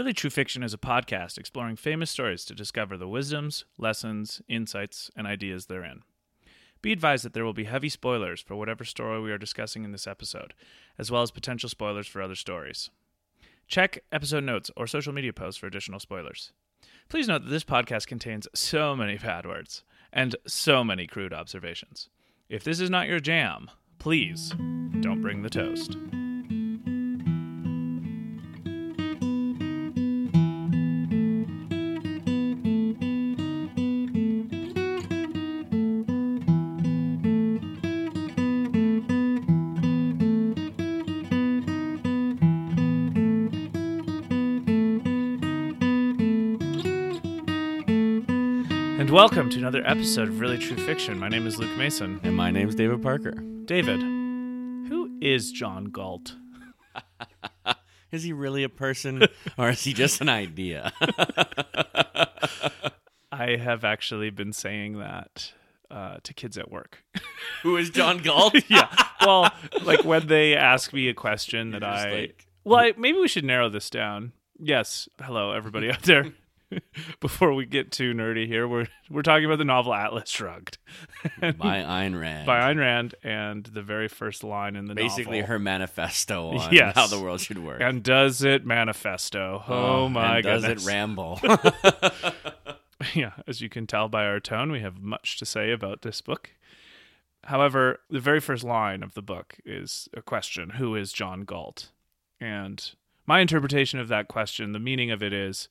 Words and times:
Really 0.00 0.14
True 0.14 0.30
Fiction 0.30 0.62
is 0.62 0.72
a 0.72 0.78
podcast 0.78 1.36
exploring 1.36 1.76
famous 1.76 2.10
stories 2.10 2.46
to 2.46 2.54
discover 2.54 2.96
the 2.96 3.06
wisdoms, 3.06 3.66
lessons, 3.76 4.40
insights, 4.48 5.10
and 5.14 5.26
ideas 5.26 5.66
therein. 5.66 6.04
Be 6.80 6.90
advised 6.90 7.22
that 7.22 7.34
there 7.34 7.44
will 7.44 7.52
be 7.52 7.64
heavy 7.64 7.90
spoilers 7.90 8.40
for 8.40 8.56
whatever 8.56 8.82
story 8.82 9.20
we 9.20 9.30
are 9.30 9.36
discussing 9.36 9.84
in 9.84 9.92
this 9.92 10.06
episode, 10.06 10.54
as 10.96 11.10
well 11.10 11.20
as 11.20 11.30
potential 11.30 11.68
spoilers 11.68 12.06
for 12.06 12.22
other 12.22 12.34
stories. 12.34 12.88
Check 13.68 14.02
episode 14.10 14.44
notes 14.44 14.70
or 14.74 14.86
social 14.86 15.12
media 15.12 15.34
posts 15.34 15.60
for 15.60 15.66
additional 15.66 16.00
spoilers. 16.00 16.52
Please 17.10 17.28
note 17.28 17.44
that 17.44 17.50
this 17.50 17.62
podcast 17.62 18.06
contains 18.06 18.48
so 18.54 18.96
many 18.96 19.18
bad 19.18 19.44
words 19.44 19.84
and 20.14 20.34
so 20.46 20.82
many 20.82 21.06
crude 21.06 21.34
observations. 21.34 22.08
If 22.48 22.64
this 22.64 22.80
is 22.80 22.88
not 22.88 23.06
your 23.06 23.20
jam, 23.20 23.70
please 23.98 24.54
don't 25.02 25.20
bring 25.20 25.42
the 25.42 25.50
toast. 25.50 25.98
And 49.10 49.16
welcome 49.16 49.50
to 49.50 49.58
another 49.58 49.82
episode 49.84 50.28
of 50.28 50.38
Really 50.38 50.56
True 50.56 50.76
Fiction. 50.76 51.18
My 51.18 51.28
name 51.28 51.44
is 51.44 51.58
Luke 51.58 51.76
Mason. 51.76 52.20
And 52.22 52.36
my 52.36 52.52
name's 52.52 52.76
David 52.76 53.02
Parker. 53.02 53.32
David, 53.64 54.00
who 54.00 55.18
is 55.20 55.50
John 55.50 55.86
Galt? 55.86 56.36
Is 58.12 58.22
he 58.22 58.32
really 58.32 58.62
a 58.62 58.68
person 58.68 59.26
or 59.58 59.68
is 59.70 59.82
he 59.82 59.94
just 59.94 60.20
an 60.20 60.28
idea? 60.28 60.92
I 63.32 63.56
have 63.56 63.82
actually 63.84 64.30
been 64.30 64.52
saying 64.52 65.00
that 65.00 65.54
uh, 65.90 66.18
to 66.22 66.32
kids 66.32 66.56
at 66.56 66.70
work. 66.70 67.02
Who 67.64 67.76
is 67.76 67.90
John 67.90 68.18
Galt? 68.18 68.54
yeah. 68.70 68.94
Well, 69.22 69.50
like 69.82 70.04
when 70.04 70.28
they 70.28 70.54
ask 70.54 70.92
me 70.92 71.08
a 71.08 71.14
question 71.14 71.72
that 71.72 71.82
You're 71.82 71.90
just 71.90 72.06
I. 72.06 72.10
like- 72.12 72.46
well, 72.62 72.78
I, 72.78 72.92
maybe 72.96 73.18
we 73.18 73.26
should 73.26 73.44
narrow 73.44 73.68
this 73.68 73.90
down. 73.90 74.34
Yes. 74.60 75.08
Hello, 75.20 75.50
everybody 75.50 75.90
out 75.90 76.02
there. 76.02 76.32
Before 77.20 77.52
we 77.54 77.66
get 77.66 77.90
too 77.90 78.12
nerdy 78.14 78.46
here, 78.46 78.66
we're 78.68 78.86
we're 79.10 79.22
talking 79.22 79.44
about 79.44 79.58
the 79.58 79.64
novel 79.64 79.92
Atlas 79.94 80.28
Shrugged 80.30 80.78
By 81.40 81.78
Ayn 81.82 82.18
Rand. 82.18 82.46
by 82.46 82.60
Ayn 82.72 82.78
Rand, 82.78 83.14
and 83.24 83.64
the 83.64 83.82
very 83.82 84.08
first 84.08 84.44
line 84.44 84.76
in 84.76 84.86
the 84.86 84.94
Basically, 84.94 85.38
novel. 85.40 85.48
her 85.54 85.58
manifesto 85.58 86.48
on 86.50 86.68
Yes. 86.72 86.94
how 86.94 87.06
the 87.06 87.20
world 87.20 87.40
should 87.40 87.58
work. 87.58 87.80
And 87.80 88.02
does 88.02 88.42
it 88.42 88.64
manifesto? 88.66 89.64
Oh, 89.68 89.74
oh 90.04 90.08
my 90.08 90.42
god! 90.42 90.42
does 90.42 90.62
goodness! 90.64 90.84
it 90.86 90.88
ramble? 90.88 91.40
yeah, 93.14 93.32
as 93.46 93.60
you 93.60 93.68
can 93.68 93.86
tell 93.86 94.08
by 94.08 94.24
our 94.26 94.40
tone, 94.40 94.70
we 94.70 94.80
have 94.80 95.00
much 95.00 95.38
to 95.38 95.46
say 95.46 95.72
about 95.72 96.02
this 96.02 96.20
book. 96.20 96.50
However, 97.44 98.00
the 98.10 98.20
very 98.20 98.40
first 98.40 98.64
line 98.64 99.02
of 99.02 99.14
the 99.14 99.22
book 99.22 99.56
is 99.64 100.08
a 100.14 100.22
question 100.22 100.70
Who 100.70 100.94
is 100.94 101.12
John 101.12 101.42
Galt? 101.42 101.90
And 102.40 102.92
my 103.26 103.40
interpretation 103.40 103.98
of 103.98 104.08
that 104.08 104.28
question, 104.28 104.72
the 104.72 104.78
meaning 104.78 105.10
of 105.10 105.22
it 105.22 105.32
is 105.32 105.68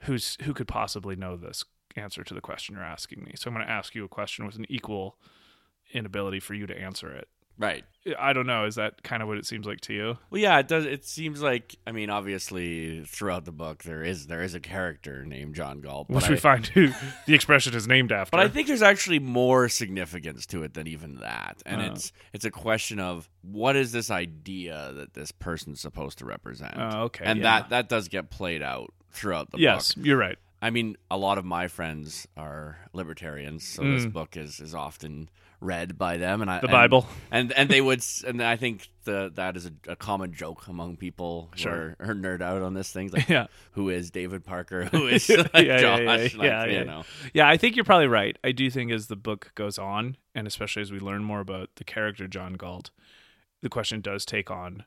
who's 0.00 0.36
who 0.42 0.54
could 0.54 0.68
possibly 0.68 1.16
know 1.16 1.36
this 1.36 1.64
answer 1.96 2.22
to 2.24 2.34
the 2.34 2.40
question 2.40 2.74
you're 2.76 2.84
asking 2.84 3.24
me? 3.24 3.32
So 3.36 3.48
I'm 3.48 3.54
going 3.54 3.66
to 3.66 3.72
ask 3.72 3.94
you 3.94 4.04
a 4.04 4.08
question 4.08 4.46
with 4.46 4.56
an 4.56 4.66
equal 4.68 5.18
inability 5.92 6.40
for 6.40 6.54
you 6.54 6.66
to 6.66 6.78
answer 6.78 7.10
it. 7.12 7.28
right. 7.58 7.84
I 8.18 8.32
don't 8.32 8.46
know. 8.46 8.64
Is 8.64 8.76
that 8.76 9.02
kind 9.02 9.20
of 9.22 9.28
what 9.28 9.36
it 9.36 9.44
seems 9.44 9.66
like 9.66 9.82
to 9.82 9.92
you? 9.92 10.18
Well, 10.30 10.40
yeah, 10.40 10.58
it 10.60 10.66
does. 10.68 10.86
It 10.86 11.04
seems 11.04 11.42
like 11.42 11.76
I 11.86 11.92
mean, 11.92 12.08
obviously, 12.08 13.04
throughout 13.04 13.44
the 13.44 13.52
book, 13.52 13.82
there 13.82 14.02
is 14.02 14.28
there 14.28 14.42
is 14.42 14.54
a 14.54 14.60
character 14.60 15.26
named 15.26 15.54
John 15.54 15.80
Galt, 15.82 16.08
Which 16.08 16.26
we 16.26 16.36
I, 16.36 16.38
find 16.38 16.66
who 16.68 16.88
the 17.26 17.34
expression 17.34 17.74
is 17.74 17.86
named 17.86 18.10
after. 18.12 18.30
But 18.30 18.40
I 18.40 18.48
think 18.48 18.66
there's 18.66 18.80
actually 18.80 19.18
more 19.18 19.68
significance 19.68 20.46
to 20.46 20.62
it 20.62 20.72
than 20.72 20.86
even 20.86 21.16
that. 21.16 21.62
And 21.66 21.82
Uh. 21.82 21.84
it's 21.92 22.12
it's 22.32 22.46
a 22.46 22.50
question 22.50 22.98
of 22.98 23.28
what 23.42 23.76
is 23.76 23.92
this 23.92 24.10
idea 24.10 24.92
that 24.94 25.12
this 25.12 25.32
person's 25.32 25.80
supposed 25.82 26.16
to 26.18 26.24
represent? 26.24 26.76
Oh, 26.78 27.02
okay, 27.04 27.24
And 27.26 27.40
yeah. 27.40 27.42
that 27.60 27.70
that 27.70 27.88
does 27.90 28.08
get 28.08 28.30
played 28.30 28.62
out 28.62 28.94
throughout 29.10 29.50
the 29.50 29.58
yes, 29.58 29.94
book. 29.94 29.96
Yes, 29.98 30.06
you're 30.06 30.18
right. 30.18 30.38
I 30.60 30.70
mean, 30.70 30.96
a 31.10 31.16
lot 31.16 31.38
of 31.38 31.44
my 31.44 31.68
friends 31.68 32.26
are 32.36 32.78
libertarians, 32.92 33.64
so 33.64 33.82
this 33.84 34.06
Mm. 34.06 34.12
book 34.12 34.36
is 34.36 34.58
is 34.60 34.74
often 34.74 35.28
read 35.60 35.98
by 35.98 36.16
them 36.18 36.40
and 36.40 36.48
I 36.50 36.60
The 36.60 36.68
Bible. 36.68 37.06
And 37.32 37.52
and 37.52 37.68
they 37.68 37.80
would 37.80 38.04
and 38.26 38.40
I 38.42 38.56
think 38.56 38.88
the 39.04 39.30
that 39.34 39.56
is 39.56 39.66
a, 39.66 39.72
a 39.92 39.96
common 39.96 40.32
joke 40.32 40.66
among 40.68 40.96
people 40.96 41.48
who 41.52 41.58
Sure. 41.58 41.96
are, 42.00 42.10
are 42.10 42.14
nerd 42.14 42.40
out 42.42 42.62
on 42.62 42.74
this 42.74 42.92
thing 42.92 43.10
like 43.12 43.28
Yeah. 43.28 43.46
who 43.72 43.88
is 43.88 44.10
David 44.10 44.44
Parker? 44.44 44.84
Who 44.92 45.06
is 45.08 45.28
Yeah, 45.28 45.46
like, 45.54 45.66
yeah, 45.66 45.78
Josh? 45.80 45.98
yeah, 45.98 46.06
Like, 46.12 46.32
yeah, 46.34 46.64
you 46.66 46.84
know. 46.84 47.04
Yeah, 47.32 47.48
I 47.48 47.56
think 47.56 47.74
you're 47.76 47.84
probably 47.84 48.06
right. 48.08 48.36
I 48.44 48.50
do 48.52 48.68
think 48.70 48.90
as 48.92 49.06
the 49.08 49.16
book 49.16 49.52
goes 49.54 49.78
on, 49.78 50.16
and 50.34 50.46
especially 50.46 50.82
as 50.82 50.90
we 50.92 50.98
learn 51.00 51.22
more 51.24 51.40
about 51.40 51.70
the 51.76 51.84
character 51.84 52.26
John 52.28 52.54
Galt, 52.54 52.90
the 53.62 53.68
question 53.68 54.00
does 54.00 54.24
take 54.24 54.50
on 54.50 54.84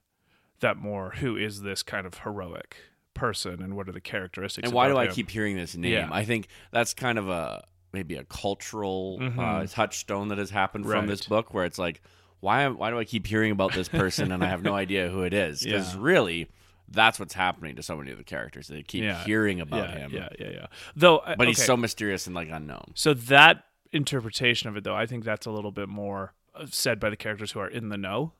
that 0.59 0.77
more 0.77 1.11
who 1.17 1.35
is 1.37 1.61
this 1.63 1.81
kind 1.83 2.05
of 2.05 2.19
heroic 2.19 2.75
person 3.13 3.61
and 3.61 3.75
what 3.75 3.87
are 3.89 3.91
the 3.91 4.01
characteristics 4.01 4.65
And 4.65 4.73
why 4.73 4.87
do 4.87 4.93
about 4.93 5.01
I 5.01 5.05
him? 5.07 5.13
keep 5.13 5.29
hearing 5.29 5.55
this 5.57 5.75
name? 5.75 5.91
Yeah. 5.93 6.09
I 6.11 6.25
think 6.25 6.47
that's 6.71 6.93
kind 6.93 7.17
of 7.17 7.29
a 7.29 7.63
maybe 7.93 8.15
a 8.15 8.23
cultural 8.23 9.17
uh, 9.21 9.23
Mhm. 9.23 9.71
touchstone 9.73 10.29
that 10.29 10.37
has 10.37 10.49
happened 10.49 10.85
from 10.85 11.07
this 11.07 11.21
book, 11.27 11.53
where 11.53 11.65
it's 11.65 11.77
like, 11.77 12.01
why 12.39 12.67
why 12.69 12.89
do 12.89 12.97
I 12.97 13.03
keep 13.05 13.27
hearing 13.27 13.51
about 13.51 13.73
this 13.73 13.87
person 13.89 14.31
and 14.31 14.43
I 14.43 14.47
have 14.47 14.63
no 14.63 14.73
idea 14.85 15.09
who 15.09 15.23
it 15.23 15.33
is? 15.33 15.61
Because 15.63 15.93
Yeah. 15.93 15.99
really, 16.01 16.47
that's 16.87 17.19
what's 17.19 17.33
happening 17.33 17.75
to 17.75 17.83
so 17.83 17.95
many 17.97 18.11
of 18.11 18.17
the 18.17 18.23
characters. 18.23 18.67
They 18.67 18.81
keep 18.83 19.03
Yeah. 19.03 19.23
hearing 19.25 19.59
about 19.61 19.91
him, 19.91 20.11
Yeah, 20.13 20.29
yeah, 20.39 20.49
yeah. 20.49 20.65
Though 20.95 21.17
uh, 21.19 21.35
but 21.37 21.47
he's 21.47 21.63
so 21.63 21.75
mysterious 21.77 22.25
and 22.27 22.35
like 22.35 22.49
unknown. 22.49 22.91
so 22.95 23.13
that 23.13 23.65
interpretation 23.91 24.69
of 24.69 24.77
it 24.77 24.83
though, 24.85 24.95
I 24.95 25.05
think 25.05 25.23
that's 25.25 25.45
a 25.45 25.51
little 25.51 25.71
bit 25.71 25.89
more 25.89 26.33
uh, 26.55 26.65
said 26.69 26.99
by 26.99 27.09
the 27.09 27.15
characters 27.17 27.51
who 27.51 27.59
are 27.59 27.67
in 27.69 27.89
the 27.89 27.97
know 27.97 28.33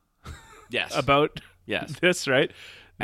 Yes, 0.70 0.92
about 0.96 1.40
yes. 1.66 1.92
this, 2.00 2.26
right? 2.26 2.50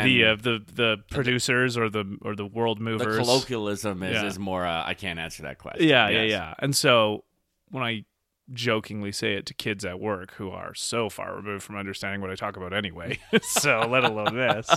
The 0.04 0.24
uh, 0.24 0.36
the 0.36 0.62
the 0.74 0.96
producers 1.10 1.76
or 1.76 1.88
the 1.88 2.16
or 2.22 2.34
the 2.34 2.46
world 2.46 2.78
The 2.78 2.82
movers 2.84 3.16
colloquialism 3.18 4.02
is, 4.02 4.12
Yeah. 4.14 4.26
is 4.26 4.38
more. 4.38 4.66
Uh, 4.66 4.82
I 4.84 4.94
can't 4.94 5.18
answer 5.18 5.42
that 5.44 5.58
question. 5.58 5.88
Yeah, 5.88 6.08
yeah, 6.08 6.22
Yes. 6.22 6.30
yeah. 6.30 6.54
And 6.58 6.74
so 6.76 7.24
when 7.70 7.82
I 7.82 8.04
jokingly 8.52 9.12
say 9.12 9.34
it 9.34 9.44
to 9.46 9.52
kids 9.54 9.84
at 9.84 10.00
work 10.00 10.32
who 10.34 10.50
are 10.50 10.74
so 10.74 11.10
far 11.10 11.36
removed 11.36 11.62
from 11.62 11.76
understanding 11.76 12.20
what 12.22 12.30
I 12.30 12.34
talk 12.34 12.56
about 12.56 12.72
anyway, 12.72 13.18
so 13.42 13.86
let 13.88 14.04
alone 14.04 14.34
this, 14.34 14.70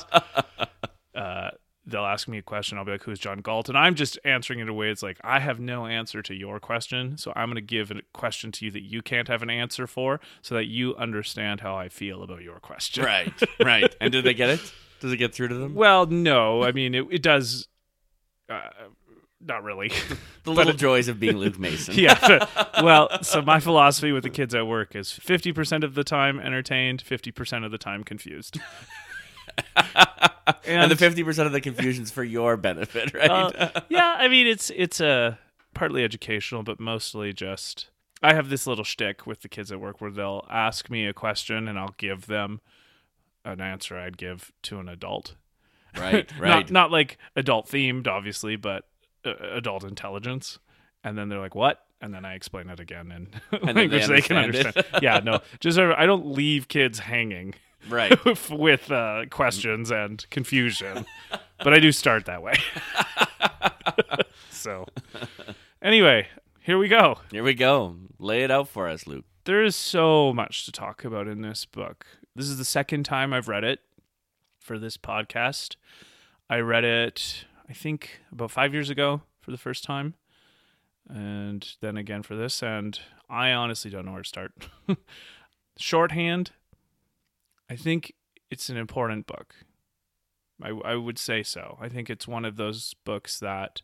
uh, 1.16 1.52
they'll 1.86 2.06
ask 2.06 2.28
me 2.28 2.38
a 2.38 2.42
question. 2.42 2.78
I'll 2.78 2.86
be 2.86 2.92
like, 2.92 3.04
"Who's 3.04 3.20
John 3.20 3.40
Galt?" 3.40 3.70
And 3.70 3.78
I'm 3.78 3.96
just 3.96 4.20
answering 4.26 4.60
it 4.60 4.64
in 4.64 4.70
a 4.70 4.74
way 4.74 4.90
it's 4.90 5.02
like 5.04 5.18
I 5.24 5.40
have 5.40 5.60
no 5.60 5.86
answer 5.86 6.22
to 6.22 6.34
your 6.36 6.60
question, 6.60 7.18
so 7.18 7.32
I'm 7.36 7.48
going 7.48 7.56
to 7.56 7.62
give 7.62 7.92
a 7.92 8.02
question 8.14 8.52
to 8.54 8.66
you 8.66 8.72
that 8.72 8.84
you 8.84 9.02
can't 9.02 9.28
have 9.28 9.42
an 9.42 9.50
answer 9.50 9.88
for, 9.88 10.20
so 10.42 10.56
that 10.56 10.66
you 10.66 10.96
understand 10.98 11.62
how 11.62 11.76
I 11.76 11.90
feel 11.90 12.24
about 12.24 12.42
your 12.42 12.60
question. 12.60 13.04
Right, 13.04 13.34
right. 13.64 13.96
And 14.02 14.12
did 14.12 14.24
they 14.26 14.34
get 14.34 14.50
it? 14.50 14.74
Does 15.02 15.12
it 15.12 15.18
get 15.18 15.34
through 15.34 15.50
to 15.50 15.56
them? 15.56 15.76
Well, 15.76 16.06
no, 16.06 16.64
I 16.64 16.72
mean 16.72 16.96
it, 16.96 17.08
it 17.12 17.22
does. 17.22 17.68
Uh, 18.48 18.62
not 19.44 19.64
really. 19.64 19.92
the 20.44 20.52
little 20.52 20.74
joys 20.74 21.08
of 21.08 21.20
being 21.20 21.38
Luke 21.40 21.60
Mason. 21.60 21.96
yeah. 21.96 22.46
Well, 22.82 23.24
so 23.24 23.42
my 23.42 23.60
philosophy 23.60 24.12
with 24.12 24.24
the 24.24 24.30
kids 24.30 24.54
at 24.54 24.68
work 24.68 24.96
is 24.96 25.08
50% 25.10 25.84
of 25.84 25.96
the 25.96 26.04
time 26.04 26.40
entertained, 26.40 27.04
50% 27.04 27.66
of 27.66 27.72
the 27.72 27.78
time 27.80 28.04
confused. 28.04 28.60
and 30.66 30.92
the 30.92 30.96
fifty 30.96 31.24
percent 31.24 31.48
of 31.48 31.52
the 31.52 31.60
confusion's 31.60 32.10
for 32.12 32.24
your 32.24 32.56
benefit, 32.56 33.14
right? 33.14 33.30
uh, 33.30 33.82
yeah, 33.90 34.16
I 34.18 34.28
mean 34.28 34.48
it's 34.48 34.72
it's 34.76 35.02
uh, 35.02 35.36
partly 35.74 36.04
educational, 36.04 36.64
but 36.64 36.80
mostly 36.80 37.34
just 37.34 37.90
I 38.24 38.34
have 38.34 38.50
this 38.50 38.68
little 38.68 38.84
shtick 38.84 39.26
with 39.26 39.42
the 39.42 39.50
kids 39.50 39.72
at 39.72 39.82
work 39.82 40.00
where 40.00 40.12
they'll 40.12 40.46
ask 40.50 40.90
me 40.90 41.06
a 41.06 41.14
question 41.14 41.68
and 41.68 41.78
I'll 41.78 41.96
give 41.98 42.28
them 42.28 42.62
an 43.46 43.62
answer 43.62 43.98
I'd 43.98 44.18
give 44.18 44.52
to 44.64 44.80
an 44.80 44.90
adult. 44.90 45.36
right, 45.98 46.30
right. 46.40 46.70
not 46.70 46.92
like 46.92 47.18
adult 47.36 47.68
themed, 47.68 48.08
obviously, 48.08 48.56
but 48.56 48.86
uh, 49.26 49.34
adult 49.54 49.84
intelligence. 49.84 50.60
And 51.04 51.18
then 51.18 51.30
they're 51.30 51.40
like, 51.40 51.56
"What?" 51.56 51.84
And 52.00 52.14
then 52.14 52.26
I 52.26 52.36
explain 52.36 52.70
it 52.70 52.80
again 52.80 53.12
in 53.12 53.28
then 53.66 53.76
language 53.76 54.08
they 54.08 54.16
they, 54.16 54.22
can 54.22 54.38
understand 54.38 54.86
yeah, 55.02 55.20
no, 55.20 55.40
just 55.60 55.80
I 55.80 56.06
don't 56.06 56.28
leave 56.28 56.68
kids 56.68 57.00
hanging 57.00 57.56
right. 57.90 58.14
with 58.50 58.92
uh, 58.92 59.26
questions 59.30 59.92
and 59.92 60.28
confusion, 60.30 61.06
but 61.64 61.74
I 61.74 61.80
do 61.80 61.92
start 61.92 62.26
that 62.26 62.42
way. 62.42 62.54
so, 64.50 64.86
anyway, 65.82 66.28
here 66.62 66.78
we 66.78 66.88
go. 66.88 67.18
Here 67.32 67.44
we 67.44 67.54
go. 67.54 67.96
Lay 68.20 68.44
it 68.44 68.52
out 68.52 68.68
for 68.68 68.88
us, 68.88 69.08
Luke. 69.08 69.26
There 69.46 69.64
is 69.64 69.76
so 69.76 70.34
much 70.34 70.66
to 70.66 70.72
talk 70.72 71.04
about 71.04 71.28
in 71.28 71.42
this 71.42 71.66
book. 71.66 72.06
This 72.36 72.48
is 72.48 72.58
the 72.58 72.66
second 72.66 73.04
time 73.04 73.34
I've 73.34 73.48
read 73.48 73.64
it 73.64 73.80
for 74.60 74.80
this 74.80 74.98
podcast. 74.98 75.76
I 76.50 76.60
read 76.60 76.84
it, 76.84 77.46
I 77.70 77.74
think, 77.74 78.22
about 78.32 78.52
five 78.52 78.74
years 78.74 78.90
ago 78.90 79.22
for 79.42 79.52
the 79.52 79.58
first 79.58 79.84
time, 79.84 80.16
and 81.10 81.68
then 81.82 81.98
again 81.98 82.24
for 82.24 82.36
this. 82.36 82.62
And 82.62 83.00
I 83.30 83.52
honestly 83.52 83.92
don't 83.92 84.06
know 84.06 84.14
where 84.14 84.24
to 84.24 84.28
start. 84.28 84.54
Shorthand, 85.78 86.52
I 87.70 87.76
think 87.76 88.14
it's 88.50 88.70
an 88.70 88.78
important 88.78 89.28
book 89.28 89.56
I, 90.64 90.70
I 90.70 90.96
would 90.96 91.18
say 91.18 91.44
so. 91.44 91.78
I 91.82 91.90
think 91.90 92.10
it's 92.10 92.28
one 92.28 92.46
of 92.46 92.56
those 92.56 92.94
books 93.06 93.40
that 93.40 93.82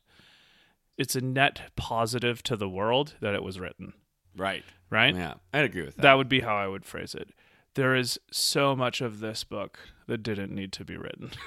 it's 0.97 1.15
a 1.15 1.21
net 1.21 1.61
positive 1.75 2.44
to 2.44 2.55
the 2.55 2.69
world 2.69 3.15
that 3.21 3.33
it 3.33 3.44
was 3.44 3.59
written. 3.59 3.94
Right. 4.35 4.63
Right. 4.89 5.15
Yeah, 5.15 5.35
I'd 5.53 5.65
agree 5.65 5.83
with 5.83 5.95
that. 5.95 6.03
That 6.03 6.13
would 6.13 6.29
be 6.29 6.41
how 6.41 6.55
I 6.55 6.67
would 6.67 6.85
phrase 6.85 7.15
it. 7.15 7.29
There 7.77 7.95
is 7.95 8.19
so 8.31 8.75
much 8.75 9.01
of 9.01 9.19
this 9.19 9.44
book 9.44 9.79
that 10.07 10.24
didn't 10.24 10.53
need 10.53 10.71
to 10.74 10.83
be 10.85 10.97
written. 10.97 11.31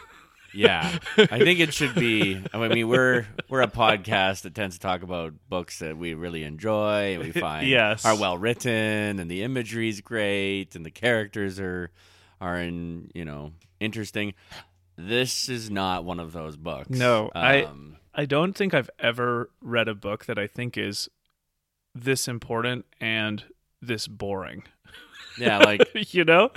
Yeah, 0.53 0.99
I 1.17 1.39
think 1.39 1.61
it 1.61 1.73
should 1.73 1.95
be. 1.95 2.43
I 2.53 2.67
mean, 2.67 2.89
we're 2.89 3.25
we're 3.49 3.61
a 3.63 3.69
podcast 3.69 4.43
that 4.43 4.53
tends 4.53 4.75
to 4.75 4.81
talk 4.81 5.05
about 5.05 5.33
books 5.49 5.79
that 5.79 5.97
we 5.97 6.15
really 6.15 6.43
enjoy 6.43 7.15
and 7.15 7.23
we 7.23 7.31
find 7.41 7.69
Yes. 7.69 8.05
are 8.05 8.17
well 8.19 8.37
written 8.37 9.21
and 9.21 9.31
the 9.31 9.45
imagery 9.45 9.89
is 9.89 10.01
great 10.01 10.75
and 10.75 10.85
the 10.85 10.91
characters 10.91 11.61
are 11.61 11.93
are 12.41 12.59
in 12.59 13.13
you 13.15 13.25
know 13.25 13.53
interesting. 13.79 14.35
This 14.97 15.49
is 15.49 15.71
not 15.71 16.05
one 16.05 16.19
of 16.19 16.33
those 16.33 16.57
books. 16.57 16.91
No, 16.91 17.31
I- 17.33 17.63
Um, 17.63 17.99
I 18.13 18.25
don't 18.25 18.55
think 18.55 18.75
I've 18.75 18.91
ever 18.99 19.51
read 19.61 19.87
a 19.87 19.95
book 19.95 20.25
that 20.25 20.37
I 20.37 20.49
think 20.49 20.77
is 20.77 21.09
this 21.95 22.27
important 22.27 22.87
and 23.01 23.45
this 23.81 24.09
boring. 24.09 24.65
yeah, 25.41 25.59
like 25.59 25.89
you 26.15 26.25
know? 26.25 26.51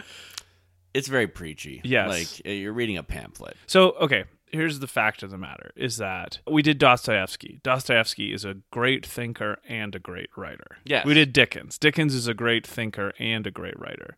it's 0.94 1.07
very 1.07 1.27
preachy. 1.27 1.81
Yes. 1.83 2.09
like 2.09 2.45
uh, 2.45 2.51
you're 2.51 2.74
reading 2.74 2.97
a 2.97 3.03
pamphlet. 3.03 3.57
So, 3.65 3.91
okay, 3.94 4.25
here's 4.51 4.80
the 4.80 4.88
fact 4.88 5.24
of 5.24 5.31
the 5.31 5.38
matter 5.38 5.71
is 5.75 5.97
that 5.97 6.39
we 6.50 6.62
did 6.62 6.77
Dostoevsky. 6.77 7.59
Dostoevsky 7.63 8.31
is 8.31 8.45
a 8.45 8.57
great 8.71 9.06
thinker 9.06 9.57
and 9.68 9.95
a 9.95 10.00
great 10.00 10.30
writer. 10.38 10.77
Yes. 10.85 11.06
We 11.06 11.15
did 11.15 11.33
Dickens. 11.33 11.77
Dickens 11.77 12.13
is 12.13 12.27
a 12.27 12.33
great 12.33 12.65
thinker 12.65 13.13
and 13.19 13.47
a 13.47 13.51
great 13.51 13.77
writer. 13.80 14.18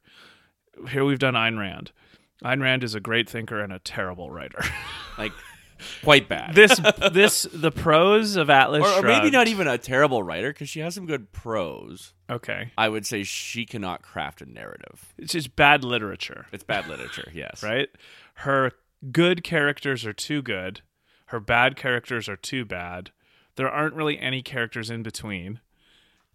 Here 0.89 1.06
we've 1.06 1.19
done 1.19 1.35
Ayn 1.35 1.57
Rand. 1.57 1.91
Ayn 2.44 2.62
Rand 2.62 2.83
is 2.83 2.94
a 2.94 3.00
great 3.00 3.29
thinker 3.29 3.62
and 3.62 3.71
a 3.71 3.79
terrible 3.79 4.29
writer. 4.29 4.59
Like 5.17 5.31
quite 6.04 6.27
bad. 6.30 6.56
this 6.56 6.80
this 7.12 7.44
the 7.54 7.72
prose 7.72 8.36
of 8.36 8.50
Atlas 8.50 8.83
or, 8.86 9.00
or 9.00 9.01
maybe 9.04 9.30
not 9.30 9.48
even 9.48 9.68
a 9.68 9.77
terrible 9.77 10.24
writer 10.24 10.51
because 10.54 10.69
she 10.69 10.80
has 10.80 10.95
some 10.95 11.06
good 11.06 11.31
prose. 11.31 12.13
Okay. 12.30 12.72
I 12.77 12.89
would 12.89 13.06
say 13.06 13.24
she 13.24 13.66
cannot 13.66 14.01
craft 14.01 14.42
a 14.42 14.45
narrative. 14.45 15.13
It's 15.18 15.33
just 15.33 15.56
bad 15.56 15.83
literature. 15.83 16.48
It's 16.51 16.63
bad 16.63 16.88
literature. 16.88 17.30
Yes. 17.33 17.62
right? 17.63 17.89
Her 18.36 18.72
good 19.12 19.44
characters 19.44 20.06
are 20.06 20.13
too 20.13 20.42
good. 20.42 20.81
Her 21.27 21.39
bad 21.39 21.75
characters 21.75 22.27
are 22.30 22.36
too 22.36 22.66
bad. 22.66 23.12
There 23.56 23.69
aren't 23.69 23.95
really 23.95 24.19
any 24.19 24.42
characters 24.42 24.89
in 24.89 25.04
between. 25.04 25.60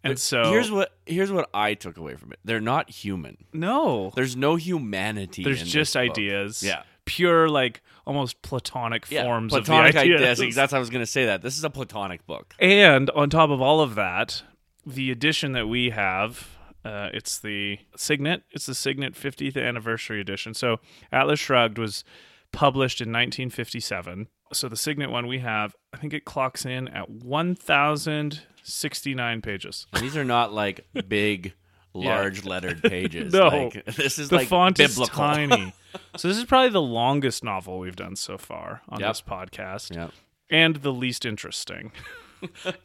And 0.02 0.18
so 0.18 0.50
here's 0.50 0.70
what 0.70 0.92
here's 1.04 1.30
what 1.30 1.50
I 1.52 1.74
took 1.74 1.98
away 1.98 2.16
from 2.16 2.32
it. 2.32 2.38
They're 2.44 2.60
not 2.60 2.88
human. 2.90 3.44
no, 3.52 4.12
There's 4.16 4.34
no 4.34 4.56
humanity. 4.56 5.44
there's 5.44 5.60
in 5.62 5.68
just 5.68 5.94
ideas. 5.96 6.62
Yeah. 6.62 6.82
Pure 7.10 7.48
like 7.48 7.82
almost 8.06 8.40
platonic 8.42 9.06
Yeah, 9.10 9.24
forms 9.24 9.52
platonic 9.52 9.90
of 9.90 9.94
the 9.94 10.00
ideas. 10.14 10.38
ideas. 10.40 10.54
That's 10.54 10.70
how 10.70 10.76
I 10.76 10.80
was 10.80 10.90
going 10.90 11.02
to 11.02 11.10
say 11.10 11.26
that. 11.26 11.42
This 11.42 11.58
is 11.58 11.64
a 11.64 11.70
platonic 11.70 12.24
book. 12.24 12.54
And 12.60 13.10
on 13.10 13.30
top 13.30 13.50
of 13.50 13.60
all 13.60 13.80
of 13.80 13.96
that, 13.96 14.44
the 14.86 15.10
edition 15.10 15.50
that 15.52 15.66
we 15.66 15.90
have, 15.90 16.56
uh, 16.84 17.08
it's 17.12 17.36
the 17.38 17.78
Signet. 17.96 18.44
It's 18.52 18.66
the 18.66 18.76
Signet 18.76 19.14
50th 19.14 19.60
anniversary 19.60 20.20
edition. 20.20 20.54
So 20.54 20.78
Atlas 21.10 21.40
Shrugged 21.40 21.78
was 21.78 22.04
published 22.52 23.00
in 23.00 23.08
1957. 23.08 24.28
So 24.52 24.68
the 24.68 24.76
Signet 24.76 25.10
one 25.10 25.26
we 25.26 25.40
have, 25.40 25.74
I 25.92 25.96
think 25.96 26.14
it 26.14 26.24
clocks 26.24 26.64
in 26.64 26.86
at 26.88 27.10
1,069 27.10 29.42
pages. 29.42 29.86
These 30.00 30.16
are 30.16 30.24
not 30.24 30.52
like 30.52 30.86
big, 31.08 31.54
large 31.94 32.44
lettered 32.44 32.82
pages. 32.84 33.32
No. 33.32 33.48
Like, 33.48 33.84
this 33.96 34.18
is 34.18 34.28
The 34.28 34.36
like 34.36 34.48
font 34.48 34.76
biblical. 34.76 35.02
is 35.04 35.08
tiny. 35.10 35.72
so 36.16 36.28
this 36.28 36.36
is 36.36 36.44
probably 36.44 36.70
the 36.70 36.82
longest 36.82 37.42
novel 37.44 37.78
we've 37.78 37.96
done 37.96 38.16
so 38.16 38.38
far 38.38 38.82
on 38.88 39.00
Yep. 39.00 39.08
this 39.10 39.22
podcast, 39.22 39.94
yeah. 39.94 40.08
and 40.48 40.76
the 40.76 40.92
least 40.92 41.24
interesting. 41.26 41.92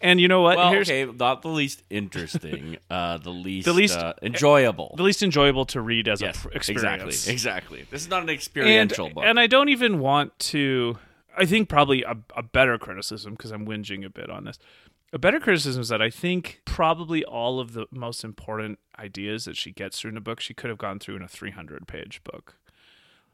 and 0.01 0.19
you 0.19 0.27
know 0.27 0.41
what? 0.41 0.57
Well, 0.57 0.69
Here's 0.71 0.89
okay, 0.89 1.09
not 1.09 1.41
the 1.41 1.47
least 1.47 1.81
interesting, 1.89 2.77
uh, 2.89 3.17
the 3.19 3.29
least, 3.29 3.65
The 3.65 3.73
least- 3.73 3.97
uh, 3.97 4.13
enjoyable. 4.21 4.93
the 4.97 5.03
least 5.03 5.23
enjoyable 5.23 5.65
to 5.67 5.79
read 5.81 6.07
as 6.09 6.19
yes, 6.21 6.37
a 6.43 6.47
pr- 6.49 6.55
experience. 6.57 7.27
exactly, 7.27 7.33
exactly. 7.33 7.85
This 7.89 8.01
is 8.01 8.09
not 8.09 8.17
an 8.23 8.29
and, 8.29 8.35
experiential 8.35 9.09
book. 9.11 9.23
and 9.25 9.39
I 9.39 9.47
don't 9.47 9.69
even 9.69 9.99
want 9.99 10.37
to. 10.39 10.97
I 11.37 11.45
think 11.45 11.67
probably 11.69 12.01
a, 12.03 12.15
a 12.35 12.43
better 12.43 12.77
criticism 12.77 13.33
because 13.33 13.51
I'm 13.51 13.65
whinging 13.65 14.05
a 14.05 14.09
bit 14.09 14.29
on 14.29 14.45
this. 14.45 14.57
A 15.13 15.17
better 15.19 15.39
criticism 15.39 15.81
is 15.81 15.89
that 15.89 16.01
I 16.01 16.09
think 16.09 16.61
probably 16.65 17.23
all 17.23 17.59
of 17.59 17.73
the 17.73 17.85
most 17.91 18.23
important 18.23 18.79
ideas 18.99 19.45
that 19.45 19.55
she 19.55 19.71
gets 19.71 19.99
through 19.99 20.11
in 20.11 20.17
a 20.17 20.21
book 20.21 20.39
she 20.41 20.53
could 20.53 20.69
have 20.69 20.77
gone 20.79 20.99
through 20.99 21.15
in 21.15 21.21
a 21.21 21.27
300 21.27 21.87
page 21.87 22.21
book. 22.23 22.55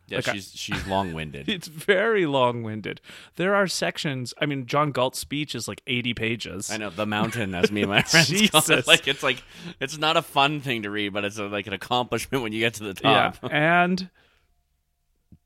yeah, 0.07 0.17
like 0.17 0.27
I- 0.27 0.33
she's 0.33 0.51
she's 0.53 0.85
long 0.85 1.13
winded. 1.13 1.49
It's 1.55 1.67
very 1.67 2.25
long 2.27 2.61
winded. 2.61 3.01
There 3.37 3.55
are 3.55 3.65
sections. 3.67 4.33
I 4.39 4.45
mean, 4.45 4.65
John 4.67 4.91
Galt's 4.91 5.17
speech 5.17 5.55
is 5.55 5.67
like 5.67 5.81
80 5.87 6.13
pages. 6.13 6.69
I 6.69 6.77
know 6.77 6.89
the 6.91 7.05
mountain, 7.07 7.55
as 7.55 7.71
me 7.71 7.81
and 7.81 7.89
my 7.89 8.01
friends 8.03 8.27
call 8.27 8.59
it. 8.59 8.65
Jesus. 8.67 8.87
Like 8.87 9.07
it's 9.07 9.23
like 9.23 9.41
it's 9.79 9.97
not 9.97 10.17
a 10.17 10.21
fun 10.21 10.59
thing 10.61 10.83
to 10.83 10.91
read, 10.91 11.13
but 11.13 11.23
it's 11.25 11.37
a, 11.39 11.45
like 11.45 11.65
an 11.67 11.73
accomplishment 11.73 12.43
when 12.43 12.51
you 12.53 12.59
get 12.59 12.75
to 12.75 12.83
the 12.83 12.93
top. 12.93 13.35
Yeah, 13.35 13.39
top. 13.41 13.51
and 13.53 14.09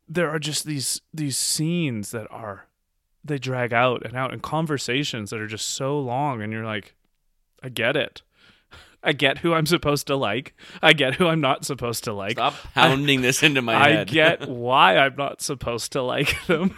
there 0.10 0.30
are 0.30 0.40
just 0.40 0.66
these 0.66 1.00
these 1.14 1.38
scenes 1.38 2.12
that 2.12 2.28
are 2.30 2.66
they 3.26 3.38
drag 3.38 3.74
out 3.74 4.06
and 4.06 4.16
out 4.16 4.32
and 4.32 4.42
conversations 4.42 5.32
that 5.32 5.40
are 5.40 5.48
just 5.48 5.68
so 5.70 6.00
long 6.00 6.42
and 6.42 6.54
you're 6.54 6.66
like 6.66 6.94
I 7.64 7.70
get 7.70 7.96
it. 7.96 8.22
I 9.04 9.14
get 9.14 9.40
who 9.40 9.54
I'm 9.54 9.66
supposed 9.66 10.08
to 10.08 10.16
like. 10.16 10.56
I 10.82 10.94
get 10.94 11.16
who 11.16 11.28
I'm 11.28 11.42
not 11.42 11.66
supposed 11.66 12.04
to 12.06 12.14
like. 12.14 12.34
Stop 12.34 12.54
pounding 12.76 13.22
this 13.22 13.44
into 13.44 13.62
my 13.62 13.76
I 13.76 13.90
head. 13.90 14.10
I 14.10 14.12
get 14.12 14.48
why 14.48 14.98
I'm 14.98 15.16
not 15.16 15.42
supposed 15.42 15.92
to 15.94 16.02
like 16.02 16.46
them. 16.48 16.76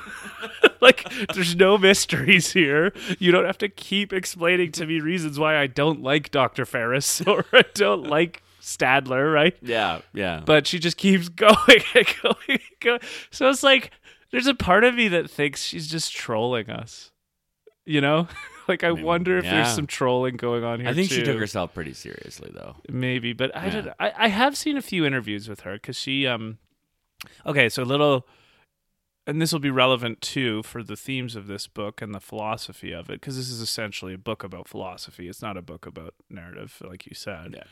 like, 0.81 1.09
there's 1.33 1.55
no 1.55 1.77
mysteries 1.77 2.53
here. 2.53 2.94
You 3.19 3.31
don't 3.31 3.45
have 3.45 3.57
to 3.59 3.69
keep 3.69 4.13
explaining 4.13 4.71
to 4.73 4.85
me 4.85 4.99
reasons 4.99 5.39
why 5.39 5.57
I 5.57 5.67
don't 5.67 6.01
like 6.01 6.31
Dr. 6.31 6.65
Ferris 6.65 7.21
or 7.27 7.45
I 7.53 7.63
don't 7.73 8.03
like 8.03 8.44
Stadler, 8.61 9.33
right? 9.33 9.55
yeah, 9.61 10.01
yeah. 10.13 10.41
But 10.45 10.67
she 10.67 10.79
just 10.79 10.97
keeps 10.97 11.29
going 11.29 11.55
and 11.95 12.07
going 12.21 12.35
and 12.49 12.59
going. 12.81 12.99
So 13.31 13.49
it's 13.49 13.63
like, 13.63 13.91
there's 14.31 14.47
a 14.47 14.56
part 14.56 14.83
of 14.83 14.95
me 14.95 15.07
that 15.09 15.29
thinks 15.29 15.63
she's 15.63 15.88
just 15.88 16.13
trolling 16.13 16.69
us. 16.69 17.12
You 17.85 18.01
know? 18.01 18.27
like, 18.68 18.83
I 18.83 18.91
mean, 18.91 19.03
wonder 19.03 19.38
if 19.38 19.45
yeah. 19.45 19.56
there's 19.56 19.74
some 19.74 19.88
trolling 19.88 20.35
going 20.35 20.63
on 20.63 20.81
here. 20.81 20.89
I 20.89 20.94
think 20.94 21.09
she 21.09 21.24
took 21.24 21.39
herself 21.39 21.74
pretty 21.74 21.94
seriously, 21.94 22.51
though. 22.53 22.75
Maybe, 22.89 23.33
but 23.33 23.56
I 23.56 23.65
Yeah. 23.65 23.81
don't. 23.81 23.94
I, 24.00 24.13
I 24.18 24.27
have 24.27 24.57
seen 24.57 24.77
a 24.77 24.81
few 24.81 25.06
interviews 25.06 25.47
with 25.47 25.62
her 25.62 25.74
because 25.74 25.97
she 25.97 26.27
um. 26.27 26.57
Okay, 27.45 27.68
so 27.68 27.81
a 27.81 27.85
little, 27.85 28.27
and 29.25 29.41
this 29.41 29.51
will 29.51 29.59
be 29.59 29.71
relevant 29.71 30.21
too 30.21 30.62
for 30.63 30.83
the 30.83 30.95
themes 30.95 31.35
of 31.35 31.47
this 31.47 31.65
book 31.65 32.01
and 32.01 32.13
the 32.13 32.19
philosophy 32.19 32.92
of 32.92 33.09
it 33.09 33.21
because 33.21 33.37
this 33.37 33.49
is 33.49 33.59
essentially 33.59 34.13
a 34.13 34.19
book 34.19 34.44
about 34.44 34.68
philosophy. 34.68 35.28
It's 35.28 35.42
not 35.42 35.57
a 35.57 35.63
book 35.63 35.87
about 35.87 36.13
narrative, 36.30 36.80
like 36.87 37.07
you 37.07 37.16
said. 37.16 37.54
Yeah. 37.56 37.63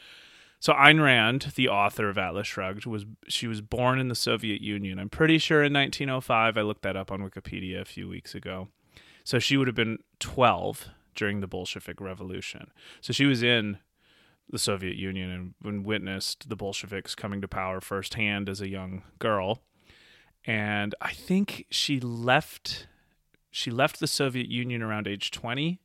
So 0.65 0.73
Ayn 0.73 0.99
Rand, 0.99 1.53
the 1.53 1.69
author 1.69 2.09
of 2.09 2.17
Atlas 2.17 2.47
Shrugged, 2.47 2.87
was 2.87 3.05
she 3.27 3.45
was 3.45 3.61
born 3.61 3.99
in 3.99 4.07
the 4.07 4.15
Soviet 4.15 4.61
Union. 4.61 4.97
I'm 4.97 5.11
pretty 5.11 5.37
sure 5.37 5.59
in 5.63 5.71
1905. 5.71 6.57
I 6.57 6.61
looked 6.61 6.81
that 6.81 6.95
up 6.95 7.11
on 7.11 7.21
Wikipedia 7.21 7.81
a 7.81 7.85
few 7.85 8.09
weeks 8.09 8.33
ago. 8.33 8.69
So 9.23 9.37
she 9.37 9.57
would 9.57 9.67
have 9.67 9.75
been 9.75 9.99
12 10.21 10.87
during 11.13 11.41
the 11.41 11.45
Bolshevik 11.45 12.01
Revolution. 12.01 12.71
So 12.99 13.13
she 13.13 13.27
was 13.27 13.43
in 13.43 13.77
the 14.49 14.57
Soviet 14.57 14.95
Union 14.95 15.29
and, 15.29 15.53
and 15.63 15.85
witnessed 15.85 16.49
the 16.49 16.55
Bolsheviks 16.55 17.13
coming 17.13 17.41
to 17.41 17.47
power 17.47 17.79
firsthand 17.79 18.49
as 18.49 18.59
a 18.59 18.67
young 18.67 19.03
girl. 19.19 19.61
And 20.45 20.95
I 20.99 21.11
think 21.11 21.67
she 21.69 21.99
left 21.99 22.87
she 23.51 23.69
left 23.69 23.99
the 23.99 24.07
Soviet 24.07 24.47
Union 24.47 24.81
around 24.81 25.07
age 25.07 25.29
20 25.29 25.79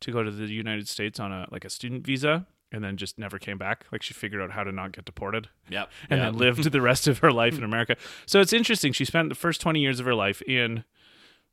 to 0.00 0.12
go 0.12 0.22
to 0.22 0.30
the 0.30 0.48
United 0.48 0.86
States 0.86 1.18
on 1.18 1.32
a 1.32 1.48
like 1.50 1.64
a 1.64 1.70
student 1.70 2.04
visa 2.04 2.46
and 2.72 2.84
then 2.84 2.96
just 2.96 3.18
never 3.18 3.38
came 3.38 3.58
back. 3.58 3.86
Like 3.90 4.02
she 4.02 4.14
figured 4.14 4.42
out 4.42 4.52
how 4.52 4.64
to 4.64 4.72
not 4.72 4.92
get 4.92 5.04
deported 5.04 5.48
Yep. 5.68 5.90
and 6.10 6.20
yep. 6.20 6.32
then 6.32 6.38
lived 6.38 6.70
the 6.70 6.80
rest 6.80 7.06
of 7.08 7.18
her 7.18 7.32
life 7.32 7.56
in 7.56 7.64
America. 7.72 7.96
So 8.26 8.40
it's 8.40 8.52
interesting. 8.52 8.92
She 8.92 9.04
spent 9.04 9.28
the 9.28 9.34
first 9.34 9.60
20 9.60 9.80
years 9.80 10.00
of 10.00 10.06
her 10.06 10.14
life 10.14 10.42
in, 10.42 10.84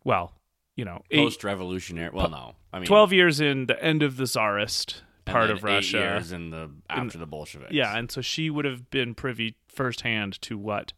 well, 0.03 0.33
you 0.75 0.83
know, 0.85 1.03
post-revolutionary. 1.13 2.11
Well, 2.13 2.29
no, 2.29 2.55
I 2.73 2.79
mean 2.79 2.87
12 2.87 3.13
years 3.13 3.39
in 3.39 3.67
the 3.67 3.81
end 3.81 4.03
of 4.03 4.17
the 4.17 4.25
Tsarist 4.25 5.03
and 5.25 5.33
part 5.33 5.49
of 5.49 5.59
eight 5.59 5.63
Russia. 5.63 5.97
years 5.97 6.31
in 6.31 6.49
the 6.49 6.69
after 6.89 7.17
the 7.17 7.25
Bolsheviks. 7.25 7.71
Yeah, 7.71 7.97
and 7.97 8.11
so 8.11 8.21
she 8.21 8.49
would 8.49 8.65
have 8.65 8.89
been 8.89 9.15
privy 9.15 9.55
firsthand 9.67 10.41
to 10.41 10.57
what 10.57 10.93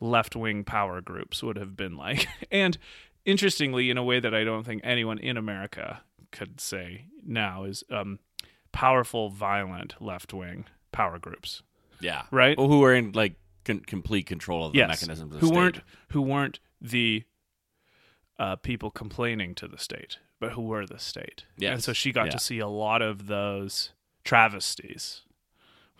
left 0.00 0.36
wing 0.36 0.64
power 0.64 1.00
groups 1.00 1.42
would 1.42 1.56
have 1.56 1.76
been 1.76 1.96
like. 1.96 2.26
And 2.50 2.76
interestingly, 3.24 3.90
in 3.90 3.96
a 3.98 4.02
way 4.04 4.20
that 4.20 4.34
I 4.34 4.44
don't 4.44 4.64
think 4.64 4.82
anyone 4.84 5.18
in 5.18 5.36
America 5.36 6.02
could 6.32 6.60
say 6.60 7.06
now, 7.24 7.64
is 7.64 7.84
um, 7.90 8.18
powerful, 8.72 9.30
violent 9.30 9.94
left 10.00 10.32
wing 10.32 10.66
power 10.92 11.18
groups. 11.18 11.62
yeah, 12.00 12.22
Right? 12.30 12.56
Well, 12.58 12.68
who 12.68 12.80
were 12.80 12.94
in 12.94 13.12
like 13.12 13.34
con- 13.64 13.80
complete 13.80 14.26
control 14.26 14.66
of 14.66 14.72
the 14.72 14.78
yes, 14.78 14.88
mechanisms 14.88 15.34
of 15.34 15.40
who 15.40 15.48
state. 15.48 15.56
weren't 15.56 15.80
who 16.10 16.22
weren't 16.22 16.60
the 16.80 17.24
uh, 18.38 18.56
people 18.56 18.90
complaining 18.90 19.54
to 19.56 19.68
the 19.68 19.78
state, 19.78 20.18
but 20.40 20.52
who 20.52 20.62
were 20.62 20.86
the 20.86 20.98
state. 20.98 21.44
Yeah. 21.58 21.72
And 21.72 21.84
so 21.84 21.92
she 21.92 22.10
got 22.12 22.26
yeah. 22.26 22.30
to 22.32 22.38
see 22.38 22.58
a 22.58 22.68
lot 22.68 23.02
of 23.02 23.26
those 23.26 23.92
travesties 24.24 25.22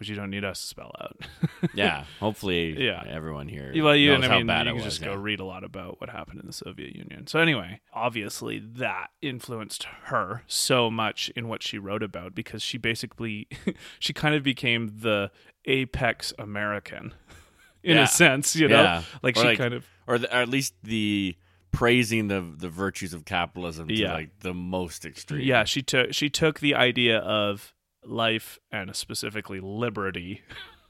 which 0.00 0.08
you 0.08 0.16
don't 0.16 0.30
need 0.30 0.44
us 0.44 0.60
to 0.62 0.66
spell 0.66 0.90
out. 1.00 1.18
yeah, 1.74 2.04
hopefully, 2.18 2.82
Yeah. 2.84 3.04
everyone 3.06 3.46
here 3.48 3.70
well, 3.84 3.94
you 3.94 4.08
knows 4.08 4.16
and 4.16 4.24
I 4.24 4.28
how 4.28 4.36
mean, 4.38 4.46
bad 4.46 4.64
you 4.66 4.72
it 4.72 4.74
was. 4.76 4.84
just 4.84 5.00
yeah. 5.02 5.08
go 5.08 5.14
read 5.14 5.38
a 5.40 5.44
lot 5.44 5.62
about 5.62 6.00
what 6.00 6.08
happened 6.10 6.40
in 6.40 6.46
the 6.46 6.52
Soviet 6.52 6.96
Union. 6.96 7.26
So 7.26 7.38
anyway, 7.38 7.80
obviously 7.92 8.58
that 8.58 9.10
influenced 9.22 9.84
her 10.06 10.42
so 10.46 10.90
much 10.90 11.30
in 11.36 11.46
what 11.48 11.62
she 11.62 11.78
wrote 11.78 12.02
about 12.02 12.34
because 12.34 12.62
she 12.62 12.78
basically 12.78 13.46
she 14.00 14.12
kind 14.12 14.34
of 14.34 14.42
became 14.42 14.90
the 15.00 15.30
apex 15.66 16.32
American 16.38 17.12
in 17.84 17.96
Yeah. 17.96 18.04
a 18.04 18.06
sense, 18.08 18.56
you 18.56 18.68
know, 18.68 18.82
Yeah. 18.82 19.02
like 19.22 19.36
Or 19.36 19.40
she 19.40 19.46
like- 19.48 19.58
kind 19.58 19.74
of 19.74 19.86
or, 20.06 20.18
the, 20.18 20.28
or 20.34 20.40
at 20.40 20.48
least 20.48 20.74
the 20.82 21.36
praising 21.72 22.26
the 22.26 22.40
the 22.56 22.68
virtues 22.68 23.14
of 23.14 23.24
capitalism 23.24 23.86
to 23.86 23.94
Yeah. 23.94 24.12
like 24.14 24.40
the 24.40 24.52
most 24.52 25.04
extreme. 25.04 25.42
yeah 25.46 25.62
she 25.62 25.82
took 25.82 26.12
she 26.12 26.28
took 26.28 26.58
the 26.58 26.74
idea 26.74 27.18
of 27.18 27.72
life 28.04 28.58
and 28.72 28.94
specifically 28.96 29.60
liberty 29.60 30.42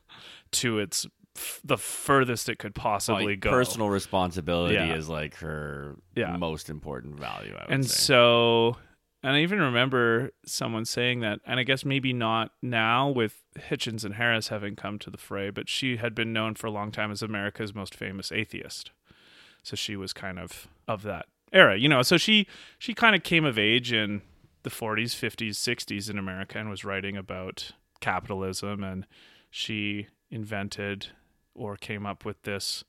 to 0.53 0.79
its 0.79 1.07
f- 1.37 1.61
the 1.65 1.79
furthest 1.79 2.49
it 2.49 2.59
could 2.59 2.75
possibly 2.75 3.27
like, 3.33 3.41
go 3.41 3.51
personal 3.51 3.89
responsibility 3.89 4.75
Yeah. 4.75 4.95
is 4.95 5.09
like 5.09 5.37
her 5.37 5.97
Yeah. 6.17 6.37
most 6.37 6.69
important 6.71 7.19
value. 7.19 7.55
I 7.57 7.65
would 7.65 7.75
and 7.75 7.87
say. 7.87 7.95
so 7.97 8.77
and 9.23 9.37
i 9.37 9.41
even 9.41 9.61
remember 9.61 10.31
someone 10.47 10.85
saying 10.87 11.21
that 11.21 11.41
and 11.45 11.61
i 11.61 11.63
guess 11.63 11.85
maybe 11.85 12.13
not 12.13 12.53
now 12.63 13.09
with 13.11 13.43
hitchens 13.59 14.03
and 14.05 14.15
harris 14.15 14.49
having 14.49 14.75
come 14.75 14.99
to 14.99 15.11
the 15.11 15.19
fray 15.19 15.51
but 15.51 15.69
she 15.69 15.99
had 15.99 16.15
been 16.15 16.33
known 16.33 16.55
for 16.55 16.67
a 16.67 16.71
long 16.71 16.91
time 16.91 17.11
as 17.13 17.21
america's 17.23 17.75
most 17.75 17.95
famous 17.95 18.33
atheist 18.33 18.93
so 19.63 19.77
she 19.77 19.95
was 19.95 20.15
kind 20.15 20.39
of 20.39 20.69
of 20.89 21.03
that 21.03 21.27
era 21.53 21.77
you 21.77 21.87
know 21.87 22.01
so 22.01 22.17
she 22.17 22.47
she 22.79 22.95
kind 22.95 23.15
of 23.15 23.23
came 23.23 23.45
of 23.45 23.59
age 23.59 23.93
in 23.93 24.23
the 24.63 24.71
40s 24.71 25.15
50s 25.15 25.51
60s 25.53 26.11
in 26.11 26.19
america 26.19 26.59
and 26.59 26.69
was 26.71 26.85
writing 26.85 27.17
about 27.17 27.73
capitalism 28.01 28.83
and 28.85 29.07
she 29.51 30.07
invented 30.31 31.09
or 31.55 31.77
came 31.77 32.07
up 32.07 32.25
with 32.25 32.41
this 32.43 32.85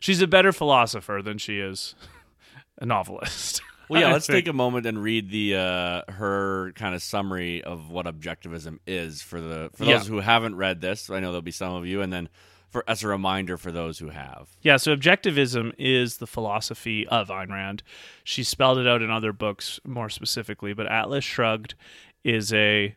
she's 0.00 0.20
a 0.22 0.26
better 0.26 0.52
philosopher 0.52 1.20
than 1.22 1.38
she 1.38 1.58
is 1.58 1.94
a 2.78 2.86
novelist 2.86 3.60
Well, 3.88 4.00
yeah, 4.00 4.12
let's 4.12 4.26
take 4.26 4.48
a 4.48 4.52
moment 4.52 4.84
and 4.84 5.00
read 5.00 5.30
the 5.30 5.54
uh, 5.54 6.02
her 6.10 6.72
kind 6.74 6.92
of 6.96 7.04
summary 7.04 7.62
of 7.62 7.88
what 7.88 8.06
objectivism 8.06 8.80
is 8.84 9.22
for 9.22 9.40
the 9.40 9.70
for 9.76 9.84
Yeah. 9.84 9.98
those 9.98 10.08
who 10.08 10.18
haven't 10.18 10.56
read 10.56 10.80
this. 10.80 11.08
I 11.08 11.20
know 11.20 11.28
there'll 11.28 11.40
be 11.40 11.52
some 11.52 11.72
of 11.72 11.86
you, 11.86 12.02
and 12.02 12.12
then 12.12 12.28
for 12.76 12.84
as 12.86 13.02
a 13.02 13.08
reminder 13.08 13.56
for 13.56 13.72
those 13.72 14.00
who 14.00 14.10
have. 14.10 14.50
Yeah, 14.60 14.76
so 14.76 14.94
objectivism 14.94 15.72
is 15.78 16.18
the 16.18 16.26
philosophy 16.26 17.08
of 17.08 17.28
Ayn 17.28 17.48
Rand. 17.48 17.82
She 18.22 18.44
spelled 18.44 18.76
it 18.76 18.86
out 18.86 19.00
in 19.00 19.10
other 19.10 19.32
books 19.32 19.80
more 19.86 20.10
specifically, 20.10 20.74
but 20.74 20.86
Atlas 20.86 21.24
Shrugged 21.24 21.74
is 22.22 22.52
a 22.52 22.94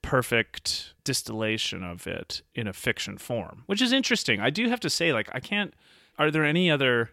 perfect 0.00 0.94
distillation 1.04 1.82
of 1.82 2.06
it 2.06 2.40
in 2.54 2.66
a 2.66 2.72
fiction 2.72 3.18
form, 3.18 3.64
which 3.66 3.82
is 3.82 3.92
interesting. 3.92 4.40
I 4.40 4.48
do 4.48 4.70
have 4.70 4.80
to 4.80 4.88
say, 4.88 5.12
like, 5.12 5.28
I 5.34 5.40
can't. 5.40 5.74
Are 6.18 6.30
there 6.30 6.44
any 6.44 6.70
other 6.70 7.10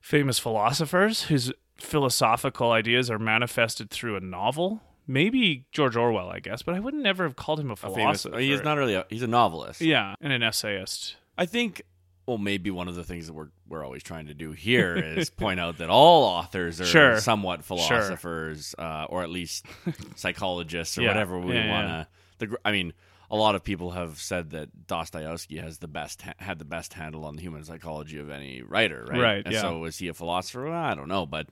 famous 0.00 0.38
philosophers 0.38 1.24
whose 1.24 1.52
philosophical 1.76 2.72
ideas 2.72 3.10
are 3.10 3.18
manifested 3.18 3.90
through 3.90 4.16
a 4.16 4.20
novel? 4.20 4.80
Maybe 5.06 5.66
George 5.72 5.96
Orwell, 5.96 6.28
I 6.30 6.38
guess, 6.40 6.62
but 6.62 6.74
I 6.74 6.80
would 6.80 6.94
never 6.94 7.24
have 7.24 7.36
called 7.36 7.58
him 7.60 7.70
a 7.70 7.72
A 7.72 7.76
famous, 7.76 7.94
philosopher. 8.22 8.38
he's 8.38 8.62
not 8.62 8.78
really 8.78 8.94
a, 8.94 9.04
he's 9.10 9.22
a 9.22 9.26
novelist. 9.26 9.80
Yeah, 9.80 10.14
and 10.20 10.32
an 10.32 10.42
essayist. 10.42 11.16
I 11.36 11.46
think. 11.46 11.82
Well, 12.26 12.38
maybe 12.38 12.70
one 12.70 12.86
of 12.86 12.94
the 12.94 13.02
things 13.02 13.26
that 13.26 13.32
we're 13.32 13.48
we're 13.68 13.84
always 13.84 14.04
trying 14.04 14.26
to 14.26 14.34
do 14.34 14.52
here 14.52 14.94
is 14.96 15.30
point 15.44 15.58
out 15.58 15.78
that 15.78 15.90
all 15.90 16.22
authors 16.24 16.80
are 16.80 16.84
Sure. 16.84 17.18
somewhat 17.18 17.64
philosophers, 17.64 18.72
uh, 18.78 19.06
or 19.08 19.22
at 19.24 19.30
least 19.30 19.66
psychologists, 20.16 20.96
or 20.98 21.02
Yeah. 21.02 21.08
whatever 21.08 21.38
we 21.40 21.54
Yeah, 21.54 21.64
yeah. 21.64 21.70
want 21.96 22.08
to. 22.38 22.46
Gr- 22.46 22.56
I 22.64 22.70
mean, 22.72 22.92
a 23.30 23.36
lot 23.36 23.54
of 23.54 23.64
people 23.64 23.92
have 23.92 24.18
said 24.20 24.50
that 24.50 24.86
Dostoevsky 24.86 25.56
has 25.58 25.78
the 25.78 25.88
best 25.88 26.22
ha- 26.22 26.34
had 26.38 26.58
the 26.58 26.64
best 26.64 26.94
handle 26.94 27.24
on 27.24 27.36
the 27.36 27.42
human 27.42 27.64
psychology 27.64 28.18
of 28.18 28.30
any 28.30 28.62
writer, 28.62 29.06
right? 29.08 29.20
Right, 29.20 29.42
And 29.44 29.54
yeah. 29.54 29.62
so, 29.62 29.84
is 29.84 29.98
he 29.98 30.08
a 30.08 30.14
philosopher? 30.14 30.64
Well, 30.66 30.72
I 30.74 30.94
don't 30.94 31.08
know, 31.08 31.26
but 31.26 31.48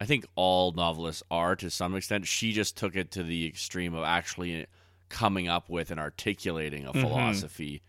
I 0.00 0.04
think 0.06 0.26
all 0.36 0.72
novelists 0.72 1.22
are 1.30 1.56
to 1.56 1.70
some 1.70 1.94
extent. 1.96 2.26
She 2.26 2.52
just 2.52 2.76
took 2.76 2.94
it 2.96 3.10
to 3.12 3.22
the 3.22 3.46
extreme 3.46 3.94
of 3.94 4.04
actually 4.04 4.66
coming 5.08 5.48
up 5.48 5.68
with 5.68 5.90
and 5.90 5.98
articulating 5.98 6.84
Mm-hmm. 6.84 6.98
a 6.98 7.00
philosophy 7.00 7.82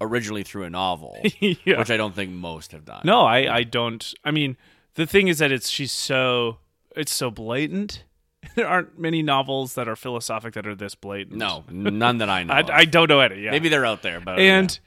originally 0.00 0.42
through 0.42 0.64
a 0.64 0.70
novel, 0.70 1.18
yeah. 1.40 1.78
which 1.78 1.90
I 1.90 1.96
don't 1.96 2.14
think 2.14 2.30
most 2.30 2.72
have 2.72 2.84
done. 2.84 3.00
No, 3.04 3.22
I, 3.22 3.56
I 3.56 3.62
don't. 3.64 4.12
I 4.24 4.30
mean, 4.30 4.56
the 4.94 5.06
thing 5.06 5.28
is 5.28 5.38
that 5.38 5.50
it's 5.50 5.68
she's 5.70 5.92
so 5.92 6.58
it's 6.94 7.14
so 7.14 7.30
blatant. 7.30 8.04
There 8.54 8.68
aren't 8.68 8.96
many 8.96 9.22
novels 9.24 9.74
that 9.74 9.88
are 9.88 9.96
philosophic 9.96 10.54
that 10.54 10.68
are 10.68 10.74
this 10.76 10.94
blatant. 10.94 11.36
no, 11.36 11.64
none 11.68 12.18
that 12.18 12.30
I 12.30 12.42
know. 12.44 12.54
I, 12.54 12.60
of. 12.60 12.70
I 12.70 12.84
don't 12.84 13.08
know 13.08 13.18
any. 13.18 13.40
Yeah. 13.42 13.50
Maybe 13.50 13.68
they're 13.68 13.84
out 13.84 14.02
there, 14.02 14.20
but 14.20 14.38
and 14.38 14.78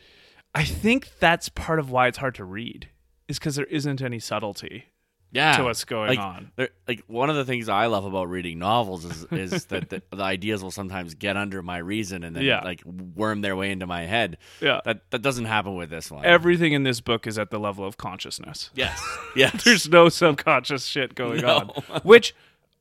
I 0.55 0.63
think 0.63 1.09
that's 1.19 1.49
part 1.49 1.77
of 1.79 1.91
why 1.91 2.07
it's 2.07 2.19
hard 2.19 2.35
to 2.35 2.45
read 2.45 2.87
is 3.27 3.37
because 3.37 3.57
there 3.57 3.65
isn't 3.65 4.01
any 4.01 4.17
subtlety 4.19 4.85
yeah, 5.31 5.57
to 5.57 5.63
what's 5.63 5.85
going 5.85 6.09
like, 6.09 6.19
on. 6.19 6.51
like 6.87 7.03
one 7.07 7.29
of 7.29 7.35
the 7.35 7.45
things 7.45 7.69
I 7.69 7.85
love 7.85 8.05
about 8.05 8.29
reading 8.29 8.59
novels 8.59 9.05
is 9.05 9.25
is 9.31 9.65
that 9.67 9.89
the, 9.89 10.01
the 10.11 10.23
ideas 10.23 10.63
will 10.63 10.71
sometimes 10.71 11.13
get 11.13 11.37
under 11.37 11.61
my 11.61 11.77
reason 11.77 12.23
and 12.23 12.35
then 12.35 12.43
Yeah. 12.43 12.61
like 12.63 12.83
worm 12.85 13.41
their 13.41 13.55
way 13.55 13.71
into 13.71 13.85
my 13.87 14.03
head. 14.05 14.37
Yeah. 14.61 14.81
That 14.85 15.09
that 15.11 15.21
doesn't 15.21 15.45
happen 15.45 15.75
with 15.75 15.89
this 15.89 16.09
one. 16.11 16.25
Everything 16.25 16.73
in 16.73 16.83
this 16.83 16.99
book 17.01 17.27
is 17.27 17.37
at 17.37 17.51
the 17.51 17.59
level 17.59 17.85
of 17.85 17.97
consciousness. 17.97 18.69
yes, 18.73 19.01
yes. 19.35 19.63
There's 19.63 19.87
no 19.89 20.09
subconscious 20.09 20.85
shit 20.85 21.15
going 21.15 21.41
No. 21.41 21.73
on, 21.89 22.01
which 22.03 22.35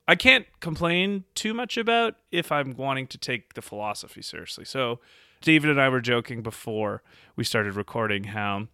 I 0.07 0.15
can't 0.15 0.47
complain 0.61 1.25
too 1.35 1.53
much 1.53 1.77
about 1.77 2.15
if 2.33 2.51
I'm 2.51 2.75
wanting 2.77 3.07
to 3.09 3.19
take 3.19 3.53
the 3.55 3.61
philosophy 3.63 4.23
seriously. 4.23 4.65
So, 4.65 5.01
David 5.43 5.69
and 5.71 5.79
I 5.79 5.91
were 5.91 6.01
joking 6.01 6.43
before 6.43 7.03
we 7.37 7.45
started 7.45 7.75
recording 7.77 8.25
how 8.25 8.69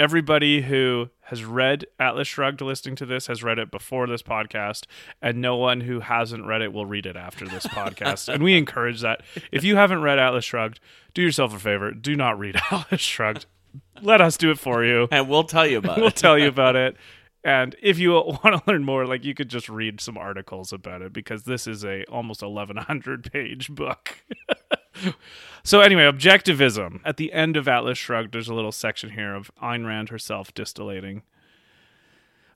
everybody 0.00 0.62
who 0.62 1.10
has 1.24 1.44
read 1.44 1.84
Atlas 1.98 2.26
Shrugged 2.26 2.62
listening 2.62 2.96
to 2.96 3.06
this 3.06 3.26
has 3.26 3.42
read 3.42 3.58
it 3.58 3.70
before 3.70 4.06
this 4.06 4.22
podcast, 4.22 4.86
and 5.20 5.42
no 5.42 5.56
one 5.56 5.82
who 5.82 6.00
hasn't 6.00 6.46
read 6.46 6.62
it 6.62 6.72
will 6.72 6.86
read 6.86 7.04
it 7.04 7.16
after 7.16 7.46
this 7.46 7.66
podcast. 7.66 8.32
And 8.32 8.42
we 8.42 8.56
encourage 8.56 9.02
that. 9.02 9.20
If 9.52 9.62
you 9.62 9.76
haven't 9.76 10.00
read 10.00 10.18
Atlas 10.18 10.44
Shrugged, 10.46 10.80
do 11.12 11.20
yourself 11.20 11.54
a 11.54 11.58
favor. 11.58 11.92
Do 11.92 12.16
not 12.16 12.38
read 12.38 12.56
Atlas 12.70 13.02
Shrugged. 13.02 13.44
Let 14.00 14.22
us 14.22 14.38
do 14.38 14.50
it 14.50 14.58
for 14.58 14.84
you 14.84 15.06
and 15.12 15.28
we'll 15.28 15.44
tell 15.44 15.66
you 15.66 15.78
about 15.78 15.96
we'll 15.98 16.08
it. 16.08 16.16
tell 16.16 16.38
you 16.38 16.48
about 16.48 16.74
it. 16.76 16.96
And 17.44 17.76
if 17.82 17.98
you 17.98 18.12
want 18.12 18.42
to 18.42 18.62
learn 18.66 18.84
more, 18.84 19.06
like 19.06 19.24
you 19.24 19.34
could 19.34 19.48
just 19.48 19.68
read 19.68 20.00
some 20.00 20.16
articles 20.16 20.72
about 20.72 21.02
it 21.02 21.12
because 21.12 21.44
this 21.44 21.66
is 21.66 21.84
a 21.84 22.04
almost 22.04 22.42
1100 22.42 23.30
page 23.32 23.68
book. 23.68 24.16
so 25.64 25.80
anyway, 25.80 26.02
objectivism. 26.02 27.00
At 27.04 27.16
the 27.16 27.32
end 27.32 27.56
of 27.56 27.68
Atlas 27.68 27.98
Shrugged, 27.98 28.32
there's 28.32 28.48
a 28.48 28.54
little 28.54 28.72
section 28.72 29.10
here 29.10 29.34
of 29.34 29.50
Ayn 29.62 29.86
Rand 29.86 30.08
herself 30.08 30.52
distillating 30.54 31.22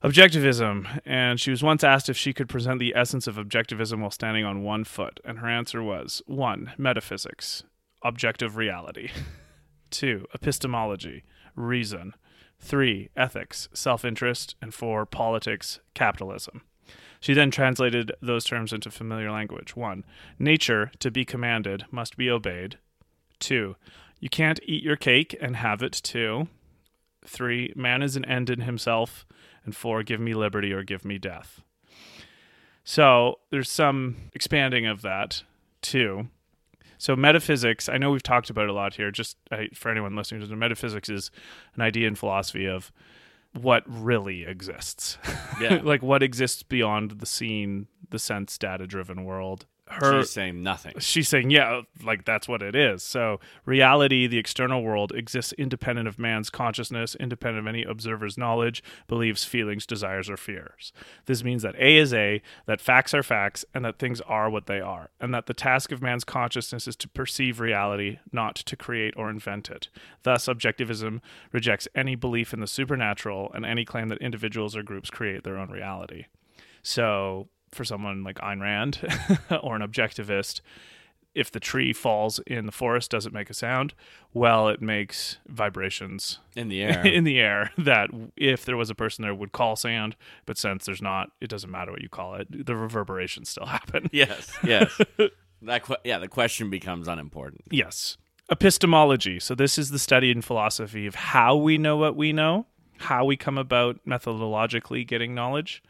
objectivism. 0.05 1.01
And 1.05 1.39
she 1.39 1.49
was 1.49 1.63
once 1.63 1.83
asked 1.83 2.09
if 2.09 2.17
she 2.17 2.33
could 2.33 2.47
present 2.47 2.79
the 2.79 2.95
essence 2.95 3.27
of 3.27 3.35
objectivism 3.35 4.01
while 4.01 4.11
standing 4.11 4.45
on 4.45 4.63
one 4.63 4.83
foot, 4.83 5.19
and 5.25 5.39
her 5.39 5.47
answer 5.49 5.81
was 5.81 6.21
one, 6.27 6.73
metaphysics, 6.77 7.63
objective 8.03 8.55
reality. 8.55 9.09
Two, 9.89 10.25
epistemology, 10.33 11.23
reason. 11.55 12.13
Three, 12.59 13.09
ethics, 13.17 13.67
self 13.73 14.05
interest. 14.05 14.55
And 14.61 14.73
four, 14.73 15.05
politics, 15.05 15.79
capitalism. 15.93 16.61
She 17.25 17.33
then 17.33 17.49
translated 17.49 18.11
those 18.21 18.45
terms 18.45 18.71
into 18.71 18.91
familiar 18.91 19.31
language. 19.31 19.75
One, 19.75 20.05
nature, 20.37 20.91
to 20.99 21.09
be 21.09 21.25
commanded, 21.25 21.85
must 21.89 22.17
be 22.17 22.29
obeyed. 22.29 22.77
Two, 23.39 23.77
you 24.19 24.29
can't 24.29 24.59
eat 24.63 24.83
your 24.83 24.95
cake 24.95 25.35
and 25.41 25.55
have 25.55 25.81
it 25.81 25.93
too. 25.93 26.49
Three, 27.25 27.73
man 27.75 28.03
is 28.03 28.15
an 28.15 28.25
end 28.25 28.51
in 28.51 28.61
himself. 28.61 29.25
And 29.63 29.75
four, 29.75 30.03
give 30.03 30.19
me 30.19 30.35
liberty 30.35 30.71
or 30.71 30.83
give 30.83 31.03
me 31.03 31.17
death. 31.17 31.63
So 32.83 33.39
there's 33.49 33.71
some 33.71 34.17
expanding 34.35 34.85
of 34.85 35.01
that 35.01 35.41
too. 35.81 36.27
So 36.99 37.15
metaphysics, 37.15 37.89
I 37.89 37.97
know 37.97 38.11
we've 38.11 38.21
talked 38.21 38.51
about 38.51 38.65
it 38.65 38.69
a 38.69 38.73
lot 38.73 38.93
here. 38.93 39.09
Just 39.09 39.37
for 39.73 39.89
anyone 39.89 40.15
listening 40.15 40.47
to 40.47 40.55
metaphysics 40.55 41.09
is 41.09 41.31
an 41.73 41.81
idea 41.81 42.07
in 42.07 42.13
philosophy 42.13 42.67
of 42.67 42.91
what 43.57 43.83
really 43.87 44.43
exists. 44.43 45.17
Yeah. 45.59 45.79
like 45.83 46.01
what 46.01 46.23
exists 46.23 46.63
beyond 46.63 47.11
the 47.11 47.25
scene, 47.25 47.87
the 48.09 48.19
sense 48.19 48.57
data 48.57 48.87
driven 48.87 49.23
world. 49.23 49.65
Her 49.87 50.21
She's 50.21 50.31
saying 50.31 50.63
nothing. 50.63 50.93
she's 50.97 51.29
saying, 51.29 51.51
yeah, 51.51 51.81
like 52.03 52.25
that's 52.25 52.47
what 52.47 52.63
it 52.63 52.75
is. 52.75 53.03
So, 53.03 53.39
reality, 53.65 54.25
the 54.25 54.39
external 54.39 54.81
world, 54.81 55.11
exists 55.11 55.53
independent 55.53 56.07
of 56.07 56.17
man's 56.17 56.49
consciousness, 56.49 57.15
independent 57.15 57.67
of 57.67 57.67
any 57.67 57.83
observer's 57.83 58.35
knowledge, 58.35 58.83
beliefs, 59.07 59.43
feelings, 59.43 59.85
desires, 59.85 60.27
or 60.27 60.37
fears. 60.37 60.91
This 61.27 61.43
means 61.43 61.61
that 61.61 61.75
A 61.75 61.97
is 61.97 62.15
A, 62.15 62.41
that 62.65 62.81
facts 62.81 63.13
are 63.13 63.21
facts, 63.21 63.63
and 63.75 63.85
that 63.85 63.99
things 63.99 64.21
are 64.21 64.49
what 64.49 64.65
they 64.65 64.79
are, 64.79 65.11
and 65.19 65.31
that 65.35 65.45
the 65.45 65.53
task 65.53 65.91
of 65.91 66.01
man's 66.01 66.23
consciousness 66.23 66.87
is 66.87 66.95
to 66.95 67.07
perceive 67.07 67.59
reality, 67.59 68.17
not 68.31 68.55
to 68.55 68.75
create 68.75 69.13
or 69.15 69.29
invent 69.29 69.69
it. 69.69 69.89
Thus, 70.23 70.47
objectivism 70.47 71.21
rejects 71.51 71.87
any 71.93 72.15
belief 72.15 72.53
in 72.53 72.59
the 72.59 72.67
supernatural 72.67 73.51
and 73.53 73.63
any 73.63 73.85
claim 73.85 74.07
that 74.09 74.17
individuals 74.17 74.75
or 74.75 74.81
groups 74.81 75.11
create 75.11 75.43
their 75.43 75.57
own 75.57 75.69
reality. 75.69 76.25
So, 76.81 77.49
for 77.75 77.83
someone 77.85 78.23
like 78.23 78.37
Ayn 78.39 78.61
Rand 78.61 78.99
or 79.63 79.75
an 79.75 79.81
objectivist, 79.81 80.61
if 81.35 81.51
the 81.51 81.59
tree 81.59 81.91
falls 81.91 82.39
in 82.47 82.65
the 82.65 82.71
forest, 82.71 83.11
does 83.11 83.25
it 83.25 83.33
make 83.33 83.49
a 83.49 83.53
sound? 83.53 83.93
Well, 84.33 84.69
it 84.69 84.81
makes 84.81 85.37
vibrations 85.47 86.39
in 86.55 86.69
the 86.69 86.81
air. 86.89 87.05
in 87.05 87.25
the 87.25 87.39
air 87.39 87.71
that 87.77 88.09
if 88.37 88.63
there 88.63 88.77
was 88.77 88.89
a 88.89 88.95
person 88.95 89.21
there 89.23 89.35
would 89.35 89.51
call 89.51 89.75
sound, 89.75 90.15
but 90.45 90.57
since 90.57 90.85
there's 90.85 91.01
not, 91.01 91.31
it 91.41 91.49
doesn't 91.49 91.69
matter 91.69 91.91
what 91.91 92.01
you 92.01 92.07
call 92.09 92.35
it. 92.35 92.47
The 92.65 92.75
reverberations 92.75 93.49
still 93.49 93.65
happen. 93.77 94.09
yes, 94.13 94.57
yes. 94.63 94.97
that 95.61 95.83
que- 95.83 95.97
yeah, 96.05 96.19
the 96.19 96.29
question 96.29 96.69
becomes 96.69 97.07
unimportant. 97.07 97.63
Yes. 97.69 98.15
Epistemology. 98.49 99.39
So, 99.39 99.55
this 99.55 99.77
is 99.77 99.89
the 99.89 99.99
study 99.99 100.29
in 100.31 100.41
philosophy 100.41 101.05
of 101.07 101.15
how 101.15 101.55
we 101.57 101.77
know 101.79 101.97
what 101.97 102.15
we 102.15 102.31
know, 102.31 102.67
how 102.99 103.25
we 103.25 103.35
come 103.35 103.57
about 103.57 103.99
methodologically 104.07 105.05
getting 105.05 105.33
knowledge. 105.35 105.83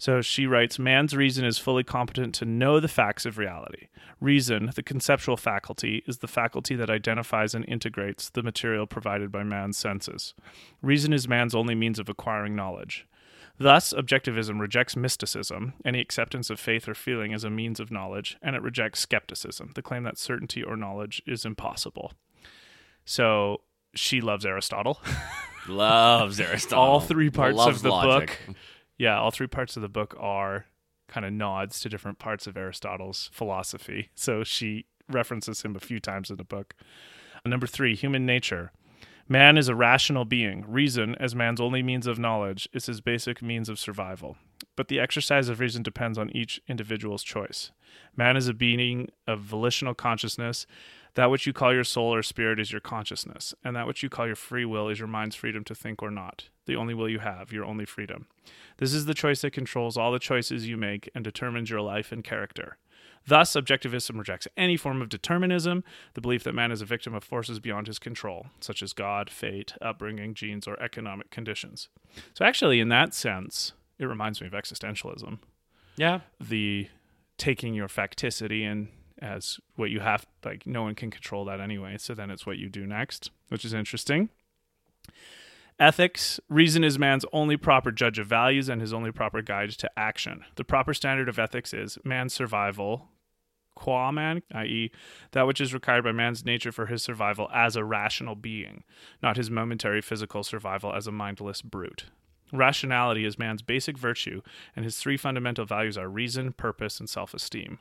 So, 0.00 0.22
she 0.22 0.46
writes 0.46 0.78
Man's 0.78 1.14
reason 1.14 1.44
is 1.44 1.58
fully 1.58 1.84
competent 1.84 2.34
to 2.36 2.46
know 2.46 2.80
the 2.80 2.88
facts 2.88 3.26
of 3.26 3.36
reality. 3.36 3.88
Reason, 4.18 4.72
the 4.74 4.82
conceptual 4.82 5.36
faculty, 5.36 6.02
is 6.06 6.18
the 6.18 6.26
faculty 6.26 6.74
that 6.74 6.88
identifies 6.88 7.54
and 7.54 7.66
integrates 7.68 8.30
the 8.30 8.42
material 8.42 8.86
provided 8.86 9.30
by 9.30 9.42
man's 9.42 9.76
senses. 9.76 10.32
Reason 10.80 11.12
is 11.12 11.28
man's 11.28 11.54
only 11.54 11.74
means 11.74 11.98
of 11.98 12.08
acquiring 12.08 12.56
knowledge. 12.56 13.06
Thus, 13.58 13.92
objectivism 13.92 14.58
rejects 14.58 14.96
mysticism, 14.96 15.74
any 15.84 16.00
acceptance 16.00 16.48
of 16.48 16.58
faith 16.58 16.88
or 16.88 16.94
feeling 16.94 17.34
as 17.34 17.44
a 17.44 17.50
means 17.50 17.78
of 17.78 17.90
knowledge, 17.90 18.38
and 18.40 18.56
it 18.56 18.62
rejects 18.62 19.00
skepticism, 19.00 19.72
the 19.74 19.82
claim 19.82 20.04
that 20.04 20.16
certainty 20.16 20.62
or 20.62 20.78
knowledge 20.78 21.20
is 21.26 21.44
impossible. 21.44 22.14
So 23.04 23.60
she 23.94 24.22
loves 24.22 24.46
Aristotle. 24.46 24.98
Loves 25.68 26.40
Aristotle. 26.40 26.82
all 26.82 27.00
three 27.00 27.28
parts 27.28 27.54
Loves 27.54 27.76
of 27.76 27.82
the 27.82 27.90
logic. 27.90 28.38
book. 28.46 28.56
Yeah, 29.00 29.18
all 29.18 29.30
three 29.30 29.46
parts 29.46 29.76
of 29.76 29.82
the 29.82 29.88
book 29.88 30.14
are 30.20 30.66
kind 31.08 31.24
of 31.24 31.32
nods 31.32 31.80
to 31.80 31.88
different 31.88 32.18
parts 32.18 32.46
of 32.46 32.58
Aristotle's 32.58 33.30
philosophy. 33.32 34.10
So 34.14 34.44
she 34.44 34.84
references 35.08 35.62
him 35.62 35.74
a 35.74 35.80
few 35.80 36.00
times 36.00 36.28
in 36.28 36.36
the 36.36 36.44
book. 36.44 36.74
Number 37.46 37.66
three, 37.66 37.96
human 37.96 38.26
nature. 38.26 38.72
Man 39.26 39.56
is 39.56 39.68
a 39.68 39.74
rational 39.74 40.26
being. 40.26 40.66
Reason, 40.68 41.14
as 41.14 41.34
man's 41.34 41.62
only 41.62 41.82
means 41.82 42.06
of 42.06 42.18
knowledge, 42.18 42.68
is 42.74 42.84
his 42.84 43.00
basic 43.00 43.40
means 43.40 43.70
of 43.70 43.78
survival. 43.78 44.36
But 44.76 44.88
the 44.88 45.00
exercise 45.00 45.48
of 45.48 45.60
reason 45.60 45.82
depends 45.82 46.18
on 46.18 46.36
each 46.36 46.60
individual's 46.68 47.22
choice. 47.22 47.70
Man 48.14 48.36
is 48.36 48.48
a 48.48 48.52
being 48.52 49.08
of 49.26 49.40
volitional 49.40 49.94
consciousness. 49.94 50.66
That 51.14 51.30
which 51.30 51.46
you 51.46 51.54
call 51.54 51.72
your 51.72 51.84
soul 51.84 52.14
or 52.14 52.22
spirit 52.22 52.60
is 52.60 52.70
your 52.70 52.82
consciousness, 52.82 53.54
and 53.64 53.74
that 53.74 53.86
which 53.86 54.02
you 54.02 54.10
call 54.10 54.26
your 54.26 54.36
free 54.36 54.66
will 54.66 54.90
is 54.90 54.98
your 54.98 55.08
mind's 55.08 55.36
freedom 55.36 55.64
to 55.64 55.74
think 55.74 56.02
or 56.02 56.10
not. 56.10 56.50
The 56.70 56.76
only 56.76 56.94
will 56.94 57.08
you 57.08 57.18
have, 57.18 57.50
your 57.50 57.64
only 57.64 57.84
freedom. 57.84 58.28
This 58.76 58.94
is 58.94 59.06
the 59.06 59.12
choice 59.12 59.40
that 59.40 59.52
controls 59.52 59.96
all 59.96 60.12
the 60.12 60.20
choices 60.20 60.68
you 60.68 60.76
make 60.76 61.10
and 61.16 61.24
determines 61.24 61.68
your 61.68 61.80
life 61.80 62.12
and 62.12 62.22
character. 62.22 62.76
Thus, 63.26 63.54
objectivism 63.54 64.16
rejects 64.16 64.46
any 64.56 64.76
form 64.76 65.02
of 65.02 65.08
determinism, 65.08 65.82
the 66.14 66.20
belief 66.20 66.44
that 66.44 66.54
man 66.54 66.70
is 66.70 66.80
a 66.80 66.84
victim 66.84 67.12
of 67.12 67.24
forces 67.24 67.58
beyond 67.58 67.88
his 67.88 67.98
control, 67.98 68.46
such 68.60 68.84
as 68.84 68.92
God, 68.92 69.30
fate, 69.30 69.74
upbringing, 69.82 70.32
genes, 70.32 70.68
or 70.68 70.80
economic 70.80 71.32
conditions. 71.32 71.88
So, 72.34 72.44
actually, 72.44 72.78
in 72.78 72.88
that 72.90 73.14
sense, 73.14 73.72
it 73.98 74.04
reminds 74.04 74.40
me 74.40 74.46
of 74.46 74.52
existentialism. 74.52 75.40
Yeah. 75.96 76.20
The 76.40 76.86
taking 77.36 77.74
your 77.74 77.88
facticity 77.88 78.62
and 78.62 78.90
as 79.20 79.58
what 79.74 79.90
you 79.90 79.98
have, 79.98 80.24
like, 80.44 80.68
no 80.68 80.84
one 80.84 80.94
can 80.94 81.10
control 81.10 81.44
that 81.46 81.60
anyway. 81.60 81.96
So 81.98 82.14
then 82.14 82.30
it's 82.30 82.46
what 82.46 82.58
you 82.58 82.68
do 82.68 82.86
next, 82.86 83.32
which 83.48 83.64
is 83.64 83.74
interesting. 83.74 84.28
Ethics. 85.80 86.38
Reason 86.50 86.84
is 86.84 86.98
man's 86.98 87.24
only 87.32 87.56
proper 87.56 87.90
judge 87.90 88.18
of 88.18 88.26
values 88.26 88.68
and 88.68 88.82
his 88.82 88.92
only 88.92 89.10
proper 89.10 89.40
guide 89.40 89.70
to 89.70 89.90
action. 89.96 90.44
The 90.56 90.64
proper 90.64 90.92
standard 90.92 91.26
of 91.26 91.38
ethics 91.38 91.72
is 91.72 91.96
man's 92.04 92.34
survival, 92.34 93.08
qua 93.74 94.12
man, 94.12 94.42
i.e., 94.52 94.90
that 95.32 95.46
which 95.46 95.58
is 95.58 95.72
required 95.72 96.04
by 96.04 96.12
man's 96.12 96.44
nature 96.44 96.70
for 96.70 96.84
his 96.84 97.02
survival 97.02 97.48
as 97.54 97.76
a 97.76 97.84
rational 97.84 98.34
being, 98.34 98.84
not 99.22 99.38
his 99.38 99.50
momentary 99.50 100.02
physical 100.02 100.42
survival 100.42 100.92
as 100.92 101.06
a 101.06 101.12
mindless 101.12 101.62
brute. 101.62 102.04
Rationality 102.52 103.24
is 103.24 103.38
man's 103.38 103.62
basic 103.62 103.96
virtue, 103.96 104.42
and 104.74 104.84
his 104.84 104.98
three 104.98 105.16
fundamental 105.16 105.64
values 105.64 105.96
are 105.96 106.08
reason, 106.08 106.52
purpose, 106.52 106.98
and 106.98 107.08
self 107.08 107.34
esteem. 107.34 107.78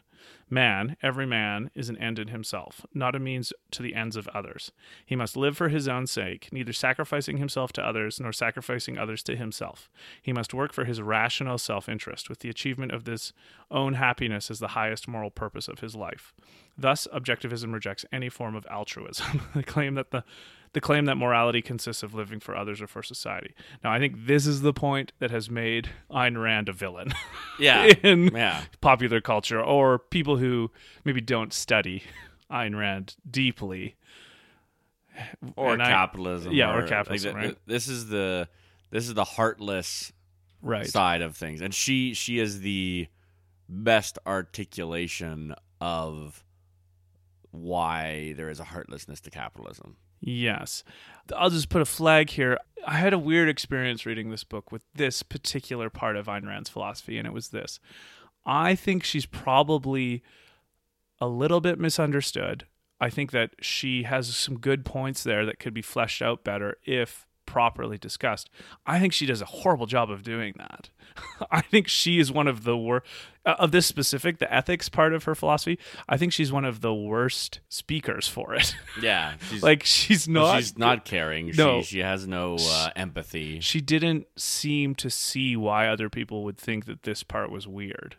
Man, 0.50 0.98
every 1.02 1.26
man, 1.26 1.70
is 1.76 1.90
an 1.90 1.98
end 1.98 2.20
in 2.20 2.30
himself, 2.30 2.86
not 2.94 3.16
a 3.16 3.20
means 3.20 3.54
to 3.72 3.84
the 3.84 3.96
ends 3.96 4.16
of 4.16 4.28
others. 4.30 4.72
He 5.06 5.16
must 5.16 5.38
live 5.38 5.56
for 5.56 5.70
his 5.70 5.88
own 5.88 6.08
sake, 6.08 6.50
neither 6.52 6.74
sacrificing 6.74 7.38
himself 7.38 7.72
to 7.74 7.86
others 7.86 8.20
nor 8.20 8.34
sacrificing 8.34 8.98
others 8.98 9.24
to 9.24 9.36
himself. 9.36 9.90
He 10.22 10.34
must 10.34 10.54
work 10.54 10.74
for 10.74 10.86
his 10.86 11.02
rational 11.02 11.58
self 11.58 11.88
interest, 11.88 12.30
with 12.30 12.40
the 12.40 12.50
achievement 12.50 12.92
of 12.92 13.06
this 13.06 13.32
own 13.70 13.94
happiness 13.94 14.50
as 14.50 14.60
the 14.60 14.70
highest 14.70 15.08
moral 15.08 15.32
purpose 15.32 15.68
of 15.68 15.80
his 15.80 15.96
life. 15.96 16.34
Thus, 16.78 17.08
objectivism 17.14 17.74
rejects 17.74 18.06
any 18.12 18.30
form 18.30 18.56
of 18.56 18.66
altruism. 18.70 19.42
the 19.56 19.64
claim 19.64 19.96
that 19.96 20.12
the 20.12 20.24
the 20.74 20.82
claim 20.82 21.06
that 21.06 21.16
morality 21.16 21.62
consists 21.62 22.04
of 22.04 22.14
living 22.14 22.40
for 22.40 22.56
others 22.56 22.82
or 22.82 22.88
for 22.88 23.02
society. 23.04 23.54
Now, 23.84 23.92
I 23.92 24.00
think 24.00 24.26
this 24.28 24.46
is 24.46 24.62
the 24.62 24.74
point 24.74 25.12
that 25.20 25.32
has 25.32 25.50
made 25.50 25.90
Ayn 26.12 26.42
Rand 26.42 26.70
a 26.70 26.74
villain 26.74 27.14
Yeah. 27.60 27.86
in 28.04 28.28
yeah. 28.28 28.64
popular 28.82 29.20
culture, 29.22 29.60
or 29.62 29.98
people 30.00 30.38
who 30.38 30.72
maybe 31.04 31.22
don't 31.22 31.52
study 31.54 32.04
Ayn 32.52 32.78
Rand 32.78 33.16
deeply. 33.30 33.96
Or 35.56 35.74
And 35.74 35.84
I- 35.84 35.90
capitalism. 35.90 36.54
yeah, 36.54 36.74
or 36.74 36.82
like, 36.82 36.90
capitalism, 36.90 37.34
th- 37.36 37.46
right. 37.46 37.58
This 37.66 37.88
is 37.88 38.08
the 38.08 38.48
this 38.92 39.08
is 39.08 39.14
the 39.14 39.24
heartless 39.26 40.12
Right. 40.62 40.88
side 40.88 41.22
of 41.22 41.36
things, 41.38 41.62
and 41.62 41.74
she 41.74 42.14
she 42.14 42.40
is 42.40 42.62
the 42.62 43.08
best 43.68 44.18
articulation 44.28 45.56
of 45.82 46.44
why 47.52 48.34
there 48.38 48.50
is 48.50 48.60
a 48.60 48.64
heartlessness 48.66 49.20
to 49.22 49.30
capitalism. 49.30 49.98
Yes. 50.20 50.84
I'll 51.36 51.50
just 51.50 51.70
put 51.70 51.82
a 51.82 51.86
flag 51.86 52.32
here. 52.32 52.58
I 52.88 52.98
had 52.98 53.14
a 53.14 53.20
weird 53.20 53.50
experience 53.50 54.06
reading 54.06 54.30
this 54.30 54.44
book 54.44 54.72
with 54.72 54.84
this 54.96 55.24
particular 55.24 55.90
part 55.90 56.16
of 56.16 56.28
Ayn 56.28 56.48
Rand's 56.48 56.70
philosophy, 56.70 57.18
and 57.18 57.28
it 57.28 57.34
was 57.34 57.50
this. 57.50 57.80
I 58.46 58.76
think 58.76 59.04
she's 59.04 59.26
probably 59.26 60.24
a 61.22 61.28
little 61.28 61.62
bit 61.62 61.80
misunderstood. 61.80 62.66
I 63.02 63.10
think 63.10 63.32
that 63.32 63.52
she 63.62 64.04
has 64.04 64.36
some 64.36 64.60
good 64.60 64.86
points 64.86 65.24
there 65.24 65.46
that 65.46 65.60
could 65.60 65.74
be 65.74 65.82
fleshed 65.82 66.22
out 66.22 66.44
better 66.44 66.78
if 66.84 67.28
properly 67.50 67.98
discussed. 67.98 68.48
I 68.86 69.00
think 69.00 69.12
she 69.12 69.26
does 69.26 69.42
a 69.42 69.46
horrible 69.46 69.88
job 69.88 70.12
of 70.12 70.22
doing 70.22 70.54
that. 70.58 70.90
I 71.52 71.62
think 71.62 71.88
she 71.88 72.20
is 72.20 72.32
one 72.32 72.48
of 72.48 72.64
the 72.64 72.78
worst 72.78 73.08
of 73.44 73.72
this 73.72 73.88
specific, 73.88 74.38
the 74.38 74.54
ethics 74.54 74.88
part 74.88 75.14
of 75.14 75.24
her 75.24 75.34
philosophy. 75.34 75.80
I 76.08 76.16
think 76.16 76.32
she's 76.32 76.52
one 76.52 76.64
of 76.64 76.82
the 76.82 76.94
worst 76.94 77.60
speakers 77.68 78.28
for 78.28 78.54
it. 78.54 78.76
Yeah, 79.02 79.34
she's 79.50 79.64
like 79.64 79.84
she's 79.84 80.28
not 80.28 80.58
she's 80.58 80.78
not 80.78 81.06
caring. 81.06 81.52
No. 81.56 81.82
She 81.82 81.88
she 81.88 82.00
has 82.00 82.28
no 82.28 82.58
uh, 82.60 82.90
empathy. 82.96 83.60
she 83.62 83.82
didn't 83.82 84.28
seem 84.36 84.94
to 84.96 85.10
see 85.10 85.56
why 85.56 85.88
other 85.88 86.10
people 86.10 86.44
would 86.44 86.58
think 86.58 86.86
that 86.86 87.04
this 87.04 87.24
part 87.24 87.50
was 87.50 87.68
weird. 87.68 88.18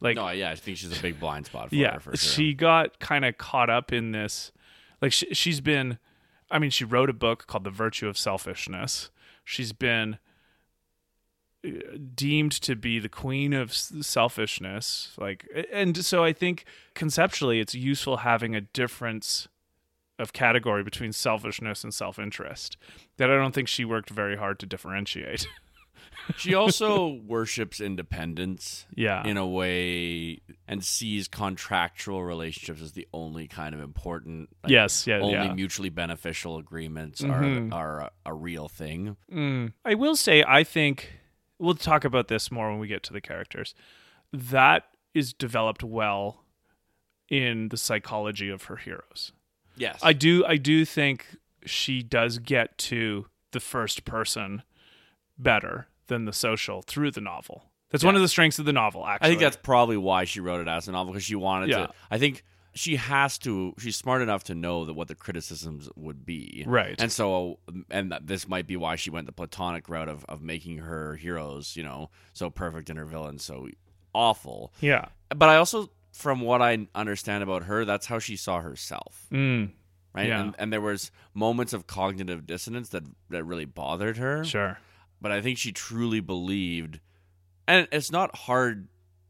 Like 0.00 0.16
No, 0.16 0.28
yeah, 0.30 0.50
I 0.50 0.54
think 0.56 0.76
she's 0.76 0.96
a 0.96 1.02
big 1.02 1.18
blind 1.18 1.46
spot 1.46 1.70
for 1.70 1.74
yeah, 1.74 1.94
her 1.94 2.00
for 2.00 2.16
sure. 2.16 2.32
she 2.32 2.54
got 2.54 3.00
kind 3.00 3.24
of 3.24 3.36
caught 3.38 3.70
up 3.70 3.92
in 3.92 4.12
this. 4.12 4.52
Like 5.00 5.12
she, 5.12 5.32
she's 5.32 5.60
been, 5.60 5.98
I 6.50 6.58
mean, 6.58 6.70
she 6.70 6.84
wrote 6.84 7.10
a 7.10 7.14
book 7.14 7.46
called 7.46 7.64
The 7.64 7.70
Virtue 7.70 8.08
of 8.08 8.18
Selfishness. 8.18 9.10
She's 9.44 9.72
been 9.72 10.18
uh, 11.64 11.70
deemed 12.14 12.52
to 12.52 12.74
be 12.74 12.98
the 12.98 13.08
queen 13.08 13.52
of 13.52 13.72
selfishness. 13.72 15.12
Like, 15.18 15.46
and 15.72 16.04
so 16.04 16.24
I 16.24 16.32
think 16.32 16.64
conceptually, 16.94 17.60
it's 17.60 17.74
useful 17.74 18.18
having 18.18 18.54
a 18.56 18.60
difference 18.60 19.48
of 20.18 20.32
category 20.32 20.82
between 20.84 21.12
selfishness 21.12 21.82
and 21.82 21.94
self-interest 21.94 22.76
that 23.16 23.30
I 23.30 23.36
don't 23.36 23.54
think 23.54 23.68
she 23.68 23.84
worked 23.84 24.10
very 24.10 24.36
hard 24.36 24.58
to 24.58 24.66
differentiate. 24.66 25.46
she 26.36 26.54
also 26.54 27.20
worships 27.26 27.80
independence 27.80 28.86
yeah. 28.94 29.26
in 29.26 29.36
a 29.36 29.46
way 29.46 30.40
and 30.68 30.84
sees 30.84 31.28
contractual 31.28 32.22
relationships 32.24 32.80
as 32.80 32.92
the 32.92 33.06
only 33.12 33.46
kind 33.46 33.74
of 33.74 33.80
important 33.80 34.48
like, 34.62 34.70
yes. 34.70 35.06
Yeah. 35.06 35.18
only 35.18 35.32
yeah. 35.32 35.52
mutually 35.52 35.88
beneficial 35.90 36.58
agreements 36.58 37.20
Mhm. 37.22 37.72
are 37.72 37.76
are 37.76 38.00
a, 38.00 38.10
a 38.26 38.34
real 38.34 38.68
thing. 38.68 39.16
Mm. 39.32 39.72
I 39.84 39.94
will 39.94 40.16
say, 40.16 40.44
I 40.46 40.64
think 40.64 41.20
we'll 41.58 41.74
talk 41.74 42.04
about 42.04 42.28
this 42.28 42.50
more 42.50 42.70
when 42.70 42.78
we 42.78 42.88
get 42.88 43.02
to 43.04 43.12
the 43.12 43.20
characters. 43.20 43.74
That 44.32 44.84
is 45.14 45.32
developed 45.32 45.82
well 45.82 46.44
in 47.28 47.68
the 47.68 47.76
psychology 47.76 48.48
of 48.48 48.64
her 48.64 48.76
heroes. 48.76 49.32
Yes. 49.76 49.98
I 50.02 50.12
do, 50.12 50.44
I 50.44 50.56
do 50.56 50.84
think 50.84 51.36
she 51.64 52.02
does 52.02 52.38
get 52.38 52.76
to 52.78 53.26
the 53.52 53.60
first 53.60 54.04
person 54.04 54.62
better 55.38 55.86
than 56.10 56.26
the 56.26 56.32
social 56.34 56.82
through 56.82 57.12
the 57.12 57.22
novel. 57.22 57.64
That's 57.90 58.04
one 58.04 58.14
of 58.14 58.20
the 58.22 58.28
strengths 58.28 58.58
of 58.58 58.66
the 58.66 58.72
novel. 58.74 59.06
Actually, 59.06 59.26
I 59.26 59.28
think 59.30 59.40
that's 59.40 59.56
probably 59.56 59.96
why 59.96 60.24
she 60.24 60.40
wrote 60.40 60.60
it 60.60 60.68
as 60.68 60.86
a 60.86 60.92
novel 60.92 61.12
because 61.14 61.24
she 61.24 61.34
wanted 61.34 61.70
Yeah. 61.70 61.86
to. 61.86 61.92
I 62.10 62.18
think 62.18 62.44
she 62.74 62.94
has 62.96 63.36
to. 63.38 63.74
She's 63.78 63.96
smart 63.96 64.22
enough 64.22 64.44
to 64.44 64.54
know 64.54 64.84
that 64.84 64.92
what 64.92 65.08
the 65.08 65.16
criticisms 65.16 65.88
would 65.96 66.24
be, 66.24 66.62
right. 66.68 66.94
and 67.00 67.10
so 67.10 67.58
and 67.90 68.14
this 68.22 68.46
might 68.46 68.66
be 68.68 68.76
why 68.76 68.94
she 68.94 69.10
went 69.10 69.26
the 69.26 69.32
platonic 69.32 69.88
route 69.88 70.08
of 70.08 70.24
of 70.28 70.40
making 70.42 70.78
her 70.78 71.16
heroes, 71.16 71.74
you 71.74 71.82
know, 71.82 72.10
so 72.32 72.48
perfect 72.50 72.90
and 72.90 72.98
her 72.98 73.04
villains 73.06 73.42
so 73.44 73.66
awful. 74.14 74.72
yeah, 74.80 75.06
But 75.34 75.48
I 75.48 75.56
also 75.56 75.90
from 76.12 76.40
what 76.40 76.60
I 76.62 76.86
understand 76.94 77.42
about 77.42 77.64
her, 77.64 77.84
that's 77.84 78.06
how 78.06 78.18
she 78.18 78.36
saw 78.36 78.60
herself. 78.60 79.26
Mm, 79.32 79.70
Right. 80.12 80.26
Yeah. 80.26 80.40
And, 80.40 80.54
and 80.58 80.72
there 80.72 80.80
was 80.80 81.12
moments 81.34 81.72
of 81.72 81.86
cognitive 81.86 82.44
dissonance 82.44 82.88
that, 82.88 83.04
that 83.30 83.44
really 83.44 83.64
bothered 83.64 84.16
her. 84.16 84.44
sure. 84.44 84.78
But 85.20 85.32
I 85.32 85.40
think 85.40 85.58
she 85.58 85.72
truly 85.72 86.20
believed, 86.20 87.00
and 87.68 87.86
it's 87.92 88.10
not 88.10 88.34
hard 88.34 88.88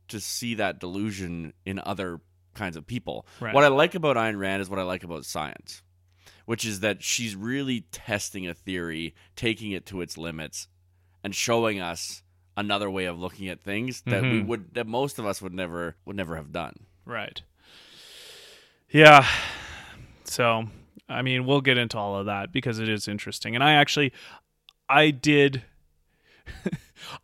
to 0.09 0.21
see 0.21 0.55
that 0.55 0.79
delusion 0.79 1.53
in 1.65 1.81
other 1.85 2.21
kinds 2.55 2.77
of 2.77 2.87
people. 2.87 3.27
Right. 3.41 3.55
What 3.55 3.65
I 3.65 3.69
like 3.69 3.95
about 3.95 4.17
Ayn 4.17 4.39
Rand 4.39 4.63
is 4.63 4.69
what 4.71 4.79
I 4.79 4.83
like 4.83 5.05
about 5.05 5.25
science, 5.25 5.83
which 6.47 6.65
is 6.65 6.81
that 6.81 7.03
she's 7.03 7.35
really 7.37 7.83
testing 7.93 8.47
a 8.47 8.55
theory, 8.55 9.15
taking 9.37 9.73
it 9.73 9.87
to 9.87 10.01
its 10.01 10.17
limits, 10.19 10.69
and 11.25 11.35
showing 11.35 11.81
us 11.81 12.23
another 12.57 12.91
way 12.91 13.05
of 13.07 13.19
looking 13.19 13.49
at 13.49 13.61
things 13.61 14.03
that 14.03 14.23
we 14.23 14.41
Mhm. 14.43 14.47
would 14.47 14.75
that 14.75 14.87
most 14.87 15.19
of 15.19 15.27
us 15.27 15.41
would 15.41 15.55
never 15.55 15.97
would 16.05 16.17
never 16.17 16.37
have 16.37 16.53
done. 16.53 16.87
Right. 17.05 17.41
Yeah. 18.91 19.27
So, 20.25 20.69
I 21.09 21.23
mean, 21.23 21.47
we'll 21.47 21.61
get 21.61 21.79
into 21.79 21.97
all 21.99 22.17
of 22.17 22.27
that 22.27 22.53
because 22.53 22.79
it 22.79 22.89
is 22.89 23.09
interesting. 23.09 23.55
And 23.55 23.63
I 23.65 23.73
actually 23.75 24.13
I 24.89 25.11
did 25.11 25.63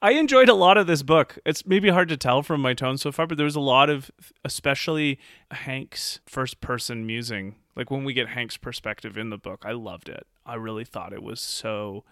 I 0.02 0.12
enjoyed 0.12 0.48
a 0.48 0.54
lot 0.54 0.78
of 0.78 0.86
this 0.86 1.02
book. 1.02 1.38
It's 1.44 1.66
maybe 1.66 1.90
hard 1.90 2.08
to 2.08 2.16
tell 2.16 2.42
from 2.42 2.60
my 2.60 2.74
tone 2.74 2.98
so 2.98 3.12
far, 3.12 3.26
but 3.26 3.36
there 3.36 3.44
was 3.44 3.56
a 3.56 3.60
lot 3.60 3.90
of 3.90 4.10
especially 4.44 5.18
Hank's 5.50 6.20
first 6.26 6.60
person 6.60 7.06
musing. 7.06 7.56
Like 7.74 7.90
when 7.90 8.04
we 8.04 8.14
get 8.14 8.28
Hank's 8.28 8.56
perspective 8.56 9.16
in 9.16 9.30
the 9.30 9.38
book, 9.38 9.64
I 9.66 9.72
loved 9.72 10.08
it. 10.08 10.26
I 10.44 10.54
really 10.54 10.84
thought 10.84 11.12
it 11.12 11.22
was 11.22 11.40
so 11.40 12.04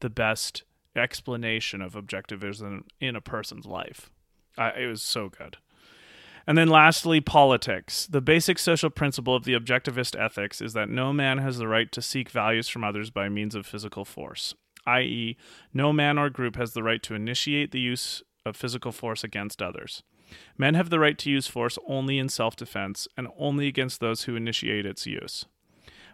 the 0.00 0.10
best 0.10 0.62
explanation 0.96 1.82
of 1.82 1.92
objectivism 1.92 2.84
in 3.00 3.14
a 3.14 3.20
person's 3.20 3.66
life. 3.66 4.10
I, 4.56 4.70
it 4.70 4.86
was 4.86 5.02
so 5.02 5.28
good. 5.28 5.58
And 6.46 6.56
then 6.58 6.68
lastly, 6.68 7.20
politics. 7.20 8.06
The 8.06 8.20
basic 8.20 8.58
social 8.58 8.90
principle 8.90 9.36
of 9.36 9.44
the 9.44 9.52
objectivist 9.54 10.18
ethics 10.18 10.60
is 10.60 10.72
that 10.72 10.88
no 10.88 11.12
man 11.12 11.38
has 11.38 11.58
the 11.58 11.68
right 11.68 11.92
to 11.92 12.02
seek 12.02 12.30
values 12.30 12.68
from 12.68 12.82
others 12.82 13.10
by 13.10 13.28
means 13.28 13.54
of 13.54 13.66
physical 13.66 14.04
force, 14.04 14.54
i.e., 14.86 15.36
no 15.72 15.92
man 15.92 16.18
or 16.18 16.30
group 16.30 16.56
has 16.56 16.72
the 16.72 16.82
right 16.82 17.02
to 17.02 17.14
initiate 17.14 17.72
the 17.72 17.80
use 17.80 18.22
of 18.46 18.56
physical 18.56 18.92
force 18.92 19.22
against 19.22 19.62
others. 19.62 20.02
Men 20.56 20.74
have 20.74 20.90
the 20.90 20.98
right 20.98 21.18
to 21.18 21.30
use 21.30 21.46
force 21.46 21.78
only 21.86 22.18
in 22.18 22.28
self 22.28 22.56
defense 22.56 23.08
and 23.16 23.28
only 23.38 23.66
against 23.66 24.00
those 24.00 24.22
who 24.22 24.36
initiate 24.36 24.86
its 24.86 25.06
use. 25.06 25.46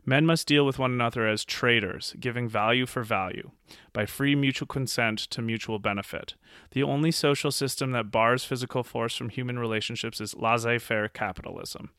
Men 0.08 0.24
must 0.24 0.46
deal 0.46 0.64
with 0.64 0.78
one 0.78 0.92
another 0.92 1.26
as 1.26 1.44
traders, 1.44 2.14
giving 2.20 2.48
value 2.48 2.86
for 2.86 3.02
value, 3.02 3.50
by 3.92 4.06
free 4.06 4.36
mutual 4.36 4.68
consent 4.68 5.18
to 5.18 5.42
mutual 5.42 5.80
benefit. 5.80 6.36
The 6.70 6.84
only 6.84 7.10
social 7.10 7.50
system 7.50 7.90
that 7.90 8.12
bars 8.12 8.44
physical 8.44 8.84
force 8.84 9.16
from 9.16 9.30
human 9.30 9.58
relationships 9.58 10.20
is 10.20 10.36
laissez 10.36 10.78
faire 10.78 11.08
capitalism. 11.08 11.90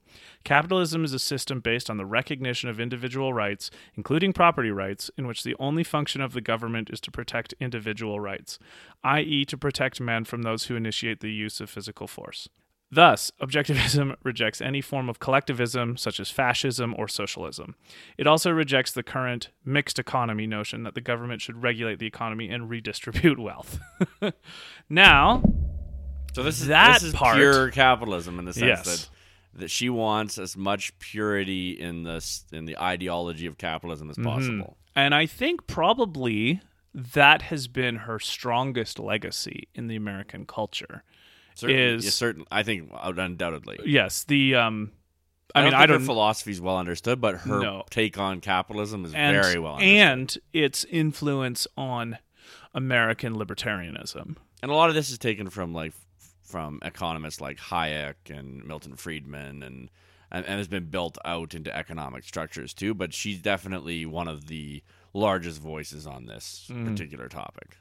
Capitalism 0.46 1.04
is 1.04 1.12
a 1.12 1.20
system 1.20 1.60
based 1.60 1.90
on 1.90 1.98
the 1.98 2.06
recognition 2.06 2.70
of 2.70 2.80
individual 2.80 3.34
rights, 3.34 3.70
including 3.96 4.32
property 4.32 4.72
rights, 4.72 5.12
in 5.18 5.28
which 5.28 5.44
the 5.44 5.56
only 5.60 5.84
function 5.84 6.22
of 6.22 6.32
the 6.32 6.40
government 6.40 6.90
is 6.90 7.02
to 7.02 7.12
protect 7.12 7.54
individual 7.60 8.22
rights, 8.22 8.58
i.e., 9.04 9.44
to 9.44 9.58
protect 9.58 10.00
men 10.00 10.24
from 10.24 10.44
those 10.44 10.66
who 10.66 10.78
initiate 10.78 11.20
the 11.20 11.32
use 11.32 11.60
of 11.60 11.70
physical 11.70 12.08
force. 12.08 12.48
Thus, 12.90 13.32
objectivism 13.42 14.16
rejects 14.24 14.62
any 14.62 14.80
form 14.82 15.10
of 15.10 15.20
collectivism, 15.20 15.98
such 15.98 16.20
as 16.22 16.30
fascism 16.32 16.96
or 16.98 17.08
socialism. 17.10 17.76
It 18.18 18.28
also 18.28 18.50
rejects 18.52 18.92
the 18.94 19.04
current 19.04 19.50
mixed 19.66 20.00
economy 20.00 20.48
notion 20.48 20.84
that 20.84 20.96
the 20.96 21.02
government 21.02 21.42
should 21.42 21.62
regulate 21.62 22.00
the 22.00 22.08
economy 22.08 22.48
and 22.50 22.70
redistribute 22.70 23.40
wealth. 23.40 23.80
now, 24.90 25.44
So 26.34 26.44
this 26.44 26.62
is 26.62 26.68
That 26.68 26.94
this 26.96 27.04
is 27.04 27.14
part- 27.14 27.36
pure 27.38 27.72
capitalism 27.72 28.40
in 28.40 28.46
the 28.46 28.54
sense 28.54 28.66
Yes. 28.66 28.86
that 28.86 29.10
that 29.60 29.72
she 29.72 29.90
wants 29.90 30.38
as 30.38 30.56
much 30.56 30.98
purity 31.00 31.72
in 31.72 32.04
this 32.04 32.46
in 32.52 32.66
the 32.66 32.78
ideology 32.78 33.48
of 33.48 33.58
capitalism 33.58 34.08
Mm-hmm. 34.10 34.22
as 34.22 34.26
possible. 34.26 34.78
and 34.96 35.16
I 35.16 35.26
think 35.26 35.66
probably 35.68 36.62
that 36.94 37.42
has 37.44 37.68
been 37.68 37.96
her 37.98 38.20
strongest 38.20 39.00
legacy 39.00 39.68
in 39.76 39.88
the 39.88 39.96
American 39.96 40.46
culture. 40.46 41.04
Certainly, 41.58 41.82
Is- 41.82 42.06
yeah, 42.06 42.12
certain 42.12 42.46
I 42.52 42.64
think 42.64 42.90
undoubtedly. 42.94 43.80
Yes, 43.86 44.24
the 44.24 44.56
um 44.56 44.92
I, 45.56 45.62
I, 45.62 45.64
mean 45.66 45.74
I 45.74 45.86
don't 45.86 46.02
her 46.02 46.06
philosophy 46.06 46.52
is 46.52 46.62
well 46.62 46.78
understood, 46.78 47.20
but 47.22 47.38
her 47.38 47.60
No. 47.62 47.84
take 47.90 48.18
on 48.18 48.42
capitalism 48.42 49.06
is 49.06 49.14
and, 49.14 49.36
very 49.42 49.58
well 49.60 49.74
understood. 49.76 49.98
and 49.98 50.38
its 50.54 50.84
influence 50.86 51.68
on 51.78 52.18
American 52.74 53.34
libertarianism. 53.36 54.36
and 54.62 54.72
a 54.72 54.76
lot 54.76 54.90
of 54.90 54.96
this 54.96 55.10
is 55.10 55.18
taken 55.18 55.50
from 55.50 55.74
like 55.74 55.94
from 56.44 56.80
economists 56.84 57.42
like 57.42 57.58
Hayek 57.58 58.16
and 58.30 58.64
Milton 58.66 58.96
Friedman 58.96 59.64
and, 59.64 59.90
and 60.32 60.46
and 60.46 60.58
has 60.60 60.68
been 60.68 60.86
built 60.90 61.18
out 61.26 61.54
into 61.56 61.76
economic 61.76 62.24
structures 62.24 62.74
too. 62.74 62.94
But 62.94 63.14
she's 63.14 63.40
definitely 63.42 64.06
one 64.06 64.28
of 64.28 64.48
the 64.48 64.84
largest 65.14 65.60
voices 65.60 66.06
on 66.06 66.26
this 66.26 66.70
Mm. 66.72 66.86
particular 66.86 67.28
topic. 67.30 67.78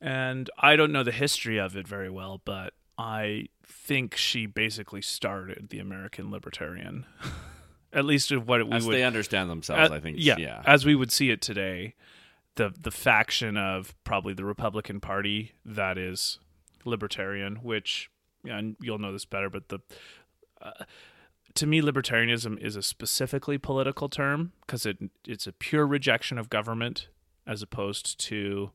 And 0.00 0.50
I 0.58 0.76
don't 0.76 0.92
know 0.92 1.02
the 1.02 1.12
history 1.12 1.58
of 1.58 1.76
it 1.76 1.86
very 1.88 2.10
well, 2.10 2.40
but 2.44 2.74
I 2.98 3.48
think 3.64 4.16
she 4.16 4.46
basically 4.46 5.02
started 5.02 5.68
the 5.70 5.78
American 5.78 6.30
libertarian. 6.30 7.06
At 7.92 8.04
least 8.04 8.30
of 8.32 8.46
what 8.48 8.66
we 8.66 8.72
As 8.76 8.86
would 8.86 8.94
they 8.94 9.04
understand 9.04 9.48
themselves, 9.48 9.90
Uh, 9.90 9.94
I 9.94 10.00
think. 10.00 10.16
yeah, 10.20 10.36
yeah. 10.38 10.62
as 10.66 10.84
we 10.84 10.94
would 10.94 11.12
see 11.12 11.30
it 11.30 11.40
today, 11.40 11.94
the 12.56 12.72
the 12.78 12.90
faction 12.90 13.56
of 13.56 13.94
probably 14.04 14.34
the 14.34 14.44
Republican 14.44 15.00
Party 15.00 15.52
that 15.64 15.96
is 15.96 16.38
libertarian, 16.84 17.56
which 17.56 18.10
and 18.44 18.76
you'll 18.80 18.98
know 18.98 19.12
this 19.12 19.24
better, 19.24 19.48
but 19.50 19.68
the 19.68 19.78
uh, 20.60 20.84
to 21.54 21.66
me, 21.66 21.80
libertarianism 21.80 22.58
is 22.58 22.76
a 22.76 22.82
specifically 22.82 23.56
political 23.56 24.08
term 24.08 24.52
because 24.62 24.84
it 24.84 24.98
it's 25.26 25.46
a 25.46 25.52
pure 25.52 25.86
rejection 25.86 26.38
of 26.38 26.50
government 26.50 27.08
as 27.46 27.62
opposed 27.62 28.18
to 28.20 28.72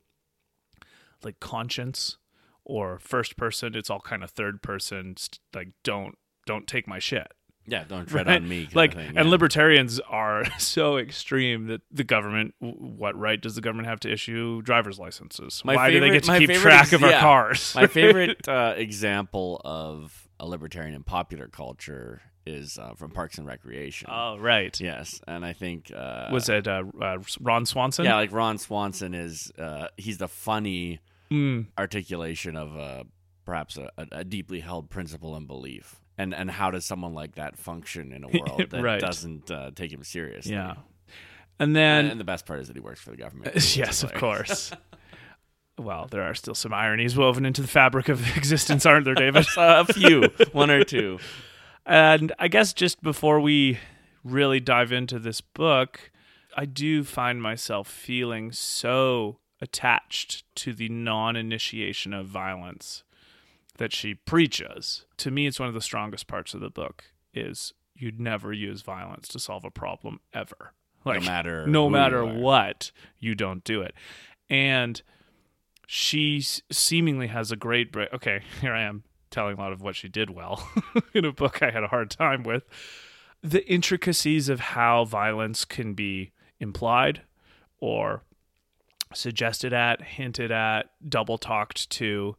like 1.23 1.39
conscience 1.39 2.17
or 2.65 2.99
first 2.99 3.37
person. 3.37 3.75
It's 3.75 3.89
all 3.89 4.01
kind 4.01 4.23
of 4.23 4.31
third 4.31 4.61
person. 4.61 5.15
st- 5.17 5.39
Like 5.53 5.69
don't 5.83 6.17
don't 6.45 6.67
take 6.67 6.87
my 6.87 6.99
shit 6.99 7.31
yeah, 7.67 7.83
don't 7.87 8.07
tread 8.07 8.27
right? 8.27 8.41
on 8.41 8.49
me. 8.49 8.67
like 8.73 8.93
thing, 8.95 9.17
and 9.17 9.29
libertarians 9.29 9.99
are 10.01 10.43
so 10.59 10.97
extreme 10.97 11.67
that 11.67 11.81
the 11.91 12.03
government 12.03 12.53
what 12.59 13.15
right 13.17 13.39
does 13.39 13.55
the 13.55 13.61
government 13.61 13.87
have 13.87 13.99
to 14.01 14.11
issue 14.11 14.61
driver's 14.61 14.99
licenses 14.99 15.61
My 15.63 15.75
why 15.75 15.91
do 15.91 15.99
they 15.99 16.09
get 16.09 16.23
to 16.23 16.37
keep 16.39 16.49
favorite 16.49 16.61
track 16.71 16.91
of 16.91 17.03
our 17.03 17.11
yeah. 17.11 17.21
cars 17.21 17.73
My 17.75 17.87
favorite 17.87 18.47
uh, 18.47 18.73
example 18.75 19.61
of 19.63 20.27
a 20.39 20.47
libertarian 20.47 20.95
in 20.95 21.03
popular 21.03 21.47
culture 21.47 22.21
is 22.47 22.79
uh, 22.79 22.95
from 22.95 23.11
Parks 23.11 23.37
and 23.37 23.45
Recreation. 23.45 24.09
oh 24.11 24.37
right 24.39 24.77
yes, 24.79 25.21
and 25.27 25.45
I 25.45 25.53
think 25.53 25.91
uh, 25.95 26.29
was 26.31 26.49
it 26.49 26.67
uh, 26.67 26.83
uh, 26.99 27.17
ron 27.39 27.67
swanson 27.67 28.05
yeah, 28.05 28.15
like 28.15 28.31
Ron 28.31 28.57
Swanson 28.57 29.13
is 29.13 29.51
uh, 29.59 29.87
he's 29.97 30.17
the 30.17 30.27
funny 30.27 30.99
Mm, 31.31 31.67
articulation 31.77 32.57
of 32.57 32.77
uh, 32.77 33.03
perhaps 33.45 33.77
a, 33.77 33.89
a, 33.97 34.07
a 34.11 34.23
deeply 34.23 34.59
held 34.59 34.89
principle 34.89 35.35
and 35.35 35.47
belief. 35.47 35.95
And 36.17 36.33
and 36.35 36.51
how 36.51 36.71
does 36.71 36.85
someone 36.85 37.13
like 37.13 37.35
that 37.35 37.57
function 37.57 38.11
in 38.11 38.23
a 38.23 38.27
world 38.39 38.69
that 38.69 38.81
Right. 38.83 38.99
doesn't 38.99 39.49
uh, 39.49 39.71
take 39.73 39.91
him 39.91 40.03
seriously? 40.03 40.53
yeah 40.53 40.71
and 41.59 41.69
And, 41.69 41.75
then 41.75 42.05
and 42.07 42.19
the 42.19 42.23
best 42.25 42.45
part 42.45 42.59
is 42.59 42.67
that 42.67 42.75
he 42.75 42.81
works 42.81 42.99
for 43.01 43.11
the 43.11 43.17
government. 43.17 43.55
yes 43.77 44.03
of 44.03 44.13
course 44.13 44.71
well 45.77 46.07
there 46.11 46.23
are 46.23 46.33
still 46.35 46.53
some 46.55 46.73
ironies 46.73 47.15
woven 47.15 47.45
into 47.45 47.61
the 47.61 47.67
fabric 47.67 48.09
of 48.09 48.19
existence 48.37 48.85
aren't 48.85 49.05
there 49.05 49.15
david 49.15 49.45
a 49.57 49.85
few, 49.85 50.23
one 50.51 50.69
or 50.69 50.83
two. 50.83 51.17
And 51.85 52.31
I 52.37 52.47
guess 52.49 52.73
just 52.73 53.01
before 53.01 53.39
we 53.39 53.79
really 54.23 54.59
dive 54.59 54.91
into 54.91 55.17
this 55.17 55.41
book, 55.41 56.11
I 56.55 56.65
do 56.65 57.03
find 57.03 57.41
myself 57.41 57.87
feeling 57.87 58.51
so 58.51 59.39
attached 59.61 60.43
to 60.55 60.73
the 60.73 60.89
non 60.89 61.35
initiation 61.35 62.13
of 62.13 62.27
violence 62.27 63.03
that 63.77 63.93
she 63.93 64.13
preaches. 64.13 65.05
To 65.17 65.31
me, 65.31 65.47
it's 65.47 65.59
one 65.59 65.69
of 65.69 65.75
the 65.75 65.81
strongest 65.81 66.27
parts 66.27 66.53
of 66.53 66.59
the 66.59 66.69
book 66.69 67.05
is 67.33 67.73
you'd 67.95 68.19
never 68.19 68.51
use 68.51 68.81
violence 68.81 69.27
to 69.29 69.39
solve 69.39 69.63
a 69.63 69.71
problem 69.71 70.19
ever. 70.33 70.73
Like 71.03 71.23
matter 71.23 71.65
no 71.65 71.83
who 71.83 71.85
you 71.87 71.91
matter 71.91 72.25
what, 72.25 72.91
you 73.19 73.33
don't 73.33 73.63
do 73.63 73.81
it. 73.81 73.95
And 74.49 75.01
she 75.87 76.41
seemingly 76.71 77.27
has 77.27 77.51
a 77.51 77.55
great 77.55 77.91
break. 77.91 78.13
Okay, 78.13 78.41
here 78.61 78.73
I 78.73 78.83
am 78.83 79.03
telling 79.29 79.57
a 79.57 79.59
lot 79.59 79.71
of 79.71 79.81
what 79.81 79.95
she 79.95 80.07
did 80.07 80.29
well 80.29 80.69
in 81.13 81.25
a 81.25 81.31
book 81.31 81.63
I 81.63 81.71
had 81.71 81.83
a 81.83 81.87
hard 81.87 82.11
time 82.11 82.43
with. 82.43 82.63
The 83.41 83.65
intricacies 83.67 84.49
of 84.49 84.59
how 84.59 85.05
violence 85.05 85.65
can 85.65 85.93
be 85.93 86.31
implied 86.59 87.21
or 87.79 88.23
suggested 89.13 89.73
at, 89.73 90.01
hinted 90.01 90.51
at, 90.51 90.89
double 91.07 91.37
talked 91.37 91.89
to. 91.91 92.35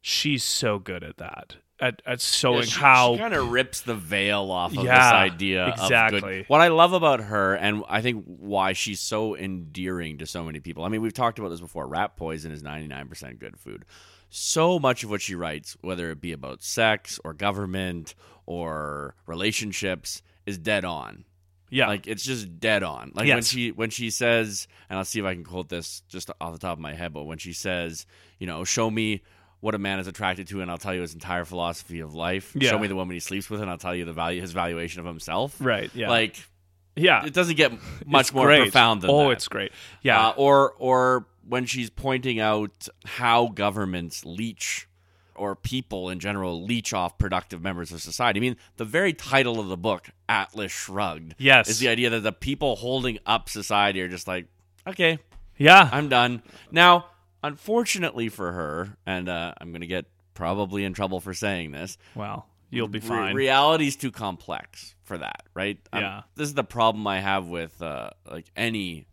She's 0.00 0.44
so 0.44 0.78
good 0.78 1.04
at 1.04 1.18
that. 1.18 1.56
At, 1.80 2.02
at 2.04 2.20
showing 2.20 2.66
how 2.66 2.66
she, 2.66 2.78
how 2.80 3.16
kind 3.16 3.32
of 3.32 3.50
rips 3.50 3.80
the 3.80 3.94
veil 3.94 4.50
off 4.50 4.76
of 4.76 4.84
Yeah, 4.84 4.96
this 4.96 5.32
idea 5.32 5.64
of 5.64 5.74
exactly. 5.80 6.20
good. 6.20 6.44
What 6.48 6.60
I 6.60 6.68
love 6.68 6.92
about 6.92 7.20
her, 7.20 7.54
and 7.54 7.82
I 7.88 8.02
think 8.02 8.24
why 8.26 8.74
she's 8.74 9.00
so 9.00 9.34
endearing 9.34 10.18
to 10.18 10.26
so 10.26 10.44
many 10.44 10.60
people. 10.60 10.84
I 10.84 10.88
mean, 10.88 11.00
we've 11.00 11.14
talked 11.14 11.38
about 11.38 11.48
this 11.48 11.60
before. 11.60 11.86
Rat 11.86 12.16
poison 12.16 12.52
is 12.52 12.62
ninety 12.62 12.86
nine 12.86 13.08
percent 13.08 13.38
good 13.38 13.58
food. 13.58 13.86
So 14.28 14.78
much 14.78 15.04
of 15.04 15.10
what 15.10 15.22
she 15.22 15.34
writes, 15.34 15.74
whether 15.80 16.10
it 16.10 16.20
be 16.20 16.32
about 16.32 16.62
sex 16.62 17.18
or 17.24 17.32
government 17.32 18.14
or 18.44 19.14
relationships 19.26 20.20
is 20.44 20.58
dead 20.58 20.84
on. 20.84 21.24
Yeah. 21.70 21.86
Like 21.86 22.06
it's 22.06 22.22
just 22.24 22.58
dead 22.60 22.82
on. 22.82 23.12
Like 23.14 23.26
when 23.28 23.38
Yes. 23.38 23.48
she 23.48 23.70
when 23.72 23.90
she 23.90 24.10
says, 24.10 24.66
and 24.88 24.98
I'll 24.98 25.04
see 25.04 25.20
if 25.20 25.24
I 25.24 25.34
can 25.34 25.44
quote 25.44 25.68
this 25.68 26.02
just 26.08 26.30
off 26.40 26.52
the 26.52 26.58
top 26.58 26.72
of 26.74 26.80
my 26.80 26.94
head, 26.94 27.12
but 27.12 27.24
when 27.24 27.38
she 27.38 27.52
says, 27.52 28.06
you 28.38 28.46
know, 28.46 28.64
show 28.64 28.90
me 28.90 29.22
what 29.60 29.74
a 29.74 29.78
man 29.78 29.98
is 29.98 30.06
attracted 30.06 30.48
to, 30.48 30.62
and 30.62 30.70
I'll 30.70 30.78
tell 30.78 30.94
you 30.94 31.02
his 31.02 31.14
entire 31.14 31.44
philosophy 31.44 32.00
of 32.00 32.14
life. 32.14 32.52
Yeah. 32.58 32.70
Show 32.70 32.78
me 32.78 32.88
the 32.88 32.96
woman 32.96 33.14
he 33.14 33.20
sleeps 33.20 33.48
with, 33.50 33.60
and 33.60 33.70
I'll 33.70 33.78
tell 33.78 33.94
you 33.94 34.04
the 34.04 34.12
value 34.12 34.40
his 34.40 34.52
valuation 34.52 35.00
of 35.00 35.06
himself. 35.06 35.56
right. 35.60 35.90
Yeah. 35.94 36.08
Like 36.08 36.42
yeah. 36.96 37.24
it 37.24 37.32
doesn't 37.34 37.56
get 37.56 37.72
much 38.06 38.26
It's 38.28 38.34
more 38.34 38.46
great. 38.46 38.62
profound 38.62 39.02
than 39.02 39.08
that. 39.08 39.14
oh, 39.14 39.30
it's 39.30 39.48
great. 39.48 39.72
Yeah. 40.02 40.28
Uh, 40.28 40.32
or 40.36 40.72
or 40.78 41.26
when 41.48 41.66
she's 41.66 41.90
pointing 41.90 42.40
out 42.40 42.88
how 43.04 43.48
governments 43.48 44.24
leech 44.24 44.88
or 45.40 45.56
people 45.56 46.10
in 46.10 46.20
general 46.20 46.62
leech 46.62 46.92
off 46.92 47.16
productive 47.16 47.62
members 47.62 47.90
of 47.92 48.02
society. 48.02 48.38
I 48.38 48.42
mean, 48.42 48.56
the 48.76 48.84
very 48.84 49.14
title 49.14 49.58
of 49.58 49.68
the 49.68 49.76
book, 49.76 50.10
Atlas 50.28 50.70
Shrugged, 50.70 51.34
yes. 51.38 51.68
is 51.68 51.78
the 51.78 51.88
idea 51.88 52.10
that 52.10 52.20
the 52.20 52.32
people 52.32 52.76
holding 52.76 53.18
up 53.24 53.48
society 53.48 54.02
are 54.02 54.08
just 54.08 54.28
like, 54.28 54.46
okay, 54.86 55.18
yeah. 55.56 55.88
I'm 55.90 56.08
done. 56.10 56.42
Now, 56.70 57.06
unfortunately 57.42 58.28
for 58.28 58.52
her, 58.52 58.96
and 59.06 59.28
uh, 59.28 59.54
I'm 59.60 59.70
going 59.70 59.80
to 59.80 59.86
get 59.86 60.04
probably 60.34 60.84
in 60.84 60.92
trouble 60.92 61.20
for 61.20 61.32
saying 61.34 61.70
this, 61.72 61.96
well, 62.14 62.46
you'll 62.70 62.88
be 62.88 62.98
Re- 62.98 63.06
fine. 63.08 63.34
reality's 63.34 63.96
too 63.96 64.10
complex 64.10 64.94
for 65.02 65.18
that, 65.18 65.42
right? 65.54 65.78
Um, 65.92 66.02
Yeah. 66.02 66.22
this 66.36 66.48
is 66.48 66.54
the 66.54 66.64
problem 66.64 67.06
I 67.06 67.20
have 67.20 67.46
with 67.46 67.80
uh, 67.82 68.10
like 68.30 68.46
any 68.56 69.06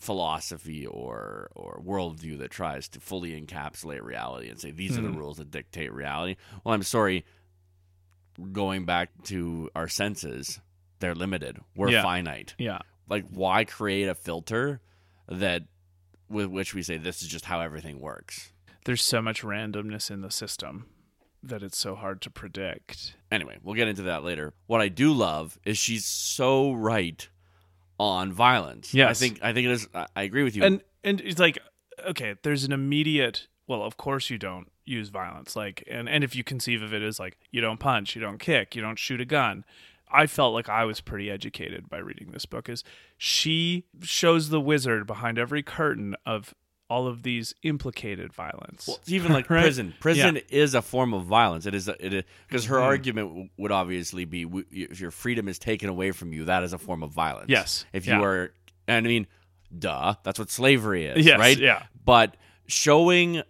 philosophy 0.00 0.84
or 0.86 1.50
or 1.54 1.80
worldview 1.84 2.38
that 2.38 2.50
tries 2.50 2.88
to 2.88 2.98
fully 2.98 3.38
encapsulate 3.40 4.02
reality 4.02 4.48
and 4.48 4.58
say 4.58 4.70
these 4.72 4.96
are 4.98 5.02
the 5.02 5.08
Mhm. 5.08 5.16
rules 5.18 5.36
that 5.36 5.50
dictate 5.50 5.92
reality. 5.92 6.36
Well, 6.64 6.74
I'm 6.74 6.82
sorry. 6.82 7.24
Going 8.52 8.86
back 8.86 9.10
to 9.24 9.70
our 9.74 9.88
senses, 9.88 10.60
they're 11.00 11.14
limited. 11.14 11.58
We're 11.76 11.90
Yeah. 11.90 12.02
finite. 12.02 12.54
yeah. 12.58 12.78
Like, 13.08 13.26
why 13.28 13.64
create 13.64 14.08
a 14.08 14.14
filter 14.14 14.80
that 15.28 15.64
with 16.28 16.46
which 16.46 16.74
we 16.74 16.82
say 16.82 16.96
this 16.96 17.22
is 17.22 17.28
just 17.28 17.44
how 17.46 17.60
everything 17.60 18.00
works? 18.00 18.52
There's 18.86 19.02
so 19.02 19.20
much 19.20 19.42
randomness 19.42 20.10
in 20.10 20.22
the 20.22 20.30
system 20.30 20.86
that 21.42 21.62
it's 21.62 21.76
so 21.76 21.94
hard 21.96 22.22
to 22.22 22.30
predict. 22.30 23.16
Anyway, 23.30 23.58
we'll 23.62 23.74
get 23.74 23.88
into 23.88 24.02
that 24.02 24.22
later. 24.24 24.54
What 24.66 24.80
I 24.80 24.88
do 24.88 25.12
love 25.12 25.58
is 25.64 25.76
she's 25.76 26.06
so 26.06 26.72
right 26.72 27.28
on 28.00 28.32
violence. 28.32 28.94
Yes. 28.94 29.10
I 29.10 29.14
think 29.14 29.42
I 29.42 29.52
think 29.52 29.66
it 29.66 29.72
is. 29.72 29.88
I 29.94 30.06
I 30.16 30.22
agree 30.22 30.42
with 30.42 30.56
you. 30.56 30.64
And 30.64 30.82
and 31.04 31.20
it's 31.20 31.38
like 31.38 31.58
okay, 32.06 32.34
there's 32.42 32.64
an 32.64 32.72
immediate 32.72 33.46
well, 33.66 33.82
of 33.82 33.96
course 33.96 34.30
you 34.30 34.38
don't 34.38 34.68
use 34.84 35.10
violence. 35.10 35.54
Like 35.54 35.84
and 35.88 36.08
and 36.08 36.24
if 36.24 36.34
you 36.34 36.42
conceive 36.42 36.82
of 36.82 36.94
it 36.94 37.02
as 37.02 37.20
like 37.20 37.38
you 37.50 37.60
don't 37.60 37.78
punch, 37.78 38.16
you 38.16 38.22
don't 38.22 38.38
kick, 38.38 38.74
you 38.74 38.82
don't 38.82 38.98
shoot 38.98 39.20
a 39.20 39.24
gun. 39.24 39.64
I 40.12 40.26
felt 40.26 40.54
like 40.54 40.68
I 40.68 40.84
was 40.84 41.00
pretty 41.00 41.30
educated 41.30 41.88
by 41.88 41.98
reading 41.98 42.32
this 42.32 42.46
book 42.46 42.68
is 42.68 42.82
she 43.16 43.84
shows 44.02 44.48
the 44.48 44.60
wizard 44.60 45.06
behind 45.06 45.38
every 45.38 45.62
curtain 45.62 46.16
of 46.26 46.52
all 46.90 47.06
of 47.06 47.22
these 47.22 47.54
implicated 47.62 48.32
violence. 48.32 48.86
Well, 48.88 48.98
even 49.06 49.32
like 49.38 49.48
Right? 49.48 49.62
prison. 49.62 49.94
Prison 50.00 50.40
is 50.50 50.74
a 50.74 50.82
form 50.82 51.14
of 51.14 51.24
violence. 51.24 51.64
It 51.64 51.74
is. 51.74 51.88
It 51.88 52.26
because 52.48 52.66
her 52.66 52.76
Mhm. 52.76 52.82
argument 52.82 53.28
w- 53.28 53.48
would 53.56 53.72
obviously 53.72 54.24
be 54.26 54.44
w- 54.44 54.66
if 54.70 55.00
your 55.00 55.10
freedom 55.12 55.48
is 55.48 55.58
taken 55.58 55.88
away 55.88 56.10
from 56.10 56.32
you, 56.32 56.44
that 56.46 56.62
is 56.64 56.72
a 56.72 56.78
form 56.78 57.02
of 57.02 57.12
violence. 57.12 57.46
Yes. 57.48 57.86
If 57.92 58.06
Yeah. 58.06 58.18
you 58.18 58.24
are, 58.24 58.52
and 58.88 59.06
I 59.06 59.08
mean, 59.08 59.26
duh, 59.76 60.14
that's 60.24 60.38
what 60.38 60.50
slavery 60.50 61.06
is, 61.06 61.24
yes, 61.24 61.38
right? 61.38 61.56
Yeah. 61.56 61.84
But 62.04 62.36
showing 62.66 63.42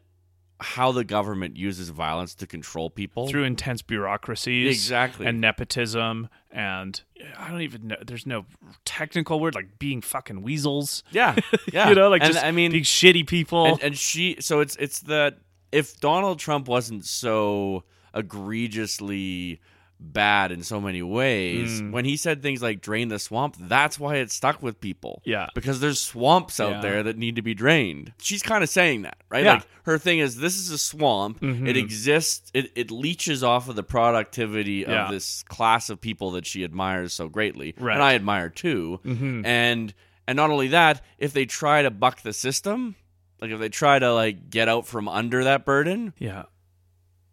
how 0.61 0.93
the 0.93 1.05
government 1.05 1.57
uses 1.57 1.89
violence 1.89 2.35
to 2.35 2.47
control 2.47 2.91
people 2.91 3.29
Through 3.29 3.45
intense 3.45 3.83
bureaucracies. 3.83 4.69
exactly 4.69 5.27
and 5.27 5.41
nepotism 5.41 6.29
and 6.51 7.01
I 7.39 7.51
don't 7.51 7.63
even 7.63 7.89
know 7.89 7.97
there's 8.07 8.27
no 8.27 8.45
technical 8.85 9.41
word 9.41 9.55
like 9.55 9.79
being 9.79 10.01
fucking 10.03 10.43
weasels. 10.43 11.03
yeah, 11.11 11.37
yeah. 11.73 11.89
You 11.89 11.95
know, 11.95 12.09
like 12.09 12.23
and, 12.23 12.33
just 12.33 12.45
I 12.45 12.51
mean, 12.51 12.73
being 12.73 12.85
shitty 12.85 13.27
people. 13.27 13.67
and, 13.67 13.83
and 13.83 13.99
she 13.99 14.37
so 14.41 14.61
it's 14.61 14.77
it's 14.77 15.01
that 15.01 15.39
if 15.73 15.99
Donald 16.01 16.39
Trump 16.39 16.69
wasn't 16.69 17.05
so 17.05 17.85
egregiously 18.15 19.61
bad 20.03 20.51
in 20.51 20.63
so 20.63 20.81
many 20.81 21.03
ways 21.03 21.83
Mm. 21.83 21.93
when 21.93 22.05
he 22.07 22.17
said 22.17 22.43
things 22.43 22.63
like 22.63 22.81
drain 22.81 23.09
the 23.09 23.19
swamp 23.19 23.55
that's 23.61 23.99
why 24.01 24.17
it 24.17 24.31
stuck 24.31 24.63
with 24.63 24.81
people 24.81 25.21
yeah. 25.27 25.49
because 25.55 25.81
there's 25.81 26.01
swamps 26.01 26.59
out 26.59 26.71
Yeah. 26.77 26.81
there 26.81 27.03
that 27.03 27.19
need 27.19 27.37
to 27.37 27.43
be 27.43 27.53
drained 27.53 28.13
she's 28.19 28.43
kind 28.43 28.65
of 28.65 28.71
saying 28.71 29.03
that 29.03 29.19
right 29.29 29.45
Yeah. 29.45 29.55
like 29.55 29.67
her 29.85 29.99
thing 29.99 30.19
is 30.19 30.37
this 30.39 30.57
is 30.59 30.71
a 30.71 30.79
swamp 30.79 31.41
Mhm. 31.41 31.69
it 31.69 31.77
exists 31.77 32.51
it, 32.55 32.73
it 32.75 32.91
leeches 32.91 33.45
off 33.45 33.69
of 33.69 33.77
the 33.77 33.83
productivity 33.83 34.85
Yeah. 34.89 35.05
of 35.05 35.11
this 35.13 35.43
class 35.45 35.91
of 35.91 36.01
people 36.01 36.31
that 36.33 36.47
she 36.47 36.65
admires 36.65 37.13
so 37.13 37.29
greatly 37.29 37.75
Right. 37.79 37.95
and 37.95 38.03
i 38.03 38.15
admire 38.15 38.49
too 38.49 39.01
Mhm. 39.05 39.45
and 39.45 39.93
and 40.27 40.37
not 40.37 40.49
only 40.51 40.69
that 40.69 41.05
if 41.19 41.33
they 41.35 41.45
try 41.45 41.83
to 41.83 41.91
buck 41.91 42.23
the 42.23 42.33
system 42.33 42.97
like 43.41 43.51
if 43.51 43.61
they 43.61 43.69
try 43.69 43.99
to 43.99 44.15
like 44.15 44.49
get 44.49 44.67
out 44.69 44.87
from 44.87 45.09
under 45.09 45.45
that 45.45 45.67
burden 45.67 46.15
Yeah. 46.19 46.45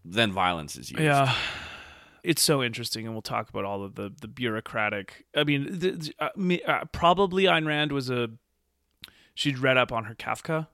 then 0.04 0.32
violence 0.34 0.76
is 0.76 0.92
used 0.92 1.02
Yeah. 1.04 1.34
It's 2.28 2.42
so 2.42 2.62
interesting, 2.62 3.06
and 3.06 3.16
we'll 3.16 3.22
talk 3.22 3.50
about 3.50 3.64
all 3.66 3.84
of 3.84 3.96
the 3.96 4.12
the 4.20 4.28
bureaucratic. 4.28 5.26
I 5.36 5.44
mean, 5.46 5.66
the, 5.80 5.92
the- 5.92 6.14
uh, 6.20 6.30
me, 6.36 6.62
uh, 6.64 6.84
probably 6.92 7.44
Ayn 7.46 7.66
Rand 7.66 7.92
was 7.92 8.10
a 8.10 8.30
she'd 9.34 9.60
read 9.60 9.78
up 9.78 9.92
on 9.92 10.04
her 10.06 10.16
Kafka, 10.16 10.68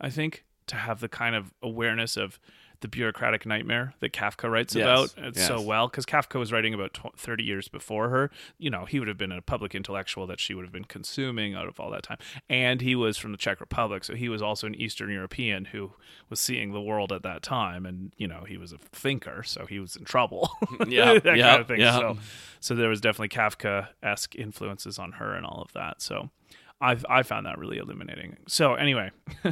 I 0.00 0.10
think, 0.10 0.44
to 0.68 0.76
have 0.76 1.00
the 1.00 1.08
kind 1.08 1.34
of 1.34 1.52
awareness 1.62 2.16
of 2.16 2.38
the 2.80 2.88
bureaucratic 2.88 3.46
nightmare 3.46 3.94
that 4.00 4.12
Kafka 4.12 4.50
writes 4.50 4.74
Yes, 4.74 4.84
about 4.84 5.26
it's 5.28 5.46
so 5.46 5.60
well 5.60 5.88
because 5.88 6.04
Kafka 6.06 6.38
was 6.38 6.52
writing 6.52 6.74
about 6.74 6.94
tw- 6.94 7.18
30 7.18 7.44
years 7.44 7.68
before 7.68 8.08
her. 8.10 8.30
You 8.58 8.70
know, 8.70 8.84
he 8.84 8.98
would 8.98 9.08
have 9.08 9.18
been 9.18 9.32
a 9.32 9.40
public 9.42 9.74
intellectual 9.74 10.26
that 10.26 10.40
she 10.40 10.54
would 10.54 10.64
have 10.64 10.72
been 10.72 10.84
consuming 10.84 11.54
out 11.54 11.66
of 11.68 11.80
all 11.80 11.90
that 11.90 12.02
time. 12.02 12.18
And 12.48 12.80
he 12.80 12.94
was 12.94 13.16
from 13.16 13.32
the 13.32 13.38
Czech 13.38 13.60
Republic, 13.60 14.04
so 14.04 14.14
he 14.14 14.28
was 14.28 14.42
also 14.42 14.66
an 14.66 14.74
Eastern 14.74 15.10
European 15.10 15.66
who 15.66 15.92
was 16.28 16.40
seeing 16.40 16.72
the 16.72 16.80
world 16.80 17.12
at 17.12 17.22
that 17.22 17.42
time. 17.42 17.86
And, 17.86 18.12
you 18.16 18.26
know, 18.28 18.44
he 18.46 18.56
was 18.56 18.72
a 18.72 18.78
thinker, 18.78 19.42
so 19.42 19.66
he 19.66 19.78
was 19.78 19.96
in 19.96 20.04
trouble. 20.04 20.50
Yeah, 20.88 21.18
that 21.18 21.36
yeah, 21.36 21.48
kind 21.48 21.60
of 21.60 21.66
thing. 21.68 21.80
yeah. 21.80 21.98
So, 21.98 22.18
so 22.60 22.74
there 22.74 22.88
was 22.88 23.00
definitely 23.00 23.28
Kafka 23.28 23.88
esque 24.02 24.36
influences 24.36 24.98
on 24.98 25.12
her 25.12 25.34
and 25.34 25.44
all 25.44 25.62
of 25.62 25.72
that. 25.72 26.00
So 26.00 26.30
I 26.80 26.96
I 27.08 27.22
found 27.22 27.46
that 27.46 27.58
really 27.58 27.78
illuminating. 27.78 28.36
So 28.46 28.74
anyway, 28.74 29.10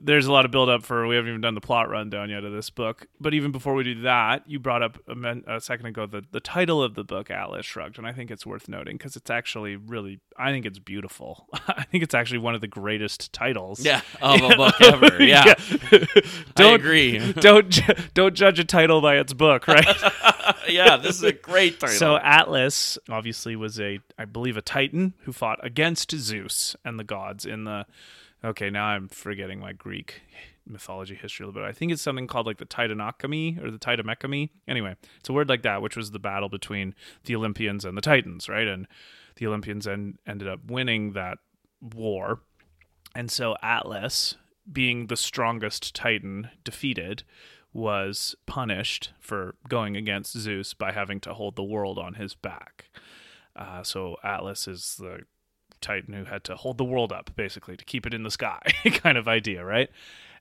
there's 0.00 0.26
a 0.26 0.32
lot 0.32 0.44
of 0.44 0.50
build 0.50 0.68
up 0.68 0.82
for 0.84 1.06
we 1.06 1.16
haven't 1.16 1.28
even 1.30 1.40
done 1.40 1.54
the 1.54 1.60
plot 1.60 1.88
rundown 1.88 2.30
yet 2.30 2.44
of 2.44 2.52
this 2.52 2.70
book. 2.70 3.06
But 3.20 3.34
even 3.34 3.52
before 3.52 3.74
we 3.74 3.84
do 3.84 4.00
that, 4.02 4.42
you 4.46 4.58
brought 4.58 4.82
up 4.82 4.98
a, 5.08 5.14
men, 5.14 5.44
a 5.46 5.60
second 5.60 5.86
ago 5.86 6.06
the 6.06 6.24
the 6.30 6.40
title 6.40 6.82
of 6.82 6.94
the 6.94 7.04
book, 7.04 7.30
Atlas 7.30 7.66
Shrugged, 7.66 7.98
and 7.98 8.06
I 8.06 8.12
think 8.12 8.30
it's 8.30 8.46
worth 8.46 8.68
noting 8.68 8.96
because 8.96 9.16
it's 9.16 9.30
actually 9.30 9.76
really 9.76 10.20
I 10.36 10.50
think 10.50 10.66
it's 10.66 10.78
beautiful. 10.78 11.48
I 11.68 11.84
think 11.84 12.02
it's 12.04 12.14
actually 12.14 12.38
one 12.38 12.54
of 12.54 12.60
the 12.60 12.68
greatest 12.68 13.32
titles. 13.32 13.80
yeah 13.80 14.00
of 14.22 14.42
a 14.42 14.56
book 14.56 14.80
ever 14.80 15.22
yeah, 15.22 15.54
i 15.56 16.06
don't 16.54 16.74
agree 16.74 17.32
don't 17.34 17.80
don't 18.14 18.34
judge 18.34 18.58
a 18.58 18.64
title 18.64 19.00
by 19.00 19.16
its 19.18 19.32
book, 19.32 19.68
right? 19.68 19.86
yeah 20.68 20.96
this 20.96 21.16
is 21.16 21.22
a 21.22 21.32
great 21.32 21.78
title 21.80 21.96
So 21.96 22.16
Atlas 22.16 22.98
obviously 23.08 23.56
was 23.56 23.78
a, 23.80 24.00
I 24.18 24.24
believe, 24.24 24.56
a 24.56 24.62
Titan 24.62 25.14
who 25.24 25.32
fought 25.32 25.58
against 25.64 26.10
Zeus 26.12 26.76
and 26.84 26.98
the 26.98 27.04
gods 27.04 27.44
in 27.46 27.64
the. 27.64 27.86
Okay, 28.44 28.70
now 28.70 28.86
I'm 28.86 29.08
forgetting 29.08 29.60
my 29.60 29.72
Greek 29.72 30.22
mythology 30.66 31.14
history 31.14 31.44
a 31.44 31.46
little 31.46 31.62
bit. 31.62 31.68
I 31.68 31.72
think 31.72 31.92
it's 31.92 32.02
something 32.02 32.26
called 32.26 32.46
like 32.46 32.58
the 32.58 32.66
Titanokami 32.66 33.62
or 33.62 33.70
the 33.70 33.78
Titamekami. 33.78 34.50
Anyway, 34.66 34.96
it's 35.20 35.28
a 35.28 35.32
word 35.32 35.48
like 35.48 35.62
that, 35.62 35.80
which 35.80 35.96
was 35.96 36.10
the 36.10 36.18
battle 36.18 36.48
between 36.48 36.94
the 37.24 37.36
Olympians 37.36 37.84
and 37.84 37.96
the 37.96 38.02
Titans, 38.02 38.48
right? 38.48 38.66
And 38.66 38.88
the 39.36 39.46
Olympians 39.46 39.86
en- 39.86 40.18
ended 40.26 40.48
up 40.48 40.60
winning 40.66 41.12
that 41.12 41.38
war. 41.80 42.40
And 43.14 43.30
so 43.30 43.56
Atlas, 43.62 44.36
being 44.70 45.06
the 45.06 45.16
strongest 45.16 45.94
Titan 45.94 46.50
defeated, 46.64 47.22
was 47.72 48.34
punished 48.46 49.12
for 49.20 49.54
going 49.68 49.96
against 49.96 50.36
Zeus 50.36 50.74
by 50.74 50.92
having 50.92 51.20
to 51.20 51.34
hold 51.34 51.56
the 51.56 51.62
world 51.62 51.98
on 51.98 52.14
his 52.14 52.34
back. 52.34 52.90
Uh, 53.54 53.82
so 53.82 54.16
Atlas 54.24 54.66
is 54.66 54.96
the 54.98 55.20
Titan 55.82 56.14
who 56.14 56.24
had 56.24 56.44
to 56.44 56.56
hold 56.56 56.78
the 56.78 56.84
world 56.84 57.12
up, 57.12 57.30
basically, 57.36 57.76
to 57.76 57.84
keep 57.84 58.06
it 58.06 58.14
in 58.14 58.22
the 58.22 58.30
sky, 58.30 58.60
kind 58.94 59.18
of 59.18 59.28
idea, 59.28 59.64
right? 59.64 59.90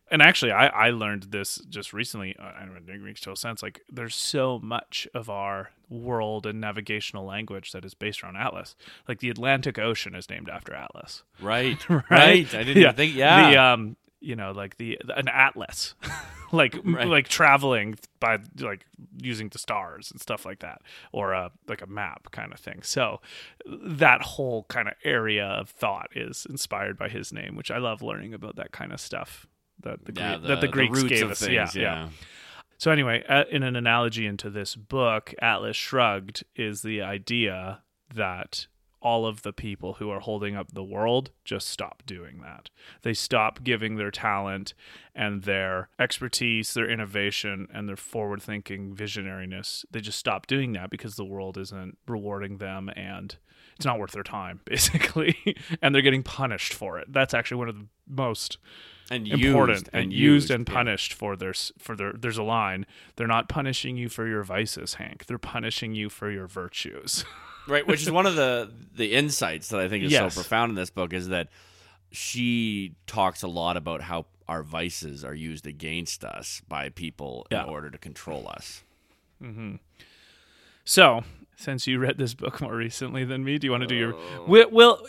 And 0.09 0.21
actually, 0.21 0.51
I, 0.51 0.67
I 0.67 0.89
learned 0.89 1.23
this 1.31 1.55
just 1.69 1.93
recently. 1.93 2.35
uh, 2.37 2.51
and 2.59 2.89
it 2.89 3.01
makes 3.01 3.21
total 3.21 3.37
sense. 3.37 3.63
Like, 3.63 3.79
there's 3.89 4.13
so 4.15 4.59
much 4.61 5.07
of 5.13 5.29
our 5.29 5.71
world 5.89 6.45
and 6.45 6.59
navigational 6.59 7.25
language 7.25 7.71
that 7.71 7.85
is 7.85 7.93
based 7.93 8.21
around 8.21 8.35
Atlas. 8.35 8.75
Like, 9.07 9.19
the 9.19 9.29
Atlantic 9.29 9.79
Ocean 9.79 10.13
is 10.13 10.29
named 10.29 10.49
after 10.49 10.73
Atlas. 10.73 11.23
right 11.41 11.77
Right? 11.89 12.03
right 12.09 12.55
i 12.55 12.63
didn't 12.63 12.77
Yeah. 12.81 12.87
even 12.89 12.95
think 12.95 13.15
yeah 13.15 13.51
The 13.51 13.57
um, 13.57 13.95
you 14.21 14.35
know, 14.35 14.51
like 14.51 14.77
the 14.77 14.97
an 15.15 15.27
atlas, 15.27 15.95
like 16.51 16.77
Right. 16.83 17.07
like 17.07 17.27
traveling 17.27 17.95
by 18.19 18.37
like 18.59 18.85
using 19.21 19.49
the 19.49 19.57
stars 19.57 20.11
and 20.11 20.21
stuff 20.21 20.45
like 20.45 20.59
that, 20.59 20.81
or 21.11 21.33
a 21.33 21.51
like 21.67 21.81
a 21.81 21.87
map 21.87 22.31
kind 22.31 22.53
of 22.53 22.59
thing. 22.59 22.81
So 22.83 23.19
that 23.65 24.21
whole 24.21 24.63
kind 24.69 24.87
of 24.87 24.93
area 25.03 25.45
of 25.45 25.69
thought 25.69 26.09
is 26.15 26.45
inspired 26.49 26.97
by 26.97 27.09
his 27.09 27.33
name, 27.33 27.55
which 27.55 27.71
I 27.71 27.77
love 27.79 28.01
learning 28.01 28.33
about 28.33 28.55
that 28.57 28.71
kind 28.71 28.93
of 28.93 28.99
stuff 29.01 29.47
that 29.81 30.05
the, 30.05 30.13
Yeah, 30.15 30.37
Gre- 30.37 30.47
that 30.47 30.61
the 30.61 30.67
Greeks 30.67 31.01
roots 31.01 31.09
gave 31.09 31.31
us. 31.31 31.39
things, 31.39 31.51
yeah, 31.53 31.67
yeah. 31.75 31.81
yeah. 31.81 32.09
So 32.77 32.89
anyway, 32.91 33.23
uh, 33.29 33.43
in 33.51 33.61
an 33.63 33.75
analogy 33.75 34.25
into 34.25 34.49
this 34.49 34.75
book, 34.75 35.33
Atlas 35.39 35.75
Shrugged 35.77 36.43
is 36.55 36.81
the 36.81 37.01
idea 37.01 37.81
that 38.13 38.65
all 39.01 39.25
of 39.25 39.41
the 39.41 39.53
people 39.53 39.93
who 39.93 40.09
are 40.09 40.19
holding 40.19 40.55
up 40.55 40.73
the 40.73 40.83
world 40.83 41.31
just 41.43 41.67
stop 41.67 42.03
doing 42.05 42.41
that. 42.41 42.69
They 43.01 43.13
stop 43.13 43.63
giving 43.63 43.95
their 43.95 44.11
talent 44.11 44.73
and 45.15 45.43
their 45.43 45.89
expertise, 45.99 46.73
their 46.73 46.89
innovation, 46.89 47.67
and 47.73 47.89
their 47.89 47.95
forward 47.95 48.41
thinking 48.41 48.95
visionariness. 48.95 49.85
They 49.91 50.01
just 50.01 50.19
stop 50.19 50.47
doing 50.47 50.73
that 50.73 50.89
because 50.89 51.15
the 51.15 51.25
world 51.25 51.57
isn't 51.57 51.97
rewarding 52.07 52.57
them 52.57 52.89
and 52.95 53.35
it's 53.75 53.85
not 53.85 53.99
worth 53.99 54.11
their 54.11 54.23
time, 54.23 54.61
basically. 54.65 55.35
and 55.81 55.93
they're 55.93 56.01
getting 56.01 56.23
punished 56.23 56.73
for 56.73 56.99
it. 56.99 57.11
That's 57.11 57.33
actually 57.33 57.57
one 57.57 57.69
of 57.69 57.75
the 57.75 57.87
most 58.07 58.57
and 59.09 59.27
important 59.27 59.77
used, 59.77 59.89
and, 59.93 60.03
and 60.03 60.13
used 60.13 60.51
and 60.51 60.67
yeah. 60.67 60.73
punished 60.73 61.13
for 61.13 61.35
their 61.35 61.53
for 61.77 61.95
their 61.95 62.13
there's 62.13 62.37
a 62.37 62.43
line 62.43 62.85
they're 63.17 63.27
not 63.27 63.49
punishing 63.49 63.97
you 63.97 64.07
for 64.07 64.25
your 64.25 64.41
vices 64.41 64.95
hank 64.95 65.25
they're 65.25 65.37
punishing 65.37 65.93
you 65.93 66.09
for 66.09 66.31
your 66.31 66.47
virtues 66.47 67.25
right 67.67 67.85
which 67.87 68.01
is 68.01 68.11
one 68.11 68.25
of 68.25 68.35
the 68.35 68.71
the 68.95 69.13
insights 69.13 69.69
that 69.69 69.79
i 69.79 69.87
think 69.87 70.03
is 70.03 70.11
Yes. 70.11 70.33
so 70.33 70.41
profound 70.41 70.69
in 70.71 70.75
this 70.75 70.89
book 70.89 71.13
is 71.13 71.29
that 71.29 71.49
she 72.11 72.93
talks 73.07 73.41
a 73.41 73.47
lot 73.47 73.77
about 73.77 74.01
how 74.01 74.25
our 74.47 74.63
vices 74.63 75.23
are 75.23 75.33
used 75.33 75.65
against 75.65 76.23
us 76.25 76.61
by 76.67 76.89
people 76.89 77.47
Yeah. 77.51 77.63
in 77.63 77.69
order 77.69 77.89
to 77.89 77.97
control 77.97 78.47
us 78.49 78.83
mm-hmm. 79.41 79.75
so 80.83 81.23
since 81.55 81.87
you 81.87 81.99
read 81.99 82.17
this 82.17 82.33
book 82.33 82.59
more 82.61 82.75
recently 82.75 83.23
than 83.23 83.43
me 83.43 83.57
do 83.57 83.67
you 83.67 83.71
want 83.71 83.81
to 83.81 83.87
do 83.87 83.95
your 83.95 84.13
oh. 84.15 84.45
well, 84.47 84.69
well 84.71 85.07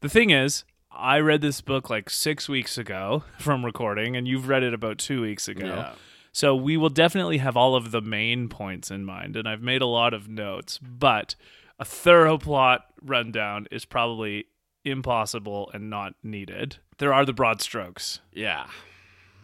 the 0.00 0.08
thing 0.08 0.30
is 0.30 0.64
i 0.90 1.18
read 1.18 1.42
this 1.42 1.60
book 1.60 1.90
like 1.90 2.08
six 2.10 2.48
weeks 2.48 2.78
ago 2.78 3.22
from 3.38 3.64
recording 3.64 4.16
and 4.16 4.26
you've 4.26 4.48
read 4.48 4.62
it 4.62 4.74
about 4.74 4.98
two 4.98 5.20
weeks 5.22 5.48
ago 5.48 5.66
Yeah. 5.66 5.92
So 6.32 6.54
we 6.54 6.76
will 6.76 6.90
definitely 6.90 7.38
have 7.38 7.56
all 7.56 7.74
of 7.76 7.92
the 7.92 8.02
main 8.02 8.50
points 8.50 8.90
in 8.90 9.06
mind, 9.06 9.36
and 9.36 9.48
I've 9.48 9.62
made 9.62 9.80
a 9.80 9.86
lot 9.86 10.12
of 10.12 10.28
notes, 10.28 10.76
but 10.76 11.34
a 11.78 11.84
thorough 11.84 12.38
plot 12.38 12.86
rundown 13.02 13.66
is 13.70 13.84
probably 13.84 14.46
impossible 14.84 15.70
and 15.74 15.90
not 15.90 16.14
needed. 16.22 16.76
There 16.98 17.12
are 17.12 17.24
the 17.24 17.32
broad 17.32 17.60
strokes. 17.60 18.20
yeah 18.32 18.66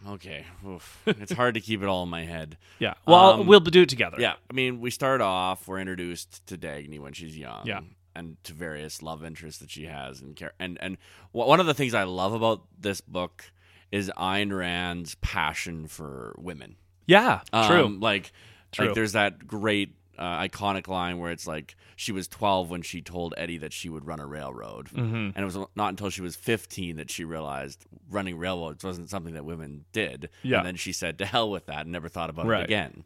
okay 0.05 0.45
Oof. 0.67 1.01
it's 1.05 1.31
hard 1.31 1.53
to 1.53 1.61
keep 1.61 1.81
it 1.81 1.85
all 1.87 2.03
in 2.03 2.09
my 2.09 2.25
head 2.25 2.57
Yeah. 2.79 2.95
Well, 3.07 3.39
Um, 3.39 3.47
we'll 3.47 3.61
do 3.61 3.83
it 3.83 3.89
together. 3.89 4.17
yeah 4.19 4.33
i 4.49 4.53
mean 4.53 4.81
we 4.81 4.89
start 4.91 5.21
off 5.21 5.65
we're 5.65 5.79
introduced 5.79 6.45
to 6.47 6.57
dagny 6.57 6.99
when 6.99 7.13
she's 7.13 7.37
young 7.37 7.61
Yeah. 7.65 7.79
and 8.13 8.35
to 8.43 8.51
various 8.53 9.01
love 9.01 9.23
interests 9.23 9.61
that 9.61 9.69
she 9.71 9.85
has 9.85 10.19
and 10.21 10.35
care 10.35 10.51
and 10.59 10.77
and 10.81 10.97
one 11.31 11.61
of 11.61 11.67
the 11.67 11.73
things 11.73 11.93
i 11.93 12.03
love 12.03 12.33
about 12.33 12.63
this 12.77 12.99
book 12.99 13.45
is 13.93 14.11
Ayn 14.17 14.51
Rand's 14.51 15.13
passion 15.21 15.87
for 15.87 16.33
women. 16.39 16.75
Yeah. 17.05 17.41
True. 17.67 17.85
Um, 17.85 17.99
like, 17.99 18.31
True. 18.71 18.87
like 18.87 18.95
there's 18.95 19.11
that 19.13 19.45
great 19.45 19.95
uh, 20.17 20.39
iconic 20.41 20.87
line 20.87 21.17
where 21.19 21.31
it's 21.31 21.47
like 21.47 21.75
she 21.95 22.11
was 22.11 22.27
12 22.27 22.69
when 22.69 22.81
she 22.81 23.01
told 23.01 23.33
Eddie 23.37 23.57
that 23.57 23.73
she 23.73 23.89
would 23.89 24.05
run 24.05 24.19
a 24.19 24.25
railroad, 24.27 24.89
Mm-hmm. 24.89 25.15
and 25.15 25.37
it 25.37 25.43
was 25.45 25.57
not 25.75 25.89
until 25.89 26.09
she 26.09 26.21
was 26.21 26.35
15 26.35 26.97
that 26.97 27.09
she 27.09 27.23
realized 27.23 27.85
running 28.09 28.37
railroads 28.37 28.83
wasn't 28.83 29.09
something 29.09 29.33
that 29.33 29.45
women 29.45 29.85
did. 29.91 30.29
Yeah. 30.43 30.57
and 30.59 30.67
then 30.67 30.75
she 30.75 30.93
said, 30.93 31.17
"To 31.19 31.25
hell 31.25 31.49
with 31.49 31.65
that," 31.67 31.81
and 31.81 31.91
never 31.91 32.09
thought 32.09 32.29
about 32.29 32.45
Right. 32.45 32.61
it 32.61 32.65
again. 32.65 33.03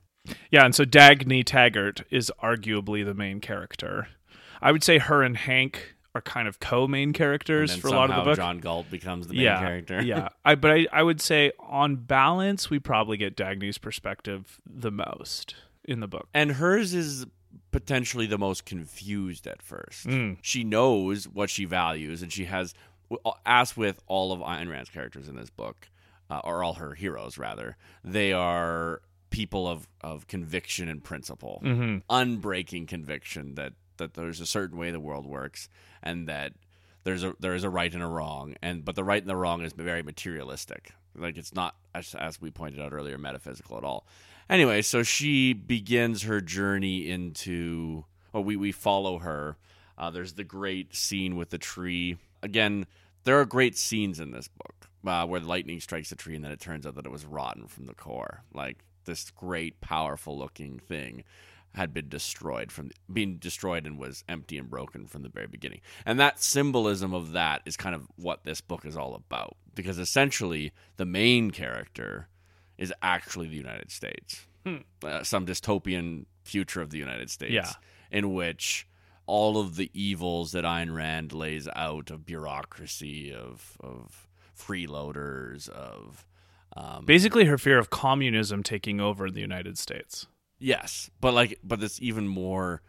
Yeah, 0.51 0.65
and 0.65 0.75
so 0.75 0.83
Dagny 0.83 1.43
Taggart 1.45 2.01
is 2.09 2.31
arguably 2.43 3.05
the 3.05 3.13
main 3.13 3.39
character. 3.39 4.07
I 4.61 4.71
would 4.73 4.83
say 4.83 4.97
her 4.97 5.23
and 5.23 5.37
Hank 5.37 5.93
are 6.15 6.21
kind 6.21 6.47
of 6.47 6.59
co-main 6.59 7.13
characters 7.13 7.75
for 7.75 7.89
a 7.89 7.91
lot 7.91 8.09
of 8.09 8.15
the 8.17 8.23
book. 8.31 8.37
John 8.37 8.57
Galt 8.57 8.89
becomes 8.89 9.27
the 9.27 9.35
main 9.35 9.43
yeah, 9.43 9.59
character. 9.59 10.01
yeah. 10.01 10.29
I 10.45 10.55
but 10.55 10.71
I, 10.71 10.87
I 10.91 11.03
would 11.03 11.21
say 11.21 11.51
on 11.59 11.95
balance 11.97 12.69
we 12.69 12.79
probably 12.79 13.17
get 13.17 13.37
Dagny's 13.37 13.77
perspective 13.77 14.59
the 14.65 14.91
most 14.91 15.53
in 15.87 15.99
the 16.01 16.07
book. 16.07 16.27
and 16.33 16.51
hers 16.53 16.93
is 16.93 17.25
potentially 17.71 18.25
the 18.27 18.37
most 18.37 18.65
confused 18.65 19.47
at 19.47 19.61
first. 19.61 20.05
Mm. 20.07 20.37
She 20.41 20.63
knows 20.63 21.25
what 21.27 21.49
she 21.49 21.65
values, 21.65 22.21
and 22.21 22.31
she 22.31 22.45
has, 22.45 22.73
as 23.45 23.75
with 23.77 24.01
all 24.07 24.31
of 24.31 24.39
Ayn 24.41 24.69
Rand's 24.69 24.89
characters 24.89 25.27
in 25.27 25.35
this 25.35 25.49
book, 25.49 25.89
uh, 26.29 26.41
or 26.43 26.63
all 26.63 26.73
her 26.73 26.93
heroes 26.93 27.37
rather, 27.37 27.77
they 28.03 28.33
are 28.33 29.01
people 29.29 29.67
of 29.67 29.87
of 30.01 30.27
conviction 30.27 30.87
and 30.87 31.03
principle, 31.03 31.61
Mhm. 31.63 32.01
unbreaking 32.09 32.87
conviction 32.87 33.55
that 33.55 33.73
that 33.97 34.13
there's 34.13 34.39
a 34.39 34.45
certain 34.45 34.77
way 34.77 34.91
the 34.91 34.99
world 34.99 35.25
works, 35.25 35.69
and 36.03 36.27
that 36.27 36.53
there's 37.03 37.23
a 37.23 37.33
there 37.39 37.53
is 37.55 37.63
a 37.63 37.69
right 37.69 37.93
and 37.93 38.03
a 38.03 38.07
wrong, 38.07 38.55
and 38.61 38.83
but 38.85 38.95
the 38.95 39.03
right 39.03 39.21
and 39.21 39.29
the 39.29 39.35
wrong 39.35 39.61
is 39.61 39.73
very 39.73 40.03
materialistic. 40.03 40.91
Like 41.15 41.37
it's 41.37 41.53
not 41.53 41.75
as, 41.95 42.13
as 42.15 42.39
we 42.41 42.51
pointed 42.51 42.79
out 42.79 42.93
earlier 42.93 43.17
metaphysical 43.17 43.77
at 43.77 43.83
all. 43.83 44.05
Anyway, 44.49 44.81
so 44.81 45.03
she 45.03 45.53
begins 45.53 46.23
her 46.23 46.41
journey 46.41 47.09
into. 47.09 48.05
Oh, 48.33 48.41
we 48.41 48.55
we 48.55 48.71
follow 48.71 49.19
her. 49.19 49.57
Uh, 49.97 50.09
there's 50.09 50.33
the 50.33 50.43
great 50.43 50.95
scene 50.95 51.35
with 51.35 51.49
the 51.49 51.57
tree. 51.57 52.17
Again, 52.43 52.85
there 53.23 53.39
are 53.39 53.45
great 53.45 53.77
scenes 53.77 54.19
in 54.19 54.31
this 54.31 54.47
book 54.47 54.87
uh, 55.05 55.25
where 55.25 55.39
the 55.39 55.47
lightning 55.47 55.79
strikes 55.79 56.09
the 56.09 56.15
tree, 56.15 56.35
and 56.35 56.43
then 56.43 56.51
it 56.51 56.59
turns 56.59 56.85
out 56.85 56.95
that 56.95 57.05
it 57.05 57.11
was 57.11 57.25
rotten 57.25 57.67
from 57.67 57.87
the 57.87 57.93
core. 57.93 58.43
Like 58.53 58.77
this 59.05 59.31
great, 59.31 59.81
powerful 59.81 60.37
looking 60.37 60.79
thing 60.79 61.23
had 61.73 61.93
been 61.93 62.09
destroyed 62.09 62.71
from 62.71 62.91
being 63.11 63.37
destroyed 63.37 63.85
and 63.85 63.99
was 63.99 64.23
empty 64.27 64.57
and 64.57 64.69
broken 64.69 65.05
from 65.05 65.23
the 65.23 65.29
very 65.29 65.47
beginning. 65.47 65.81
And 66.05 66.19
that 66.19 66.41
symbolism 66.41 67.13
of 67.13 67.33
that 67.33 67.61
is 67.65 67.77
kind 67.77 67.93
of 67.95 68.07
what 68.15 68.43
this 68.43 68.61
book 68.61 68.85
is 68.85 68.97
all 68.97 69.13
about 69.13 69.57
because 69.75 69.99
essentially 69.99 70.71
the 70.97 71.05
main 71.05 71.51
character 71.51 72.27
is 72.77 72.93
actually 73.01 73.47
the 73.47 73.55
United 73.57 73.91
States. 73.91 74.45
Uh, 75.03 75.23
some 75.23 75.45
dystopian 75.45 76.25
future 76.43 76.81
of 76.81 76.89
the 76.89 76.97
United 76.97 77.29
States 77.29 77.53
Yeah. 77.53 77.71
in 78.11 78.33
which 78.33 78.85
all 79.25 79.57
of 79.59 79.77
the 79.77 79.89
evils 79.93 80.51
that 80.51 80.65
Ayn 80.65 80.93
Rand 80.93 81.31
lays 81.31 81.69
out 81.75 82.11
of 82.11 82.25
bureaucracy 82.25 83.33
of 83.33 83.77
of 83.79 84.27
freeloaders 84.57 85.69
of 85.69 86.25
um, 86.75 87.05
Basically 87.05 87.45
her 87.45 87.57
fear 87.57 87.79
of 87.79 87.89
communism 87.89 88.61
taking 88.61 88.99
over 88.99 89.31
the 89.31 89.39
United 89.41 89.77
States. 89.77 90.27
Yes, 90.59 91.09
but 91.21 91.33
like, 91.33 91.59
but 91.63 91.79
this 91.79 91.99
even 92.01 92.27
more 92.27 92.81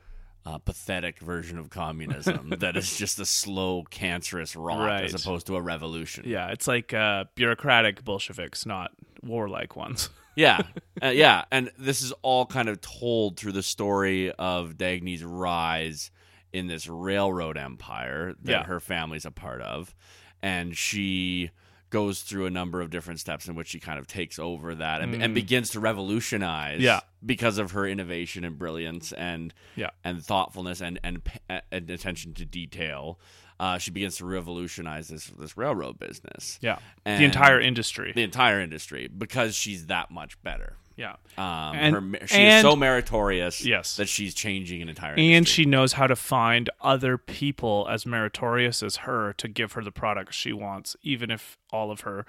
uh, 0.44 0.58
pathetic 0.58 1.18
version 1.20 1.58
of 1.58 1.70
communism 1.70 2.50
that 2.58 2.76
is 2.76 2.96
just 2.96 3.18
a 3.18 3.24
slow, 3.26 3.84
cancerous 3.90 4.56
rot 4.56 4.78
Right. 4.86 5.04
as 5.04 5.14
opposed 5.14 5.46
to 5.46 5.56
a 5.56 5.60
revolution. 5.62 6.24
Yeah, 6.26 6.48
it's 6.48 6.66
like 6.66 6.92
uh, 6.92 7.24
bureaucratic 7.34 8.04
Bolsheviks, 8.04 8.66
not 8.66 8.90
warlike 9.22 9.76
ones. 9.76 10.10
yeah, 10.36 10.60
Uh, 11.02 11.08
yeah, 11.08 11.44
and 11.50 11.70
this 11.78 12.02
is 12.02 12.12
all 12.22 12.46
kind 12.46 12.68
of 12.68 12.80
told 12.80 13.36
through 13.38 13.52
the 13.52 13.62
story 13.62 14.30
of 14.32 14.74
Dagny's 14.76 15.24
rise 15.24 16.10
in 16.52 16.66
this 16.66 16.88
railroad 16.88 17.56
empire 17.58 18.34
that 18.42 18.50
Yeah. 18.50 18.64
her 18.64 18.80
family's 18.80 19.24
a 19.24 19.30
part 19.30 19.60
of, 19.62 19.94
and 20.42 20.76
she 20.76 21.50
goes 21.90 22.20
through 22.20 22.44
a 22.44 22.50
number 22.50 22.82
of 22.82 22.90
different 22.90 23.18
steps 23.18 23.48
in 23.48 23.54
which 23.54 23.68
she 23.68 23.80
kind 23.80 23.98
of 23.98 24.06
takes 24.06 24.38
over 24.38 24.74
that 24.74 25.00
and, 25.00 25.22
and 25.22 25.34
begins 25.34 25.70
to 25.70 25.80
revolutionize 25.80 26.80
Mm. 26.80 26.84
Yeah. 26.84 27.00
because 27.24 27.56
of 27.56 27.70
her 27.72 27.86
innovation 27.86 28.44
and 28.44 28.58
brilliance 28.58 29.10
and 29.12 29.54
Yeah. 29.74 29.90
and 30.04 30.22
thoughtfulness 30.22 30.82
and 30.82 31.00
and, 31.02 31.22
and 31.48 31.90
attention 31.90 32.34
to 32.34 32.44
detail 32.44 33.18
uh, 33.60 33.76
she 33.78 33.90
begins 33.90 34.16
to 34.18 34.24
revolutionize 34.24 35.08
this 35.08 35.26
this 35.38 35.56
railroad 35.56 35.98
business 35.98 36.58
Yeah. 36.62 36.78
And- 37.04 37.20
the 37.20 37.24
entire 37.24 37.60
industry. 37.60 38.12
the 38.14 38.22
entire 38.22 38.60
industry 38.60 39.08
because 39.08 39.54
she's 39.54 39.86
that 39.86 40.10
much 40.10 40.40
better 40.42 40.76
yeah. 40.96 41.14
um, 41.36 41.76
And- 41.76 41.94
her, 41.94 42.26
she 42.26 42.36
and- 42.38 42.56
is 42.56 42.62
so 42.62 42.74
meritorious 42.76 43.64
Yes. 43.64 43.96
that 43.96 44.08
she's 44.08 44.34
changing 44.34 44.82
an 44.82 44.88
entire 44.88 45.10
industry. 45.12 45.26
And 45.28 45.36
industry. 45.36 45.64
she 45.64 45.70
knows 45.70 45.92
how 45.92 46.06
to 46.08 46.16
find 46.16 46.68
other 46.80 47.16
people 47.18 47.86
as 47.88 48.04
meritorious 48.04 48.82
as 48.82 48.96
her 48.98 49.32
to 49.34 49.46
give 49.48 49.72
her 49.72 49.82
the 49.84 49.92
products 49.92 50.34
she 50.36 50.52
wants, 50.52 50.96
even 51.02 51.30
if 51.30 51.56
all 51.72 51.90
of 51.92 52.00
her 52.00 52.26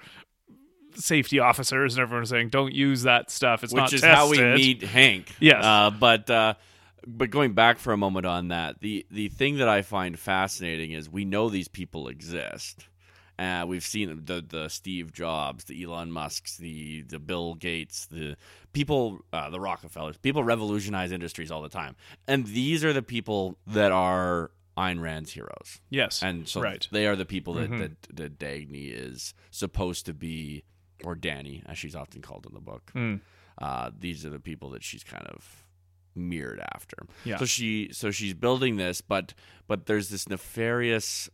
safety 0.94 1.38
officers 1.38 1.94
and 1.94 2.02
everyone 2.02 2.22
are 2.22 2.26
saying, 2.26 2.48
"Don't 2.48 2.72
use 2.74 3.02
that 3.02 3.30
stuff. 3.30 3.62
It's 3.64 3.72
which 3.72 3.80
not 3.80 3.92
is 3.92 4.00
tested." 4.00 4.16
how 4.16 4.28
we 4.30 4.54
meet 4.54 4.82
Hank. 4.82 5.32
Yes. 5.40 5.64
uh, 5.64 5.90
but 5.90 6.28
uh, 6.30 6.54
but 7.06 7.30
going 7.30 7.52
back 7.54 7.78
for 7.78 7.92
a 7.92 7.96
moment 7.96 8.26
on 8.26 8.48
that, 8.48 8.80
the 8.80 9.06
the 9.10 9.28
thing 9.28 9.58
that 9.58 9.68
I 9.68 9.82
find 9.82 10.18
fascinating 10.18 10.92
is 10.92 11.08
we 11.08 11.24
know 11.24 11.48
these 11.48 11.68
people 11.68 12.08
exist. 12.08 12.86
Uh, 13.38 13.64
we've 13.66 13.84
seen 13.84 14.22
the 14.26 14.42
the 14.46 14.68
Steve 14.68 15.12
Jobs, 15.12 15.64
the 15.64 15.82
Elon 15.82 16.10
Musk's, 16.12 16.56
the 16.58 17.02
the 17.02 17.18
Bill 17.18 17.54
Gates, 17.54 18.06
the 18.06 18.36
people, 18.72 19.20
uh, 19.32 19.48
the 19.50 19.58
Rockefellers. 19.60 20.18
People 20.18 20.44
revolutionize 20.44 21.10
industries 21.10 21.50
all 21.50 21.62
the 21.62 21.68
time, 21.70 21.96
and 22.28 22.46
these 22.46 22.84
are 22.84 22.92
the 22.92 23.02
people 23.02 23.56
that 23.66 23.92
are 23.92 24.50
Ayn 24.76 25.00
Rand's 25.00 25.32
heroes. 25.32 25.80
Yes, 25.90 26.22
And 26.22 26.48
so 26.48 26.60
right. 26.60 26.86
they 26.92 27.06
are 27.06 27.16
the 27.16 27.26
people 27.26 27.54
that, 27.54 27.70
Mhm. 27.70 27.78
that, 27.80 28.16
that 28.16 28.38
Dagny 28.38 28.90
is 28.92 29.34
supposed 29.50 30.06
to 30.06 30.14
be, 30.14 30.62
or 31.04 31.14
Danny, 31.14 31.62
as 31.66 31.76
she's 31.76 31.96
often 31.96 32.22
called 32.22 32.46
in 32.46 32.54
the 32.54 32.60
book. 32.60 32.90
Mm. 32.94 33.20
Uh, 33.58 33.90
these 33.98 34.24
are 34.24 34.30
the 34.30 34.38
people 34.38 34.70
that 34.70 34.82
she's 34.82 35.04
kind 35.04 35.26
of 35.26 35.66
mirrored 36.14 36.60
after. 36.74 36.96
Yeah. 37.24 37.36
So 37.38 37.44
she 37.44 37.90
so 37.92 38.10
she's 38.10 38.34
building 38.34 38.76
this, 38.76 39.00
but 39.00 39.34
but 39.66 39.86
there's 39.86 40.08
this 40.08 40.28
nefarious 40.28 41.28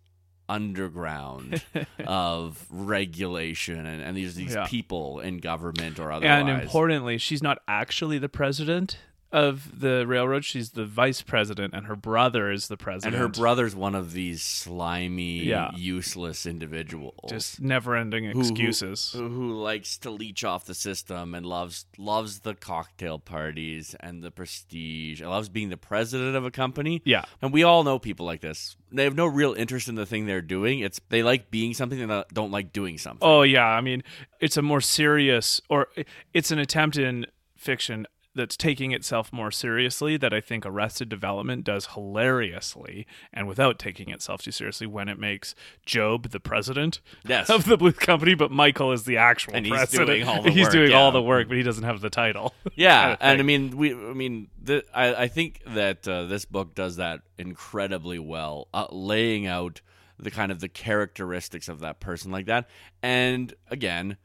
underground 0.49 1.63
of 2.07 2.67
regulation 2.71 3.85
and, 3.85 4.01
and 4.03 4.17
these 4.17 4.35
these 4.35 4.55
Yeah. 4.55 4.67
people 4.67 5.21
in 5.21 5.39
government 5.39 5.99
or 5.99 6.13
otherwise. 6.13 6.41
And 6.41 6.49
importantly, 6.63 7.19
she's 7.19 7.43
not 7.43 7.59
actually 7.67 8.19
the 8.19 8.29
president 8.29 8.99
of 9.33 9.81
the 9.81 10.07
railroad. 10.07 10.45
She's 10.45 10.71
the 10.71 10.85
vice 10.87 11.21
president, 11.23 11.75
and 11.75 11.87
her 11.87 11.97
brother 11.97 12.51
is 12.51 12.69
the 12.69 12.77
president. 12.77 13.15
and 13.15 13.23
her 13.23 13.29
brother's 13.29 13.75
one 13.75 13.95
of 13.95 14.13
these 14.13 14.43
slimy, 14.43 15.45
Yeah. 15.45 15.71
useless 15.77 16.47
individuals. 16.47 17.15
just 17.29 17.61
never-ending 17.61 18.25
who- 18.31 18.41
excuses. 18.41 19.13
Who, 19.13 19.29
who 19.29 19.53
likes 19.61 19.99
to 19.99 20.11
leech 20.11 20.45
off 20.45 20.65
the 20.65 20.75
system 20.75 21.35
and 21.35 21.45
loves 21.45 21.87
loves 21.99 22.41
the 22.41 22.55
cocktail 22.55 23.19
parties 23.19 23.95
and 24.01 24.23
the 24.23 24.31
prestige 24.31 25.21
and 25.21 25.29
loves 25.31 25.49
being 25.49 25.69
the 25.71 25.77
president 25.77 26.37
of 26.37 26.45
a 26.45 26.51
company. 26.51 27.03
yeah, 27.05 27.25
And 27.43 27.53
we 27.53 27.63
all 27.63 27.83
know 27.85 27.99
people 27.99 28.25
like 28.27 28.41
this. 28.41 28.77
They 28.93 29.05
have 29.05 29.17
no 29.17 29.27
real 29.27 29.53
interest 29.55 29.89
in 29.89 29.97
the 29.97 30.07
thing 30.07 30.27
they're 30.27 30.41
doing. 30.41 30.79
It's 30.81 31.01
they 31.09 31.23
like 31.23 31.51
being 31.51 31.75
something 31.75 32.01
and 32.01 32.25
don't 32.33 32.51
like 32.53 32.73
doing 32.73 32.97
something. 32.99 33.27
Oh 33.27 33.43
yeah, 33.43 33.67
I 33.67 33.81
mean, 33.81 34.03
it's 34.41 34.57
a 34.57 34.63
more 34.63 34.81
serious, 34.81 35.61
or 35.69 35.89
it's 36.33 36.51
an 36.51 36.59
attempt 36.59 36.97
in 36.97 37.27
fiction 37.57 38.07
that's 38.37 38.57
taking 38.57 38.93
itself 38.93 39.33
more 39.33 39.51
seriously 39.51 40.17
that 40.17 40.33
I 40.33 40.41
think 40.41 40.65
Arrested 40.65 41.09
Development 41.09 41.65
does 41.65 41.87
hilariously 41.95 43.07
and 43.33 43.49
without 43.49 43.79
taking 43.79 44.11
itself 44.11 44.43
too 44.43 44.53
seriously 44.53 44.87
when 44.87 45.09
it 45.09 45.19
makes 45.19 45.55
GOB 45.93 46.29
the 46.31 46.41
president 46.41 47.01
Yes. 47.27 47.51
of 47.51 47.65
the 47.65 47.77
Bluth 47.77 47.97
Company, 47.97 48.35
but 48.35 48.51
Michael 48.51 48.93
is 48.93 49.05
the 49.05 49.17
actual 49.17 49.55
And 49.55 49.67
he's 49.67 49.89
doing 49.89 50.23
all 50.29 50.43
the 50.43 50.51
he's 50.51 50.65
work, 50.65 50.73
doing 50.73 50.91
yeah. 50.93 50.99
all 50.99 51.11
the 51.13 51.23
work, 51.23 51.49
but 51.49 51.57
he 51.57 51.63
doesn't 51.63 51.85
have 51.85 52.01
the 52.01 52.11
title. 52.11 52.55
Yeah, 52.75 53.01
kind 53.01 53.13
of 53.13 53.19
and 53.23 53.41
I 53.41 53.43
mean, 53.43 53.77
we, 53.77 53.95
I 53.95 54.13
mean, 54.13 54.49
the, 54.63 54.85
I, 54.93 55.15
I 55.23 55.29
think 55.29 55.63
that 55.67 56.07
uh, 56.07 56.27
this 56.27 56.45
book 56.45 56.75
does 56.75 56.97
that 56.97 57.21
incredibly 57.39 58.19
well, 58.19 58.69
uh, 58.75 58.87
laying 58.91 59.47
out 59.47 59.81
the 60.19 60.31
kind 60.31 60.53
of 60.53 60.61
the 60.61 60.69
characteristics 60.69 61.69
of 61.69 61.81
that 61.81 62.01
person 62.01 62.31
like 62.31 62.47
that, 62.47 62.69
and 63.03 63.55
again, 63.71 64.19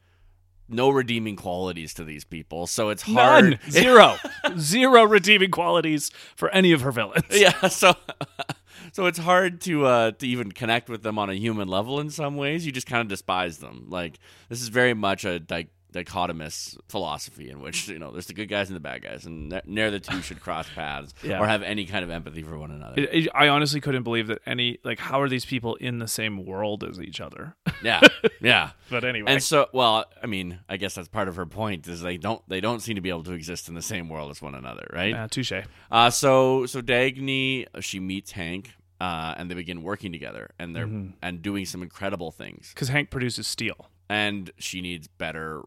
no 0.72 0.90
redeeming 0.90 1.36
qualities 1.36 1.94
to 1.94 2.04
these 2.04 2.24
people, 2.24 2.66
so 2.66 2.88
it's 2.88 3.02
hard. 3.02 3.44
None, 3.44 3.58
zero, 3.70 4.16
zero 4.58 5.04
redeeming 5.04 5.50
qualities 5.50 6.10
for 6.36 6.48
any 6.50 6.72
of 6.72 6.80
her 6.82 6.92
villains. 6.92 7.24
yeah, 7.30 7.66
so 7.68 7.94
so 8.92 9.06
it's 9.06 9.18
hard 9.18 9.60
to 9.62 9.86
uh, 9.86 10.10
to 10.12 10.26
even 10.26 10.52
connect 10.52 10.88
with 10.88 11.02
them 11.02 11.18
on 11.18 11.30
a 11.30 11.34
human 11.34 11.68
level. 11.68 12.00
In 12.00 12.10
some 12.10 12.36
ways, 12.36 12.64
you 12.66 12.72
just 12.72 12.86
kind 12.86 13.00
of 13.00 13.08
despise 13.08 13.58
them. 13.58 13.86
Like 13.88 14.18
this 14.48 14.60
is 14.62 14.68
very 14.68 14.94
much 14.94 15.24
a 15.24 15.38
di- 15.38 15.68
dichotomous 15.92 16.76
philosophy 16.88 17.50
in 17.50 17.60
which 17.60 17.88
you 17.88 17.98
know 17.98 18.10
there's 18.10 18.26
the 18.26 18.34
good 18.34 18.48
guys 18.48 18.68
and 18.68 18.76
the 18.76 18.80
bad 18.80 19.02
guys, 19.02 19.26
and 19.26 19.50
ne- 19.50 19.60
ne'er 19.66 19.90
the 19.90 20.00
two 20.00 20.20
should 20.22 20.40
cross 20.40 20.66
paths 20.74 21.12
Yeah. 21.22 21.38
or 21.40 21.46
have 21.46 21.62
any 21.62 21.84
kind 21.86 22.04
of 22.04 22.10
empathy 22.10 22.42
for 22.42 22.58
one 22.58 22.70
another. 22.70 23.00
It- 23.00 23.10
it- 23.12 23.28
I 23.34 23.48
honestly 23.48 23.80
couldn't 23.80 24.02
believe 24.02 24.26
that 24.28 24.38
any 24.46 24.78
like 24.84 24.98
how 24.98 25.20
are 25.20 25.28
these 25.28 25.44
people 25.44 25.74
in 25.76 25.98
the 25.98 26.08
same 26.08 26.44
world 26.44 26.82
as 26.84 27.00
each 27.00 27.20
other? 27.20 27.54
yeah, 27.82 28.00
yeah. 28.40 28.70
but 28.90 29.04
anyway, 29.04 29.30
And 29.32 29.42
so, 29.42 29.68
well, 29.72 30.04
I 30.22 30.26
mean, 30.26 30.60
I 30.68 30.76
guess 30.76 30.94
that's 30.94 31.08
part 31.08 31.28
of 31.28 31.36
her 31.36 31.46
point 31.46 31.86
is 31.88 32.00
they 32.00 32.16
don't 32.16 32.46
they 32.48 32.60
don't 32.60 32.80
seem 32.80 32.96
to 32.96 33.00
be 33.02 33.08
able 33.10 33.24
to 33.24 33.32
exist 33.32 33.68
in 33.68 33.74
the 33.74 33.82
same 33.82 34.08
world 34.08 34.30
as 34.30 34.40
one 34.42 34.54
another, 34.54 34.86
right? 34.92 35.14
uh, 35.14 35.28
touche. 35.28 35.52
Uh, 35.90 36.10
so 36.10 36.66
so 36.66 36.80
Dagny 36.80 37.66
she 37.80 38.00
meets 38.00 38.32
Hank, 38.32 38.70
uh, 39.00 39.34
and 39.36 39.50
they 39.50 39.54
begin 39.54 39.82
working 39.82 40.12
together, 40.12 40.50
and 40.58 40.74
they're 40.74 40.86
Mm-hmm. 40.86 41.10
and 41.22 41.42
doing 41.42 41.64
some 41.66 41.82
incredible 41.82 42.30
things. 42.30 42.70
Because 42.74 42.88
Hank 42.88 43.10
produces 43.10 43.46
steel. 43.46 43.88
And 44.08 44.50
she 44.58 44.82
needs 44.82 45.08
better 45.08 45.62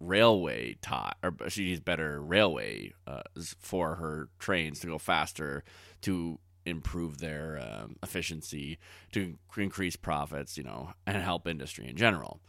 railway 0.00 0.76
tie, 0.80 1.12
or 1.22 1.34
she 1.48 1.64
needs 1.64 1.80
better 1.80 2.20
railway 2.20 2.92
uh, 3.06 3.22
for 3.58 3.96
her 3.96 4.28
trains 4.38 4.80
to 4.80 4.86
go 4.86 4.98
faster, 4.98 5.64
to 6.02 6.38
improve 6.64 7.18
their 7.18 7.60
um, 7.60 7.96
efficiency, 8.02 8.78
to 9.12 9.36
increase 9.56 9.96
profits, 9.96 10.56
you 10.56 10.64
know, 10.64 10.92
and 11.06 11.22
help 11.22 11.46
industry 11.46 11.88
in 11.88 11.96
general. 11.96 12.40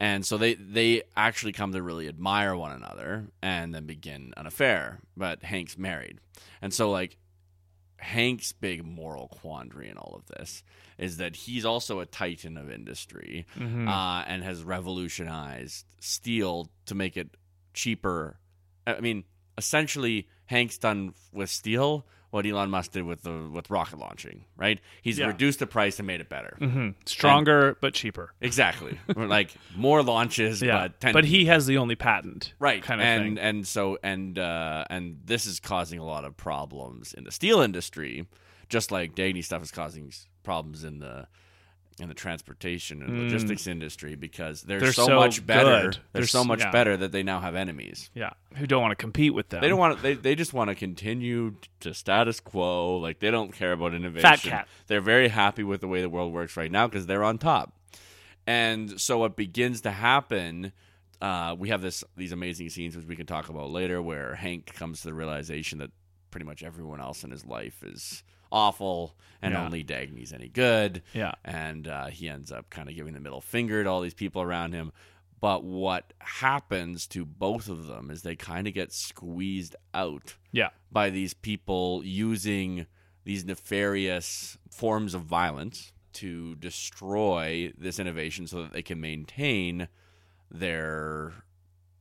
And 0.00 0.24
so 0.24 0.38
they 0.38 0.54
they 0.54 1.02
actually 1.16 1.52
come 1.52 1.72
to 1.72 1.82
really 1.82 2.08
admire 2.08 2.54
one 2.54 2.72
another 2.72 3.28
and 3.42 3.74
then 3.74 3.86
begin 3.86 4.32
an 4.36 4.46
affair. 4.46 5.00
But 5.16 5.42
Hank's 5.42 5.76
married, 5.76 6.20
and 6.62 6.72
so 6.72 6.90
like 6.90 7.16
Hank's 7.98 8.52
big 8.52 8.84
moral 8.84 9.28
quandary 9.28 9.88
in 9.88 9.96
all 9.98 10.14
of 10.14 10.26
this 10.26 10.62
is 10.98 11.16
that 11.18 11.34
he's 11.36 11.64
also 11.64 12.00
a 12.00 12.06
titan 12.06 12.56
of 12.56 12.70
industry 12.70 13.44
Mm-hmm. 13.58 13.88
uh, 13.88 14.22
and 14.22 14.42
has 14.44 14.62
revolutionized 14.62 15.84
steel 16.00 16.68
to 16.86 16.94
make 16.94 17.16
it 17.16 17.36
cheaper. 17.74 18.38
I 18.86 19.00
mean, 19.00 19.24
essentially, 19.56 20.28
Hank's 20.46 20.78
done 20.78 21.14
with 21.32 21.50
steel 21.50 22.06
what 22.30 22.44
Elon 22.46 22.68
Musk 22.70 22.92
did 22.92 23.04
with 23.04 23.22
the 23.22 23.48
with 23.52 23.70
rocket 23.70 23.98
launching. 23.98 24.44
Right? 24.56 24.80
He's 25.02 25.18
Yeah. 25.18 25.26
reduced 25.28 25.58
the 25.60 25.66
price 25.66 25.98
and 25.98 26.06
made 26.06 26.20
it 26.20 26.28
better. 26.28 26.56
hmm 26.58 26.90
Stronger 27.06 27.76
but 27.80 27.94
cheaper. 27.94 28.32
Exactly. 28.40 28.98
like 29.16 29.54
more 29.74 30.02
launches, 30.02 30.60
Yeah, 30.62 30.82
but 30.88 31.00
10 31.00 31.12
but 31.14 31.24
he 31.24 31.46
has 31.46 31.66
the 31.66 31.78
only 31.78 31.96
patent. 31.96 32.52
right 32.58 32.82
kind 32.82 33.00
of 33.00 33.06
and 33.06 33.22
thing. 33.22 33.38
and 33.38 33.66
so 33.66 33.98
and 34.02 34.38
uh 34.38 34.84
and 34.90 35.20
this 35.24 35.46
is 35.46 35.58
causing 35.60 35.98
a 35.98 36.04
lot 36.04 36.24
of 36.24 36.36
problems 36.36 37.14
in 37.14 37.24
the 37.24 37.32
steel 37.32 37.60
industry 37.60 38.26
just 38.68 38.90
like 38.92 39.14
Dagny 39.14 39.42
stuff 39.42 39.62
is 39.62 39.70
causing 39.70 40.12
problems 40.42 40.84
in 40.84 40.98
the 40.98 41.26
in 42.00 42.08
the 42.08 42.14
transportation 42.14 43.02
and 43.02 43.24
logistics 43.24 43.66
industry 43.66 44.14
because 44.14 44.62
they're, 44.62 44.78
Mm. 44.78 44.82
They're 44.82 44.92
so, 44.92 45.06
so 45.06 45.16
much 45.16 45.44
better 45.46 45.64
good. 45.82 45.94
they're, 45.94 46.02
They're 46.12 46.26
so 46.26 46.44
much 46.44 46.60
yeah. 46.60 46.70
better 46.70 46.96
that 46.96 47.12
they 47.12 47.22
now 47.22 47.40
have 47.40 47.54
enemies 47.54 48.10
Yeah, 48.14 48.30
who 48.56 48.66
don't 48.66 48.82
want 48.82 48.92
to 48.92 48.96
compete 48.96 49.34
with 49.34 49.48
them. 49.48 49.60
they 49.60 49.68
don't 49.68 49.78
want 49.78 49.96
to, 49.96 50.02
they, 50.02 50.14
they 50.14 50.34
just 50.34 50.52
want 50.52 50.68
to 50.70 50.74
continue 50.74 51.56
to 51.80 51.92
status 51.94 52.40
quo 52.40 52.96
like 52.98 53.18
they 53.20 53.30
don't 53.30 53.52
care 53.52 53.72
about 53.72 53.94
innovation 53.94 54.28
Fat 54.28 54.40
cat. 54.40 54.68
they're 54.86 55.00
very 55.00 55.28
happy 55.28 55.62
with 55.62 55.80
the 55.80 55.88
way 55.88 56.00
the 56.00 56.08
world 56.08 56.32
works 56.32 56.56
right 56.56 56.70
now 56.70 56.86
because 56.86 57.06
they're 57.06 57.24
on 57.24 57.38
top 57.38 57.72
and 58.46 59.00
so 59.00 59.18
what 59.18 59.36
begins 59.36 59.82
to 59.82 59.90
happen 59.90 60.72
uh, 61.20 61.54
we 61.58 61.68
have 61.70 61.82
this 61.82 62.04
these 62.16 62.32
amazing 62.32 62.68
scenes 62.70 62.96
which 62.96 63.06
we 63.06 63.16
can 63.16 63.26
talk 63.26 63.48
about 63.48 63.70
later 63.70 64.00
where 64.00 64.34
hank 64.34 64.72
comes 64.74 65.00
to 65.00 65.08
the 65.08 65.14
realization 65.14 65.78
that 65.78 65.90
pretty 66.30 66.46
much 66.46 66.62
everyone 66.62 67.00
else 67.00 67.24
in 67.24 67.30
his 67.30 67.44
life 67.44 67.82
is 67.82 68.22
awful 68.50 69.16
and 69.42 69.52
Yeah. 69.52 69.64
only 69.64 69.82
dagny's 69.84 70.32
any 70.32 70.48
good 70.48 71.02
Yeah. 71.14 71.32
and 71.44 71.86
uh, 71.86 72.06
he 72.06 72.28
ends 72.28 72.50
up 72.52 72.70
kind 72.70 72.88
of 72.88 72.94
giving 72.94 73.14
the 73.14 73.20
middle 73.20 73.40
finger 73.40 73.82
to 73.84 73.88
all 73.90 74.00
these 74.00 74.14
people 74.14 74.42
around 74.42 74.72
him 74.72 74.92
but 75.40 75.62
what 75.62 76.12
happens 76.18 77.06
to 77.06 77.24
both 77.24 77.68
of 77.68 77.86
them 77.86 78.10
is 78.10 78.22
they 78.22 78.34
kind 78.34 78.66
of 78.66 78.74
get 78.74 78.92
squeezed 78.92 79.76
out 79.94 80.34
Yeah. 80.50 80.70
by 80.90 81.10
these 81.10 81.32
people 81.34 82.02
using 82.04 82.86
these 83.24 83.44
nefarious 83.44 84.58
forms 84.70 85.14
of 85.14 85.22
violence 85.22 85.92
to 86.14 86.56
destroy 86.56 87.72
this 87.78 88.00
innovation 88.00 88.48
so 88.48 88.62
that 88.62 88.72
they 88.72 88.82
can 88.82 89.00
maintain 89.00 89.86
their 90.50 91.34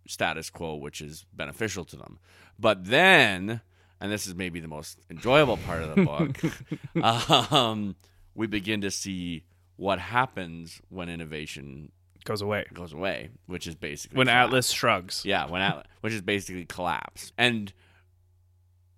status 0.07 0.49
quo, 0.49 0.75
which 0.75 1.01
is 1.01 1.25
beneficial 1.33 1.85
to 1.85 1.97
them. 1.97 2.17
But 2.57 2.85
then, 2.85 3.61
and 3.99 4.11
this 4.11 4.27
is 4.27 4.35
maybe 4.35 4.59
the 4.59 4.67
most 4.67 4.99
enjoyable 5.09 5.57
part 5.57 5.83
of 5.83 5.95
the 5.95 6.03
book, 6.03 7.51
um, 7.51 7.95
we 8.35 8.47
begin 8.47 8.81
to 8.81 8.91
see 8.91 9.43
what 9.75 9.99
happens 9.99 10.81
when 10.89 11.09
innovation 11.09 11.91
Goes 12.23 12.41
away. 12.41 12.65
goes 12.73 12.91
away, 12.91 13.29
which 13.45 13.67
is 13.67 13.75
basically 13.75 14.17
When 14.17 14.27
collapse. 14.27 14.47
Atlas 14.47 14.69
shrugs. 14.71 15.21
Yeah, 15.23 15.45
when 15.49 15.61
Atlas, 15.61 15.85
which 16.01 16.11
is 16.13 16.21
basically 16.21 16.65
collapse. 16.65 17.31
And 17.37 17.71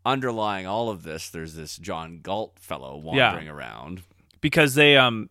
underlying 0.05 0.65
all 0.65 0.89
of 0.89 1.03
this, 1.03 1.29
there's 1.29 1.53
this 1.53 1.77
John 1.77 2.21
Galt 2.21 2.57
fellow 2.59 2.97
wandering 2.97 3.47
around. 3.49 4.01
because 4.41 4.75
they 4.75 4.97
um 4.97 5.29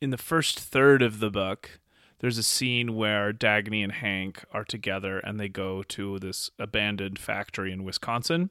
in 0.00 0.10
the 0.10 0.18
first 0.18 0.58
third 0.60 1.02
of 1.02 1.18
the 1.20 1.30
book 1.30 1.80
there's 2.22 2.38
a 2.38 2.42
scene 2.42 2.94
where 2.94 3.32
Dagny 3.32 3.82
and 3.82 3.92
Hank 3.92 4.44
are 4.52 4.64
together 4.64 5.18
and 5.18 5.38
they 5.38 5.48
go 5.48 5.82
to 5.82 6.18
this 6.20 6.50
abandoned 6.58 7.18
factory 7.18 7.72
in 7.72 7.84
Wisconsin 7.84 8.48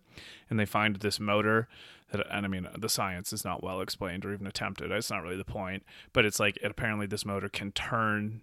and 0.50 0.60
they 0.60 0.66
find 0.66 0.98
this 0.98 1.20
motor 1.20 1.68
that 2.12 2.28
and 2.30 2.46
I 2.46 2.50
mean 2.50 2.68
the 2.78 2.90
science 2.90 3.32
is 3.32 3.46
not 3.46 3.64
well 3.64 3.80
explained 3.80 4.26
or 4.26 4.34
even 4.34 4.46
attempted. 4.46 4.92
It's 4.92 5.10
not 5.10 5.24
really 5.24 5.38
the 5.38 5.46
point, 5.46 5.84
but 6.12 6.26
it's 6.26 6.40
like 6.40 6.60
apparently 6.62 7.08
this 7.08 7.26
motor 7.26 7.48
can 7.48 7.72
turn 7.72 8.42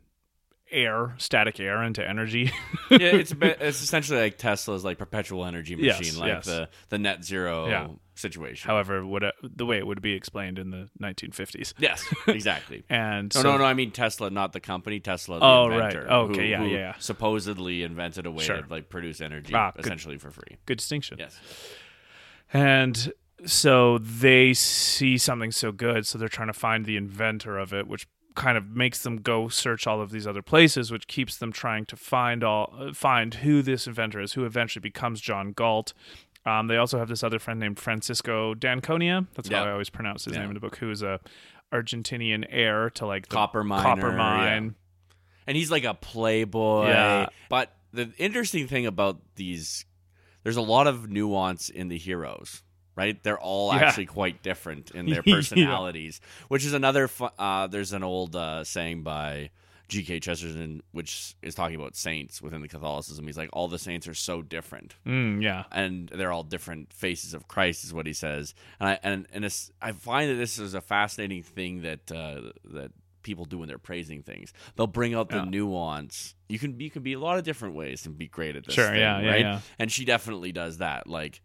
air, 0.70 1.14
static 1.18 1.58
air 1.60 1.82
into 1.82 2.06
energy. 2.06 2.52
yeah, 2.90 2.98
it's 2.98 3.32
bit, 3.34 3.58
it's 3.60 3.82
essentially 3.82 4.18
like 4.20 4.38
Tesla's 4.38 4.84
like 4.84 4.98
perpetual 4.98 5.44
energy 5.44 5.76
Yes, 5.78 5.98
machine, 5.98 6.18
like 6.18 6.28
yes. 6.28 6.46
the 6.46 6.68
the 6.88 6.98
net 6.98 7.24
zero 7.24 7.68
Yeah. 7.68 7.88
situation. 8.14 8.66
However, 8.68 9.04
what 9.06 9.22
the 9.42 9.66
way 9.66 9.78
it 9.78 9.86
would 9.86 10.02
be 10.02 10.12
explained 10.12 10.58
in 10.58 10.70
the 10.70 10.88
1950s. 11.00 11.74
yes, 11.78 12.04
exactly. 12.26 12.84
And 12.88 13.34
No, 13.34 13.42
so, 13.42 13.52
no, 13.52 13.58
no. 13.58 13.64
I 13.64 13.74
mean 13.74 13.90
Tesla, 13.90 14.30
not 14.30 14.52
the 14.52 14.60
company. 14.60 15.00
Tesla, 15.00 15.38
the 15.38 15.44
Oh, 15.44 15.68
right. 15.68 15.76
inventor. 15.94 16.10
Okay, 16.12 16.36
who- 16.42 16.42
yeah, 16.46 16.58
who 16.58 16.66
yeah. 16.68 16.94
Supposedly 16.98 17.82
invented 17.82 18.26
a 18.26 18.30
way 18.30 18.44
Sure. 18.44 18.62
to 18.62 18.68
like 18.68 18.88
produce 18.88 19.20
energy 19.20 19.52
Ah, 19.54 19.72
good. 19.74 19.84
essentially 19.84 20.18
for 20.18 20.30
free. 20.30 20.56
good 20.66 20.78
distinction. 20.78 21.16
Yes. 21.18 21.38
And 22.52 23.12
so 23.44 23.98
they 23.98 24.52
see 24.54 25.18
something 25.18 25.52
so 25.52 25.70
good, 25.70 26.06
so 26.06 26.18
they're 26.18 26.28
trying 26.28 26.48
to 26.48 26.52
find 26.54 26.84
the 26.86 26.96
inventor 26.96 27.58
of 27.58 27.72
it, 27.72 27.86
which 27.86 28.06
kind 28.38 28.56
of 28.56 28.70
makes 28.70 29.02
them 29.02 29.18
go 29.18 29.48
search 29.48 29.86
all 29.86 30.00
of 30.00 30.10
these 30.10 30.26
other 30.26 30.42
places, 30.42 30.90
which 30.90 31.06
keeps 31.06 31.36
them 31.36 31.52
trying 31.52 31.84
to 31.86 31.96
find 31.96 32.42
all 32.42 32.72
uh, 32.78 32.92
find 32.94 33.34
who 33.34 33.60
this 33.62 33.86
inventor 33.86 34.20
is, 34.20 34.32
who 34.32 34.44
eventually 34.46 34.80
becomes 34.80 35.20
John 35.20 35.52
Galt. 35.52 35.92
Um, 36.46 36.68
they 36.68 36.76
also 36.78 36.98
have 36.98 37.08
this 37.08 37.22
other 37.22 37.38
friend 37.38 37.60
named 37.60 37.78
Francisco 37.78 38.54
D'Anconia. 38.54 39.26
That's 39.34 39.48
how 39.50 39.64
I 39.64 39.72
always 39.72 39.90
pronounce 39.90 40.24
his 40.24 40.34
Yeah. 40.34 40.40
name 40.40 40.50
in 40.50 40.54
the 40.54 40.60
book. 40.60 40.76
Who 40.76 40.90
is 40.90 41.02
a 41.02 41.20
Argentinian 41.72 42.46
heir 42.48 42.88
to 42.90 43.06
like 43.06 43.28
the 43.28 43.34
Copper 43.34 43.62
miner, 43.62 43.82
copper 43.82 44.10
yeah. 44.10 44.16
mine. 44.16 44.74
and 45.46 45.56
he's 45.56 45.70
like 45.70 45.84
a 45.84 45.94
playboy. 45.94 46.86
Yeah. 46.88 47.26
But 47.50 47.74
the 47.92 48.12
interesting 48.18 48.66
thing 48.68 48.86
about 48.86 49.20
these, 49.34 49.84
there's 50.44 50.56
a 50.56 50.62
lot 50.62 50.86
of 50.86 51.10
nuance 51.10 51.68
in 51.68 51.88
the 51.88 51.98
heroes. 51.98 52.62
Right, 52.98 53.22
they're 53.22 53.38
all 53.38 53.72
Yeah. 53.72 53.78
actually 53.84 54.06
quite 54.06 54.42
different 54.42 54.90
in 54.90 55.06
their 55.06 55.22
Yeah. 55.24 55.34
personalities, 55.36 56.20
which 56.48 56.64
is 56.64 56.72
another. 56.72 57.06
Fu- 57.06 57.30
uh, 57.38 57.68
there's 57.68 57.92
an 57.92 58.02
old 58.02 58.34
uh, 58.34 58.64
saying 58.64 59.04
by 59.04 59.50
G.K. 59.86 60.18
Chesterton, 60.18 60.82
which 60.90 61.36
is 61.40 61.54
talking 61.54 61.76
about 61.76 61.94
saints 61.94 62.42
within 62.42 62.60
the 62.60 62.66
Catholicism. 62.68 63.24
He's 63.24 63.38
like, 63.38 63.50
all 63.52 63.68
the 63.68 63.78
saints 63.78 64.08
are 64.08 64.14
so 64.14 64.42
different, 64.42 64.96
Mm, 65.06 65.40
yeah. 65.42 65.64
and 65.70 66.08
they're 66.08 66.32
all 66.32 66.42
different 66.42 66.92
faces 66.92 67.34
of 67.34 67.46
Christ, 67.46 67.84
is 67.84 67.94
what 67.94 68.06
he 68.06 68.12
says. 68.12 68.52
And 68.80 68.88
I 68.90 68.98
and 69.04 69.26
and 69.32 69.44
I 69.80 69.92
find 69.92 70.28
that 70.30 70.34
this 70.34 70.58
is 70.58 70.74
a 70.74 70.80
fascinating 70.80 71.44
thing 71.44 71.82
that 71.82 72.10
uh, 72.10 72.50
that 72.64 72.90
people 73.22 73.44
do 73.44 73.58
when 73.58 73.68
they're 73.68 73.78
praising 73.78 74.22
things. 74.22 74.52
They'll 74.74 74.86
bring 74.88 75.14
out 75.14 75.28
the 75.28 75.36
Yeah. 75.36 75.44
nuance. 75.44 76.34
You 76.48 76.58
can 76.58 76.80
you 76.80 76.90
can 76.90 77.02
be 77.02 77.12
a 77.12 77.20
lot 77.20 77.38
of 77.38 77.44
different 77.44 77.74
ways 77.76 78.04
and 78.06 78.18
be 78.18 78.26
great 78.26 78.56
at 78.56 78.64
this. 78.66 78.74
Sure, 78.74 78.88
thing, 78.88 78.96
yeah, 78.98 79.20
yeah, 79.20 79.30
right? 79.30 79.40
yeah. 79.40 79.60
And 79.78 79.90
she 79.92 80.04
definitely 80.04 80.50
does 80.50 80.78
that. 80.78 81.06
Like 81.06 81.40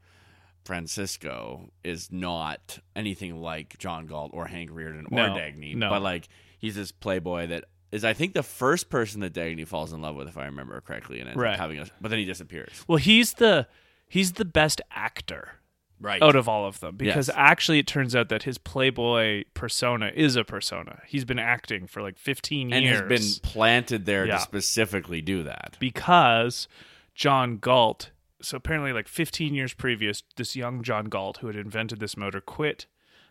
Francisco 0.66 1.72
is 1.84 2.12
not 2.12 2.80
anything 2.96 3.42
like 3.42 3.78
John 3.80 4.06
Galt 4.06 4.32
or 4.34 4.46
Hank 4.48 4.70
Rearden 4.72 5.06
or 5.12 5.16
No, 5.16 5.30
Dagny, 5.36 5.76
no. 5.76 5.90
but 5.90 6.02
like 6.02 6.28
he's 6.60 6.76
this 6.76 6.92
playboy 6.92 7.48
that 7.48 7.66
is 7.92 8.04
I 8.04 8.14
think 8.14 8.34
the 8.34 8.44
first 8.44 8.90
person 8.90 9.22
that 9.22 9.34
Dagny 9.34 9.68
falls 9.68 9.94
in 9.94 10.02
love 10.02 10.16
with, 10.16 10.28
if 10.28 10.38
I 10.38 10.46
remember 10.46 10.82
correctly, 10.82 11.20
and 11.20 11.30
ends 11.30 11.38
Right. 11.40 11.58
having 11.58 11.80
a, 11.80 11.86
but 12.02 12.10
then 12.10 12.20
he 12.20 12.26
disappears. 12.26 12.84
Well, 12.88 12.98
he's 12.98 13.34
the 13.36 13.68
he's 14.08 14.34
the 14.34 14.46
best 14.46 14.82
actor 14.92 15.60
Right. 16.00 16.22
out 16.22 16.36
of 16.36 16.50
all 16.50 16.66
of 16.68 16.80
them 16.82 16.98
because 16.98 17.30
Yes. 17.30 17.36
actually 17.38 17.80
it 17.80 17.88
turns 17.88 18.16
out 18.16 18.28
that 18.30 18.44
his 18.44 18.58
playboy 18.58 19.44
persona 19.54 20.12
is 20.14 20.36
a 20.36 20.44
persona. 20.44 21.02
He's 21.08 21.24
been 21.24 21.40
acting 21.40 21.88
for 21.88 22.02
like 22.02 22.18
15 22.18 22.74
and 22.74 22.84
years. 22.84 23.00
has 23.00 23.40
been 23.40 23.50
planted 23.52 24.06
there 24.06 24.26
Yeah. 24.26 24.36
to 24.36 24.42
specifically 24.42 25.22
do 25.22 25.44
that. 25.44 25.78
because 25.80 26.68
John 27.16 27.58
Galt. 27.58 28.10
So 28.44 28.58
apparently, 28.58 28.92
like 28.92 29.08
15 29.08 29.54
years 29.54 29.74
previous, 29.74 30.24
this 30.36 30.56
young 30.56 30.84
John 30.84 31.06
Galt, 31.06 31.38
who 31.38 31.48
had 31.48 31.56
invented 31.56 32.00
this 32.00 32.18
motor, 32.18 32.42
quit 32.42 32.88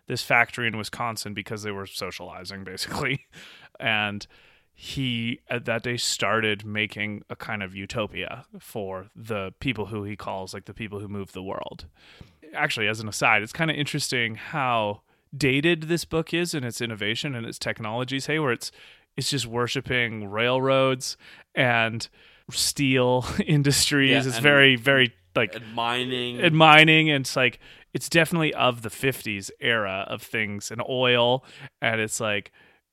this 0.07 0.23
factory 0.23 0.67
in 0.67 0.77
Wisconsin 0.77 1.35
because 1.35 1.63
they 1.63 1.71
were 1.71 1.87
socializing, 1.87 2.65
basically, 2.65 3.27
and 3.79 4.27
he 4.75 5.41
at 5.49 5.67
that 5.67 5.83
day 5.83 5.99
started 5.99 6.65
making 6.65 7.23
a 7.29 7.37
kind 7.37 7.63
of 7.63 7.75
utopia 7.75 8.47
for 8.59 9.11
the 9.15 9.53
people 9.61 9.87
who 9.87 10.03
he 10.03 10.17
calls 10.17 10.55
like 10.55 10.65
the 10.65 10.75
people 10.75 10.99
who 10.99 11.09
move 11.09 11.33
the 11.33 11.43
world. 11.43 11.85
Actually, 12.55 12.89
as 12.89 12.99
an 12.99 13.07
aside, 13.07 13.43
it's 13.43 13.53
kind 13.53 13.71
of 13.71 13.77
interesting 13.77 14.35
how 14.35 15.03
dated 15.37 15.85
this 15.85 16.07
book 16.07 16.33
is 16.33 16.55
in 16.55 16.65
its 16.65 16.81
innovation 16.81 17.35
and 17.35 17.47
its 17.47 17.59
technologies. 17.59 18.27
Hey, 18.27 18.39
where 18.39 18.53
it's 18.53 18.73
it's 19.15 19.29
just 19.29 19.47
worshiping 19.47 20.31
railroads 20.31 21.19
and 21.55 22.09
steel 22.51 23.25
industries. 23.47 24.11
Yeah, 24.11 24.19
it's 24.31 24.39
very, 24.39 24.77
very 24.77 25.13
like 25.35 25.55
And 25.55 25.73
mining. 25.75 26.41
and 26.41 26.55
mining 26.55 27.11
and 27.11 27.23
it's 27.25 27.37
like 27.37 27.59
it's 27.95 28.09
definitely 28.11 28.53
of 28.55 28.83
the 28.83 28.91
50s 28.91 29.51
era 29.61 30.05
of 30.09 30.23
things 30.23 30.71
and 30.71 30.83
oil 30.89 31.43
and 31.81 32.03
it's 32.03 32.21
like 32.21 32.53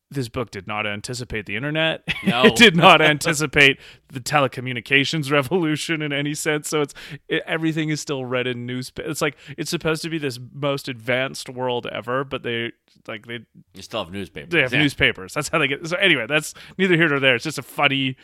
this 0.10 0.30
book 0.30 0.50
did 0.50 0.66
not 0.66 0.88
anticipate 0.88 1.45
the 1.47 1.58
internet 1.58 2.02
No. 2.26 2.43
it 2.45 2.56
did 2.56 2.78
not 2.78 3.02
anticipate 3.02 3.78
the 4.08 4.22
telecommunications 4.22 5.30
revolution 5.30 6.02
in 6.02 6.14
any 6.14 6.34
sense 6.34 6.70
so 6.70 6.80
it's 6.82 6.93
it, 7.28 7.43
everything 7.45 7.89
is 7.89 8.00
still 8.00 8.24
read 8.24 8.47
in 8.47 8.66
newspaper 8.66 9.10
it's 9.10 9.22
like 9.22 9.36
it's 9.58 9.70
supposed 9.70 10.02
to 10.04 10.10
be 10.10 10.18
this 10.18 10.39
most 10.54 10.88
advanced 10.88 11.50
world 11.50 11.88
ever 11.91 12.24
but 12.24 12.43
they 12.43 12.72
like 13.06 13.26
they 13.28 13.39
you 13.74 13.82
still 13.82 14.02
have 14.06 14.14
newspapers. 14.14 14.50
they 14.52 14.62
have 14.62 14.72
yeah. 14.72 14.80
newspapers 14.82 15.34
that's 15.34 15.50
how 15.50 15.58
they 15.60 15.68
get 15.68 15.86
so 15.86 15.97
anyway 15.97 16.26
that's 16.26 16.54
neither 16.78 16.95
here 16.95 17.10
nor 17.10 17.20
there 17.20 17.36
it's 17.36 17.43
just 17.43 17.58
a 17.60 17.64
funny 17.64 18.16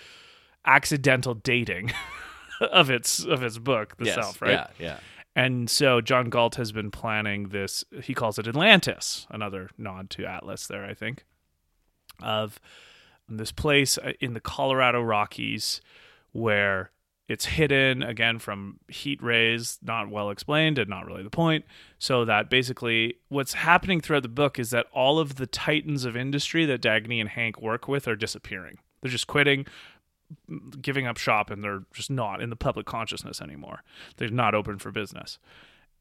accidental 0.65 1.33
dating 1.35 1.91
of 2.71 2.89
its 2.89 3.23
of 3.23 3.43
its 3.43 3.57
book 3.57 3.95
Yes. 3.99 4.15
Self, 4.15 4.41
right 4.41 4.51
Yeah, 4.51 4.67
yeah. 4.79 4.97
and 5.35 5.69
so 5.69 6.01
John 6.01 6.29
Galt 6.29 6.55
has 6.55 6.71
been 6.71 6.91
planning 6.91 7.49
this. 7.49 7.83
He 8.03 8.13
calls 8.13 8.39
it 8.39 8.47
Atlantis, 8.47 9.27
another 9.29 9.69
nod 9.77 10.09
to 10.11 10.25
Atlas 10.25 10.67
there, 10.67 10.85
I 10.85 10.93
think, 10.93 11.25
of 12.21 12.59
this 13.27 13.51
place 13.51 13.97
uh, 13.97 14.13
in 14.19 14.33
the 14.33 14.39
Colorado 14.39 15.01
Rockies 15.01 15.81
where 16.31 16.91
it's 17.27 17.45
hidden 17.45 18.03
again 18.03 18.37
from 18.37 18.79
heat 18.87 19.21
rays, 19.23 19.79
not 19.81 20.09
well 20.11 20.29
explained 20.29 20.77
and 20.77 20.87
not 20.87 21.07
really 21.07 21.23
the 21.23 21.29
point. 21.31 21.65
So 21.97 22.23
that 22.25 22.51
basically 22.51 23.15
what's 23.29 23.53
happening 23.53 23.99
throughout 23.99 24.21
the 24.21 24.29
book 24.29 24.59
is 24.59 24.69
that 24.69 24.85
all 24.93 25.17
of 25.17 25.35
the 25.35 25.47
titans 25.47 26.05
of 26.05 26.15
industry 26.15 26.65
that 26.67 26.81
Dagny 26.83 27.19
and 27.19 27.29
Hank 27.29 27.59
work 27.61 27.87
with 27.87 28.07
are 28.07 28.15
disappearing. 28.15 28.77
They're 29.01 29.09
just 29.11 29.25
quitting, 29.27 29.65
giving 30.81 31.07
up 31.07 31.17
shop, 31.17 31.49
and 31.49 31.63
they're 31.63 31.83
just 31.93 32.09
not 32.09 32.41
in 32.41 32.49
the 32.49 32.55
public 32.55 32.85
consciousness 32.85 33.41
anymore. 33.41 33.83
They're 34.17 34.29
not 34.29 34.53
open 34.55 34.79
for 34.79 34.91
business. 34.91 35.37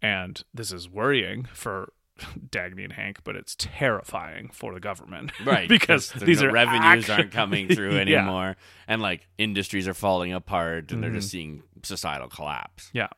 And 0.02 0.42
this 0.52 0.72
is 0.72 0.88
worrying 0.88 1.44
for 1.52 1.92
Dagny 2.50 2.84
and 2.84 2.92
Hank, 2.92 3.18
but 3.24 3.36
it's 3.36 3.56
terrifying 3.58 4.50
for 4.52 4.72
the 4.74 4.80
government. 4.80 5.32
Right, 5.44 5.68
because 5.68 6.12
the 6.12 6.24
these 6.24 6.42
no- 6.42 6.48
are 6.48 6.52
revenues 6.52 7.08
aren't 7.10 7.32
coming 7.32 7.68
through 7.68 7.92
Yeah. 7.94 8.00
anymore, 8.20 8.56
and 8.86 9.00
like 9.02 9.28
industries 9.38 9.88
are 9.88 9.94
falling 9.94 10.32
apart, 10.32 10.92
and 10.92 11.02
they're 11.02 11.10
Mm-hmm. 11.10 11.18
just 11.18 11.30
seeing 11.30 11.62
societal 11.82 12.28
collapse. 12.28 12.90
Yeah. 12.92 13.08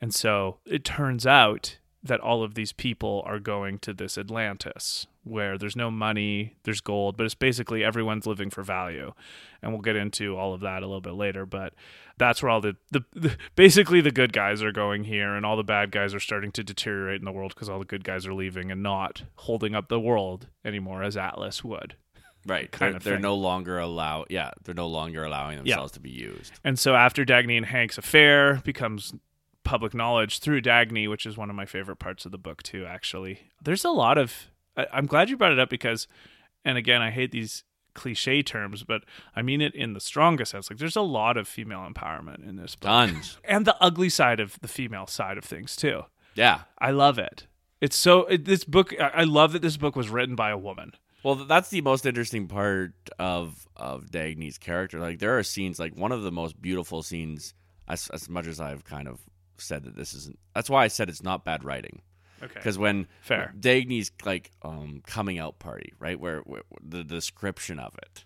And 0.00 0.14
so 0.14 0.58
it 0.64 0.84
turns 0.84 1.26
out 1.26 1.78
that 2.02 2.20
all 2.20 2.42
of 2.44 2.54
these 2.54 2.72
people 2.72 3.22
are 3.26 3.38
going 3.40 3.78
to 3.80 3.92
this 3.92 4.16
Atlantis 4.16 5.06
where 5.26 5.58
there's 5.58 5.74
no 5.76 5.90
money, 5.90 6.54
there's 6.62 6.80
gold, 6.80 7.16
but 7.16 7.24
it's 7.24 7.34
basically 7.34 7.82
everyone's 7.82 8.26
living 8.26 8.48
for 8.48 8.62
value. 8.62 9.12
And 9.60 9.72
we'll 9.72 9.80
get 9.82 9.96
into 9.96 10.36
all 10.36 10.54
of 10.54 10.60
that 10.60 10.82
a 10.82 10.86
little 10.86 11.00
bit 11.00 11.14
later, 11.14 11.44
but 11.44 11.74
that's 12.16 12.42
where 12.42 12.50
all 12.50 12.60
the, 12.60 12.76
the, 12.92 13.04
the 13.14 13.36
basically 13.56 14.00
the 14.00 14.12
good 14.12 14.32
guys 14.32 14.62
are 14.62 14.70
going 14.72 15.04
here 15.04 15.34
and 15.34 15.44
all 15.44 15.56
the 15.56 15.64
bad 15.64 15.90
guys 15.90 16.14
are 16.14 16.20
starting 16.20 16.52
to 16.52 16.62
deteriorate 16.62 17.20
in 17.20 17.24
the 17.24 17.32
world 17.32 17.52
because 17.54 17.68
all 17.68 17.78
the 17.80 17.84
good 17.84 18.04
guys 18.04 18.26
are 18.26 18.34
leaving 18.34 18.70
and 18.70 18.82
not 18.82 19.24
holding 19.34 19.74
up 19.74 19.88
the 19.88 19.98
world 20.00 20.46
anymore 20.64 21.02
as 21.02 21.16
Atlas 21.16 21.64
would. 21.64 21.96
Right, 22.46 22.70
Kind 22.70 22.92
they're, 22.92 22.96
of 22.98 23.02
they're 23.02 23.14
thing. 23.14 23.22
no 23.22 23.34
longer 23.34 23.78
allow. 23.80 24.24
Yeah, 24.30 24.52
they're 24.62 24.74
no 24.76 24.86
longer 24.86 25.24
allowing 25.24 25.56
Yeah. 25.56 25.62
themselves 25.74 25.92
to 25.94 26.00
be 26.00 26.10
used. 26.10 26.52
And 26.62 26.78
so 26.78 26.94
after 26.94 27.24
Dagny 27.24 27.56
and 27.56 27.66
Hank's 27.66 27.98
affair 27.98 28.60
becomes 28.64 29.12
public 29.64 29.92
knowledge 29.94 30.38
through 30.38 30.60
Dagny, 30.62 31.10
which 31.10 31.26
is 31.26 31.36
one 31.36 31.50
of 31.50 31.56
my 31.56 31.66
favorite 31.66 31.96
parts 31.96 32.24
of 32.24 32.30
the 32.30 32.38
book 32.38 32.62
too. 32.62 32.86
Actually, 32.86 33.40
there's 33.60 33.84
a 33.84 33.90
lot 33.90 34.16
of. 34.16 34.46
I, 34.76 34.86
I'm 34.92 35.06
glad 35.06 35.30
you 35.30 35.36
brought 35.36 35.52
it 35.52 35.58
up 35.58 35.70
because, 35.70 36.06
and 36.64 36.76
again, 36.78 37.02
I 37.02 37.10
hate 37.10 37.32
these 37.32 37.64
cliche 37.94 38.42
terms, 38.42 38.84
but 38.84 39.02
I 39.34 39.42
mean 39.42 39.60
it 39.60 39.74
in 39.74 39.94
the 39.94 40.00
strongest 40.00 40.52
sense. 40.52 40.70
Like, 40.70 40.78
there's 40.78 40.96
a 40.96 41.02
lot 41.02 41.36
of 41.36 41.48
female 41.48 41.86
empowerment 41.88 42.46
in 42.46 42.56
this 42.56 42.76
book, 42.76 42.88
Tons. 42.88 43.38
and 43.44 43.66
the 43.66 43.76
ugly 43.80 44.08
side 44.08 44.38
of 44.40 44.60
the 44.60 44.68
female 44.68 45.06
side 45.06 45.38
of 45.38 45.44
things 45.44 45.74
too. 45.74 46.02
yeah. 46.34 46.60
I 46.78 46.90
love 46.90 47.18
it. 47.18 47.46
It's 47.80 47.96
so 47.96 48.24
it, 48.24 48.44
this 48.44 48.64
book. 48.64 48.94
I 48.98 49.24
love 49.24 49.52
that 49.52 49.62
this 49.62 49.76
book 49.76 49.96
was 49.96 50.08
written 50.08 50.34
by 50.34 50.50
a 50.50 50.56
woman. 50.58 50.92
Well, 51.22 51.34
that's 51.34 51.68
the 51.70 51.80
most 51.82 52.06
interesting 52.06 52.48
part 52.48 52.92
of 53.18 53.66
of 53.76 54.10
Dagny's 54.10 54.56
character. 54.58 54.98
Like 54.98 55.18
there 55.18 55.38
are 55.38 55.42
scenes, 55.42 55.78
like 55.78 55.94
one 55.94 56.12
of 56.12 56.22
the 56.22 56.32
most 56.32 56.60
beautiful 56.60 57.02
scenes. 57.02 57.52
As 57.88 58.08
as 58.10 58.28
much 58.28 58.46
as 58.46 58.60
I've 58.60 58.84
kind 58.84 59.08
of 59.08 59.20
said 59.58 59.84
that 59.84 59.94
this 59.94 60.14
isn't. 60.14 60.38
That's 60.54 60.70
why 60.70 60.84
I 60.84 60.88
said 60.88 61.08
it's 61.08 61.22
not 61.22 61.44
bad 61.44 61.64
writing. 61.64 62.00
Okay, 62.42 62.52
Because 62.54 62.76
when 62.78 63.06
Fair. 63.20 63.54
Dagny's 63.58 64.10
like 64.24 64.50
um, 64.62 65.02
coming 65.06 65.38
out 65.38 65.58
party, 65.58 65.92
right, 65.98 66.18
where, 66.20 66.40
where 66.40 66.62
the 66.82 67.02
description 67.04 67.78
of 67.78 67.94
it 68.02 68.24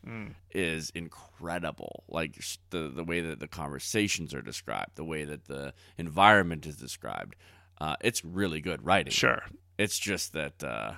is 0.52 0.90
Mm. 0.90 0.96
incredible. 0.96 2.04
Like 2.08 2.38
the 2.70 2.88
the 2.94 3.04
way 3.04 3.20
that 3.20 3.38
the 3.40 3.48
conversations 3.48 4.34
are 4.34 4.42
described, 4.42 4.96
the 4.96 5.04
way 5.04 5.24
that 5.24 5.46
the 5.46 5.74
environment 5.96 6.66
is 6.66 6.76
described, 6.76 7.36
uh, 7.80 7.96
it's 8.00 8.24
really 8.24 8.60
good 8.60 8.84
writing. 8.84 9.12
sure. 9.12 9.42
It's 9.78 9.98
just 9.98 10.32
that 10.32 10.62
uh, 10.64 10.94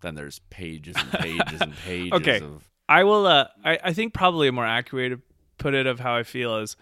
then 0.00 0.14
there's 0.14 0.38
pages 0.50 0.96
and 0.96 1.10
pages 1.12 1.60
and 1.62 1.74
pages 1.84 2.12
Okay. 2.20 2.40
of 2.40 2.68
I 2.88 3.04
will. 3.04 3.26
Uh, 3.26 3.46
I 3.64 3.78
I 3.84 3.92
think 3.92 4.14
probably 4.14 4.48
a 4.48 4.52
more 4.52 4.66
accurate 4.66 5.18
put 5.58 5.74
it 5.74 5.86
of 5.86 6.00
how 6.00 6.14
I 6.14 6.22
feel 6.22 6.56
is 6.58 6.76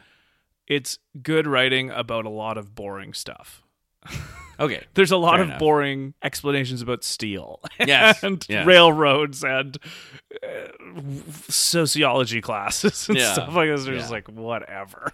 it's 0.66 0.98
good 1.22 1.46
writing 1.46 1.90
about 1.90 2.24
a 2.26 2.30
lot 2.30 2.56
of 2.58 2.74
boring 2.74 3.12
stuff. 3.14 3.62
okay. 4.60 4.84
There's 4.94 5.10
a 5.10 5.16
lot 5.16 5.40
of 5.40 5.48
enough. 5.48 5.58
boring 5.58 6.14
explanations 6.22 6.82
about 6.82 7.02
steel 7.04 7.60
Yes, 7.80 8.22
and 8.22 8.44
yes. 8.48 8.66
railroads 8.66 9.42
and 9.42 9.76
uh, 10.42 11.00
sociology 11.48 12.40
classes 12.40 13.08
and 13.08 13.18
Yeah, 13.18 13.32
stuff 13.32 13.54
like 13.54 13.68
this. 13.68 13.84
They're 13.84 13.96
just 13.96 14.10
like 14.10 14.28
whatever. 14.28 15.12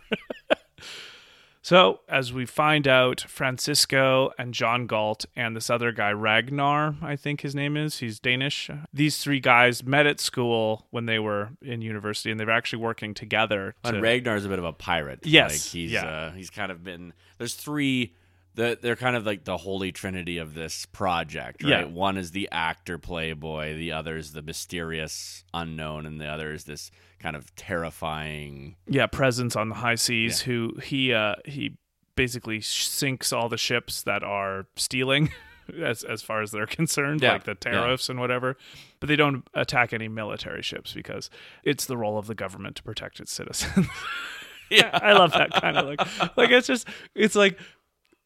so 1.63 2.01
as 2.09 2.33
we 2.33 2.47
find 2.47 2.87
out, 2.87 3.23
Francisco 3.29 4.31
and 4.39 4.55
John 4.55 4.87
Galt 4.87 5.27
and 5.35 5.57
this 5.57 5.69
other 5.71 5.91
guy 5.93 6.13
Ragnar, 6.13 6.97
I 7.03 7.17
think 7.17 7.41
his 7.41 7.55
name 7.55 7.77
is. 7.77 7.99
He's 7.99 8.21
Danish. 8.21 8.71
These 8.93 9.19
three 9.23 9.41
guys 9.41 9.85
met 9.85 10.07
at 10.07 10.21
school 10.21 10.87
when 10.91 11.07
they 11.07 11.19
were 11.19 11.51
in 11.63 11.83
university, 11.83 12.31
and 12.31 12.39
they 12.39 12.45
were 12.45 12.53
actually 12.53 12.83
working 12.83 13.15
together. 13.15 13.75
And 13.85 13.97
to- 13.97 14.01
Ragnar's 14.01 14.45
a 14.45 14.49
bit 14.49 14.59
of 14.59 14.65
a 14.65 14.73
pirate. 14.73 15.21
Yes, 15.25 15.53
like 15.53 15.73
he's 15.73 15.93
yeah. 15.93 16.07
uh, 16.07 16.31
he's 16.33 16.51
kind 16.51 16.71
of 16.71 16.85
been. 16.85 17.13
There's 17.39 17.55
three. 17.55 18.15
The, 18.57 18.77
they're 18.81 18.97
kind 18.97 19.15
of 19.17 19.25
like 19.25 19.45
the 19.45 19.57
holy 19.59 19.93
trinity 19.93 20.39
of 20.39 20.55
this 20.55 20.85
project, 20.87 21.63
right? 21.63 21.71
Yeah. 21.71 21.85
One 21.85 22.17
is 22.19 22.33
the 22.33 22.49
actor 22.51 22.99
playboy, 22.99 23.77
the 23.77 23.93
other 23.93 24.17
is 24.17 24.33
the 24.33 24.43
mysterious 24.43 25.45
unknown, 25.55 26.05
and 26.07 26.21
the 26.21 26.27
other 26.27 26.53
is 26.53 26.65
this 26.65 26.91
kind 27.21 27.37
of 27.37 27.55
terrifying. 27.57 28.77
yeah 28.87 29.07
presence 29.07 29.57
on 29.57 29.69
the 29.69 29.75
high 29.77 29.95
seas 29.95 30.41
who 30.41 30.75
he 30.83 31.13
uh 31.15 31.35
he 31.45 31.77
basically 32.15 32.61
sinks 32.61 33.33
all 33.33 33.49
the 33.49 33.57
ships 33.57 34.03
that 34.03 34.23
are 34.23 34.67
stealing 34.77 35.31
as 35.83 36.03
as 36.05 36.23
far 36.23 36.43
as 36.43 36.51
they're 36.51 36.67
concerned 36.67 37.23
Yeah, 37.23 37.33
like 37.33 37.45
the 37.45 37.51
yeah. 37.65 37.73
tariffs 37.73 38.09
and 38.09 38.21
whatever 38.21 38.57
but 39.01 39.09
they 39.09 39.17
don't 39.17 39.47
attack 39.55 39.93
any 39.93 40.09
military 40.09 40.63
ships 40.63 40.93
because 40.93 41.31
it's 41.65 41.87
the 41.87 41.97
role 41.97 42.19
of 42.19 42.27
the 42.27 42.35
government 42.35 42.77
to 42.77 42.83
protect 42.83 43.19
its 43.21 43.33
citizens 43.33 43.87
Yeah. 44.71 44.91
i 44.93 45.13
love 45.13 45.33
that 45.33 45.53
kind 45.53 45.77
of 45.77 45.87
like 45.87 46.37
like 46.37 46.51
it's 46.51 46.67
just 46.67 46.87
it's 47.15 47.35
like 47.37 47.59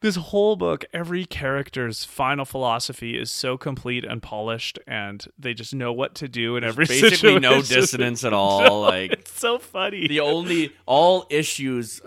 this 0.01 0.15
whole 0.15 0.55
book 0.55 0.83
every 0.93 1.25
character's 1.25 2.03
final 2.03 2.43
philosophy 2.45 3.17
is 3.17 3.31
so 3.31 3.57
complete 3.57 4.03
and 4.03 4.21
polished 4.21 4.77
and 4.87 5.25
they 5.37 5.53
just 5.53 5.73
know 5.73 5.93
what 5.93 6.15
to 6.15 6.27
do 6.27 6.57
in 6.57 6.63
every 6.63 6.85
Basically, 6.87 7.39
no 7.39 7.61
situation. 7.61 7.81
dissonance 7.81 8.23
at 8.23 8.33
all. 8.41 8.81
Like 8.81 9.11
it's 9.13 9.39
so 9.39 9.57
funny 9.57 10.07
the 10.07 10.19
only 10.19 10.73
all 10.85 11.25
issues 11.29 12.01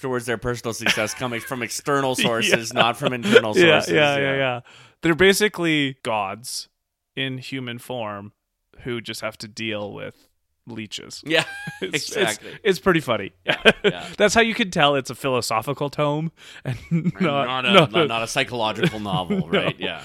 towards 0.00 0.24
their 0.26 0.38
personal 0.38 0.72
success 0.72 1.12
coming 1.12 1.40
from 1.40 1.62
external 1.62 2.14
sources, 2.16 2.72
not 2.72 2.96
from 2.96 3.12
internal 3.12 3.56
yeah, 3.56 3.80
sources. 3.80 3.92
yeah, 3.92 4.16
yeah, 4.16 4.36
yeah. 4.36 4.60
They're 5.02 5.14
basically 5.14 5.98
gods 6.02 6.68
in 7.16 7.38
human 7.38 7.78
form 7.78 8.32
who 8.80 9.00
just 9.00 9.20
have 9.20 9.36
to 9.38 9.48
deal 9.48 9.92
with 9.92 10.29
leeches. 10.70 11.22
Yeah, 11.26 11.44
It's, 11.82 12.08
exactly. 12.08 12.50
It's, 12.50 12.60
it's 12.64 12.78
pretty 12.78 13.00
funny. 13.00 13.32
yeah. 13.44 14.06
That's 14.16 14.34
how 14.34 14.40
you 14.40 14.54
can 14.54 14.70
tell 14.70 14.94
it's 14.96 15.10
a 15.10 15.14
philosophical 15.14 15.90
tome 15.90 16.32
and 16.64 16.78
not, 17.20 17.46
not, 17.46 17.64
a, 17.66 17.72
not 17.72 17.94
a- 17.96 18.06
not 18.06 18.22
a 18.22 18.26
psychological 18.26 19.00
novel, 19.00 19.48
right? 19.48 19.78
Yeah. 19.78 20.02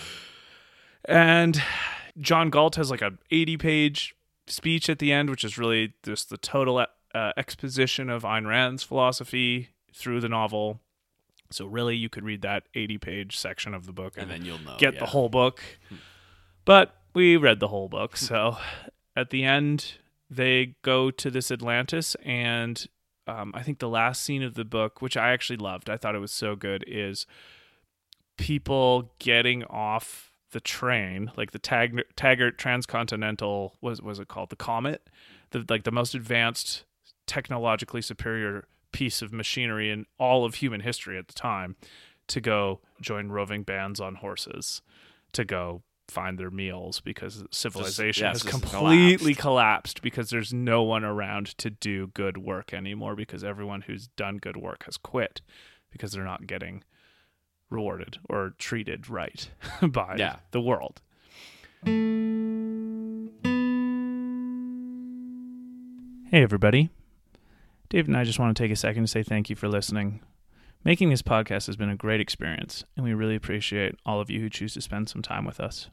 And 1.05 1.61
John 2.19 2.49
Galt 2.49 2.75
has 2.75 2.89
like 2.89 3.01
a 3.01 3.13
80 3.31 3.57
page 3.57 4.15
speech 4.47 4.89
at 4.89 4.99
the 4.99 5.11
end, 5.11 5.29
which 5.29 5.43
is 5.43 5.57
really 5.57 5.93
just 6.03 6.29
the 6.29 6.37
total 6.37 6.79
uh, 6.79 7.31
exposition 7.37 8.09
of 8.09 8.23
Ayn 8.23 8.47
Rand's 8.47 8.83
philosophy 8.83 9.69
through 9.93 10.21
the 10.21 10.29
novel. 10.29 10.81
So 11.51 11.65
really, 11.67 11.95
you 11.95 12.09
could 12.09 12.23
read 12.23 12.41
that 12.41 12.63
80 12.73 12.97
page 12.97 13.37
section 13.37 13.73
of 13.73 13.85
the 13.85 13.93
book 13.93 14.15
And 14.17 14.29
then 14.29 14.43
you'll 14.43 14.59
know. 14.59 14.75
get 14.77 14.95
yeah. 14.95 14.99
the 15.01 15.05
whole 15.07 15.29
book. 15.29 15.61
But 16.65 16.95
we 17.13 17.37
read 17.37 17.59
the 17.59 17.67
whole 17.67 17.87
book. 17.87 18.17
So 18.17 18.57
at 19.15 19.29
the 19.29 19.43
end, 19.43 19.93
they 20.35 20.75
go 20.81 21.11
to 21.11 21.31
this 21.31 21.51
Atlantis, 21.51 22.15
and 22.23 22.87
um, 23.27 23.51
I 23.55 23.63
think 23.63 23.79
the 23.79 23.89
last 23.89 24.23
scene 24.23 24.43
of 24.43 24.53
the 24.53 24.65
book, 24.65 25.01
which 25.01 25.17
I 25.17 25.31
actually 25.31 25.57
loved, 25.57 25.89
I 25.89 25.97
thought 25.97 26.15
it 26.15 26.19
was 26.19 26.31
so 26.31 26.55
good, 26.55 26.83
is 26.87 27.25
people 28.37 29.13
getting 29.19 29.63
off 29.65 30.31
the 30.51 30.59
train, 30.59 31.31
like 31.35 31.51
the 31.51 31.59
Tag- 31.59 32.03
Taggart 32.15 32.57
Transcontinental, 32.57 33.75
was 33.81 34.01
was 34.01 34.19
it 34.19 34.27
called? 34.27 34.49
The 34.49 34.55
Comet, 34.55 35.09
the 35.51 35.65
like 35.67 35.83
the 35.83 35.91
most 35.91 36.15
advanced, 36.15 36.85
technologically 37.27 38.01
superior 38.01 38.67
piece 38.91 39.21
of 39.21 39.33
machinery 39.33 39.89
in 39.89 40.05
all 40.17 40.45
of 40.45 40.55
human 40.55 40.81
history 40.81 41.17
at 41.17 41.27
the 41.27 41.33
time, 41.33 41.75
to 42.27 42.39
go 42.39 42.79
join 43.01 43.29
roving 43.29 43.63
bands 43.63 43.99
on 43.99 44.15
horses, 44.15 44.81
to 45.33 45.43
go 45.43 45.81
find 46.07 46.37
their 46.37 46.51
meals 46.51 46.99
because 47.01 47.43
civilization 47.51 48.23
yeah, 48.25 48.29
has 48.31 48.41
just 48.43 48.51
completely 48.51 49.33
collapsed 49.35 50.01
because 50.01 50.29
there's 50.29 50.53
no 50.53 50.83
one 50.83 51.03
around 51.03 51.57
to 51.57 51.69
do 51.69 52.07
good 52.07 52.37
work 52.37 52.73
anymore 52.73 53.15
because 53.15 53.43
everyone 53.43 53.81
who's 53.81 54.07
done 54.09 54.37
good 54.37 54.57
work 54.57 54.83
has 54.85 54.97
quit 54.97 55.41
because 55.91 56.11
they're 56.11 56.23
not 56.23 56.45
getting 56.47 56.83
rewarded 57.69 58.17
or 58.29 58.53
treated 58.59 59.09
right 59.09 59.49
by 59.81 60.15
Yeah. 60.17 60.37
the 60.51 60.61
world. 60.61 61.01
Hey, 66.31 66.41
everybody. 66.43 66.89
Dave 67.89 68.07
and 68.07 68.17
I 68.17 68.23
just 68.23 68.39
want 68.39 68.55
to 68.57 68.63
take 68.63 68.71
a 68.71 68.75
second 68.75 69.03
to 69.03 69.07
say 69.07 69.23
thank 69.23 69.49
you 69.49 69.55
for 69.55 69.67
listening. 69.67 70.21
Making 70.85 71.09
this 71.09 71.23
podcast 71.23 71.65
has 71.65 71.75
been 71.75 71.89
a 71.89 71.95
great 71.95 72.21
experience, 72.21 72.83
and 72.95 73.03
we 73.03 73.15
really 73.15 73.35
appreciate 73.35 73.95
all 74.05 74.21
of 74.21 74.29
you 74.29 74.39
who 74.39 74.51
choose 74.51 74.75
to 74.75 74.81
spend 74.81 75.09
some 75.09 75.23
time 75.23 75.43
with 75.43 75.59
us. 75.59 75.89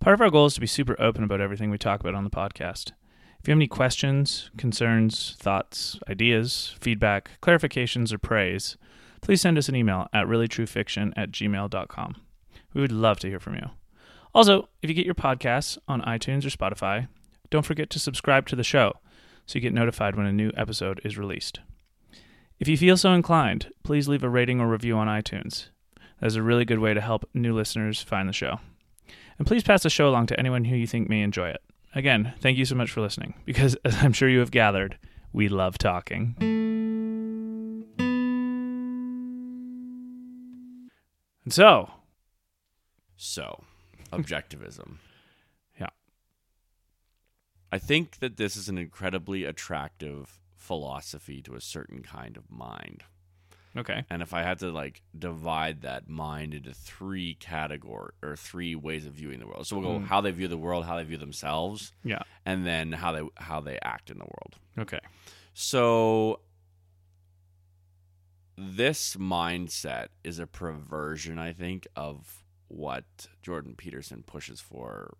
Part 0.00 0.14
of 0.14 0.22
our 0.22 0.30
goal 0.30 0.46
is 0.46 0.54
to 0.54 0.62
be 0.62 0.66
super 0.66 0.96
open 0.98 1.22
about 1.22 1.42
everything 1.42 1.68
we 1.68 1.76
talk 1.76 2.00
about 2.00 2.14
on 2.14 2.24
the 2.24 2.30
podcast. 2.30 2.92
If 3.38 3.46
you 3.46 3.52
have 3.52 3.58
any 3.58 3.68
questions, 3.68 4.50
concerns, 4.56 5.36
thoughts, 5.38 5.98
ideas, 6.08 6.74
feedback, 6.80 7.32
clarifications, 7.42 8.10
or 8.10 8.16
praise, 8.16 8.78
please 9.20 9.42
send 9.42 9.58
us 9.58 9.68
an 9.68 9.76
email 9.76 10.08
at 10.14 10.26
reallytruefiction 10.26 11.12
at 11.14 11.30
gmail.com. 11.30 12.16
We 12.72 12.80
would 12.80 12.92
love 12.92 13.18
to 13.20 13.28
hear 13.28 13.40
from 13.40 13.56
you. 13.56 13.68
Also, 14.34 14.70
if 14.80 14.88
you 14.88 14.94
get 14.94 15.04
your 15.04 15.14
podcasts 15.14 15.76
on 15.86 16.00
iTunes 16.00 16.46
or 16.46 16.48
Spotify, 16.48 17.08
don't 17.50 17.66
forget 17.66 17.90
to 17.90 17.98
subscribe 17.98 18.46
to 18.46 18.56
the 18.56 18.64
show 18.64 18.94
so 19.44 19.56
you 19.56 19.60
get 19.60 19.74
notified 19.74 20.16
when 20.16 20.24
a 20.24 20.32
new 20.32 20.50
episode 20.56 20.98
is 21.04 21.18
released. 21.18 21.60
If 22.58 22.66
you 22.66 22.76
feel 22.76 22.96
so 22.96 23.12
inclined, 23.12 23.70
please 23.84 24.08
leave 24.08 24.24
a 24.24 24.28
rating 24.28 24.60
or 24.60 24.68
review 24.68 24.96
on 24.96 25.06
iTunes. 25.06 25.68
That 26.20 26.26
is 26.26 26.34
a 26.34 26.42
really 26.42 26.64
good 26.64 26.80
way 26.80 26.92
to 26.92 27.00
help 27.00 27.28
new 27.32 27.54
listeners 27.54 28.02
find 28.02 28.28
the 28.28 28.32
show. 28.32 28.58
And 29.38 29.46
please 29.46 29.62
pass 29.62 29.84
the 29.84 29.90
show 29.90 30.08
along 30.08 30.26
to 30.26 30.38
anyone 30.38 30.64
who 30.64 30.74
you 30.74 30.86
think 30.86 31.08
may 31.08 31.22
enjoy 31.22 31.50
it. 31.50 31.62
Again, 31.94 32.34
thank 32.40 32.58
you 32.58 32.64
so 32.64 32.74
much 32.74 32.90
for 32.90 33.00
listening, 33.00 33.34
because 33.44 33.76
as 33.84 34.02
I'm 34.02 34.12
sure 34.12 34.28
you 34.28 34.40
have 34.40 34.50
gathered, 34.50 34.98
we 35.32 35.48
love 35.48 35.78
talking. 35.78 36.34
And 41.44 41.52
so, 41.52 41.90
So, 43.16 43.62
objectivism. 44.12 44.96
Yeah. 45.80 45.90
I 47.70 47.78
think 47.78 48.18
that 48.18 48.36
this 48.36 48.56
is 48.56 48.68
an 48.68 48.78
incredibly 48.78 49.44
attractive 49.44 50.40
philosophy 50.58 51.40
to 51.42 51.54
a 51.54 51.60
certain 51.60 52.02
kind 52.02 52.36
of 52.36 52.50
mind. 52.50 53.04
okay. 53.76 54.04
And 54.10 54.22
if 54.22 54.34
I 54.34 54.42
had 54.42 54.58
to 54.58 54.70
like 54.72 55.02
divide 55.16 55.82
that 55.82 56.08
mind 56.08 56.52
into 56.52 56.74
three 56.74 57.34
category 57.34 58.12
or 58.22 58.34
three 58.36 58.74
ways 58.74 59.06
of 59.06 59.12
viewing 59.14 59.38
the 59.38 59.46
world. 59.46 59.66
So 59.66 59.78
we'll 59.78 59.98
go 59.98 60.04
Mm. 60.04 60.08
how 60.08 60.20
they 60.20 60.32
view 60.32 60.48
the 60.48 60.56
world, 60.58 60.84
how 60.84 60.96
they 60.96 61.04
view 61.04 61.16
themselves, 61.18 61.92
Yeah. 62.04 62.22
and 62.44 62.66
then 62.66 62.92
how 62.92 63.12
they 63.12 63.22
how 63.36 63.60
they 63.60 63.78
act 63.82 64.10
in 64.10 64.18
the 64.18 64.24
world. 64.24 64.56
Okay. 64.78 65.00
So 65.54 66.40
this 68.56 69.14
mindset 69.16 70.08
is 70.24 70.38
a 70.38 70.46
perversion, 70.46 71.38
I 71.38 71.52
think, 71.52 71.86
of 71.94 72.44
what 72.66 73.04
Jordan 73.42 73.74
Peterson 73.76 74.22
pushes 74.24 74.60
for 74.60 75.14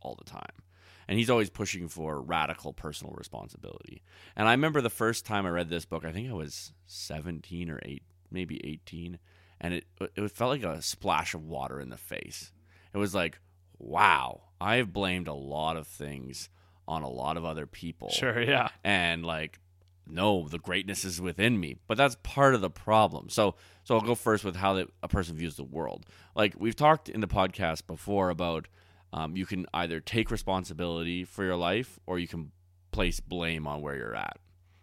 all 0.00 0.14
the 0.16 0.24
time. 0.24 0.62
And 1.08 1.18
he's 1.18 1.30
always 1.30 1.50
pushing 1.50 1.88
for 1.88 2.20
radical 2.20 2.72
personal 2.72 3.14
responsibility. 3.16 4.02
And 4.36 4.48
I 4.48 4.52
remember 4.52 4.80
the 4.80 4.90
first 4.90 5.26
time 5.26 5.46
I 5.46 5.50
read 5.50 5.68
this 5.68 5.84
book, 5.84 6.04
I 6.04 6.12
think 6.12 6.30
I 6.30 6.34
was 6.34 6.72
17 6.86 7.70
or 7.70 7.80
8, 7.82 8.02
maybe 8.30 8.60
18, 8.64 9.18
and 9.60 9.74
it 9.74 9.84
it 10.16 10.30
felt 10.30 10.50
like 10.50 10.62
a 10.64 10.80
splash 10.82 11.34
of 11.34 11.44
water 11.44 11.80
in 11.80 11.90
the 11.90 11.96
face. 11.96 12.52
It 12.94 12.98
was 12.98 13.14
like, 13.14 13.38
wow, 13.78 14.42
I've 14.60 14.92
blamed 14.92 15.28
a 15.28 15.34
lot 15.34 15.76
of 15.76 15.86
things 15.86 16.48
on 16.88 17.02
a 17.02 17.08
lot 17.08 17.36
of 17.36 17.44
other 17.44 17.66
people 17.66 18.10
Sure. 18.10 18.40
Yeah. 18.42 18.68
and 18.82 19.24
like 19.24 19.60
no 20.04 20.48
the 20.48 20.58
greatness 20.58 21.04
is 21.04 21.20
within 21.20 21.60
me 21.60 21.76
but 21.86 21.96
that's 21.96 22.16
part 22.24 22.56
of 22.56 22.60
the 22.60 22.68
problem 22.68 23.28
so 23.28 23.54
so 23.84 23.94
i'll 23.94 24.00
go 24.00 24.16
first 24.16 24.44
with 24.44 24.56
how 24.56 24.72
the, 24.74 24.88
a 25.00 25.06
person 25.06 25.36
views 25.36 25.54
the 25.54 25.62
world 25.62 26.04
like 26.34 26.54
we've 26.58 26.74
talked 26.74 27.08
in 27.08 27.20
the 27.20 27.28
podcast 27.28 27.86
before 27.86 28.30
about 28.30 28.66
um, 29.12 29.36
you 29.36 29.46
can 29.46 29.66
either 29.74 30.00
take 30.00 30.30
responsibility 30.30 31.24
for 31.24 31.44
your 31.44 31.56
life 31.56 31.98
or 32.06 32.18
you 32.18 32.28
can 32.28 32.52
place 32.90 33.20
blame 33.20 33.66
on 33.66 33.80
where 33.82 33.96
you're 33.96 34.14
at. 34.14 34.38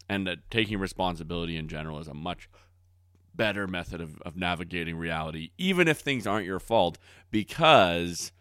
And 0.08 0.26
that 0.28 0.50
taking 0.50 0.80
responsibility 0.80 1.56
in 1.56 1.68
general 1.68 2.00
is 2.00 2.08
a 2.08 2.14
much 2.14 2.50
better 3.36 3.68
method 3.68 4.02
of, 4.02 4.20
of 4.24 4.36
navigating 4.36 4.98
reality 4.98 5.52
even 5.58 5.88
if 5.88 6.00
things 6.00 6.28
aren't 6.28 6.46
your 6.46 6.60
fault 6.60 6.98
because 7.32 8.34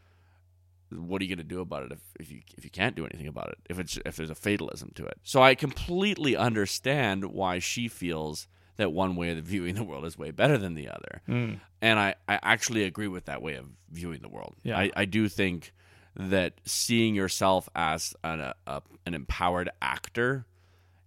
what 0.90 1.20
are 1.20 1.24
you 1.24 1.28
going 1.28 1.38
to 1.46 1.54
do 1.54 1.60
about 1.60 1.84
it 1.84 1.92
if, 1.92 2.00
if 2.18 2.32
you 2.32 2.40
if 2.56 2.64
you 2.64 2.70
can't 2.70 2.96
do 2.96 3.04
anything 3.04 3.28
about 3.28 3.48
it? 3.50 3.58
If 3.68 3.78
it's 3.78 3.98
if 4.04 4.16
there's 4.16 4.30
a 4.30 4.34
fatalism 4.34 4.92
to 4.96 5.04
it. 5.04 5.18
So 5.22 5.42
i 5.42 5.54
completely 5.54 6.36
understand 6.36 7.26
why 7.26 7.58
she 7.58 7.86
feels 7.86 8.48
that 8.76 8.92
one 8.92 9.14
way 9.14 9.30
of 9.30 9.44
viewing 9.44 9.74
the 9.74 9.84
world 9.84 10.04
is 10.04 10.18
way 10.18 10.30
better 10.30 10.58
than 10.58 10.74
the 10.74 10.88
other. 10.88 11.22
Mm. 11.28 11.60
and 11.80 11.98
i 12.00 12.14
i 12.26 12.40
actually 12.42 12.84
agree 12.84 13.08
with 13.08 13.26
that 13.26 13.42
way 13.42 13.54
of 13.54 13.66
viewing 13.90 14.20
the 14.22 14.28
world. 14.28 14.56
Yeah. 14.62 14.78
i, 14.78 14.90
I 14.96 15.04
do 15.04 15.28
think 15.28 15.72
that 16.18 16.54
seeing 16.64 17.14
yourself 17.14 17.68
as 17.74 18.14
an, 18.24 18.40
a, 18.40 18.54
a, 18.66 18.82
an 19.06 19.14
empowered 19.14 19.70
actor 19.80 20.44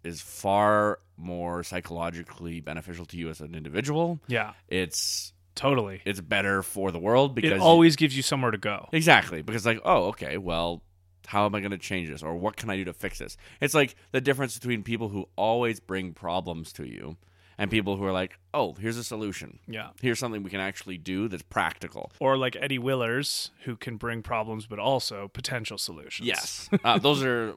is 0.04 0.22
far 0.22 1.00
more 1.18 1.64
psychologically 1.64 2.60
beneficial 2.62 3.06
to 3.06 3.18
you 3.18 3.30
as 3.30 3.42
an 3.42 3.54
individual 3.54 4.20
Yeah. 4.28 4.54
it's 4.68 5.34
Totally. 5.54 6.02
it's 6.06 6.22
better 6.22 6.64
for 6.64 6.92
the 6.92 6.98
world 7.00 7.36
because 7.36 7.52
It 7.52 7.60
always 7.60 7.96
gives 7.98 8.16
you 8.16 8.24
somewhere 8.24 8.52
to 8.52 8.58
go. 8.58 8.88
Exactly, 8.94 9.42
because 9.42 9.66
like, 9.66 9.82
oh, 9.84 10.06
okay, 10.06 10.38
well, 10.38 10.82
how 11.28 11.46
am 11.46 11.54
I 11.54 11.60
going 11.60 11.72
to 11.72 11.78
change 11.78 12.10
this, 12.10 12.24
or 12.24 12.36
what 12.36 12.56
can 12.56 12.70
I 12.70 12.78
do 12.78 12.86
to 12.86 12.94
fix 12.94 13.20
this? 13.20 13.38
It's 13.60 13.74
like 13.74 13.96
the 14.12 14.22
difference 14.22 14.58
between 14.58 14.82
people 14.82 15.10
who 15.10 15.28
always 15.36 15.80
bring 15.80 16.14
problems 16.14 16.72
to 16.74 16.86
you 16.88 17.18
and 17.62 17.70
people 17.70 17.96
who 17.96 18.04
are 18.04 18.12
like, 18.12 18.40
"Oh, 18.56 18.74
here's 18.74 18.98
a 18.98 19.04
solution. 19.04 19.60
Yeah. 19.68 19.90
Here's 20.02 20.18
something 20.18 20.42
we 20.42 20.50
can 20.50 20.60
actually 20.60 20.98
do 20.98 21.28
that's 21.28 21.44
practical." 21.44 22.12
Or 22.20 22.36
like 22.36 22.56
Eddie 22.60 22.80
Willers, 22.80 23.52
who 23.66 23.76
can 23.76 23.98
bring 23.98 24.24
problems 24.24 24.66
but 24.66 24.80
also 24.80 25.28
potential 25.28 25.78
solutions. 25.78 26.28
Yes, 26.28 26.70
uh, 26.84 26.98
those 26.98 27.24
are 27.24 27.54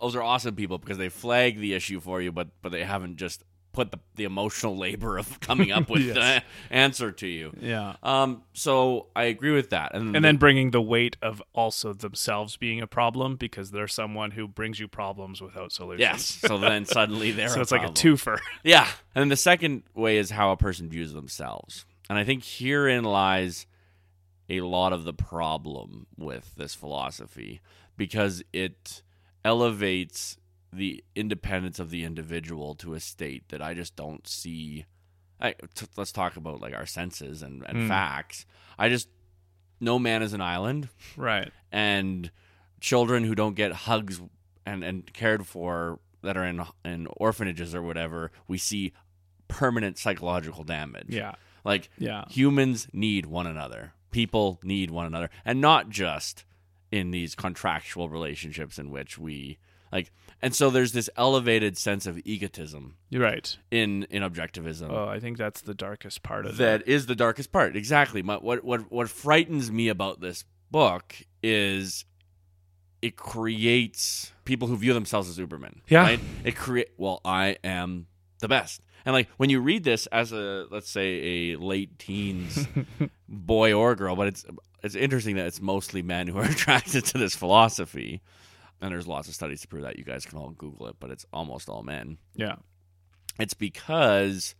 those 0.00 0.16
are 0.16 0.22
awesome 0.22 0.56
people 0.56 0.78
because 0.78 0.96
they 0.96 1.10
flag 1.10 1.58
the 1.58 1.74
issue 1.74 2.00
for 2.00 2.22
you, 2.22 2.32
but 2.32 2.48
but 2.62 2.72
they 2.72 2.82
haven't 2.82 3.16
just 3.16 3.44
put 3.72 3.90
the, 3.90 3.98
the 4.16 4.24
emotional 4.24 4.76
labor 4.76 5.16
of 5.18 5.40
coming 5.40 5.72
up 5.72 5.88
with 5.90 6.02
Yes. 6.02 6.14
the 6.14 6.74
answer 6.74 7.10
to 7.12 7.26
you. 7.26 7.52
Yeah. 7.60 7.96
Um, 8.02 8.42
so 8.52 9.06
I 9.16 9.24
agree 9.24 9.52
with 9.52 9.70
that, 9.70 9.94
and, 9.94 10.14
And 10.14 10.24
then 10.24 10.36
bringing 10.36 10.70
the 10.72 10.82
weight 10.82 11.16
of 11.22 11.42
also 11.54 11.92
themselves 11.92 12.56
being 12.56 12.80
a 12.80 12.86
problem 12.86 13.36
because 13.36 13.70
they're 13.70 13.88
someone 13.88 14.32
who 14.32 14.46
brings 14.46 14.78
you 14.78 14.88
problems 14.88 15.40
without 15.40 15.72
solutions. 15.72 16.00
yes, 16.00 16.24
so 16.24 16.58
then 16.58 16.84
suddenly 16.98 17.30
they're 17.32 17.48
So 17.48 17.58
a 17.58 17.62
it's 17.62 17.72
like 17.72 17.82
a 17.82 17.92
problem. 17.92 18.14
twofer. 18.16 18.38
Yeah. 18.62 18.86
And 19.14 19.22
then 19.22 19.28
the 19.30 19.36
second 19.36 19.82
way 19.94 20.18
is 20.18 20.30
how 20.30 20.52
a 20.52 20.56
person 20.56 20.88
views 20.88 21.12
themselves. 21.12 21.84
And 22.10 22.18
I 22.18 22.24
think 22.24 22.44
herein 22.44 23.04
lies 23.04 23.66
a 24.48 24.60
lot 24.60 24.92
of 24.92 25.04
the 25.04 25.14
problem 25.14 26.06
with 26.18 26.54
this 26.56 26.74
philosophy 26.74 27.60
because 27.96 28.42
it 28.52 29.02
elevates 29.44 30.36
the 30.72 31.04
independence 31.14 31.78
of 31.78 31.90
the 31.90 32.04
individual 32.04 32.74
to 32.76 32.94
a 32.94 33.00
state 33.00 33.48
that 33.50 33.60
I 33.60 33.74
just 33.74 33.94
don't 33.96 34.26
see. 34.26 34.86
I, 35.40 35.54
t- 35.74 35.86
let's 35.96 36.12
talk 36.12 36.36
about 36.36 36.60
like 36.60 36.74
our 36.74 36.86
senses 36.86 37.42
and, 37.42 37.62
and 37.66 37.78
Mm. 37.78 37.88
facts. 37.88 38.46
I 38.78 38.88
just, 38.88 39.08
no 39.80 39.98
man 39.98 40.22
is 40.22 40.32
an 40.32 40.40
island 40.40 40.88
Right. 41.16 41.50
and 41.70 42.30
children 42.80 43.24
who 43.24 43.34
don't 43.34 43.54
get 43.56 43.72
hugs 43.72 44.22
and, 44.64 44.82
and 44.84 45.12
cared 45.12 45.46
for 45.46 45.98
that 46.22 46.36
are 46.36 46.44
in 46.44 46.62
in 46.84 47.08
orphanages 47.16 47.74
or 47.74 47.82
whatever, 47.82 48.30
we 48.46 48.56
see 48.56 48.92
permanent 49.48 49.98
psychological 49.98 50.62
damage. 50.64 51.08
Yeah. 51.08 51.34
Like 51.64 51.90
Yeah. 51.98 52.24
humans 52.30 52.86
need 52.92 53.26
one 53.26 53.46
another. 53.46 53.92
People 54.12 54.60
need 54.62 54.90
one 54.90 55.06
another. 55.06 55.30
And 55.44 55.60
not 55.60 55.90
just 55.90 56.44
in 56.92 57.10
these 57.10 57.34
contractual 57.34 58.08
relationships 58.08 58.78
in 58.78 58.90
which 58.90 59.18
we 59.18 59.58
like 59.92 60.10
and 60.40 60.54
so 60.54 60.70
there's 60.70 60.92
this 60.92 61.08
elevated 61.16 61.78
sense 61.78 62.06
of 62.06 62.18
egotism 62.24 62.96
You're 63.10 63.22
right. 63.22 63.56
in 63.70 64.04
in 64.04 64.22
objectivism 64.22 64.90
Oh, 64.90 65.06
I 65.08 65.20
think 65.20 65.36
that's 65.38 65.60
the 65.60 65.74
darkest 65.74 66.22
part 66.22 66.46
of 66.46 66.56
that. 66.56 66.84
that 66.84 66.90
is 66.90 67.06
the 67.06 67.14
darkest 67.14 67.52
part. 67.52 67.76
Exactly. 67.76 68.22
My, 68.22 68.36
what 68.36 68.64
what 68.64 68.90
what 68.90 69.08
frightens 69.08 69.70
me 69.70 69.88
about 69.88 70.20
this 70.20 70.44
book 70.70 71.14
is 71.42 72.04
it 73.02 73.16
creates 73.16 74.32
people 74.44 74.68
who 74.68 74.76
view 74.76 74.94
themselves 74.94 75.28
as 75.28 75.38
Ubermen. 75.38 75.80
Yeah. 75.88 76.02
Right? 76.02 76.20
It 76.44 76.56
create. 76.56 76.90
Well, 76.96 77.20
I 77.24 77.56
am 77.64 78.06
the 78.40 78.48
best. 78.48 78.80
And 79.04 79.12
like 79.12 79.28
when 79.36 79.50
you 79.50 79.60
read 79.60 79.82
this 79.84 80.06
as 80.06 80.32
a 80.32 80.66
let's 80.70 80.88
say 80.90 81.50
a 81.52 81.56
late 81.56 81.98
teens 81.98 82.66
boy 83.28 83.72
or 83.72 83.94
girl, 83.96 84.14
but 84.16 84.28
it's 84.28 84.44
it's 84.82 84.94
interesting 84.94 85.36
that 85.36 85.46
it's 85.46 85.60
mostly 85.60 86.02
men 86.02 86.28
who 86.28 86.38
are 86.38 86.44
attracted 86.56 87.04
to 87.06 87.18
this 87.18 87.34
philosophy. 87.34 88.22
And 88.82 88.92
there's 88.92 89.06
lots 89.06 89.28
of 89.28 89.34
studies 89.34 89.62
to 89.62 89.68
prove 89.68 89.84
that. 89.84 89.96
You 89.98 90.04
guys 90.04 90.26
can 90.26 90.36
all 90.38 90.50
Google 90.50 90.88
it, 90.88 90.96
but 91.00 91.10
it's 91.10 91.24
almost 91.32 91.68
all 91.70 91.82
men 91.82 92.18
Yeah. 92.34 92.56
it's 93.38 93.54
because 93.54 94.54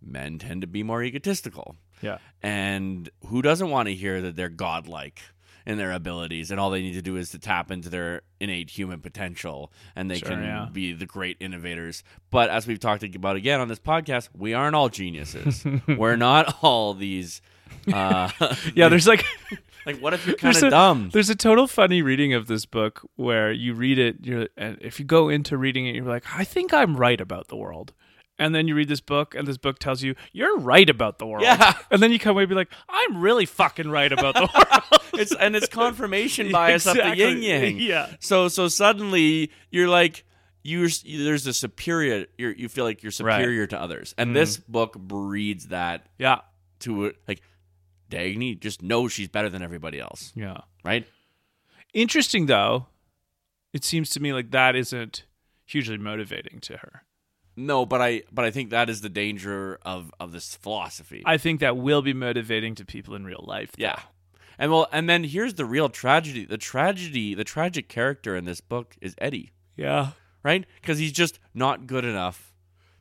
men 0.00 0.38
tend 0.38 0.60
to 0.60 0.66
be 0.66 0.82
more 0.82 1.02
egotistical. 1.02 1.76
Yeah. 2.02 2.18
And 2.42 3.08
who 3.26 3.42
doesn't 3.42 3.70
want 3.70 3.88
to 3.88 3.94
hear 3.94 4.20
that 4.20 4.36
they're 4.36 4.48
godlike 4.48 5.20
in 5.64 5.78
their 5.78 5.92
abilities 5.92 6.50
and 6.50 6.58
all 6.58 6.70
they 6.70 6.82
need 6.82 6.94
to 6.94 7.02
do 7.02 7.16
is 7.16 7.30
to 7.30 7.38
tap 7.38 7.70
into 7.70 7.88
their 7.88 8.22
innate 8.40 8.68
human 8.68 8.98
potential 9.00 9.72
and 9.94 10.10
they 10.10 10.18
Sure, 10.18 10.30
can 10.30 10.42
yeah. 10.42 10.68
be 10.72 10.92
the 10.92 11.06
great 11.06 11.36
innovators. 11.38 12.02
But 12.30 12.50
as 12.50 12.66
we've 12.66 12.80
talked 12.80 13.04
about 13.04 13.36
again 13.36 13.60
on 13.60 13.68
this 13.68 13.78
podcast, 13.78 14.28
we 14.36 14.54
aren't 14.54 14.74
all 14.74 14.88
geniuses. 14.88 15.64
We're 15.88 16.16
not 16.16 16.58
all 16.62 16.94
these 16.94 17.40
uh 17.92 18.28
Yeah, 18.74 18.88
there's 18.88 19.06
like 19.06 19.24
like 19.86 19.98
what 19.98 20.14
if 20.14 20.26
you're 20.26 20.36
kind 20.44 20.56
of 20.56 20.70
dumb? 20.70 21.10
there's 21.12 21.30
a 21.30 21.34
total 21.36 21.66
funny 21.66 22.02
reading 22.02 22.32
of 22.34 22.46
this 22.46 22.66
book 22.66 23.02
where 23.16 23.50
you 23.52 23.74
read 23.74 23.98
it 23.98 24.16
you're 24.22 24.48
and 24.56 24.78
if 24.80 24.98
you 25.00 25.04
go 25.04 25.28
into 25.28 25.56
reading 25.56 25.86
it 25.86 25.94
you're 25.94 26.04
like 26.04 26.24
I 26.34 26.44
think 26.44 26.72
I'm 26.72 26.96
right 26.96 27.20
about 27.20 27.48
the 27.48 27.56
world. 27.56 27.92
And 28.38 28.54
then 28.54 28.66
you 28.66 28.74
read 28.74 28.88
this 28.88 29.00
book 29.02 29.34
and 29.36 29.46
this 29.46 29.58
book 29.58 29.78
tells 29.78 30.02
you 30.02 30.14
you're 30.32 30.58
right 30.58 30.88
about 30.90 31.18
the 31.18 31.26
world. 31.26 31.44
Yeah. 31.44 31.74
And 31.92 32.02
then 32.02 32.10
you 32.10 32.18
come 32.18 32.32
away 32.32 32.44
and 32.44 32.48
be 32.48 32.54
like 32.56 32.72
I'm 32.88 33.20
really 33.20 33.46
fucking 33.46 33.88
right 33.90 34.10
about 34.10 34.34
the 34.34 34.48
world. 34.52 35.02
It's 35.14 35.34
and 35.34 35.54
it's 35.54 35.68
confirmation 35.68 36.50
bias 36.50 36.86
up 36.86 36.96
the 36.96 37.02
Exactly. 37.12 37.24
yin 37.24 37.42
yang. 37.42 37.78
Yeah. 37.78 38.08
So 38.20 38.48
so 38.48 38.66
suddenly 38.68 39.50
you're 39.70 39.88
like 39.88 40.24
you're 40.64 40.88
there's 41.04 41.46
a 41.46 41.52
superior 41.52 42.26
you're, 42.38 42.52
you 42.52 42.68
feel 42.68 42.84
like 42.84 43.02
you're 43.02 43.12
Right. 43.20 43.38
superior 43.40 43.66
to 43.66 43.80
others, 43.80 44.14
and 44.16 44.34
this 44.34 44.56
book 44.56 44.96
breeds 44.98 45.66
that 45.68 46.06
Yeah. 46.18 46.40
to 46.80 47.12
like 47.28 47.42
Dagny 48.12 48.58
just 48.60 48.82
knows 48.82 49.12
she's 49.12 49.28
better 49.28 49.48
than 49.48 49.62
everybody 49.62 49.98
else, 50.00 50.32
Yeah. 50.34 50.58
right? 50.84 51.06
Interesting 51.94 52.46
though, 52.46 52.86
it 53.72 53.84
seems 53.84 54.10
to 54.10 54.20
me 54.20 54.32
like 54.32 54.50
that 54.50 54.74
isn't 54.76 55.24
hugely 55.64 55.98
motivating 55.98 56.60
to 56.60 56.76
her. 56.78 57.02
No, 57.56 57.84
but 57.84 58.00
I 58.00 58.22
but 58.32 58.44
I 58.44 58.50
think 58.50 58.70
that 58.70 58.88
is 58.88 59.00
the 59.02 59.08
danger 59.10 59.78
of 59.82 60.12
of 60.18 60.32
this 60.32 60.54
philosophy. 60.56 61.22
I 61.26 61.36
think 61.38 61.60
that 61.60 61.76
will 61.76 62.00
be 62.02 62.14
motivating 62.14 62.74
to 62.76 62.84
people 62.84 63.14
in 63.14 63.24
real 63.24 63.44
life. 63.46 63.72
though. 63.72 63.84
yeah. 63.84 64.00
And 64.58 64.70
well, 64.70 64.86
and 64.92 65.08
then 65.08 65.24
here's 65.24 65.54
the 65.54 65.64
real 65.64 65.88
tragedy. 65.88 66.44
The 66.46 66.56
tragedy, 66.58 67.34
the 67.34 67.44
tragic 67.44 67.88
character 67.88 68.36
in 68.36 68.44
this 68.44 68.60
book 68.60 68.96
is 69.00 69.14
Eddie. 69.18 69.52
Yeah. 69.76 70.12
right? 70.44 70.64
Because 70.80 70.98
he's 70.98 71.12
just 71.12 71.38
not 71.54 71.86
good 71.86 72.04
enough 72.04 72.51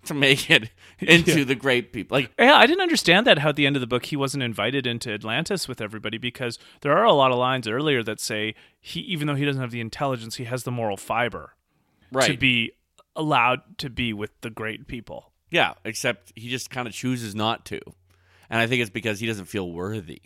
to 0.05 0.13
make 0.13 0.49
it 0.49 0.69
into 0.99 1.39
Yeah. 1.39 1.43
the 1.45 1.55
great 1.55 1.91
people. 1.93 2.17
Like, 2.17 2.31
Yeah, 2.39 2.55
I 2.55 2.65
didn't 2.65 2.81
understand 2.81 3.27
that 3.27 3.39
how 3.39 3.49
at 3.49 3.55
the 3.55 3.65
end 3.67 3.75
of 3.75 3.81
the 3.81 3.87
book 3.87 4.05
he 4.05 4.15
wasn't 4.15 4.43
invited 4.43 4.85
into 4.87 5.11
Atlantis 5.11 5.67
with 5.67 5.81
everybody 5.81 6.17
because 6.17 6.57
there 6.81 6.97
are 6.97 7.05
a 7.05 7.13
lot 7.13 7.31
of 7.31 7.37
lines 7.37 7.67
earlier 7.67 8.01
that 8.03 8.19
say 8.19 8.55
he 8.79 8.99
even 9.01 9.27
though 9.27 9.35
he 9.35 9.45
doesn't 9.45 9.61
have 9.61 9.71
the 9.71 9.81
intelligence, 9.81 10.35
he 10.35 10.45
has 10.45 10.63
the 10.63 10.71
moral 10.71 10.97
fiber 10.97 11.53
right. 12.11 12.31
to 12.31 12.37
be 12.37 12.71
allowed 13.15 13.59
to 13.77 13.89
be 13.89 14.13
with 14.13 14.31
the 14.41 14.49
great 14.49 14.87
people. 14.87 15.31
yeah, 15.49 15.73
except 15.83 16.31
he 16.35 16.49
just 16.49 16.69
kind 16.69 16.87
of 16.87 16.93
chooses 16.93 17.35
not 17.35 17.65
to, 17.65 17.79
and 18.49 18.59
I 18.61 18.67
think 18.67 18.81
it's 18.81 18.89
because 18.89 19.19
he 19.19 19.27
doesn't 19.27 19.45
feel 19.45 19.69
worthy 19.71 20.21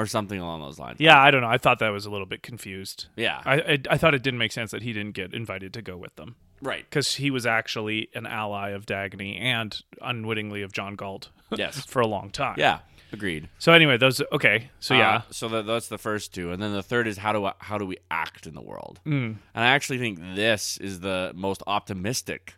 or 0.00 0.06
something 0.06 0.40
along 0.40 0.60
those 0.62 0.78
lines. 0.78 0.98
Yeah, 0.98 1.20
I 1.20 1.30
don't 1.30 1.42
know. 1.42 1.48
I 1.48 1.58
thought 1.58 1.78
that 1.80 1.90
was 1.90 2.06
a 2.06 2.10
little 2.10 2.26
bit 2.26 2.42
confused. 2.42 3.06
yeah, 3.16 3.42
I 3.44 3.54
I, 3.60 3.78
I 3.90 3.98
thought 3.98 4.14
it 4.14 4.22
didn't 4.22 4.38
make 4.38 4.52
sense 4.52 4.70
that 4.70 4.82
he 4.82 4.92
didn't 4.92 5.12
get 5.14 5.34
invited 5.34 5.74
to 5.74 5.82
go 5.82 5.96
with 5.96 6.16
them 6.16 6.36
right. 6.62 6.84
because 6.88 7.16
he 7.16 7.30
was 7.30 7.44
actually 7.46 8.08
an 8.14 8.26
ally 8.26 8.70
of 8.70 8.86
Dagny 8.86 9.38
and 9.40 9.80
unwittingly 10.00 10.62
of 10.62 10.72
John 10.72 10.94
Galt 10.96 11.28
Yes, 11.56 11.84
for 11.84 12.00
a 12.00 12.06
long 12.06 12.30
time. 12.30 12.54
yeah, 12.58 12.78
agreed. 13.12 13.48
So 13.58 13.72
anyway, 13.72 13.98
those 13.98 14.22
okay. 14.32 14.70
So 14.80 14.94
yeah, 14.94 15.16
Uh, 15.16 15.22
so 15.30 15.48
that, 15.48 15.66
that's 15.66 15.88
the 15.88 15.98
first 15.98 16.32
two, 16.34 16.50
and 16.52 16.62
then 16.62 16.72
the 16.72 16.82
third 16.82 17.06
is 17.06 17.18
how 17.18 17.32
do 17.32 17.44
I, 17.44 17.52
how 17.58 17.76
do 17.78 17.84
we 17.86 17.98
act 18.10 18.46
in 18.46 18.54
the 18.54 18.62
world? 18.62 19.00
Mm. 19.06 19.36
And 19.54 19.64
I 19.64 19.68
actually 19.68 19.98
think 19.98 20.18
this 20.34 20.78
is 20.78 21.00
the 21.00 21.32
most 21.34 21.62
optimistic 21.66 22.54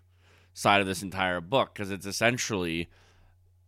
side 0.54 0.80
of 0.80 0.86
this 0.86 1.02
entire 1.02 1.40
book 1.40 1.72
because 1.74 1.90
it's 1.90 2.06
essentially 2.06 2.88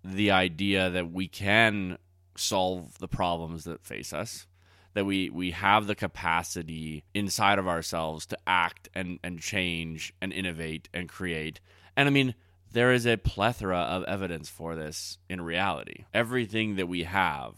the 0.04 0.30
idea 0.30 0.90
that 0.90 1.10
we 1.10 1.26
can 1.26 1.96
solve 2.36 2.98
the 2.98 3.08
problems 3.08 3.64
that 3.64 3.84
face 3.84 4.12
us 4.12 4.46
that 4.94 5.04
we 5.04 5.28
we 5.30 5.50
have 5.50 5.86
the 5.86 5.94
capacity 5.94 7.04
inside 7.14 7.58
of 7.58 7.68
ourselves 7.68 8.26
to 8.26 8.38
act 8.46 8.88
and 8.94 9.18
and 9.22 9.40
change 9.40 10.14
and 10.20 10.32
innovate 10.32 10.88
and 10.94 11.08
create 11.08 11.60
and 11.96 12.08
i 12.08 12.10
mean 12.10 12.34
there 12.72 12.92
is 12.92 13.06
a 13.06 13.16
plethora 13.16 13.78
of 13.78 14.02
evidence 14.04 14.48
for 14.48 14.74
this 14.74 15.18
in 15.28 15.40
reality 15.40 16.04
everything 16.14 16.76
that 16.76 16.86
we 16.86 17.04
have 17.04 17.54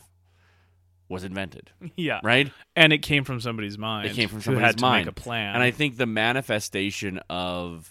was 1.09 1.25
invented 1.25 1.71
yeah, 1.97 2.21
right 2.23 2.51
and 2.75 2.93
it 2.93 2.99
came 2.99 3.23
from 3.23 3.41
somebody's 3.41 3.79
mind. 3.79 4.09
It 4.09 4.15
came 4.15 4.29
from 4.29 4.39
who 4.39 4.43
somebody's 4.43 4.67
had 4.67 4.79
to 4.79 4.83
mind. 4.83 5.07
make 5.07 5.13
a 5.13 5.21
plan. 5.21 5.55
and 5.55 5.63
I 5.63 5.71
think 5.71 5.97
the 5.97 6.07
manifestation 6.07 7.21
of 7.31 7.89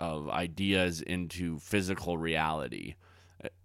of 0.00 0.28
ideas 0.28 1.00
into 1.00 1.60
physical 1.60 2.18
reality 2.18 2.96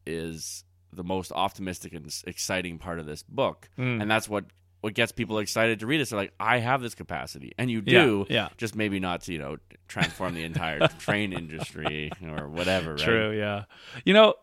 is 0.05 0.63
the 0.93 1.03
most 1.03 1.31
optimistic 1.31 1.93
and 1.93 2.05
exciting 2.25 2.77
part 2.79 2.99
of 2.99 3.05
this 3.05 3.23
book, 3.23 3.69
Mm. 3.77 4.01
and 4.01 4.09
that's 4.11 4.27
what 4.29 4.45
what 4.81 4.93
gets 4.93 5.11
people 5.11 5.39
excited 5.39 5.81
to 5.81 5.85
read 5.85 5.99
it. 5.99 6.09
They're 6.09 6.17
like, 6.17 6.31
I 6.39 6.59
have 6.59 6.81
this 6.81 6.95
capacity, 6.95 7.51
and 7.57 7.69
you 7.69 7.83
Yeah, 7.85 8.03
do, 8.05 8.25
yeah. 8.29 8.47
just 8.57 8.75
maybe 8.77 8.97
not 9.01 9.21
to 9.23 9.33
you 9.33 9.39
know 9.39 9.57
transform 9.89 10.35
the 10.35 10.43
entire 10.43 10.87
train 10.99 11.33
industry 11.33 12.11
or 12.23 12.47
whatever. 12.47 12.91
Right? 12.91 12.99
True, 13.03 13.37
yeah. 13.37 13.65
You 14.05 14.13
know, 14.13 14.35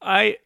I, 0.00 0.36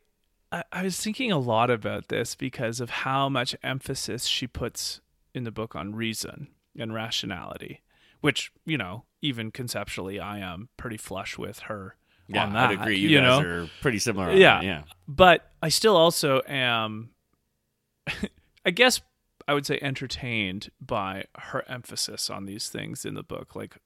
I 0.53 0.65
I 0.73 0.83
was 0.83 0.99
thinking 1.01 1.31
a 1.33 1.39
lot 1.39 1.71
about 1.71 2.09
this 2.09 2.35
because 2.35 2.81
of 2.81 2.91
how 2.91 3.29
much 3.29 3.55
emphasis 3.63 4.25
she 4.25 4.47
puts 4.47 5.01
in 5.35 5.45
the 5.45 5.51
book 5.53 5.75
on 5.77 5.95
reason 5.95 6.49
and 6.79 6.95
rationality, 6.95 7.83
which 8.21 8.53
you 8.65 8.79
know, 8.79 9.05
even 9.21 9.51
conceptually, 9.51 10.19
I 10.19 10.39
am 10.39 10.69
pretty 10.77 10.97
flush 10.97 11.37
with 11.39 11.61
her 11.61 11.97
Yeah, 12.29 12.49
that. 12.51 12.71
I'd 12.71 12.81
agree. 12.81 12.97
You, 12.99 13.09
you 13.09 13.19
guys 13.21 13.43
know, 13.43 13.49
are 13.49 13.71
pretty 13.81 13.99
similar. 13.99 14.31
on 14.31 14.37
Yeah. 14.37 14.57
that, 14.57 14.65
yeah. 14.65 14.83
but 15.07 15.51
I 15.63 15.69
still 15.69 15.97
also 15.97 16.41
am, 16.49 17.11
I 18.67 18.71
guess 18.71 19.01
I 19.47 19.55
would 19.55 19.67
say 19.67 19.79
entertained 19.83 20.71
by 20.81 21.25
her 21.37 21.65
emphasis 21.69 22.31
on 22.31 22.47
these 22.47 22.69
things 22.69 23.05
in 23.05 23.15
the 23.15 23.23
book, 23.23 23.55
like 23.55 23.77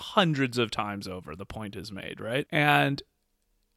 hundreds 0.00 0.58
of 0.58 0.70
times 0.70 1.08
over. 1.08 1.34
The 1.34 1.46
point 1.46 1.74
is 1.74 1.90
made, 1.90 2.20
right? 2.20 2.46
And 2.52 3.02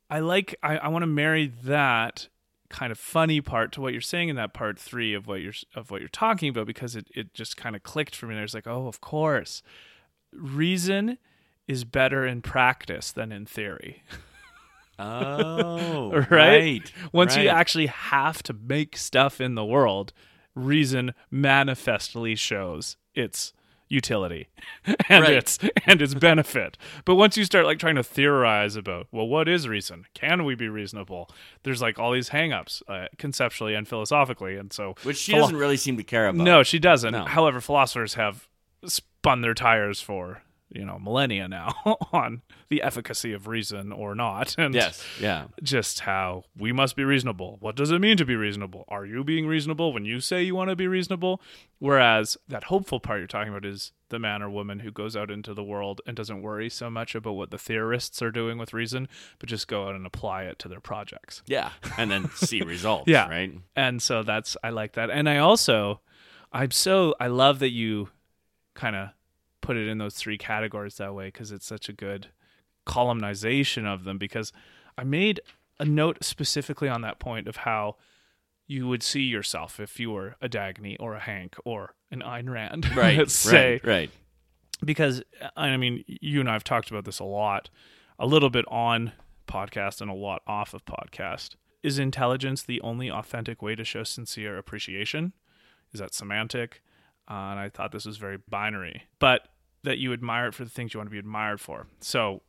I 0.10 0.20
like 0.20 0.56
I, 0.62 0.78
I 0.78 0.88
want 0.90 1.04
to 1.04 1.08
marry 1.08 1.48
that 1.64 2.28
kind 2.70 2.92
of 2.92 2.98
funny 3.00 3.42
part 3.42 3.72
to 3.74 3.82
what 3.82 3.92
you're 3.92 4.02
saying 4.02 4.30
in 4.30 4.36
that 4.38 4.54
part 4.54 4.80
three 4.80 5.14
of 5.14 5.28
what 5.28 5.42
you're 5.42 5.54
of 5.76 5.90
what 5.92 6.00
you're 6.00 6.08
talking 6.10 6.50
about 6.50 6.68
because 6.68 6.96
it, 6.96 7.08
it 7.16 7.34
just 7.34 7.58
kind 7.58 7.76
of 7.76 7.82
clicked 7.84 8.16
for 8.16 8.28
me. 8.28 8.36
There's 8.36 8.54
like, 8.54 8.68
oh, 8.68 8.88
of 8.88 9.02
course. 9.02 9.64
Reason 10.32 11.18
is 11.68 11.84
better 11.84 12.26
in 12.26 12.42
practice 12.42 13.12
than 13.12 13.32
in 13.32 13.46
theory. 13.46 14.04
Oh, 15.00 16.12
right? 16.30 16.32
right. 16.32 16.94
Once 17.12 17.36
you 17.38 17.48
actually 17.48 17.88
have 17.88 18.44
to 18.44 18.54
make 18.54 18.98
stuff 18.98 19.42
in 19.42 19.56
the 19.56 19.66
world, 19.66 20.14
reason 20.56 21.14
manifestly 21.30 22.36
shows 22.36 22.98
its 23.16 23.54
utility 23.88 24.48
and 25.10 25.24
Right. 25.24 25.34
its 25.34 25.60
and 25.86 26.02
its 26.02 26.14
benefit. 26.14 26.78
But 27.04 27.16
once 27.16 27.36
you 27.36 27.44
start 27.46 27.66
like 27.66 27.78
trying 27.80 27.96
to 27.96 28.04
theorize 28.04 28.76
about, 28.76 29.08
well, 29.12 29.28
what 29.28 29.50
is 29.50 29.68
reason? 29.68 30.06
Can 30.14 30.46
we 30.46 30.56
be 30.56 30.70
reasonable? 30.70 31.30
There's 31.64 31.82
like 31.82 32.00
all 32.00 32.12
these 32.14 32.30
hangups 32.30 32.82
uh, 32.88 33.08
conceptually 33.18 33.74
and 33.74 33.88
philosophically, 33.88 34.56
and 34.56 34.72
so 34.72 34.96
which 35.04 35.18
she 35.18 35.32
philo- 35.34 35.44
doesn't 35.44 35.58
really 35.58 35.78
seem 35.78 35.98
to 35.98 36.04
care 36.04 36.28
about. 36.28 36.44
no, 36.44 36.64
she 36.64 36.80
doesn't. 36.80 37.12
No. 37.12 37.26
However, 37.26 37.60
philosophers 37.60 38.14
have 38.14 38.48
spun 38.86 39.42
their 39.42 39.54
tires 39.54 40.00
for 40.00 40.44
you 40.74 40.86
know 40.86 40.98
millennia 41.00 41.48
now 41.48 41.74
on 42.14 42.42
the 42.70 42.82
efficacy 42.82 43.34
of 43.34 43.48
reason 43.48 43.92
or 43.92 44.16
not, 44.16 44.56
and 44.60 44.74
Yes. 44.74 45.04
Yeah. 45.20 45.46
just 45.62 46.02
how 46.02 46.46
we 46.58 46.72
must 46.72 46.96
be 46.96 47.04
reasonable. 47.04 47.58
What 47.60 47.76
does 47.76 47.92
it 47.92 48.00
mean 48.00 48.18
to 48.18 48.26
be 48.26 48.36
reasonable? 48.36 48.86
Are 48.88 49.06
you 49.06 49.24
being 49.24 49.48
reasonable 49.48 49.92
when 49.94 50.06
you 50.06 50.20
say 50.20 50.42
you 50.44 50.56
want 50.56 50.70
to 50.70 50.76
be 50.76 50.88
reasonable? 50.88 51.42
Whereas 51.80 52.38
that 52.48 52.66
hopeful 52.66 53.00
part 53.00 53.20
you're 53.20 53.28
talking 53.28 53.50
about 53.52 53.66
is 53.66 53.92
the 54.10 54.20
man 54.20 54.42
or 54.44 54.50
woman 54.50 54.80
who 54.80 54.92
goes 54.92 55.16
out 55.16 55.32
into 55.32 55.54
the 55.54 55.64
world 55.64 56.00
and 56.06 56.16
doesn't 56.16 56.42
worry 56.42 56.70
so 56.70 56.90
much 56.90 57.16
about 57.16 57.34
what 57.34 57.50
the 57.50 57.58
theorists 57.58 58.22
are 58.22 58.30
doing 58.32 58.58
with 58.58 58.74
reason, 58.74 59.08
but 59.40 59.50
just 59.50 59.68
go 59.68 59.88
out 59.88 59.96
and 59.96 60.06
apply 60.06 60.44
it 60.44 60.60
to 60.60 60.68
their 60.68 60.80
projects. 60.82 61.42
Yeah. 61.48 61.72
And 61.98 62.12
then 62.12 62.30
see 62.36 62.62
results. 62.62 63.08
Yeah. 63.08 63.28
Right. 63.28 63.54
And 63.76 64.02
so 64.02 64.22
that's 64.24 64.56
I 64.64 64.70
like 64.70 64.94
that. 64.94 65.10
And 65.10 65.28
I 65.28 65.38
also 65.38 66.02
I'm 66.54 66.72
so 66.72 67.16
I 67.20 67.28
love 67.28 67.60
that 67.60 67.72
you 67.72 68.10
kind 68.76 68.96
of 68.96 69.10
put 69.62 69.78
it 69.78 69.88
in 69.88 69.98
those 70.00 70.16
three 70.16 70.38
categories 70.38 70.96
that 70.98 71.14
way 71.14 71.28
because 71.28 71.52
it's 71.52 71.66
such 71.66 71.88
a 71.90 71.94
good 71.94 72.28
columnization 72.86 73.86
of 73.86 74.04
them 74.04 74.18
because 74.18 74.52
I 74.98 75.04
made 75.04 75.40
a 75.80 75.86
note 75.86 76.24
specifically 76.24 76.90
on 76.90 77.02
that 77.02 77.20
point 77.20 77.48
of 77.48 77.58
how 77.58 77.96
you 78.68 78.88
would 78.88 79.04
see 79.04 79.22
yourself 79.22 79.80
if 79.80 80.00
you 80.00 80.12
were 80.12 80.36
a 80.42 80.48
Dagny 80.50 80.96
or 81.00 81.16
a 81.16 81.20
Hank 81.20 81.56
or 81.66 81.96
an 82.12 82.22
Ayn 82.22 82.50
Rand. 82.50 82.86
Right. 82.96 83.18
let's 83.18 83.34
say 83.34 83.74
Right. 83.84 83.86
Right. 83.86 84.10
because 84.84 85.24
I 85.56 85.76
mean, 85.78 86.04
you 86.08 86.40
and 86.40 86.50
I 86.50 86.54
have 86.54 86.64
talked 86.64 86.90
about 86.92 87.06
this 87.06 87.20
a 87.20 87.24
lot, 87.24 87.70
a 88.20 88.26
little 88.26 88.50
bit 88.50 88.66
on 88.68 89.14
podcast 89.48 90.02
and 90.02 90.10
a 90.10 90.14
lot 90.16 90.42
off 90.48 90.74
of 90.74 90.86
podcast. 90.86 91.56
Is 91.84 91.98
intelligence 91.98 92.62
the 92.64 92.80
only 92.82 93.10
authentic 93.10 93.62
way 93.62 93.76
to 93.76 93.84
show 93.84 94.04
sincere 94.04 94.58
appreciation? 94.58 95.34
Is 95.94 96.00
that 96.00 96.14
semantic? 96.14 96.82
Uh, 97.30 97.34
and 97.52 97.60
I 97.60 97.70
thought 97.70 97.92
this 97.92 98.06
was 98.06 98.18
very 98.18 98.38
binary, 98.50 99.04
but 99.20 99.48
that 99.84 99.98
you 99.98 100.14
admire 100.14 100.48
it 100.48 100.54
for 100.54 100.64
the 100.64 100.70
things 100.70 100.94
you 100.94 101.00
want 101.00 101.10
to 101.10 101.12
be 101.12 101.20
admired 101.20 101.60
for. 101.62 101.88
So, 102.00 102.42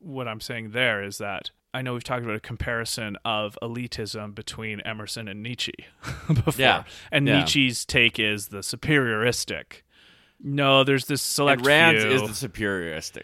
what 0.00 0.26
I'm 0.28 0.40
saying 0.40 0.70
there 0.70 1.02
is 1.02 1.18
that 1.18 1.50
I 1.74 1.80
know 1.82 1.94
we've 1.94 2.04
talked 2.04 2.22
about 2.24 2.34
a 2.36 2.40
comparison 2.40 3.16
of 3.24 3.56
elitism 3.62 4.34
between 4.34 4.80
Emerson 4.80 5.28
and 5.28 5.42
Nietzsche 5.42 5.72
before. 6.28 6.54
Yeah. 6.56 6.84
And 7.10 7.26
Yeah. 7.26 7.38
Nietzsche's 7.40 7.84
take 7.84 8.18
is 8.18 8.48
the 8.48 8.58
superioristic. 8.58 9.82
No, 10.42 10.82
there's 10.84 11.06
this 11.06 11.22
select 11.22 11.60
And 11.60 11.66
Rand's 11.66 12.02
few. 12.04 12.12
is 12.12 12.40
the 12.40 12.48
superioristic. 12.48 13.22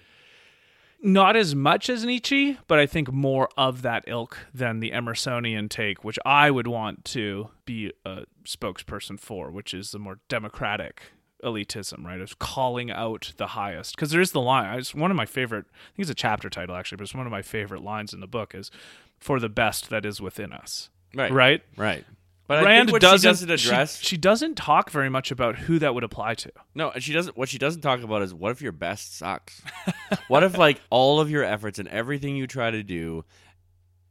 not 1.02 1.36
as 1.36 1.54
much 1.54 1.88
as 1.90 2.04
Nietzsche, 2.04 2.59
but 2.68 2.78
I 2.78 2.86
think 2.86 3.12
more 3.12 3.48
of 3.56 3.82
that 3.82 4.04
ilk 4.06 4.38
than 4.54 4.80
the 4.80 4.90
Emersonian 4.92 5.68
take, 5.68 6.04
which 6.04 6.18
I 6.24 6.50
would 6.50 6.66
want 6.66 7.04
to 7.06 7.50
be 7.64 7.92
a 8.04 8.22
spokesperson 8.44 9.18
for, 9.20 9.50
which 9.50 9.74
is 9.74 9.90
the 9.90 9.98
more 9.98 10.20
democratic 10.28 11.12
elitism, 11.45 12.05
right? 12.05 12.20
Of 12.20 12.39
calling 12.39 12.91
out 12.91 13.32
the 13.36 13.49
highest. 13.49 13.97
Because 13.97 14.11
there's 14.11 14.32
the 14.32 14.41
line. 14.41 14.78
It's 14.78 14.95
one 14.95 15.11
of 15.11 15.16
my 15.16 15.26
favorite. 15.26 15.66
I 15.68 15.97
think 15.97 16.03
it's 16.05 16.11
a 16.11 16.14
chapter 16.14 16.51
title 16.51 16.74
actually, 16.76 16.97
but 16.97 17.05
it's 17.05 17.14
one 17.14 17.26
of 17.26 17.32
my 17.32 17.43
favorite 17.43 17.82
lines 17.82 18.12
in 18.12 18.20
the 18.20 18.26
book. 18.26 18.55
Is 18.55 18.70
for 19.18 19.41
the 19.41 19.49
best 19.49 19.91
that 19.91 20.05
is 20.05 20.20
within 20.20 20.53
us. 20.53 20.91
Right. 21.14 21.32
Right. 21.32 21.62
Right. 21.76 22.05
But 22.47 22.61
I 22.61 22.64
Rand 22.64 22.89
think 22.89 22.93
what 22.95 23.03
doesn't, 23.03 23.20
she 23.20 23.26
doesn't 23.47 23.59
she- 23.59 23.68
address. 23.68 24.01
She, 24.03 24.16
doesn't 24.16 24.55
talk 24.55 24.91
very 24.91 25.11
much 25.11 25.30
about 25.30 25.57
who 25.57 25.78
that 25.80 25.95
would 25.95 26.03
apply 26.03 26.34
to. 26.36 26.51
no, 26.74 26.91
and 26.91 27.03
she 27.03 27.12
doesn't. 27.12 27.36
What 27.36 27.51
she 27.51 27.59
doesn't 27.59 27.82
talk 27.82 28.03
about 28.03 28.22
is 28.22 28.32
what 28.32 28.53
if 28.53 28.62
your 28.62 28.72
best 28.72 29.18
sucks? 29.18 29.61
what 30.28 30.43
if 30.43 30.57
like 30.57 30.80
all 30.89 31.20
of 31.20 31.30
your 31.30 31.45
efforts 31.45 31.78
and 31.78 31.86
everything 31.89 32.36
you 32.36 32.47
try 32.47 32.70
to 32.70 32.82
do, 32.82 33.26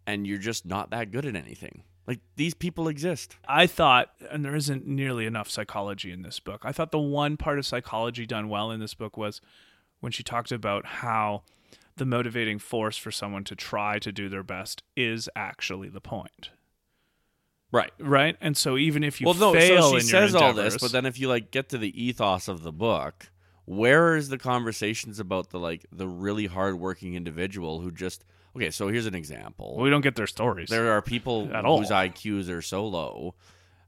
and 0.05 0.28
you're 0.28 0.38
just 0.38 0.67
not 0.67 0.91
that 0.91 1.11
good 1.11 1.25
at 1.25 1.36
anything? 1.36 1.82
Like 2.07 2.21
these 2.37 2.53
people 2.53 2.87
exist. 2.87 3.35
I 3.47 3.67
thought, 3.67 4.11
and 4.31 4.43
there 4.43 4.55
isn't 4.55 4.87
nearly 4.87 5.25
enough 5.25 5.49
psychology 5.49 6.11
in 6.11 6.21
this 6.21 6.39
book. 6.39 6.61
I 6.63 6.71
thought 6.71 6.91
the 6.91 6.99
one 6.99 7.35
part 7.35 7.59
of 7.59 7.65
psychology 7.65 8.25
done 8.25 8.47
well 8.47 8.71
in 8.71 8.79
this 8.79 8.93
book 8.93 9.17
was 9.17 9.41
when 9.99 10.13
she 10.13 10.23
talked 10.23 10.51
about 10.51 10.85
how 10.85 11.43
the 11.97 12.05
motivating 12.05 12.59
force 12.59 12.97
for 12.97 13.11
someone 13.11 13.43
to 13.43 13.55
try 13.55 13.99
to 13.99 14.11
do 14.11 14.29
their 14.29 14.43
best 14.43 14.83
is 14.95 15.29
actually 15.35 15.89
the 15.89 15.99
point. 15.99 16.51
Right. 17.71 17.91
Right? 17.99 18.37
And 18.39 18.55
so 18.55 18.77
even 18.77 19.03
if 19.03 19.19
you 19.19 19.25
well, 19.25 19.35
no. 19.35 19.53
fail 19.53 19.81
So 19.83 19.89
she 19.91 19.95
in 19.97 20.01
says 20.03 20.33
your 20.33 20.43
all 20.43 20.53
this, 20.53 20.77
but 20.77 20.93
then 20.93 21.05
if 21.05 21.19
you 21.19 21.27
like 21.27 21.51
get 21.51 21.69
to 21.69 21.77
the 21.77 22.01
ethos 22.01 22.47
of 22.47 22.63
the 22.63 22.71
book, 22.71 23.29
where 23.65 24.15
is 24.15 24.29
the 24.29 24.37
conversations 24.37 25.19
about 25.19 25.49
the 25.49 25.59
like 25.59 25.85
the 25.91 26.07
really 26.07 26.45
hardworking 26.45 27.15
individual 27.15 27.81
who 27.81 27.91
just 27.91 28.23
okay? 28.57 28.71
So 28.71 28.87
here's 28.89 29.05
an 29.05 29.15
example. 29.15 29.77
we 29.79 29.89
don't 29.89 30.01
get 30.01 30.15
their 30.15 30.27
stories. 30.27 30.69
There 30.69 30.91
are 30.93 31.01
people 31.01 31.49
At 31.53 31.63
all. 31.65 31.79
whose 31.79 31.89
IQs 31.91 32.49
are 32.49 32.61
so 32.61 32.85
low 32.87 33.35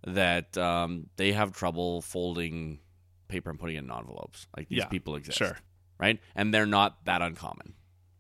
that 0.08 0.58
um, 0.58 1.08
they 1.18 1.34
have 1.34 1.52
trouble 1.52 2.02
folding 2.02 2.80
paper 3.28 3.50
and 3.50 3.60
putting 3.60 3.76
it 3.76 3.80
in 3.84 3.92
envelopes. 3.92 4.48
Like 4.56 4.70
these 4.70 4.78
Yeah, 4.80 4.86
people 4.86 5.16
exist, 5.16 5.38
sure. 5.38 5.58
right? 6.00 6.20
And 6.36 6.54
they're 6.54 6.66
not 6.66 7.04
that 7.06 7.22
uncommon, 7.22 7.74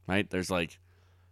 right? 0.07 0.29
There's 0.29 0.51
like 0.51 0.77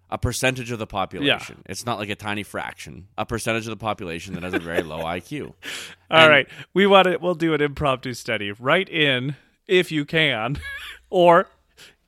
a 0.10 0.18
percentage 0.18 0.72
of 0.72 0.80
the 0.80 0.88
population. 0.88 1.62
It's 1.66 1.86
not 1.86 2.00
like 2.00 2.08
a 2.10 2.16
tiny 2.16 2.44
fraction. 2.44 3.10
A 3.18 3.26
percentage 3.26 3.66
of 3.68 3.72
the 3.72 3.76
population 3.84 4.36
that 4.36 4.44
has 4.44 4.54
a 4.54 4.60
very 4.60 4.82
low 4.82 5.00
IQ. 5.04 5.48
All 6.10 6.22
And- 6.22 6.30
right, 6.30 6.48
we 6.74 6.88
want 6.88 7.06
to. 7.06 7.18
We'll 7.18 7.36
do 7.36 7.54
an 7.54 7.62
impromptu 7.62 8.14
study. 8.14 8.52
Write 8.54 8.88
in 8.88 9.36
if 9.68 9.92
you 9.92 10.06
can, 10.06 10.60
or 11.10 11.50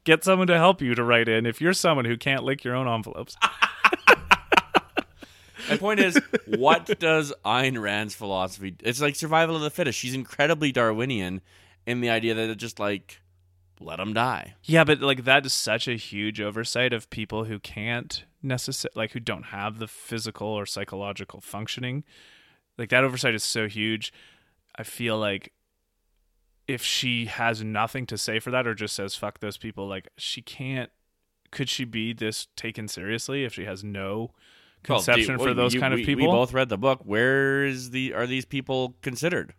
get 0.03 0.23
someone 0.23 0.47
to 0.47 0.57
help 0.57 0.81
you 0.81 0.95
to 0.95 1.03
write 1.03 1.29
in 1.29 1.45
if 1.45 1.61
you're 1.61 1.73
someone 1.73 2.05
who 2.05 2.17
can't 2.17 2.43
lick 2.43 2.63
your 2.63 2.75
own 2.75 2.87
envelopes. 2.87 3.35
My 5.69 5.77
point 5.77 5.99
is, 5.99 6.19
what 6.47 6.99
does 6.99 7.33
Ayn 7.45 7.79
Rand's 7.79 8.15
philosophy? 8.15 8.75
It's 8.79 9.01
like 9.01 9.15
survival 9.15 9.55
of 9.55 9.61
the 9.61 9.69
fittest. 9.69 9.99
She's 9.99 10.15
incredibly 10.15 10.71
Darwinian 10.71 11.41
in 11.85 12.01
the 12.01 12.09
idea 12.09 12.33
that 12.33 12.49
it 12.49 12.55
just 12.55 12.79
like 12.79 13.19
let 13.79 13.97
them 13.97 14.13
die. 14.13 14.55
Yeah, 14.63 14.83
but 14.83 15.01
like 15.01 15.25
that 15.25 15.45
is 15.45 15.53
such 15.53 15.87
a 15.87 15.95
huge 15.95 16.41
oversight 16.41 16.93
of 16.93 17.09
people 17.09 17.45
who 17.45 17.59
can't 17.59 18.23
necessarily 18.41 18.93
like 18.95 19.11
who 19.11 19.19
don't 19.19 19.47
have 19.47 19.79
the 19.79 19.87
physical 19.87 20.47
or 20.47 20.65
psychological 20.65 21.41
functioning. 21.41 22.03
Like 22.77 22.89
that 22.89 23.03
oversight 23.03 23.35
is 23.35 23.43
so 23.43 23.67
huge. 23.67 24.13
I 24.75 24.83
feel 24.83 25.17
like 25.17 25.51
if 26.69 26.83
she 26.83 27.25
has 27.25 27.63
nothing 27.63 28.05
to 28.05 28.17
say 28.17 28.39
for 28.39 28.51
that 28.51 28.67
or 28.67 28.75
just 28.75 28.95
says 28.95 29.15
fuck 29.15 29.39
those 29.39 29.57
people, 29.57 29.87
like 29.87 30.07
she 30.17 30.41
can't 30.41 30.91
could 31.51 31.67
she 31.67 31.83
be 31.83 32.13
this 32.13 32.47
taken 32.55 32.87
seriously 32.87 33.43
if 33.43 33.53
she 33.53 33.65
has 33.65 33.83
no 33.83 34.17
Well, 34.87 34.99
conception 34.99 35.37
well, 35.37 35.47
for 35.47 35.53
those 35.55 35.73
you- 35.73 35.79
kind 35.79 35.93
of 35.95 35.99
people? 36.01 36.27
We 36.27 36.31
both 36.31 36.53
read 36.53 36.69
the 36.69 36.77
book. 36.77 37.01
Where 37.03 37.65
is 37.65 37.89
the 37.89 38.13
are 38.13 38.27
these 38.27 38.45
people 38.45 38.95
considered? 39.01 39.53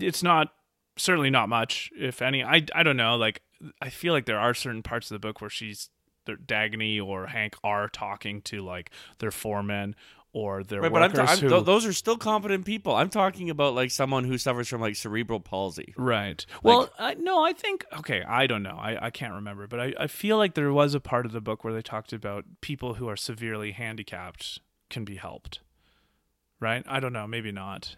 it's 0.00 0.22
not 0.22 0.48
certainly 0.96 1.30
not 1.30 1.48
much 1.48 1.90
if 1.96 2.22
any 2.22 2.42
i 2.42 2.62
i 2.74 2.82
don't 2.82 2.96
know 2.96 3.16
like 3.16 3.42
i 3.82 3.88
feel 3.90 4.12
like 4.12 4.26
there 4.26 4.38
are 4.38 4.54
certain 4.54 4.82
parts 4.82 5.10
of 5.10 5.14
the 5.14 5.18
book 5.18 5.40
where 5.40 5.50
she's 5.50 5.90
dagny 6.26 7.00
or 7.04 7.26
hank 7.26 7.54
are 7.62 7.88
talking 7.88 8.40
to 8.40 8.62
like 8.62 8.90
their 9.18 9.30
foremen 9.30 9.94
or 10.34 10.62
their 10.64 10.82
Right, 10.82 10.92
but 10.92 11.02
I'm, 11.02 11.12
workers 11.12 11.26
ta- 11.26 11.32
I'm 11.32 11.38
who 11.38 11.48
th- 11.48 11.64
those 11.64 11.86
are 11.86 11.92
still 11.94 12.18
competent 12.18 12.64
people. 12.66 12.94
I'm 12.94 13.08
talking 13.08 13.48
about 13.48 13.74
like 13.74 13.90
someone 13.90 14.24
who 14.24 14.36
suffers 14.36 14.68
from 14.68 14.80
like 14.82 14.96
cerebral 14.96 15.40
palsy. 15.40 15.94
right 15.96 16.44
well 16.62 16.90
I, 16.98 17.14
no 17.14 17.42
i 17.44 17.52
think 17.54 17.84
okay 18.00 18.22
i 18.28 18.46
don't 18.46 18.62
know 18.62 18.76
i, 18.78 19.06
I 19.06 19.10
can't 19.10 19.32
remember 19.34 19.66
but 19.66 19.80
I, 19.80 19.94
I 19.98 20.06
feel 20.08 20.36
like 20.36 20.54
there 20.54 20.72
was 20.72 20.94
a 20.94 21.00
part 21.00 21.24
of 21.24 21.32
the 21.32 21.40
book 21.40 21.62
where 21.64 21.72
they 21.72 21.82
talked 21.82 22.12
about 22.12 22.44
people 22.60 22.94
who 22.94 23.08
are 23.08 23.16
severely 23.16 23.70
handicapped 23.72 24.58
can 24.90 25.04
be 25.04 25.14
helped 25.16 25.60
right 26.60 26.84
i 26.88 27.00
don't 27.00 27.12
know 27.12 27.26
maybe 27.26 27.52
not 27.52 27.96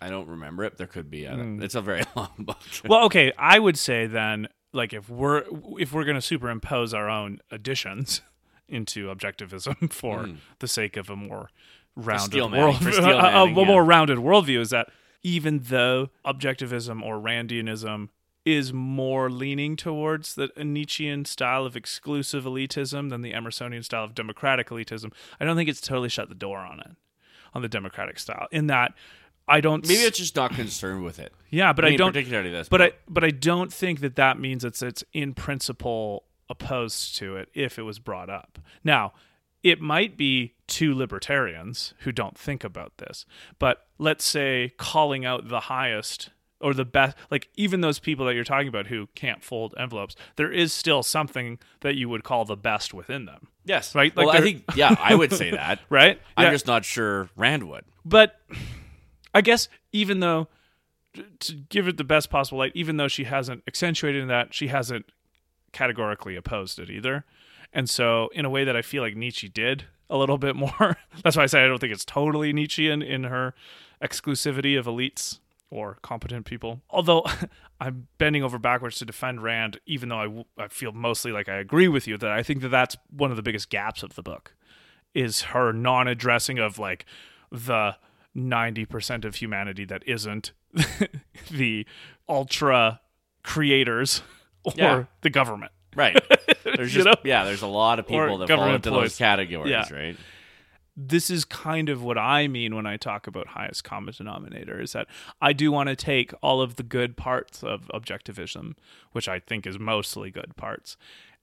I 0.00 0.10
don't 0.10 0.26
remember 0.26 0.64
it. 0.64 0.78
There 0.78 0.88
could 0.88 1.10
be. 1.10 1.22
Don't- 1.26 1.58
Mm. 1.60 1.62
It's 1.62 1.76
a 1.76 1.80
very 1.80 2.02
long 2.16 2.32
book. 2.40 2.58
well 2.88 3.04
okay 3.04 3.32
i 3.38 3.56
would 3.56 3.78
say 3.78 4.06
then 4.08 4.48
like 4.72 4.92
if 4.92 5.08
we're 5.08 5.44
if 5.78 5.92
we're 5.92 6.02
going 6.04 6.16
to 6.16 6.20
superimpose 6.20 6.92
our 6.92 7.08
own 7.08 7.38
additions 7.52 8.20
into 8.68 9.06
objectivism 9.14 9.92
for 9.92 10.24
Mm. 10.24 10.36
the 10.60 10.68
sake 10.68 10.96
of 10.96 11.10
a 11.10 11.16
more 11.16 11.50
rounded 11.96 12.50
world 12.52 12.76
a, 12.86 12.88
a- 13.02 13.44
a 13.44 13.48
yeah. 13.48 13.64
more 13.64 13.84
rounded 13.84 14.18
worldview 14.18 14.60
is 14.60 14.70
that 14.70 14.88
even 15.22 15.60
though 15.64 16.08
objectivism 16.24 17.02
or 17.02 17.16
randianism 17.18 18.08
is 18.44 18.72
more 18.72 19.30
leaning 19.30 19.76
towards 19.76 20.34
the 20.34 20.50
Nietzschean 20.56 21.24
style 21.26 21.64
of 21.64 21.76
exclusive 21.76 22.42
elitism 22.44 23.08
than 23.10 23.20
the 23.22 23.32
Emersonian 23.32 23.84
style 23.84 24.02
of 24.02 24.16
democratic 24.16 24.68
elitism. 24.70 25.12
I 25.38 25.44
don't 25.44 25.54
think 25.54 25.68
it's 25.68 25.80
totally 25.80 26.08
shut 26.08 26.28
the 26.28 26.34
door 26.34 26.58
on 26.58 26.80
it, 26.80 26.96
on 27.54 27.62
the 27.62 27.68
democratic 27.68 28.18
style. 28.18 28.48
In 28.50 28.66
that, 28.66 28.94
I 29.46 29.60
don't. 29.60 29.86
Maybe 29.86 30.00
it's 30.00 30.18
just 30.18 30.34
not 30.34 30.54
concerned 30.54 31.04
with 31.04 31.20
it. 31.20 31.32
yeah, 31.50 31.72
but 31.72 31.84
I 31.84 31.88
I, 31.90 31.96
don't. 31.96 32.12
particularly 32.12 32.50
this. 32.50 32.68
But 32.68 32.82
I 32.82 32.92
but 33.08 33.22
I 33.22 33.30
don't 33.30 33.72
think 33.72 34.00
that 34.00 34.16
that 34.16 34.40
means 34.40 34.64
it's 34.64 34.82
it's 34.82 35.04
in 35.12 35.34
principle 35.34 36.24
opposed 36.48 37.16
to 37.16 37.36
it 37.36 37.48
if 37.54 37.78
it 37.78 37.82
was 37.82 37.98
brought 37.98 38.30
up. 38.30 38.58
Now, 38.84 39.12
it 39.62 39.80
might 39.80 40.16
be 40.16 40.54
two 40.66 40.94
libertarians 40.94 41.94
who 42.00 42.12
don't 42.12 42.36
think 42.36 42.64
about 42.64 42.98
this, 42.98 43.24
but 43.58 43.86
let's 43.98 44.24
say 44.24 44.72
calling 44.76 45.24
out 45.24 45.48
the 45.48 45.60
highest 45.60 46.30
or 46.60 46.72
the 46.74 46.84
best 46.84 47.16
like 47.30 47.48
even 47.56 47.80
those 47.80 47.98
people 47.98 48.24
that 48.26 48.34
you're 48.34 48.44
talking 48.44 48.68
about 48.68 48.86
who 48.86 49.08
can't 49.16 49.42
fold 49.42 49.74
envelopes 49.76 50.14
there 50.36 50.50
is 50.52 50.72
still 50.72 51.02
something 51.02 51.58
that 51.80 51.96
you 51.96 52.08
would 52.08 52.22
call 52.22 52.44
the 52.44 52.56
best 52.56 52.94
within 52.94 53.24
them 53.24 53.48
yes, 53.64 53.96
right? 53.96 54.16
Like 54.16 54.28
well, 54.28 54.36
I 54.36 54.40
think 54.42 54.62
yeah, 54.76 54.94
I 55.00 55.16
would 55.16 55.32
say 55.32 55.50
that. 55.52 55.80
right 55.90 56.20
I'm 56.36 56.44
Yeah. 56.44 56.50
just 56.52 56.68
not 56.68 56.84
sure 56.84 57.28
Rand 57.36 57.64
would. 57.68 57.84
but 58.04 58.40
I 59.34 59.40
guess 59.40 59.68
even 59.90 60.20
though 60.20 60.46
to 61.40 61.52
give 61.54 61.88
it 61.88 61.96
the 61.96 62.04
best 62.04 62.30
possible 62.30 62.58
light, 62.58 62.72
even 62.76 62.96
though 62.96 63.08
she 63.08 63.24
hasn't 63.24 63.64
accentuated 63.66 64.28
that, 64.30 64.54
she 64.54 64.68
hasn't 64.68 65.06
categorically 65.72 66.36
opposed 66.36 66.78
it 66.78 66.90
either. 66.90 67.24
And 67.72 67.88
so, 67.88 68.28
in 68.34 68.44
a 68.44 68.50
way 68.50 68.64
that 68.64 68.76
I 68.76 68.82
feel 68.82 69.02
like 69.02 69.16
Nietzsche 69.16 69.48
did 69.48 69.84
a 70.10 70.16
little 70.16 70.38
bit 70.38 70.56
more, 70.56 70.98
that's 71.24 71.36
why 71.36 71.44
I 71.44 71.46
say 71.46 71.64
I 71.64 71.66
don't 71.66 71.78
think 71.78 71.92
it's 71.92 72.04
totally 72.04 72.52
Nietzschean 72.52 73.02
in 73.02 73.24
her 73.24 73.54
exclusivity 74.02 74.78
of 74.78 74.86
elites 74.86 75.38
or 75.70 75.96
competent 76.02 76.44
people. 76.44 76.82
Although 76.90 77.24
I'm 77.80 78.08
bending 78.18 78.44
over 78.44 78.58
backwards 78.58 78.98
to 78.98 79.06
defend 79.06 79.42
Rand, 79.42 79.80
even 79.86 80.10
though 80.10 80.44
I, 80.58 80.64
I 80.64 80.68
feel 80.68 80.92
mostly 80.92 81.32
like 81.32 81.48
I 81.48 81.56
agree 81.56 81.88
with 81.88 82.06
you 82.06 82.18
that 82.18 82.30
I 82.30 82.42
think 82.42 82.60
that 82.60 82.68
that's 82.68 82.96
one 83.10 83.30
of 83.30 83.36
the 83.36 83.42
biggest 83.42 83.70
gaps 83.70 84.02
of 84.02 84.14
the 84.14 84.22
book 84.22 84.54
is 85.14 85.42
her 85.42 85.72
non-addressing 85.72 86.58
of 86.58 86.78
like 86.78 87.06
the 87.50 87.96
90% 88.36 89.24
of 89.24 89.36
humanity 89.36 89.84
that 89.84 90.02
isn't 90.06 90.52
the 91.50 91.86
ultra 92.28 93.00
creators 93.42 94.22
or 94.64 94.72
Yeah. 94.76 95.04
the 95.22 95.30
government. 95.30 95.72
Right. 95.94 96.16
There's 96.64 96.94
You 96.94 97.02
just 97.02 97.06
know? 97.06 97.14
yeah, 97.24 97.44
there's 97.44 97.60
a 97.62 97.66
lot 97.66 97.98
of 97.98 98.06
Or 98.06 98.08
people 98.08 98.38
that 98.38 98.48
fall 98.48 98.64
into 98.66 98.88
employees. 98.88 99.10
those 99.12 99.18
categories, 99.18 99.70
Yeah. 99.70 99.92
right? 99.94 100.16
This 100.96 101.30
is 101.30 101.44
kind 101.46 101.88
of 101.88 102.02
what 102.02 102.18
I 102.18 102.48
mean 102.48 102.74
when 102.74 102.86
I 102.86 102.96
talk 102.98 103.26
about 103.26 103.48
highest 103.48 103.82
common 103.84 104.12
denominator 104.16 104.80
is 104.80 104.92
that 104.92 105.06
I 105.40 105.52
do 105.54 105.72
want 105.72 105.88
to 105.88 105.96
take 105.96 106.32
all 106.42 106.60
of 106.60 106.76
the 106.76 106.82
good 106.82 107.16
parts 107.16 107.62
of 107.62 107.90
objectivism, 107.94 108.74
which 109.12 109.26
I 109.28 109.38
think 109.38 109.66
is 109.66 109.78
mostly 109.78 110.30
good 110.30 110.54
parts, 110.56 110.96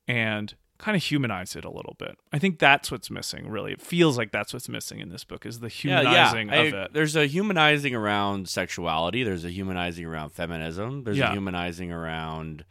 and 0.08 0.54
kind 0.78 0.96
of 0.96 1.04
humanize 1.04 1.56
it 1.56 1.66
a 1.66 1.70
little 1.70 1.96
bit. 2.00 2.18
I 2.32 2.38
think 2.40 2.58
that's 2.60 2.90
what's 2.92 3.10
missing, 3.12 3.50
really. 3.50 3.72
It 3.74 3.82
feels 3.82 4.18
like 4.18 4.32
that's 4.32 4.54
what's 4.54 4.70
missing 4.70 5.00
in 5.00 5.10
this 5.10 5.24
book 5.26 5.46
is 5.46 5.60
the 5.60 5.68
humanizing 5.68 6.50
yeah, 6.50 6.56
of 6.62 6.74
I- 6.74 6.78
it. 6.86 6.94
There's 6.94 7.16
a 7.16 7.26
humanizing 7.26 7.94
around 7.96 8.48
sexuality. 8.50 9.24
There's 9.24 9.44
a 9.46 9.50
humanizing 9.52 10.06
around 10.06 10.30
feminism. 10.30 11.04
There's 11.04 11.18
Yeah. 11.18 11.30
A 11.30 11.34
humanizing 11.34 11.92
around 11.92 12.66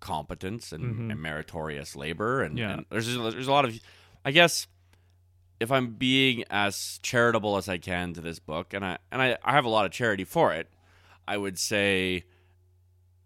competence 0.00 0.72
and, 0.72 1.10
and 1.12 1.20
meritorious 1.22 1.94
labor. 1.94 2.42
And, 2.42 2.58
Yeah. 2.58 2.72
and 2.72 2.86
there's 2.90 3.06
there's 3.06 3.46
a 3.48 3.52
lot 3.52 3.64
of, 3.64 3.78
I 4.24 4.30
guess, 4.32 4.66
if 5.60 5.70
I'm 5.70 5.92
being 5.92 6.44
as 6.50 6.98
charitable 7.02 7.56
as 7.56 7.68
I 7.68 7.78
can 7.78 8.14
to 8.14 8.20
this 8.20 8.38
book, 8.38 8.72
and 8.74 8.84
I 8.84 8.98
and 9.12 9.20
I, 9.22 9.36
I 9.44 9.52
have 9.52 9.64
a 9.64 9.68
lot 9.68 9.84
of 9.86 9.92
charity 9.92 10.24
for 10.24 10.52
it, 10.54 10.68
I 11.28 11.36
would 11.36 11.58
say 11.58 12.24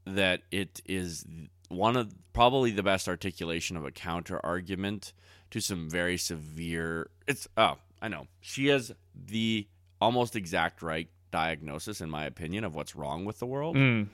that 0.06 0.42
it 0.50 0.80
is 0.84 1.24
one 1.68 1.96
of 1.96 2.12
probably 2.32 2.70
the 2.70 2.82
best 2.82 3.08
articulation 3.08 3.76
of 3.76 3.84
a 3.84 3.90
counter 3.90 4.38
argument 4.44 5.12
to 5.50 5.60
some 5.60 5.88
very 5.88 6.16
severe 6.18 7.08
it's 7.26 7.46
oh 7.56 7.76
i 8.02 8.08
know 8.08 8.26
she 8.40 8.66
has 8.66 8.92
the 9.14 9.66
almost 10.00 10.36
exact 10.36 10.82
right 10.82 11.08
diagnosis 11.30 12.00
in 12.00 12.10
my 12.10 12.26
opinion 12.26 12.64
of 12.64 12.74
what's 12.74 12.94
wrong 12.94 13.24
with 13.24 13.38
the 13.38 13.46
world 13.46 13.76
Mm. 13.76 14.08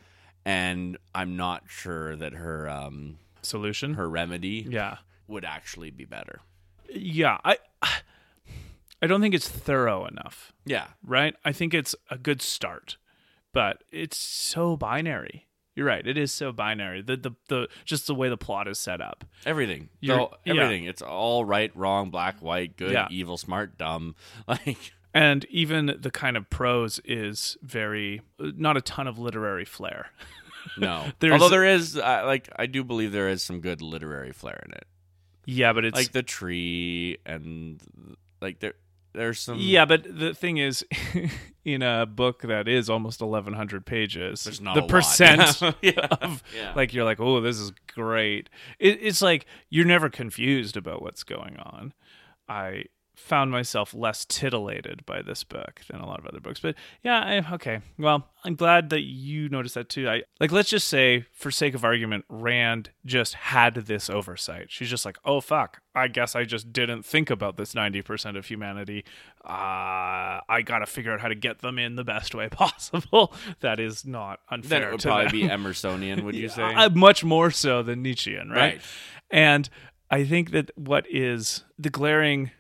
And 0.44 0.96
i'm 1.14 1.36
not 1.36 1.64
sure 1.68 2.16
that 2.16 2.32
her 2.34 2.68
um 2.68 3.18
Solution? 3.42 3.94
her 3.94 4.08
remedy 4.08 4.66
yeah. 4.68 4.98
would 5.28 5.44
actually 5.44 5.90
be 5.90 6.04
better 6.04 6.40
Yeah, 6.92 7.38
I 7.44 7.56
I 9.02 9.06
don't 9.06 9.20
think 9.22 9.34
it's 9.34 9.48
thorough 9.48 10.04
enough, 10.06 10.52
yeah 10.66 10.88
right? 11.04 11.34
I 11.44 11.52
think 11.52 11.72
it's 11.72 11.94
a 12.10 12.18
good 12.18 12.42
start, 12.42 12.98
but 13.52 13.82
it's 13.90 14.18
so 14.18 14.76
binary. 14.76 15.46
You're 15.74 15.86
right. 15.86 16.06
It 16.06 16.18
is 16.18 16.32
so 16.32 16.52
binary. 16.52 17.00
The 17.00 17.16
the 17.16 17.30
the 17.48 17.68
just 17.86 18.06
the 18.08 18.14
way 18.14 18.28
the 18.28 18.36
plot 18.36 18.68
is 18.68 18.78
set 18.78 19.00
up. 19.00 19.24
everything 19.46 19.88
You're- 20.00 20.18
so 20.30 20.36
yeah. 20.44 20.54
everything 20.62 20.84
it's 20.84 21.00
all 21.00 21.44
right 21.46 21.74
wrong 21.74 22.10
black 22.10 22.42
white 22.42 22.76
good 22.76 22.92
Yeah. 22.92 23.08
evil 23.10 23.38
smart 23.38 23.78
dumb 23.78 24.16
like 24.48 24.92
And 25.12 25.44
even 25.50 25.96
the 26.00 26.10
kind 26.10 26.36
of 26.36 26.48
prose 26.50 27.00
is 27.04 27.56
very 27.62 28.22
not 28.38 28.76
a 28.76 28.80
ton 28.80 29.06
of 29.08 29.18
literary 29.18 29.64
flair. 29.64 30.10
no 30.76 31.06
although 31.32 31.48
there 31.48 31.64
is 31.64 31.96
uh, 31.96 32.22
like 32.26 32.48
i 32.56 32.66
do 32.66 32.84
believe 32.84 33.12
there 33.12 33.30
is 33.30 33.42
some 33.42 33.60
good 33.62 33.80
literary 33.80 34.30
flair 34.30 34.62
in 34.66 34.72
it 34.72 34.86
Yeah, 35.46 35.72
but 35.72 35.84
it's 35.86 35.96
like 35.96 36.12
the 36.12 36.22
tree 36.22 37.16
and 37.24 37.80
like 38.42 38.60
there 38.60 38.74
there's 39.14 39.40
some 39.40 39.56
yeah, 39.58 39.86
but 39.86 40.04
the 40.04 40.32
thing 40.34 40.58
is, 40.58 40.84
in 41.64 41.82
a 41.82 42.06
book 42.06 42.42
that 42.42 42.68
is 42.68 42.88
almost 42.88 43.20
1,100 43.20 43.84
pages, 43.84 44.44
there's 44.44 44.60
not 44.60 44.74
the 44.74 44.80
a 44.80 44.82
lot. 44.82 44.88
percent 44.90 45.60
yeah. 45.82 46.06
of 46.20 46.44
Yeah. 46.54 46.74
like 46.76 46.94
you're 46.94 47.04
like, 47.04 47.18
oh, 47.18 47.40
this 47.40 47.58
is 47.58 47.72
great. 47.92 48.48
It, 48.78 49.00
it's 49.02 49.20
like 49.20 49.46
you're 49.68 49.84
never 49.86 50.10
confused 50.10 50.76
about 50.76 51.02
what's 51.02 51.24
going 51.24 51.56
on. 51.56 51.92
I 52.48 52.84
found 53.20 53.50
myself 53.50 53.94
less 53.94 54.24
titillated 54.24 55.04
by 55.06 55.22
this 55.22 55.44
book 55.44 55.80
than 55.88 56.00
a 56.00 56.06
lot 56.06 56.18
of 56.18 56.26
other 56.26 56.40
books, 56.40 56.60
but 56.60 56.74
yeah, 57.02 57.20
I, 57.20 57.54
okay. 57.54 57.80
Well, 57.98 58.26
I'm 58.44 58.54
glad 58.56 58.90
that 58.90 59.02
you 59.02 59.48
noticed 59.48 59.74
that 59.74 59.88
too. 59.88 60.08
I 60.08 60.22
like, 60.40 60.50
let's 60.52 60.70
just 60.70 60.88
say, 60.88 61.26
for 61.32 61.50
sake 61.50 61.74
of 61.74 61.84
argument, 61.84 62.24
Rand 62.28 62.90
just 63.04 63.34
had 63.34 63.74
this 63.74 64.08
oversight. 64.10 64.66
She's 64.70 64.88
just 64.90 65.04
like, 65.04 65.18
oh 65.24 65.40
fuck, 65.40 65.80
I 65.94 66.08
guess 66.08 66.34
I 66.34 66.44
just 66.44 66.72
didn't 66.72 67.04
think 67.04 67.30
about 67.30 67.56
this 67.56 67.74
90% 67.74 68.36
of 68.38 68.46
humanity. 68.46 69.04
Uh, 69.44 70.40
I 70.48 70.62
got 70.64 70.80
to 70.80 70.86
figure 70.86 71.12
out 71.12 71.20
how 71.20 71.28
to 71.28 71.34
get 71.34 71.60
them 71.60 71.78
in 71.78 71.96
the 71.96 72.04
best 72.04 72.34
way 72.34 72.48
possible. 72.50 73.32
that 73.60 73.80
is 73.80 74.04
not 74.06 74.40
unfair. 74.50 74.80
then 74.80 74.88
it 74.88 74.90
would 74.92 75.00
to 75.00 75.08
probably 75.08 75.46
them. 75.46 75.62
be 75.62 75.68
Emersonian, 75.70 76.22
would 76.24 76.34
you 76.34 76.48
say? 76.50 76.62
Uh, 76.62 76.90
much 76.90 77.24
more 77.24 77.50
so 77.50 77.82
than 77.82 78.02
Nietzschean, 78.02 78.50
right? 78.50 78.56
Right. 78.74 78.80
And 79.30 79.68
I 80.10 80.24
think 80.24 80.50
that 80.50 80.70
what 80.76 81.06
is 81.08 81.64
the 81.78 81.90
glaring, 81.90 82.50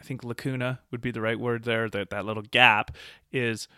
I 0.00 0.04
think 0.04 0.24
lacuna 0.24 0.80
would 0.90 1.00
be 1.00 1.10
the 1.10 1.20
right 1.20 1.38
word 1.38 1.64
there, 1.64 1.88
that, 1.88 2.10
that 2.10 2.26
little 2.26 2.42
gap 2.42 2.94
is 3.32 3.68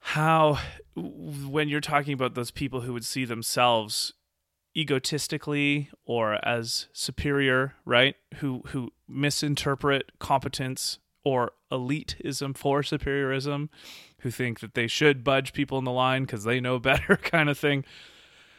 how, 0.00 0.58
when 0.96 1.68
you're 1.68 1.80
talking 1.80 2.12
about 2.12 2.34
those 2.34 2.50
people 2.50 2.80
who 2.80 2.92
would 2.92 3.04
see 3.04 3.24
themselves 3.24 4.14
egotistically 4.76 5.90
or 6.04 6.44
as 6.46 6.88
superior, 6.92 7.74
right? 7.84 8.16
Who 8.36 8.62
who 8.68 8.92
misinterpret 9.08 10.18
competence 10.18 10.98
or 11.24 11.52
elitism 11.70 12.56
for 12.56 12.82
superiorism, 12.82 13.68
who 14.18 14.30
think 14.30 14.60
that 14.60 14.74
they 14.74 14.86
should 14.86 15.22
budge 15.22 15.52
people 15.52 15.78
in 15.78 15.84
the 15.84 15.92
line 15.92 16.24
because 16.24 16.44
they 16.44 16.60
know 16.60 16.78
better, 16.80 17.16
kind 17.16 17.48
of 17.48 17.58
thing. 17.58 17.84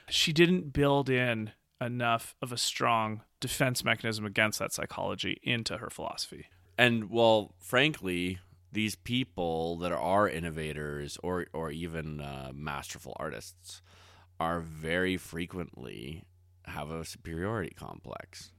She 0.10 0.34
didn't 0.34 0.74
build 0.74 1.10
in 1.10 1.52
enough 1.82 2.36
of 2.42 2.52
a 2.52 2.58
strong 2.58 3.22
defense 3.48 3.84
mechanism 3.84 4.26
against 4.26 4.58
that 4.60 4.72
psychology 4.74 5.38
into 5.44 5.78
her 5.78 5.90
philosophy. 5.90 6.46
and 6.78 7.10
well, 7.10 7.54
frankly, 7.60 8.40
these 8.72 8.96
people 8.96 9.78
that 9.78 9.92
are 9.92 10.28
innovators 10.40 11.18
or 11.22 11.46
or 11.54 11.70
even 11.72 12.20
uh, 12.20 12.52
masterful 12.54 13.14
artists 13.18 13.82
are 14.40 14.60
very 14.62 15.16
frequently 15.18 16.24
have 16.66 16.90
a 16.90 17.04
superiority 17.06 17.74
complex. 17.88 18.52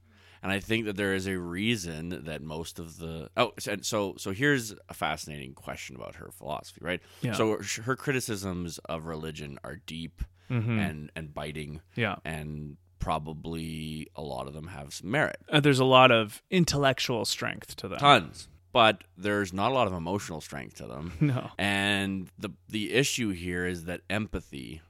And 0.43 0.51
I 0.51 0.59
think 0.59 0.85
that 0.85 0.95
there 0.95 1.15
is 1.15 1.27
a 1.27 1.39
reason 1.39 2.23
that 2.25 2.41
most 2.41 2.77
of 2.79 2.99
the 2.99 3.29
oh 3.35 3.51
so 3.59 3.75
so, 3.81 4.15
so 4.17 4.31
here's 4.31 4.73
a 4.89 4.93
fascinating 4.93 5.53
question 5.55 5.95
about 5.95 6.15
her 6.15 6.29
philosophy, 6.31 6.81
right? 6.83 7.01
Yeah. 7.21 7.33
So 7.33 7.59
her 7.83 7.95
criticisms 7.95 8.77
of 8.87 9.05
religion 9.05 9.57
are 9.63 9.77
deep 9.85 10.21
Mm-hmm. 10.47 10.77
and 10.79 11.11
and 11.15 11.33
biting 11.33 11.81
Yeah. 11.95 12.17
and 12.23 12.77
probably 12.99 14.07
a 14.15 14.21
lot 14.21 14.47
of 14.47 14.53
them 14.53 14.67
have 14.67 14.93
some 14.93 15.11
merit. 15.11 15.37
Uh, 15.49 15.59
there's 15.59 15.79
a 15.79 15.85
lot 15.85 16.11
of 16.11 16.41
intellectual 16.49 17.25
strength 17.25 17.75
to 17.77 17.87
them. 17.87 17.99
Tons. 17.99 18.47
But 18.71 19.03
there's 19.17 19.53
not 19.53 19.71
a 19.71 19.73
lot 19.73 19.87
of 19.87 19.93
emotional 19.93 20.41
strength 20.41 20.75
to 20.77 20.87
them. 20.87 21.13
No. 21.21 21.49
And 21.57 22.29
the 22.37 22.49
the 22.69 22.93
issue 22.93 23.29
here 23.31 23.65
is 23.65 23.85
that 23.85 24.01
empathy 24.09 24.81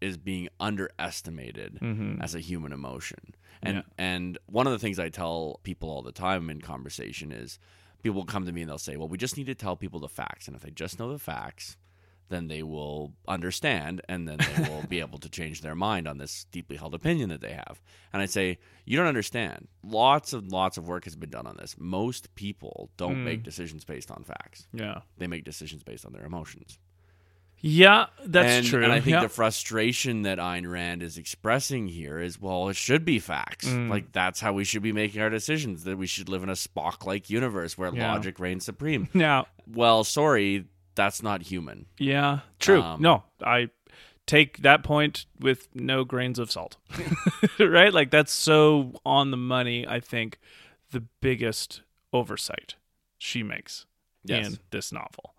is 0.00 0.16
being 0.16 0.48
underestimated 0.58 1.78
Mm-hmm. 1.80 2.20
as 2.22 2.34
a 2.34 2.40
human 2.40 2.72
emotion. 2.72 3.34
And 3.62 3.76
Yeah. 3.76 3.82
and 3.98 4.38
one 4.46 4.66
of 4.66 4.72
the 4.72 4.78
things 4.78 4.98
I 4.98 5.08
tell 5.10 5.60
people 5.62 5.90
all 5.90 6.02
the 6.02 6.12
time 6.12 6.48
in 6.50 6.60
conversation 6.60 7.32
is 7.32 7.58
people 8.02 8.16
will 8.16 8.24
come 8.26 8.46
to 8.46 8.52
me 8.52 8.62
and 8.62 8.70
they'll 8.70 8.78
say, 8.78 8.96
"Well, 8.96 9.08
we 9.08 9.18
just 9.18 9.36
need 9.36 9.46
to 9.46 9.54
tell 9.54 9.76
people 9.76 10.00
the 10.00 10.08
facts, 10.08 10.46
and 10.48 10.56
if 10.56 10.62
they 10.62 10.70
just 10.70 10.98
know 10.98 11.12
the 11.12 11.18
facts, 11.18 11.76
then 12.32 12.48
they 12.48 12.62
will 12.62 13.12
understand 13.28 14.00
and 14.08 14.26
then 14.26 14.38
they 14.38 14.68
will 14.68 14.82
be 14.88 15.00
able 15.00 15.18
to 15.18 15.28
change 15.28 15.60
their 15.60 15.74
mind 15.74 16.08
on 16.08 16.18
this 16.18 16.46
deeply 16.50 16.76
held 16.76 16.94
opinion 16.94 17.28
that 17.28 17.40
they 17.40 17.52
have. 17.52 17.80
And 18.12 18.22
I 18.22 18.26
say, 18.26 18.58
you 18.84 18.96
don't 18.96 19.06
understand. 19.06 19.68
Lots 19.84 20.32
of 20.32 20.48
lots 20.50 20.76
of 20.78 20.88
work 20.88 21.04
has 21.04 21.14
been 21.16 21.30
done 21.30 21.46
on 21.46 21.56
this. 21.58 21.76
Most 21.78 22.34
people 22.34 22.90
don't 22.96 23.16
Mm. 23.16 23.24
make 23.24 23.42
decisions 23.42 23.84
based 23.84 24.10
on 24.10 24.24
facts. 24.24 24.66
Yeah. 24.72 25.00
They 25.18 25.26
make 25.26 25.44
decisions 25.44 25.82
based 25.84 26.04
on 26.06 26.12
their 26.12 26.24
emotions. 26.24 26.78
Yeah, 27.64 28.06
that's 28.24 28.48
and, 28.50 28.66
true. 28.66 28.82
And 28.82 28.92
I 28.92 28.98
think 28.98 29.14
yeah. 29.14 29.20
the 29.22 29.28
frustration 29.28 30.22
that 30.22 30.38
Ayn 30.38 30.68
Rand 30.68 31.00
is 31.00 31.16
expressing 31.16 31.86
here 31.86 32.18
is, 32.18 32.40
well, 32.40 32.68
it 32.68 32.74
should 32.74 33.04
be 33.04 33.20
facts. 33.20 33.68
Mm. 33.68 33.88
Like 33.88 34.10
that's 34.10 34.40
how 34.40 34.52
we 34.52 34.64
should 34.64 34.82
be 34.82 34.90
making 34.92 35.20
our 35.22 35.30
decisions. 35.30 35.84
That 35.84 35.96
we 35.96 36.08
should 36.08 36.28
live 36.28 36.42
in 36.42 36.48
a 36.48 36.54
Spock-like 36.54 37.30
universe 37.30 37.78
where 37.78 37.94
Yeah. 37.94 38.10
logic 38.12 38.40
reigns 38.40 38.64
supreme. 38.64 39.08
now, 39.14 39.46
well, 39.72 40.02
sorry, 40.02 40.64
that's 40.94 41.22
not 41.22 41.42
human. 41.42 41.86
yeah, 41.98 42.40
true. 42.58 42.80
Um, 42.82 43.00
no, 43.02 43.24
I 43.44 43.70
take 44.26 44.58
that 44.58 44.82
point 44.84 45.26
with 45.40 45.68
no 45.74 46.04
grains 46.04 46.38
of 46.38 46.50
salt. 46.50 46.76
right? 47.58 47.92
Like 47.92 48.10
that's 48.10 48.32
so 48.32 48.92
on 49.04 49.30
the 49.30 49.36
money, 49.36 49.86
I 49.86 50.00
think 50.00 50.38
the 50.90 51.04
biggest 51.20 51.82
oversight 52.12 52.76
she 53.18 53.42
makes 53.42 53.86
Yes. 54.24 54.46
in 54.46 54.58
this 54.70 54.92
novel. 54.92 55.34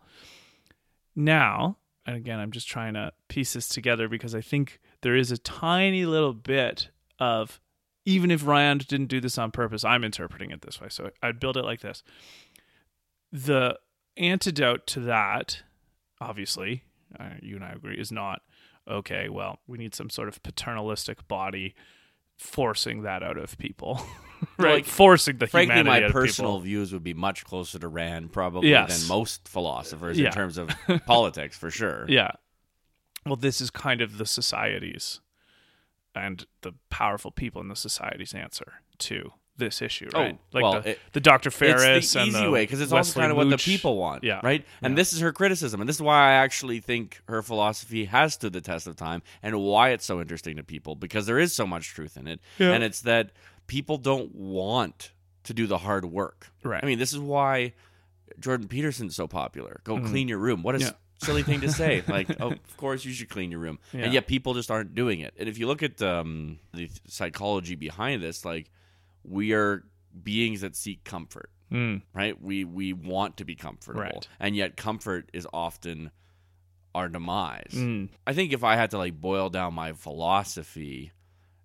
Now, 1.16 1.78
and 2.06 2.16
again, 2.18 2.40
I'm 2.40 2.52
just 2.52 2.68
trying 2.68 2.96
to 2.96 3.14
piece 3.30 3.54
this 3.54 3.70
together 3.70 4.08
because 4.10 4.36
I 4.36 4.42
think 4.42 4.80
there 5.02 5.16
is 5.16 5.32
a 5.32 5.38
tiny 5.38 6.06
little 6.06 6.34
bit 6.34 6.90
of 7.20 7.62
even 8.06 8.32
if 8.32 8.46
Ryan 8.46 8.80
didn't 8.80 9.06
do 9.08 9.22
this 9.22 9.38
on 9.38 9.52
purpose, 9.52 9.86
I'm 9.86 10.04
interpreting 10.04 10.52
it 10.52 10.62
this 10.64 10.82
way. 10.82 10.88
So 10.90 11.12
I'd 11.22 11.40
build 11.40 11.56
it 11.56 11.64
like 11.64 11.80
this. 11.80 12.04
The 13.32 13.80
antidote 14.18 14.86
to 14.88 15.00
that, 15.02 15.64
obviously, 16.22 16.84
uh, 17.20 17.32
you 17.42 17.56
and 17.56 17.64
I 17.66 17.72
agree, 17.72 17.98
is 17.98 18.12
not 18.12 18.42
okay, 18.88 19.30
well, 19.30 19.60
we 19.66 19.78
need 19.78 19.96
some 19.96 20.10
sort 20.10 20.28
of 20.28 20.44
paternalistic 20.44 21.26
body 21.30 21.74
forcing 22.38 23.04
that 23.04 23.24
out 23.24 23.38
of 23.38 23.58
people. 23.58 24.02
right? 24.58 24.74
Like, 24.76 24.86
forcing 24.86 25.38
the 25.38 25.48
Frankly, 25.48 25.76
humanity 25.76 25.90
my 25.90 25.98
out 25.98 26.04
of 26.10 26.12
personal 26.12 26.60
views 26.60 26.92
would 26.92 27.04
be 27.04 27.14
much 27.14 27.46
closer 27.46 27.80
to 27.80 27.88
Rand 27.88 28.34
probably 28.34 28.70
Yes. 28.72 29.00
than 29.00 29.08
most 29.08 29.48
philosophers 29.48 30.20
Yeah. 30.20 30.28
in 30.28 30.34
terms 30.34 30.58
of 30.58 30.70
politics, 31.06 31.58
for 31.58 31.72
sure. 31.72 32.06
Yeah. 32.10 32.32
Well, 33.26 33.38
this 33.38 33.62
is 33.62 33.70
kind 33.70 34.02
of 34.02 34.18
the 34.18 34.26
society's 34.26 35.22
and 36.14 36.46
the 36.62 36.74
powerful 36.90 37.32
people 37.32 37.62
in 37.62 37.70
the 37.70 37.76
society's 37.78 38.34
answer 38.34 38.74
to 38.98 39.32
this 39.58 39.82
issue, 39.82 40.10
Oh, 40.14 40.20
right? 40.20 40.40
like 40.52 40.64
well, 40.64 40.82
the, 40.82 40.90
it- 40.92 41.00
the 41.12 41.20
Dr. 41.20 41.52
Ferris 41.52 41.84
it's 41.84 42.14
the 42.14 42.20
and 42.22 42.28
easy 42.30 42.44
the 42.44 42.50
way 42.52 42.64
because 42.64 42.82
it's 42.82 42.92
also 42.92 43.20
kind 43.20 43.32
of 43.32 43.38
what 43.38 43.50
the 43.50 43.58
people 43.58 43.98
want, 43.98 44.24
Yeah. 44.24 44.40
right? 44.44 44.66
And 44.82 44.94
Yeah. 44.94 44.96
this 44.96 45.14
is 45.14 45.20
her 45.20 45.32
criticism, 45.32 45.80
and 45.80 45.88
this 45.88 45.98
is 45.98 46.02
why 46.02 46.30
I 46.30 46.32
actually 46.34 46.80
think 46.80 47.22
her 47.28 47.42
philosophy 47.44 48.06
has 48.06 48.34
stood 48.34 48.54
the 48.54 48.62
test 48.62 48.88
of 48.88 48.96
time, 48.96 49.22
and 49.44 49.60
why 49.62 49.90
it's 49.90 50.06
so 50.06 50.20
interesting 50.20 50.56
to 50.58 50.64
people 50.64 50.96
because 50.96 51.26
there 51.28 51.38
is 51.40 51.54
so 51.54 51.68
much 51.68 51.90
truth 51.90 52.18
in 52.18 52.28
it, 52.28 52.40
Yeah. 52.58 52.72
and 52.72 52.84
it's 52.84 53.02
that 53.02 53.32
people 53.68 53.98
don't 53.98 54.34
want 54.34 55.12
to 55.44 55.54
do 55.54 55.68
the 55.68 55.80
hard 55.80 56.06
work. 56.06 56.48
Right. 56.64 56.84
I 56.84 56.88
mean, 56.88 56.98
this 57.00 57.14
is 57.14 57.20
why 57.20 57.74
Jordan 58.40 58.68
Peterson's 58.68 59.16
so 59.16 59.28
popular. 59.28 59.82
Go 59.84 60.00
clean 60.00 60.28
your 60.28 60.40
room. 60.40 60.64
What 60.64 60.76
a 60.76 60.96
silly 61.20 61.44
thing 61.44 61.62
to 61.62 61.72
say. 61.72 62.02
Like, 62.08 62.28
oh, 62.42 62.52
of 62.52 62.78
course 62.78 63.06
you 63.06 63.14
should 63.14 63.30
clean 63.30 63.52
your 63.52 63.60
room, 63.60 63.78
and 63.94 64.12
yet 64.14 64.26
people 64.26 64.56
just 64.56 64.72
aren't 64.72 64.96
doing 64.96 65.20
it. 65.20 65.34
And 65.38 65.48
if 65.48 65.58
you 65.60 65.68
look 65.68 65.84
at 65.84 66.02
um, 66.02 66.58
the 66.74 66.90
psychology 67.08 67.76
behind 67.76 68.24
this, 68.24 68.44
like 68.46 68.72
we 69.24 69.54
are 69.54 69.84
beings 70.24 70.62
that 70.62 70.76
seek 70.76 71.04
comfort 71.04 71.50
Mm, 71.72 72.04
right? 72.14 72.40
We 72.40 72.66
we 72.66 72.94
want 72.94 73.38
to 73.38 73.46
be 73.46 73.56
comfortable, 73.56 74.02
Right. 74.02 74.28
and 74.40 74.56
yet 74.56 74.78
comfort 74.78 75.30
is 75.34 75.48
often 75.52 76.12
our 76.94 77.10
demise. 77.10 77.72
mm, 77.74 78.10
I 78.28 78.34
think 78.34 78.54
if 78.54 78.64
I 78.64 78.76
had 78.76 78.92
to 78.92 79.00
like 79.00 79.20
boil 79.20 79.50
down 79.50 79.74
my 79.74 79.94
philosophy 79.94 81.12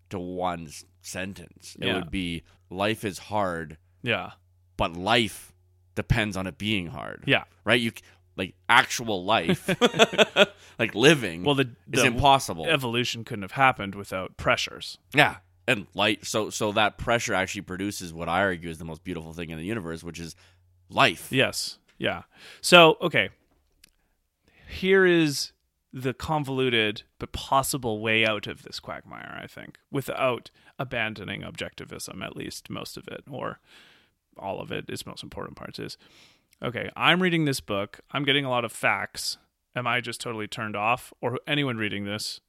to 0.09 0.19
one 0.19 0.71
sentence, 1.03 1.77
it 1.79 1.87
Yeah. 1.89 1.95
would 1.97 2.11
be 2.11 2.43
life 2.71 3.05
is 3.05 3.19
hard, 3.19 3.77
yeah. 4.03 4.31
but 4.79 4.95
life 4.95 5.53
depends 5.95 6.37
on 6.39 6.47
it 6.47 6.57
being 6.57 6.87
hard. 6.87 7.25
Yeah. 7.27 7.45
Right? 7.65 7.79
You 7.81 7.93
like 8.37 8.55
actual 8.69 9.25
life, 9.27 9.69
like 10.79 10.95
living. 10.95 11.45
Well, 11.45 11.57
the, 11.57 11.69
is 11.93 12.01
the 12.01 12.07
impossible. 12.07 12.65
evolution 12.67 13.25
couldn't 13.25 13.43
have 13.43 13.53
happened 13.53 13.95
without 13.95 14.39
pressures. 14.39 14.97
Yeah. 15.15 15.37
And 15.69 15.87
light 15.95 16.25
so 16.25 16.49
so 16.49 16.73
that 16.73 16.97
pressure 16.97 17.35
actually 17.35 17.61
produces 17.61 18.13
what 18.13 18.29
I 18.29 18.41
argue 18.41 18.71
is 18.71 18.79
the 18.79 18.87
most 18.87 19.05
beautiful 19.05 19.35
thing 19.35 19.51
in 19.51 19.59
the 19.59 19.65
universe, 19.65 20.03
which 20.03 20.19
is 20.19 20.35
life. 20.89 21.29
Yes. 21.31 21.79
Yeah. 21.99 22.23
So, 22.63 22.97
okay. 23.03 23.29
Here 24.69 25.05
is 25.05 25.53
the 25.93 26.15
convoluted 26.15 27.03
but 27.19 27.33
possible 27.33 28.01
way 28.01 28.27
out 28.27 28.47
of 28.47 28.63
this 28.63 28.81
quagmire, 28.81 29.39
I 29.43 29.47
think, 29.47 29.79
without 29.91 30.51
abandoning 30.79 31.43
objectivism, 31.43 32.25
at 32.25 32.37
least 32.37 32.71
most 32.71 32.97
of 32.97 33.09
it, 33.09 33.25
or 33.29 33.61
all 34.39 34.61
of 34.61 34.71
it, 34.71 34.85
its 34.89 35.05
most 35.07 35.23
important 35.23 35.57
parts 35.57 35.79
is 35.79 35.99
okay, 36.63 36.91
I'm 36.97 37.23
reading 37.23 37.45
this 37.45 37.61
book, 37.61 38.01
I'm 38.11 38.25
getting 38.25 38.45
a 38.45 38.51
lot 38.51 38.65
of 38.65 38.73
facts. 38.73 39.39
Am 39.77 39.87
I 39.87 40.01
just 40.01 40.21
totally 40.21 40.49
turned 40.49 40.77
off? 40.77 41.13
Or 41.21 41.39
anyone 41.47 41.77
reading 41.77 42.05
this, 42.05 42.41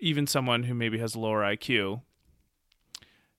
even 0.00 0.26
someone 0.26 0.62
who 0.62 0.74
maybe 0.74 0.98
has 0.98 1.14
lower 1.16 1.42
IQ, 1.42 2.02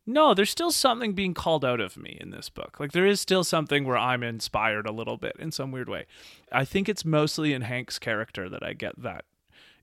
no, 0.06 0.34
there's 0.34 0.50
still 0.50 0.72
something 0.72 1.14
being 1.14 1.34
called 1.34 1.64
out 1.64 1.80
of 1.80 1.96
me 1.98 2.18
in 2.20 2.32
this 2.32 2.50
book. 2.50 2.80
Like 2.80 2.92
there 2.92 3.06
is 3.06 3.22
still 3.22 3.44
something 3.44 3.86
where 3.86 3.98
I'm 3.98 4.24
inspired 4.24 4.88
a 4.88 4.92
little 4.92 5.18
bit 5.18 5.36
in 5.40 5.52
some 5.52 5.72
weird 5.72 5.90
way. 5.90 6.06
I 6.52 6.66
think 6.66 6.90
it's 6.90 7.06
mostly 7.06 7.54
in 7.54 7.62
Hank's 7.64 8.00
character 8.00 8.50
that 8.50 8.64
I 8.64 8.74
get 8.74 9.02
that. 9.02 9.26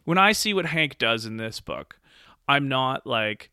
When 0.05 0.19
I 0.19 0.33
see 0.33 0.53
what 0.55 0.67
Hank 0.67 0.99
does 0.99 1.25
in 1.25 1.37
this 1.37 1.61
book, 1.61 1.99
I'm 2.49 2.69
not 2.69 3.07
like, 3.07 3.51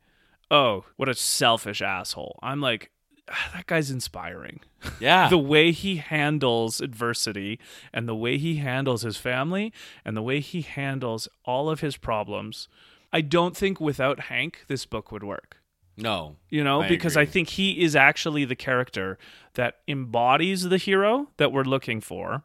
oh, 0.49 0.85
what 0.95 1.09
a 1.09 1.13
selfish 1.13 1.81
asshole. 1.81 2.39
I'm 2.41 2.61
like, 2.61 2.91
"Ah, 3.29 3.51
that 3.53 3.67
guy's 3.67 3.91
inspiring. 3.91 4.61
Yeah. 4.99 5.29
the 5.29 5.37
way 5.37 5.71
he 5.71 5.95
handles 5.97 6.79
adversity 6.79 7.59
and 7.91 8.07
the 8.07 8.15
way 8.15 8.37
he 8.37 8.57
handles 8.57 9.01
his 9.01 9.17
family 9.17 9.73
and 10.05 10.15
the 10.15 10.21
way 10.21 10.39
he 10.39 10.61
handles 10.61 11.27
all 11.43 11.69
of 11.71 11.79
his 11.81 11.97
problems. 11.97 12.67
I 13.11 13.21
don't 13.21 13.57
think 13.57 13.81
without 13.81 14.19
Hank 14.21 14.63
this 14.67 14.85
book 14.85 15.11
would 15.11 15.23
work 15.23 15.57
no. 15.97 16.35
you 16.49 16.63
know 16.63 16.81
I 16.81 16.87
because 16.89 17.13
agree. 17.15 17.23
i 17.23 17.25
think 17.25 17.49
he 17.49 17.81
is 17.83 17.95
actually 17.95 18.45
the 18.45 18.55
character 18.55 19.17
that 19.53 19.75
embodies 19.87 20.63
the 20.69 20.77
hero 20.77 21.29
that 21.37 21.51
we're 21.51 21.63
looking 21.63 22.01
for 22.01 22.43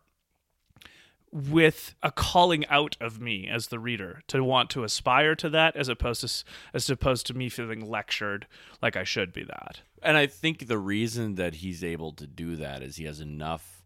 with 1.32 1.94
a 2.02 2.10
calling 2.10 2.66
out 2.66 2.96
of 3.00 3.20
me 3.20 3.46
as 3.46 3.68
the 3.68 3.78
reader 3.78 4.20
to 4.26 4.42
want 4.42 4.68
to 4.70 4.82
aspire 4.82 5.36
to 5.36 5.48
that 5.48 5.76
as 5.76 5.88
opposed 5.88 6.20
to 6.26 6.44
as 6.74 6.90
opposed 6.90 7.24
to 7.26 7.34
me 7.34 7.48
feeling 7.48 7.88
lectured 7.88 8.46
like 8.82 8.96
i 8.96 9.04
should 9.04 9.32
be 9.32 9.44
that 9.44 9.80
And 10.02 10.16
I 10.16 10.26
think 10.26 10.66
the 10.66 10.78
reason 10.78 11.34
that 11.36 11.56
he's 11.56 11.84
able 11.84 12.12
to 12.14 12.26
do 12.26 12.56
that 12.56 12.82
is 12.82 12.96
he 12.96 13.04
has 13.04 13.20
enough, 13.20 13.82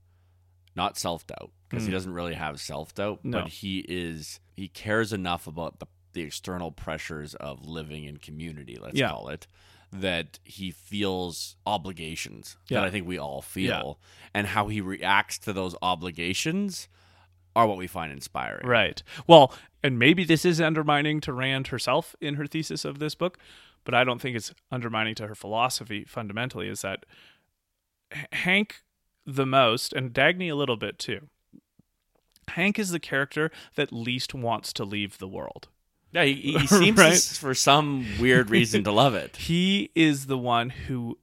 not 0.77 0.97
self 0.97 1.27
doubt, 1.27 1.51
because 1.69 1.85
he 1.87 1.91
doesn't 1.93 2.15
really 2.15 2.35
have 2.35 2.61
self 2.61 2.95
doubt, 2.95 3.19
Hmm. 3.23 3.31
No. 3.31 3.41
but 3.43 3.49
he 3.51 3.85
is 3.89 4.39
he 4.55 4.69
cares 4.69 5.13
enough 5.13 5.47
about 5.49 5.81
the 5.81 5.87
the 6.15 6.23
external 6.23 6.71
pressures 6.73 7.35
of 7.35 7.67
living 7.67 8.05
in 8.05 8.17
community, 8.17 8.77
let's 8.81 8.99
Yeah. 8.99 9.11
call 9.11 9.29
it, 9.29 9.47
that 9.93 10.39
he 10.45 10.71
feels 10.71 11.57
obligations 11.67 12.57
Yeah. 12.69 12.81
that 12.81 12.87
I 12.87 12.91
think 12.91 13.07
we 13.07 13.19
all 13.19 13.43
feel, 13.43 14.01
and 14.33 14.49
how 14.49 14.69
he 14.69 14.81
reacts 14.81 15.39
to 15.41 15.53
those 15.53 15.77
obligations 15.83 16.89
are 17.55 17.67
what 17.69 17.77
we 17.79 17.87
find 17.87 18.11
inspiring. 18.11 18.67
Right. 18.67 19.01
Well, 19.29 19.55
and 19.83 19.97
maybe 19.99 20.25
this 20.25 20.45
is 20.45 20.61
undermining 20.61 21.21
to 21.21 21.33
Rand 21.33 21.69
herself 21.69 22.17
in 22.21 22.35
her 22.35 22.47
thesis 22.49 22.85
of 22.85 22.99
this 22.99 23.15
book, 23.15 23.39
but 23.85 23.95
I 23.95 24.03
don't 24.03 24.21
think 24.21 24.37
it's 24.37 24.53
undermining 24.73 25.15
to 25.17 25.29
her 25.29 25.35
philosophy 25.37 26.05
fundamentally 26.05 26.69
is 26.69 26.83
that 26.83 27.05
Hank 28.33 28.83
the 29.25 29.47
most 29.47 29.93
and 29.93 30.13
Dagny 30.13 30.51
a 30.51 30.55
little 30.55 30.77
bit 30.77 30.99
too. 30.99 31.29
Hank 32.49 32.79
is 32.79 32.91
the 32.91 33.01
character 33.01 33.51
that 33.77 33.93
least 33.93 34.35
wants 34.35 34.73
to 34.75 34.85
leave 34.85 35.19
the 35.19 35.29
world. 35.29 35.69
Yeah, 36.15 36.25
he, 36.25 36.53
he 36.59 36.67
seems 36.67 36.99
Right. 36.99 37.13
s- 37.13 37.37
for 37.37 37.55
some 37.55 38.07
weird 38.21 38.49
reason 38.51 38.85
to 38.85 38.93
love 38.93 39.15
it. 39.15 39.37
He 39.37 39.91
is 39.95 40.27
the 40.27 40.39
one 40.39 40.71
who 40.71 41.19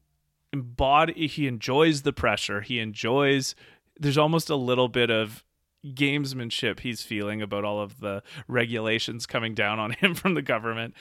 embody 0.54 1.28
he 1.28 1.48
enjoys 1.48 2.02
the 2.04 2.14
pressure. 2.14 2.62
He 2.62 2.80
enjoys 2.80 3.56
there's 4.00 4.18
almost 4.18 4.50
a 4.50 4.56
little 4.56 4.88
bit 4.90 5.10
of 5.10 5.44
gamesmanship 5.86 6.80
he's 6.82 7.02
feeling 7.04 7.42
about 7.42 7.64
all 7.64 7.80
of 7.82 8.00
the 8.00 8.22
regulations 8.48 9.26
coming 9.26 9.54
down 9.54 9.80
on 9.80 9.92
him 10.00 10.14
from 10.16 10.34
the 10.34 10.42
government, 10.42 10.94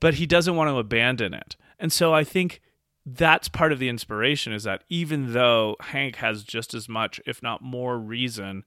but 0.00 0.14
he 0.14 0.26
doesn't 0.26 0.56
want 0.56 0.68
to 0.68 0.76
abandon 0.78 1.34
it. 1.34 1.56
And 1.78 1.92
so 1.92 2.12
I 2.14 2.24
think 2.24 2.60
that's 3.06 3.48
part 3.48 3.72
of 3.72 3.78
the 3.78 3.88
inspiration 3.88 4.52
is 4.52 4.64
that 4.64 4.84
even 4.88 5.32
though 5.32 5.76
Hank 5.80 6.16
has 6.16 6.42
just 6.44 6.74
as 6.74 6.88
much, 6.88 7.20
if 7.26 7.42
not 7.42 7.62
more, 7.62 7.98
reason 7.98 8.64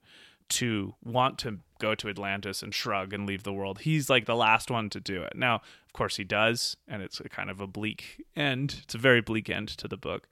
to 0.60 0.94
want 1.04 1.38
to 1.40 1.58
go 1.78 1.94
to 1.94 2.08
Atlantis 2.08 2.62
and 2.62 2.74
shrug 2.74 3.12
and 3.12 3.26
leave 3.26 3.42
the 3.42 3.52
world, 3.52 3.80
he's 3.80 4.08
like 4.10 4.26
the 4.26 4.36
last 4.36 4.70
one 4.70 4.88
to 4.90 5.00
do 5.00 5.22
it. 5.22 5.34
Now, 5.36 5.56
of 5.56 5.92
course, 5.92 6.16
he 6.16 6.24
does, 6.24 6.76
and 6.88 7.02
it's 7.02 7.20
a 7.20 7.28
kind 7.28 7.50
of 7.50 7.60
a 7.60 7.66
bleak 7.66 8.24
end. 8.36 8.80
It's 8.84 8.94
a 8.94 8.98
very 8.98 9.20
bleak 9.20 9.48
end 9.50 9.68
to 9.68 9.86
the 9.88 9.96
book. 9.96 10.28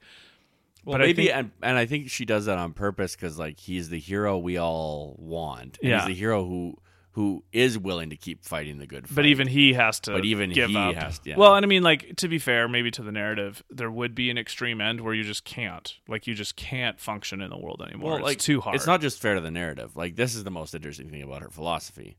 Well, 0.85 0.95
But 0.97 1.01
I 1.01 1.05
maybe, 1.05 1.25
think- 1.27 1.35
and, 1.37 1.51
and 1.61 1.77
I 1.77 1.85
think 1.85 2.09
she 2.09 2.25
does 2.25 2.45
that 2.45 2.57
on 2.57 2.73
purpose 2.73 3.15
because, 3.15 3.39
like, 3.39 3.59
he's 3.59 3.89
the 3.89 3.99
hero 3.99 4.37
we 4.37 4.57
all 4.57 5.15
want. 5.17 5.77
And 5.81 5.89
Yeah. 5.91 5.99
he's 5.99 6.07
the 6.07 6.19
hero 6.19 6.43
who 6.45 6.77
who 7.13 7.43
is 7.51 7.77
willing 7.77 8.09
to 8.09 8.15
keep 8.15 8.43
fighting 8.43 8.79
the 8.79 8.87
good 8.87 9.07
fight. 9.07 9.15
But 9.15 9.25
even 9.25 9.47
he 9.47 9.73
has 9.73 9.99
to. 10.01 10.11
But 10.13 10.25
even 10.25 10.49
give 10.51 10.69
he 10.71 10.77
up. 10.77 10.95
has- 10.95 11.21
yeah. 11.23 11.35
Well, 11.37 11.55
and 11.55 11.63
I 11.65 11.67
mean, 11.67 11.83
like 11.83 12.15
to 12.17 12.27
be 12.27 12.39
fair, 12.39 12.67
maybe 12.67 12.89
to 12.91 13.03
the 13.03 13.11
narrative, 13.11 13.63
there 13.69 13.91
would 13.91 14.15
be 14.15 14.29
an 14.31 14.37
extreme 14.37 14.81
end 14.81 14.99
where 15.01 15.13
you 15.13 15.23
just 15.23 15.45
can't, 15.45 15.93
like, 16.07 16.25
you 16.27 16.33
just 16.33 16.55
can't 16.55 16.99
function 16.99 17.39
in 17.41 17.49
the 17.51 17.57
world 17.57 17.83
anymore. 17.87 18.13
well, 18.13 18.21
like 18.21 18.37
it's 18.37 18.45
too 18.45 18.61
hard. 18.61 18.75
It's 18.75 18.87
not 18.87 18.99
just 19.01 19.19
fair 19.21 19.35
to 19.35 19.41
the 19.41 19.51
narrative. 19.51 19.95
Like 19.95 20.15
this 20.15 20.33
is 20.35 20.43
the 20.43 20.51
most 20.51 20.73
interesting 20.73 21.09
thing 21.09 21.21
about 21.23 21.41
her 21.43 21.49
philosophy. 21.49 22.17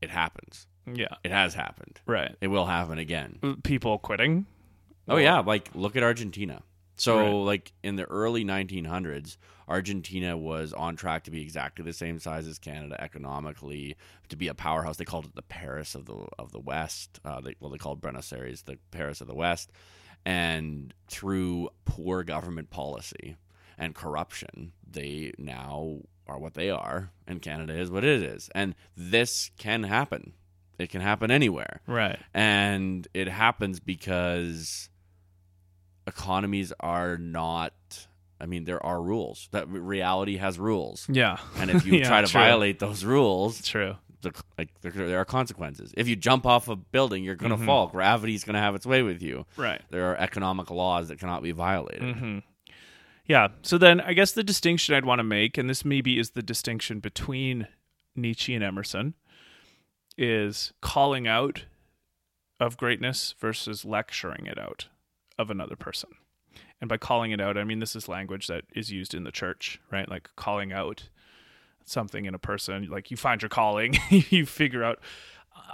It 0.00 0.10
happens. 0.10 0.66
Yeah. 0.92 1.14
It 1.24 1.30
has 1.32 1.54
happened. 1.54 2.00
Right. 2.06 2.36
It 2.40 2.48
will 2.48 2.66
happen 2.66 2.98
again. 2.98 3.38
People 3.64 3.98
quitting. 3.98 4.46
Oh 5.08 5.16
yeah, 5.16 5.40
like 5.40 5.70
look 5.74 5.96
at 5.96 6.02
Argentina. 6.02 6.62
So 6.96 7.18
Right. 7.18 7.30
like 7.32 7.72
in 7.82 7.96
the 7.96 8.04
early 8.04 8.44
1900s, 8.44 9.36
Argentina 9.66 10.36
was 10.36 10.72
on 10.72 10.94
track 10.96 11.24
to 11.24 11.30
be 11.30 11.40
exactly 11.42 11.84
the 11.84 11.92
same 11.92 12.18
size 12.18 12.46
as 12.46 12.58
Canada 12.58 13.00
economically, 13.02 13.96
to 14.28 14.36
be 14.36 14.48
a 14.48 14.54
powerhouse. 14.54 14.96
They 14.98 15.04
called 15.04 15.24
it 15.24 15.34
the 15.34 15.42
Paris 15.42 15.94
of 15.94 16.04
the 16.06 16.26
of 16.38 16.52
the 16.52 16.60
West. 16.60 17.18
Uh, 17.24 17.40
they, 17.40 17.54
well, 17.60 17.70
they 17.70 17.78
called 17.78 18.00
Buenos 18.00 18.32
Aires 18.32 18.62
the 18.62 18.78
Paris 18.90 19.20
of 19.20 19.26
the 19.26 19.34
West. 19.34 19.72
And 20.24 20.94
through 21.08 21.70
poor 21.84 22.22
government 22.24 22.70
policy 22.70 23.36
and 23.76 23.94
corruption, 23.94 24.72
they 24.88 25.32
now 25.38 25.98
are 26.26 26.38
what 26.38 26.54
they 26.54 26.70
are, 26.70 27.10
and 27.26 27.42
Canada 27.42 27.74
is 27.78 27.90
what 27.90 28.04
it 28.04 28.22
is. 28.22 28.48
And 28.54 28.74
this 28.96 29.50
can 29.58 29.82
happen. 29.82 30.32
It 30.78 30.88
can 30.90 31.00
happen 31.02 31.30
anywhere 31.30 31.80
Right. 31.86 32.18
and 32.32 33.06
it 33.14 33.28
happens 33.28 33.78
because 33.78 34.88
economies 36.06 36.72
are 36.80 37.16
not 37.16 37.72
i 38.40 38.46
mean 38.46 38.64
there 38.64 38.84
are 38.84 39.00
rules 39.02 39.48
that 39.52 39.68
reality 39.68 40.36
has 40.36 40.58
rules 40.58 41.06
Yeah. 41.10 41.38
and 41.56 41.70
if 41.70 41.84
you 41.86 41.94
Yeah, 41.98 42.08
try 42.08 42.20
to 42.20 42.26
true. 42.26 42.40
violate 42.40 42.78
those 42.78 43.04
rules 43.04 43.62
True. 43.62 43.96
the, 44.22 44.32
like 44.58 44.68
there, 44.82 44.90
there 44.92 45.18
are 45.20 45.24
consequences 45.24 45.92
if 45.96 46.06
you 46.08 46.16
jump 46.16 46.44
off 46.46 46.68
a 46.68 46.76
building 46.76 47.24
you're 47.24 47.36
going 47.36 47.52
to 47.52 47.56
Mhm. 47.56 47.66
fall 47.66 47.86
gravity's 47.88 48.44
going 48.44 48.54
to 48.54 48.60
have 48.60 48.74
its 48.74 48.86
way 48.86 49.02
with 49.02 49.22
you 49.22 49.46
Right. 49.56 49.80
there 49.90 50.10
are 50.10 50.16
economic 50.16 50.70
laws 50.70 51.08
that 51.08 51.18
cannot 51.18 51.42
be 51.42 51.52
violated 51.52 52.16
hmm 52.16 52.38
Yeah. 53.26 53.48
So 53.62 53.78
then 53.78 54.02
I 54.02 54.12
guess 54.12 54.32
the 54.32 54.44
distinction 54.44 54.94
I'd 54.94 55.06
want 55.06 55.18
to 55.20 55.24
make, 55.24 55.56
and 55.56 55.70
this 55.70 55.82
maybe 55.82 56.18
is 56.18 56.32
the 56.32 56.42
distinction 56.42 57.00
between 57.00 57.68
Nietzsche 58.14 58.54
and 58.54 58.62
Emerson, 58.62 59.14
is 60.18 60.74
calling 60.82 61.26
out 61.26 61.64
of 62.60 62.76
greatness 62.76 63.34
versus 63.40 63.82
lecturing 63.86 64.46
it 64.46 64.58
out 64.58 64.88
of 65.38 65.50
another 65.50 65.76
person. 65.76 66.10
And 66.80 66.88
by 66.88 66.96
calling 66.96 67.30
it 67.30 67.40
out, 67.40 67.56
I 67.56 67.64
mean 67.64 67.80
this 67.80 67.96
is 67.96 68.08
language 68.08 68.46
that 68.46 68.64
is 68.74 68.90
used 68.90 69.14
in 69.14 69.24
the 69.24 69.32
church, 69.32 69.80
right? 69.90 70.08
Like 70.08 70.28
calling 70.36 70.72
out 70.72 71.08
something 71.84 72.24
in 72.24 72.34
a 72.34 72.38
person, 72.38 72.88
like 72.90 73.10
you 73.10 73.16
find 73.16 73.42
your 73.42 73.48
calling, 73.48 73.96
you 74.10 74.46
figure 74.46 74.84
out. 74.84 75.00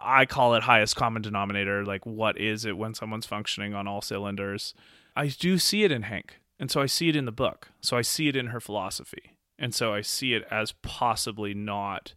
I 0.02 0.26
call 0.26 0.54
it 0.54 0.62
highest 0.62 0.94
common 0.96 1.22
denominator. 1.22 1.84
Like, 1.84 2.04
what 2.04 2.38
is 2.38 2.64
it 2.64 2.76
when 2.76 2.94
someone's 2.94 3.26
functioning 3.26 3.74
on 3.74 3.88
all 3.88 4.02
cylinders? 4.02 4.74
I 5.16 5.28
do 5.28 5.58
see 5.58 5.84
it 5.84 5.92
in 5.92 6.02
Hank. 6.02 6.38
And 6.58 6.70
so 6.70 6.82
I 6.82 6.86
see 6.86 7.08
it 7.08 7.16
in 7.16 7.24
the 7.24 7.32
book. 7.32 7.68
So 7.80 7.96
I 7.96 8.02
see 8.02 8.28
it 8.28 8.36
in 8.36 8.48
her 8.48 8.60
philosophy. 8.60 9.36
And 9.58 9.74
so 9.74 9.92
I 9.92 10.02
see 10.02 10.34
it 10.34 10.46
as 10.50 10.72
possibly 10.82 11.54
not 11.54 12.14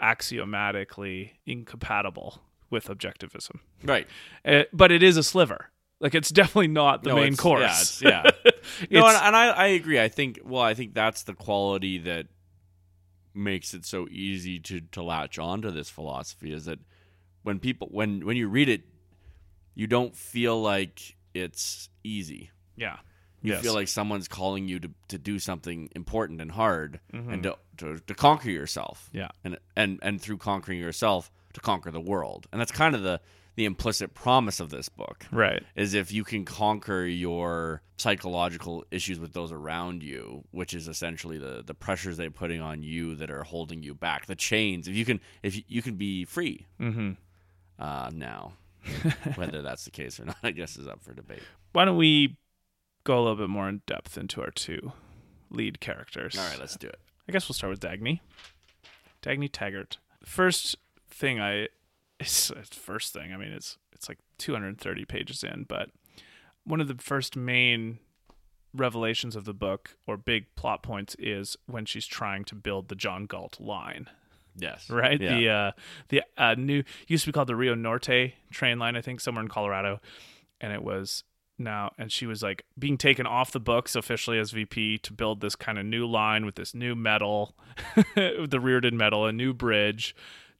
axiomatically 0.00 1.34
incompatible 1.44 2.42
with 2.70 2.86
objectivism. 2.86 3.60
right 3.82 4.06
Uh, 4.44 4.64
but 4.72 4.92
it 4.92 5.02
is 5.02 5.16
a 5.16 5.22
sliver. 5.22 5.70
Like 6.00 6.14
it's 6.14 6.30
definitely 6.30 6.68
not 6.68 7.02
the 7.02 7.10
No, 7.10 7.16
main 7.16 7.36
course. 7.36 8.02
yeah, 8.02 8.22
yeah. 8.90 9.00
no 9.00 9.06
and, 9.06 9.16
and 9.16 9.36
I, 9.36 9.48
I 9.48 9.66
agree 9.68 9.98
i 10.00 10.08
think 10.08 10.40
well 10.44 10.60
i 10.62 10.74
think 10.74 10.92
that's 10.92 11.22
the 11.22 11.32
quality 11.34 11.96
that 11.98 12.26
makes 13.34 13.74
it 13.74 13.84
so 13.84 14.06
easy 14.10 14.58
to 14.60 14.80
to 14.92 15.02
latch 15.02 15.38
onto 15.38 15.70
this 15.70 15.90
philosophy 15.90 16.52
is 16.52 16.64
that 16.64 16.78
when 17.42 17.58
people 17.58 17.88
when 17.90 18.24
when 18.24 18.36
you 18.36 18.48
read 18.48 18.68
it 18.68 18.82
you 19.74 19.86
don't 19.86 20.16
feel 20.16 20.60
like 20.60 21.16
it's 21.34 21.88
easy 22.02 22.50
yeah. 22.76 22.96
you 23.42 23.52
Yes. 23.52 23.62
feel 23.62 23.74
like 23.74 23.88
someone's 23.88 24.26
calling 24.28 24.66
you 24.68 24.78
to, 24.80 24.90
to 25.08 25.18
do 25.18 25.38
something 25.38 25.88
important 25.94 26.40
and 26.40 26.50
hard 26.50 27.00
Mhm. 27.12 27.32
and 27.32 27.42
to, 27.44 27.56
to 27.78 27.98
to 28.00 28.14
conquer 28.14 28.50
yourself 28.50 29.10
Yeah. 29.12 29.28
and 29.44 29.58
and 29.76 29.98
and 30.02 30.20
through 30.20 30.38
conquering 30.38 30.78
yourself 30.78 31.30
to 31.52 31.60
conquer 31.60 31.90
the 31.90 32.00
world 32.00 32.46
and 32.52 32.60
that's 32.60 32.72
kind 32.72 32.94
of 32.94 33.02
the 33.02 33.20
the 33.56 33.64
implicit 33.64 34.14
promise 34.14 34.60
of 34.60 34.70
this 34.70 34.88
book 34.88 35.26
Right. 35.32 35.62
is 35.74 35.94
if 35.94 36.12
you 36.12 36.24
can 36.24 36.44
conquer 36.44 37.04
your 37.04 37.82
psychological 37.96 38.84
issues 38.90 39.18
with 39.18 39.32
those 39.32 39.50
around 39.50 40.02
you, 40.02 40.44
which 40.50 40.72
is 40.74 40.86
essentially 40.88 41.38
the 41.38 41.62
the 41.66 41.74
pressures 41.74 42.16
they're 42.16 42.30
putting 42.30 42.60
on 42.60 42.82
you 42.82 43.14
that 43.16 43.30
are 43.30 43.42
holding 43.42 43.82
you 43.82 43.94
back, 43.94 44.26
the 44.26 44.36
chains. 44.36 44.86
If 44.88 44.94
you 44.94 45.04
can, 45.04 45.20
if 45.42 45.56
you, 45.56 45.62
you 45.66 45.82
can 45.82 45.96
be 45.96 46.24
free 46.24 46.66
hmm 46.78 47.12
uh, 47.78 48.10
now, 48.14 48.52
whether 49.34 49.60
that's 49.62 49.84
the 49.84 49.90
case 49.90 50.18
or 50.20 50.24
not, 50.26 50.36
I 50.42 50.50
guess 50.52 50.76
is 50.76 50.86
up 50.86 51.02
for 51.02 51.12
debate. 51.14 51.42
Why 51.72 51.84
don't 51.84 51.96
we 51.96 52.36
go 53.04 53.18
a 53.18 53.20
little 53.20 53.36
bit 53.36 53.48
more 53.50 53.68
in 53.68 53.82
depth 53.86 54.16
into 54.16 54.40
our 54.42 54.50
two 54.50 54.92
lead 55.50 55.80
characters? 55.80 56.36
All 56.38 56.46
right, 56.48 56.58
let's 56.60 56.76
do 56.76 56.88
it. 56.88 56.98
I 57.28 57.32
guess 57.32 57.48
we'll 57.48 57.54
start 57.54 57.70
with 57.70 57.80
Dagny. 57.80 58.20
Dagny 59.22 59.48
Taggart. 59.50 59.98
First 60.24 60.76
thing 61.10 61.40
I 61.40 61.68
it's, 62.20 62.50
it's 62.50 62.76
first 62.76 63.12
thing. 63.12 63.32
I 63.32 63.36
mean, 63.36 63.52
it's 63.52 63.78
it's 63.92 64.08
like 64.08 64.18
230 64.38 65.04
pages 65.04 65.42
in, 65.42 65.64
but 65.68 65.90
one 66.64 66.80
of 66.80 66.88
the 66.88 66.96
first 67.02 67.36
main 67.36 67.98
revelations 68.74 69.36
of 69.36 69.44
the 69.44 69.54
book 69.54 69.96
or 70.06 70.16
big 70.16 70.54
plot 70.54 70.82
points 70.82 71.16
is 71.18 71.56
when 71.66 71.86
she's 71.86 72.06
trying 72.06 72.44
to 72.44 72.54
build 72.54 72.88
the 72.88 72.94
John 72.94 73.24
Galt 73.24 73.58
line, 73.58 74.08
Yes, 74.58 74.88
right? 74.90 75.20
Yeah. 75.20 75.36
The 75.36 75.48
uh 75.48 75.72
the 76.08 76.22
uh, 76.36 76.54
new 76.54 76.82
used 77.08 77.24
to 77.24 77.28
be 77.28 77.32
called 77.32 77.48
the 77.48 77.56
Rio 77.56 77.74
Norte 77.74 78.32
train 78.50 78.78
line, 78.78 78.96
I 78.96 79.00
think, 79.00 79.20
somewhere 79.20 79.42
in 79.42 79.48
Colorado, 79.48 80.00
and 80.60 80.72
it 80.72 80.82
was 80.82 81.24
now 81.58 81.90
and 81.96 82.12
she 82.12 82.26
was 82.26 82.42
like 82.42 82.64
being 82.78 82.98
taken 82.98 83.26
off 83.26 83.50
the 83.50 83.60
books 83.60 83.96
officially 83.96 84.38
as 84.38 84.50
VP 84.50 84.98
to 84.98 85.12
build 85.12 85.40
this 85.40 85.56
kind 85.56 85.78
of 85.78 85.86
new 85.86 86.06
line 86.06 86.44
with 86.44 86.54
this 86.54 86.74
new 86.74 86.94
metal, 86.94 87.54
the 87.94 88.60
Rearden 88.60 88.92
metal, 88.92 89.26
a 89.26 89.32
new 89.32 89.52
bridge, 89.52 90.14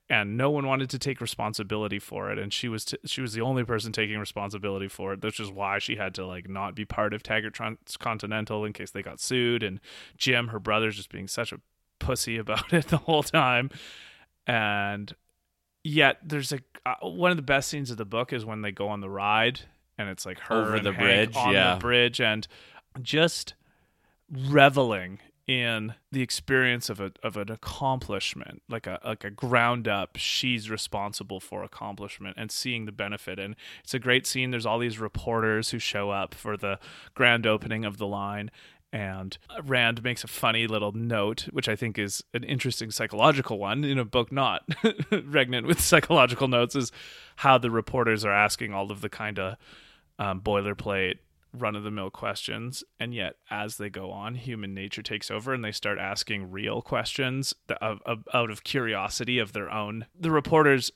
and 0.08 0.36
no 0.36 0.50
one 0.50 0.66
wanted 0.66 0.88
to 0.90 0.98
take 0.98 1.20
responsibility 1.20 1.98
for 1.98 2.30
it 2.30 2.38
and 2.38 2.52
she 2.52 2.68
was 2.68 2.84
t- 2.84 2.98
she 3.04 3.20
was 3.20 3.32
the 3.32 3.40
only 3.40 3.64
person 3.64 3.92
taking 3.92 4.18
responsibility 4.18 4.88
for 4.88 5.12
it 5.12 5.22
which 5.22 5.40
is 5.40 5.50
why 5.50 5.78
she 5.78 5.96
had 5.96 6.14
to 6.14 6.24
like 6.26 6.48
not 6.48 6.74
be 6.74 6.84
part 6.84 7.12
of 7.12 7.22
Taggart 7.22 7.54
Transcontinental 7.54 8.64
in 8.64 8.72
case 8.72 8.90
they 8.90 9.02
got 9.02 9.20
sued 9.20 9.62
and 9.62 9.80
Jim 10.16 10.48
her 10.48 10.60
brother's 10.60 10.96
just 10.96 11.10
being 11.10 11.28
such 11.28 11.52
a 11.52 11.60
pussy 11.98 12.36
about 12.38 12.72
it 12.72 12.88
the 12.88 12.98
whole 12.98 13.22
time 13.22 13.70
and 14.46 15.14
yet 15.82 16.18
there's 16.24 16.52
a 16.52 16.60
uh, 16.84 16.94
one 17.02 17.30
of 17.30 17.36
the 17.36 17.42
best 17.42 17.68
scenes 17.68 17.90
of 17.90 17.96
the 17.96 18.04
book 18.04 18.32
is 18.32 18.44
when 18.44 18.62
they 18.62 18.72
go 18.72 18.88
on 18.88 19.00
the 19.00 19.10
ride 19.10 19.60
and 19.98 20.08
it's 20.08 20.26
like 20.26 20.38
her 20.40 20.54
Over 20.62 20.80
the 20.80 20.92
Hank 20.92 21.32
bridge, 21.32 21.36
on 21.36 21.52
yeah. 21.52 21.74
the 21.74 21.80
bridge 21.80 22.20
and 22.20 22.46
just 23.02 23.54
reveling 24.30 25.18
in 25.46 25.94
the 26.10 26.22
experience 26.22 26.90
of 26.90 26.98
a 26.98 27.12
of 27.22 27.36
an 27.36 27.50
accomplishment 27.50 28.62
like 28.68 28.86
a 28.86 28.98
like 29.04 29.22
a 29.22 29.30
ground 29.30 29.86
up 29.86 30.16
she's 30.16 30.68
responsible 30.68 31.38
for 31.38 31.62
accomplishment 31.62 32.36
and 32.36 32.50
seeing 32.50 32.84
the 32.84 32.92
benefit. 32.92 33.38
And 33.38 33.54
it's 33.84 33.94
a 33.94 33.98
great 33.98 34.26
scene. 34.26 34.50
There's 34.50 34.66
all 34.66 34.78
these 34.78 34.98
reporters 34.98 35.70
who 35.70 35.78
show 35.78 36.10
up 36.10 36.34
for 36.34 36.56
the 36.56 36.78
grand 37.14 37.46
opening 37.46 37.84
of 37.84 37.98
the 37.98 38.06
line. 38.06 38.50
And 38.92 39.36
Rand 39.64 40.02
makes 40.02 40.24
a 40.24 40.28
funny 40.28 40.66
little 40.66 40.92
note, 40.92 41.48
which 41.52 41.68
I 41.68 41.76
think 41.76 41.98
is 41.98 42.24
an 42.32 42.44
interesting 42.44 42.90
psychological 42.90 43.58
one 43.58 43.84
in 43.84 43.98
a 43.98 44.04
book 44.04 44.32
not 44.32 44.66
regnant 45.10 45.66
with 45.66 45.80
psychological 45.80 46.48
notes, 46.48 46.74
is 46.74 46.92
how 47.36 47.58
the 47.58 47.70
reporters 47.70 48.24
are 48.24 48.32
asking 48.32 48.72
all 48.72 48.90
of 48.90 49.00
the 49.00 49.08
kind 49.08 49.38
of 49.38 49.56
um, 50.18 50.40
boilerplate, 50.40 51.18
run 51.58 51.76
of 51.76 51.82
the 51.82 51.90
mill 51.90 52.10
questions. 52.10 52.84
And 52.98 53.14
yet, 53.14 53.36
as 53.50 53.76
they 53.76 53.90
go 53.90 54.10
on, 54.10 54.34
human 54.34 54.74
nature 54.74 55.02
takes 55.02 55.30
over 55.30 55.52
and 55.52 55.64
they 55.64 55.72
start 55.72 55.98
asking 55.98 56.50
real 56.50 56.82
questions 56.82 57.54
of, 57.80 58.00
of, 58.04 58.24
out 58.32 58.50
of 58.50 58.64
curiosity 58.64 59.38
of 59.38 59.52
their 59.52 59.70
own. 59.70 60.06
The 60.18 60.30
reporters, 60.30 60.90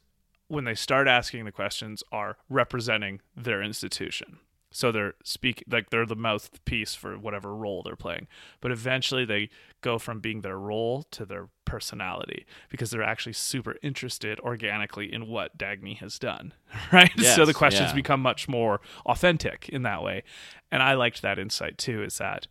when 0.48 0.64
they 0.64 0.74
start 0.74 1.08
asking 1.08 1.44
the 1.44 1.52
questions, 1.52 2.02
are 2.12 2.36
representing 2.48 3.20
their 3.36 3.62
institution. 3.62 4.38
So 4.72 4.92
they're 4.92 5.14
speak 5.24 5.64
like 5.68 5.90
they're 5.90 6.06
the 6.06 6.16
mouthpiece 6.16 6.94
for 6.94 7.18
whatever 7.18 7.54
role 7.54 7.82
they're 7.82 7.96
playing. 7.96 8.28
But 8.60 8.70
eventually 8.70 9.24
they 9.24 9.50
go 9.80 9.98
from 9.98 10.20
being 10.20 10.42
their 10.42 10.58
role 10.58 11.02
to 11.10 11.24
their 11.24 11.48
personality 11.64 12.46
because 12.68 12.90
they're 12.90 13.02
actually 13.02 13.32
super 13.32 13.76
interested 13.82 14.38
organically 14.40 15.12
in 15.12 15.26
what 15.26 15.58
Dagny 15.58 15.96
has 15.98 16.18
done. 16.18 16.54
Right? 16.92 17.10
so 17.20 17.44
the 17.44 17.54
questions 17.54 17.90
yeah. 17.90 17.94
become 17.94 18.20
much 18.20 18.48
more 18.48 18.80
authentic 19.06 19.68
in 19.68 19.82
that 19.82 20.02
way. 20.02 20.22
And 20.70 20.82
I 20.82 20.94
liked 20.94 21.22
that 21.22 21.38
insight 21.38 21.78
too, 21.78 22.02
is 22.02 22.18
that 22.18 22.46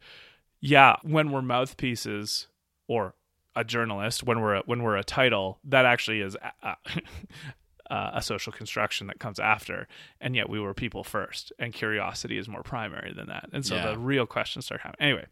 yeah, 0.61 0.97
when 1.03 1.31
we're 1.31 1.41
mouthpieces 1.41 2.47
or 2.87 3.15
a 3.55 3.63
journalist, 3.63 4.23
when 4.23 4.41
we're 4.41 4.55
a, 4.55 4.63
when 4.65 4.83
we're 4.83 4.95
a 4.95 5.03
title, 5.03 5.59
that 5.63 5.85
actually 5.85 6.21
is 6.21 6.37
uh, 6.63 6.75
uh, 7.89 8.11
a 8.13 8.21
social 8.21 8.51
construction 8.53 9.07
that 9.07 9.19
comes 9.19 9.39
after, 9.39 9.87
and 10.21 10.35
yet 10.35 10.49
we 10.49 10.59
were 10.59 10.73
people 10.73 11.03
first, 11.03 11.51
and 11.57 11.73
curiosity 11.73 12.37
is 12.37 12.47
more 12.47 12.63
primary 12.63 13.13
than 13.13 13.27
that, 13.27 13.49
and 13.51 13.65
so 13.65 13.75
Yeah. 13.75 13.91
the 13.91 13.97
real 13.97 14.25
questions 14.27 14.65
start 14.65 14.81
happening. 14.81 15.09
Anyway, 15.09 15.25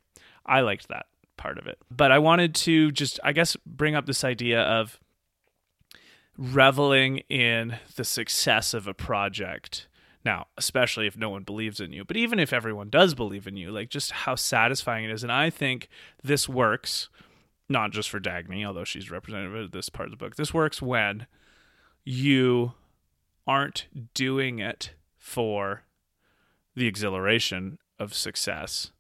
I 0.46 0.62
liked 0.62 0.88
that 0.88 1.06
part 1.38 1.58
of 1.60 1.68
it, 1.68 1.78
but 1.92 2.12
I 2.12 2.18
wanted 2.20 2.56
to 2.56 2.92
just, 2.92 3.20
I 3.24 3.32
guess, 3.32 3.56
bring 3.66 3.94
up 3.96 4.06
this 4.08 4.24
idea 4.24 4.62
of 4.62 5.00
reveling 6.38 7.18
in 7.30 7.78
the 7.96 8.04
success 8.04 8.74
of 8.74 8.88
a 8.88 8.94
project. 8.94 9.88
Now, 10.26 10.48
especially 10.58 11.08
if 11.08 11.16
no 11.18 11.30
one 11.30 11.44
believes 11.44 11.80
in 11.80 11.94
you, 11.94 12.04
but 12.04 12.18
even 12.18 12.38
if 12.40 12.52
everyone 12.52 12.90
does 12.90 13.14
believe 13.16 13.48
in 13.48 13.56
you, 13.56 13.72
like 13.72 13.90
just 13.90 14.12
how 14.12 14.36
satisfying 14.36 15.06
it 15.06 15.12
is. 15.12 15.24
And 15.24 15.32
I 15.32 15.50
think 15.50 15.88
this 16.24 16.50
works 16.50 17.10
not 17.70 17.92
just 17.92 18.10
for 18.10 18.20
Dagny, 18.20 18.66
although 18.66 18.84
she's 18.84 19.10
representative 19.12 19.56
of 19.66 19.72
this 19.72 19.90
part 19.90 20.08
of 20.08 20.12
the 20.12 20.18
book. 20.18 20.36
This 20.36 20.54
works 20.54 20.82
when 20.82 21.28
you 22.08 22.74
aren't 23.46 23.88
doing 24.14 24.60
it 24.60 24.92
for 25.18 25.84
the 26.76 26.88
exhilaration 26.88 27.78
of 28.00 28.14
success, 28.14 28.92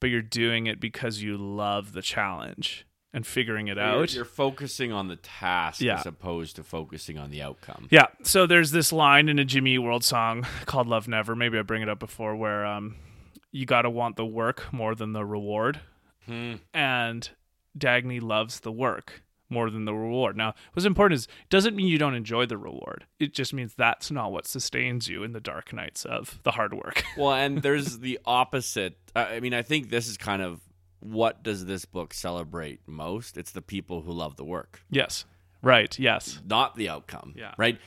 but 0.00 0.10
you're 0.10 0.22
doing 0.22 0.66
it 0.66 0.78
because 0.80 1.22
you 1.22 1.36
love 1.36 1.92
the 1.92 2.02
challenge 2.02 2.86
and 3.12 3.26
figuring 3.26 3.68
it 3.68 3.76
You're, 3.76 3.84
out. 3.84 4.14
you're 4.14 4.24
focusing 4.24 4.92
on 4.92 5.08
the 5.08 5.16
task 5.16 5.80
Yeah. 5.80 5.98
as 5.98 6.06
opposed 6.06 6.56
to 6.56 6.62
focusing 6.62 7.18
on 7.18 7.30
the 7.30 7.42
outcome. 7.42 7.88
Yeah. 7.90 8.06
So 8.22 8.46
there's 8.46 8.70
this 8.70 8.92
line 8.92 9.28
in 9.28 9.38
a 9.38 9.44
Jimmy 9.44 9.76
World 9.78 10.04
song 10.04 10.46
called 10.66 10.86
Love 10.86 11.08
Never. 11.08 11.34
Maybe 11.36 11.58
I 11.58 11.62
bring 11.62 11.82
it 11.82 11.88
up 11.88 11.98
before 11.98 12.36
where 12.36 12.64
um 12.64 12.96
you 13.50 13.66
gotta 13.66 13.90
want 13.90 14.16
the 14.16 14.24
work 14.24 14.72
more 14.72 14.94
than 14.94 15.12
the 15.12 15.24
reward. 15.26 15.80
Hmm. 16.26 16.54
And 16.72 17.28
Dagny 17.78 18.22
loves 18.22 18.60
the 18.60 18.72
work 18.72 19.22
more 19.52 19.70
than 19.70 19.84
the 19.84 19.94
reward. 19.94 20.36
Now, 20.36 20.54
what's 20.72 20.86
important 20.86 21.18
is 21.18 21.24
it 21.26 21.50
doesn't 21.50 21.76
mean 21.76 21.86
you 21.86 21.98
don't 21.98 22.14
enjoy 22.14 22.46
the 22.46 22.58
reward. 22.58 23.04
It 23.20 23.34
just 23.34 23.52
means 23.54 23.74
that's 23.74 24.10
not 24.10 24.32
what 24.32 24.46
sustains 24.46 25.08
you 25.08 25.22
in 25.22 25.32
the 25.32 25.40
dark 25.40 25.72
nights 25.72 26.04
of 26.04 26.40
the 26.42 26.52
hard 26.52 26.74
work. 26.74 27.04
Well, 27.16 27.34
and 27.34 27.62
there's 27.62 27.98
the 27.98 28.18
opposite. 28.24 28.96
I 29.14 29.36
I 29.36 29.40
mean, 29.40 29.52
I 29.54 29.62
think 29.62 29.90
this 29.90 30.08
is 30.08 30.16
kind 30.16 30.40
of 30.42 30.60
what 31.00 31.42
does 31.42 31.66
this 31.66 31.84
book 31.84 32.14
celebrate 32.14 32.80
most? 32.86 33.36
It's 33.36 33.50
the 33.52 33.60
people 33.62 34.00
who 34.02 34.12
love 34.12 34.36
the 34.36 34.44
work, 34.44 34.82
yes. 34.90 35.24
Right. 35.62 35.96
Yes. 35.98 36.40
not 36.44 36.74
the 36.74 36.88
outcome. 36.88 37.34
Yeah. 37.36 37.54
Right. 37.56 37.78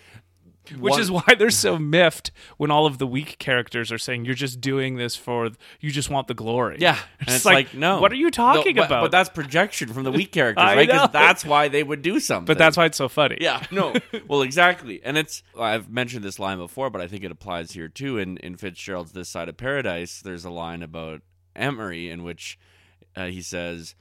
Which 0.71 0.91
One- 0.91 0.99
is 1.01 1.11
why 1.11 1.23
they're 1.37 1.49
so 1.49 1.77
miffed 1.77 2.31
when 2.57 2.71
all 2.71 2.85
of 2.85 2.97
the 2.97 3.07
weak 3.07 3.37
characters 3.39 3.91
are 3.91 3.97
saying 3.97 4.25
you're 4.25 4.35
just 4.35 4.61
doing 4.61 4.95
this 4.97 5.15
for 5.15 5.49
you 5.79 5.91
just 5.91 6.09
want 6.09 6.27
the 6.27 6.33
glory. 6.33 6.77
Yeah, 6.79 6.97
It's 7.21 7.35
it's 7.37 7.45
like, 7.45 7.67
like, 7.67 7.73
no. 7.73 7.99
what 7.99 8.11
are 8.11 8.15
you 8.15 8.31
talking 8.31 8.75
No, 8.75 8.81
but, 8.83 8.85
about? 8.87 9.01
But 9.03 9.11
that's 9.11 9.29
projection 9.29 9.93
from 9.93 10.03
the 10.03 10.11
weak 10.11 10.31
characters, 10.31 10.63
right? 10.63 10.87
Because 10.87 11.09
that's 11.11 11.45
why 11.45 11.67
they 11.67 11.83
would 11.83 12.01
do 12.01 12.19
something. 12.19 12.45
But 12.45 12.57
that's 12.57 12.77
why 12.77 12.85
it's 12.85 12.97
so 12.97 13.07
funny. 13.09 13.37
Yeah, 13.41 13.63
no. 13.71 13.93
well, 14.27 14.41
exactly. 14.41 15.01
And 15.03 15.17
it's 15.17 15.43
I've 15.59 15.89
mentioned 15.89 16.23
this 16.23 16.39
line 16.39 16.57
before, 16.57 16.89
but 16.89 17.01
I 17.01 17.07
think 17.07 17.23
it 17.23 17.31
applies 17.31 17.71
here 17.71 17.87
too. 17.87 18.17
In 18.17 18.37
in 18.37 18.55
Fitzgerald's 18.57 19.11
This 19.11 19.29
Side 19.29 19.49
of 19.49 19.57
Paradise, 19.57 20.21
there's 20.21 20.45
a 20.45 20.49
line 20.49 20.81
about 20.83 21.21
Amory 21.55 22.09
in 22.09 22.23
which 22.23 22.57
uh, 23.15 23.25
he 23.27 23.41
says 23.41 23.95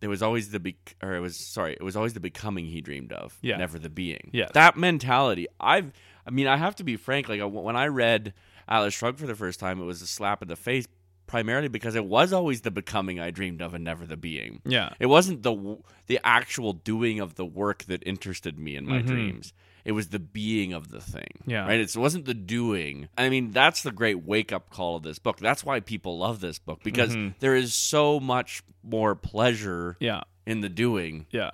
there 0.00 0.08
was 0.08 0.22
always 0.22 0.50
the 0.50 0.60
be- 0.60 0.76
or 1.02 1.14
it 1.14 1.20
was 1.20 1.36
sorry, 1.36 1.72
it 1.74 1.82
was 1.82 1.96
always 1.96 2.14
the 2.14 2.20
becoming 2.20 2.66
he 2.66 2.80
dreamed 2.80 3.12
of, 3.12 3.36
Yeah. 3.42 3.56
never 3.58 3.78
the 3.78 3.90
being. 3.90 4.30
Yeah, 4.32 4.48
That 4.54 4.76
mentality, 4.76 5.46
I've 5.60 5.92
I 6.26 6.30
mean, 6.30 6.46
I 6.46 6.56
have 6.56 6.76
to 6.76 6.84
be 6.84 6.96
frank, 6.96 7.28
like 7.28 7.40
when 7.42 7.76
I 7.76 7.86
read 7.86 8.34
Atlas 8.68 8.94
Shrugged 8.94 9.18
for 9.18 9.26
the 9.26 9.34
first 9.34 9.58
time, 9.60 9.80
it 9.80 9.84
was 9.84 10.02
a 10.02 10.06
slap 10.06 10.42
in 10.42 10.48
the 10.48 10.56
face 10.56 10.86
primarily 11.26 11.68
because 11.68 11.94
it 11.94 12.04
was 12.04 12.32
always 12.32 12.62
the 12.62 12.70
becoming 12.72 13.20
I 13.20 13.30
dreamed 13.30 13.62
of 13.62 13.72
and 13.74 13.84
never 13.84 14.04
the 14.04 14.16
being. 14.16 14.60
Yeah. 14.64 14.90
It 14.98 15.06
wasn't 15.06 15.42
the 15.44 15.78
the 16.08 16.18
actual 16.24 16.72
doing 16.72 17.20
of 17.20 17.36
the 17.36 17.44
work 17.46 17.84
that 17.84 18.02
interested 18.04 18.58
me 18.58 18.74
in 18.76 18.84
my 18.86 19.00
Mhm. 19.00 19.06
dreams. 19.06 19.52
It 19.84 19.92
was 19.92 20.08
the 20.08 20.18
being 20.18 20.72
of 20.72 20.88
the 20.90 21.00
thing. 21.00 21.28
Yeah. 21.46 21.66
Right? 21.66 21.80
It 21.80 21.96
wasn't 21.96 22.24
the 22.26 22.34
doing. 22.34 23.08
I 23.16 23.28
mean, 23.28 23.52
that's 23.52 23.82
the 23.82 23.92
great 23.92 24.24
wake 24.24 24.52
up 24.52 24.70
call 24.70 24.96
of 24.96 25.04
this 25.04 25.18
book. 25.20 25.38
That's 25.38 25.64
why 25.64 25.78
people 25.80 26.18
love 26.18 26.40
this 26.40 26.58
book 26.58 26.82
because 26.82 27.14
Mhm. 27.16 27.34
there 27.38 27.54
is 27.54 27.74
so 27.74 28.18
much 28.20 28.62
more 28.82 29.14
pleasure 29.14 29.96
Yeah. 30.00 30.22
in 30.46 30.60
the 30.60 30.68
doing 30.68 31.26
Yeah. 31.30 31.52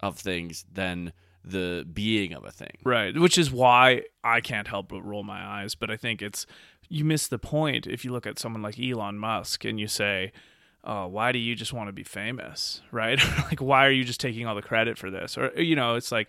of 0.00 0.18
things 0.18 0.64
than 0.72 1.12
the 1.44 1.86
being 1.92 2.32
of 2.32 2.44
a 2.44 2.50
thing. 2.50 2.78
Right. 2.84 3.16
Which 3.18 3.36
is 3.38 3.50
why 3.50 4.02
I 4.22 4.40
can't 4.40 4.68
help 4.68 4.88
but 4.88 5.02
roll 5.02 5.22
my 5.24 5.42
eyes. 5.44 5.74
But 5.74 5.90
I 5.90 5.96
think 5.96 6.22
it's, 6.22 6.46
you 6.88 7.04
miss 7.04 7.26
the 7.26 7.38
point 7.38 7.86
if 7.86 8.04
you 8.04 8.12
look 8.12 8.26
at 8.26 8.38
someone 8.38 8.62
like 8.62 8.78
Elon 8.78 9.18
Musk 9.18 9.64
and 9.64 9.80
you 9.80 9.88
say, 9.88 10.32
oh, 10.84 11.06
why 11.06 11.32
do 11.32 11.38
you 11.38 11.54
just 11.54 11.72
want 11.72 11.88
to 11.88 11.92
be 11.92 12.04
famous? 12.04 12.80
Right. 12.92 13.18
like, 13.50 13.60
why 13.60 13.86
are 13.86 13.90
you 13.90 14.04
just 14.04 14.20
taking 14.20 14.46
all 14.46 14.54
the 14.54 14.62
credit 14.62 14.98
for 14.98 15.10
this? 15.10 15.36
Or, 15.38 15.52
you 15.60 15.74
know, 15.76 15.94
it's 15.96 16.12
like, 16.12 16.28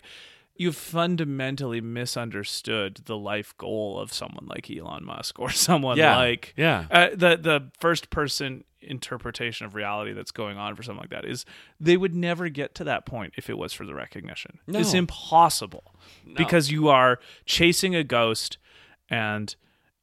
you've 0.56 0.76
fundamentally 0.76 1.80
misunderstood 1.80 3.00
the 3.06 3.16
life 3.16 3.56
goal 3.58 3.98
of 3.98 4.12
someone 4.12 4.46
like 4.46 4.70
Elon 4.70 5.04
Musk 5.04 5.38
or 5.40 5.50
someone 5.68 5.96
Yeah. 5.96 6.16
like 6.16 6.54
Yeah. 6.56 6.86
uh, 6.90 7.08
the 7.10 7.36
the 7.36 7.70
first 7.80 8.10
person 8.10 8.64
interpretation 8.90 9.66
of 9.66 9.74
reality 9.74 10.12
that's 10.12 10.30
going 10.30 10.56
on 10.58 10.74
for 10.76 10.82
something 10.82 11.00
like 11.00 11.10
that 11.10 11.24
is 11.24 11.44
they 11.80 11.96
would 11.96 12.14
never 12.14 12.48
get 12.48 12.74
to 12.76 12.84
that 12.84 13.06
point 13.06 13.34
if 13.36 13.48
it 13.50 13.58
was 13.58 13.72
for 13.72 13.84
the 13.84 13.94
recognition. 13.94 14.58
No. 14.66 14.78
It's 14.80 14.94
impossible 14.94 15.94
because 16.36 16.70
you 16.70 16.88
are 16.88 17.18
chasing 17.46 17.94
a 17.94 18.04
ghost 18.04 18.58
and 19.10 19.54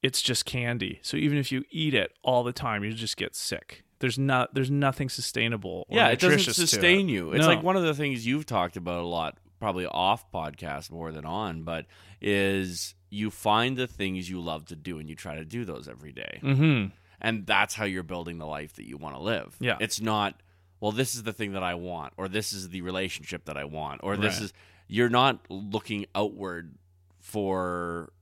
it's 0.02 0.20
just 0.22 0.44
candy. 0.44 0.98
So 1.02 1.16
even 1.16 1.38
if 1.38 1.52
you 1.52 1.64
eat 1.70 1.94
it 1.94 2.12
all 2.22 2.42
the 2.42 2.52
time, 2.52 2.82
you 2.84 2.92
just 2.92 3.16
get 3.16 3.34
sick. 3.36 3.84
There's 4.00 4.18
not 4.18 4.52
there's 4.54 4.70
nothing 4.70 5.08
sustainable. 5.08 5.86
Or 5.88 5.96
yeah, 5.96 6.08
it 6.08 6.18
doesn't 6.18 6.40
sustain 6.54 7.08
it. 7.08 7.12
you. 7.12 7.32
It's 7.32 7.42
No. 7.42 7.46
like 7.46 7.62
one 7.62 7.76
of 7.76 7.84
the 7.84 7.94
things 7.94 8.26
you've 8.26 8.46
talked 8.46 8.76
about 8.76 9.02
a 9.02 9.06
lot, 9.06 9.38
probably 9.60 9.86
off 9.86 10.28
podcast 10.32 10.90
more 10.90 11.12
than 11.12 11.24
on, 11.24 11.62
but 11.62 11.86
is 12.20 12.94
you 13.10 13.30
find 13.30 13.76
the 13.76 13.86
things 13.86 14.28
you 14.28 14.40
love 14.40 14.64
to 14.66 14.74
do 14.74 14.98
and 14.98 15.08
you 15.08 15.14
try 15.14 15.34
to 15.36 15.44
do 15.44 15.64
those 15.64 15.86
every 15.86 16.12
day. 16.12 16.40
Mhm. 16.42 16.92
And 17.22 17.46
that's 17.46 17.74
how 17.74 17.84
you're 17.86 18.02
building 18.02 18.36
the 18.38 18.46
life 18.46 18.74
that 18.74 18.86
you 18.86 18.96
want 18.98 19.14
to 19.14 19.20
live. 19.22 19.56
Yeah. 19.60 19.76
It's 19.80 20.00
not, 20.00 20.34
well, 20.80 20.90
this 20.92 21.14
is 21.14 21.22
the 21.22 21.32
thing 21.32 21.52
that 21.52 21.62
I 21.62 21.74
want, 21.74 22.12
or 22.18 22.26
this 22.28 22.52
is 22.52 22.68
the 22.70 22.82
relationship 22.82 23.44
that 23.46 23.56
I 23.56 23.64
want, 23.64 24.00
or 24.02 24.16
this 24.18 24.34
Right. 24.34 24.42
is 24.46 24.52
you're 24.88 25.08
not 25.08 25.38
looking 25.48 26.04
outward 26.14 26.74
for 27.20 28.12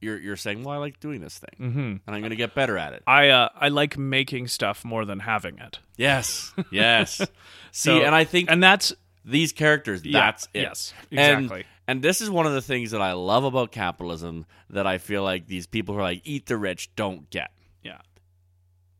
you're 0.00 0.18
you're 0.18 0.36
saying, 0.36 0.62
Well, 0.64 0.74
I 0.74 0.78
like 0.78 1.00
doing 1.00 1.20
this 1.20 1.38
thing 1.38 1.72
Mhm. 1.72 2.00
and 2.06 2.16
I'm 2.16 2.22
gonna 2.22 2.36
get 2.36 2.54
better 2.54 2.76
at 2.76 2.92
it. 2.92 3.02
I 3.06 3.28
uh, 3.30 3.48
I 3.54 3.68
like 3.68 3.96
making 3.96 4.48
stuff 4.48 4.84
more 4.84 5.04
than 5.04 5.20
having 5.20 5.58
it. 5.58 5.78
Yes. 5.96 6.52
Yes. 6.70 7.16
So- 7.72 7.98
See, 7.98 8.02
and 8.02 8.14
I 8.14 8.24
think 8.24 8.50
And 8.50 8.62
that's 8.62 8.92
these 9.24 9.52
characters, 9.52 10.04
yeah, 10.04 10.20
that's 10.20 10.48
it. 10.54 10.62
Yes, 10.62 10.94
And- 11.10 11.44
exactly. 11.44 11.64
And 11.88 12.02
this 12.02 12.20
is 12.20 12.28
one 12.28 12.46
of 12.46 12.52
the 12.52 12.62
things 12.62 12.90
that 12.90 13.00
I 13.00 13.12
love 13.12 13.44
about 13.44 13.70
capitalism 13.70 14.44
that 14.70 14.86
I 14.88 14.98
feel 14.98 15.22
like 15.22 15.46
these 15.46 15.66
people 15.68 15.94
who 15.94 16.00
are 16.00 16.04
like 16.04 16.22
eat 16.24 16.46
the 16.46 16.56
rich 16.56 16.90
don't 16.96 17.30
get. 17.30 17.50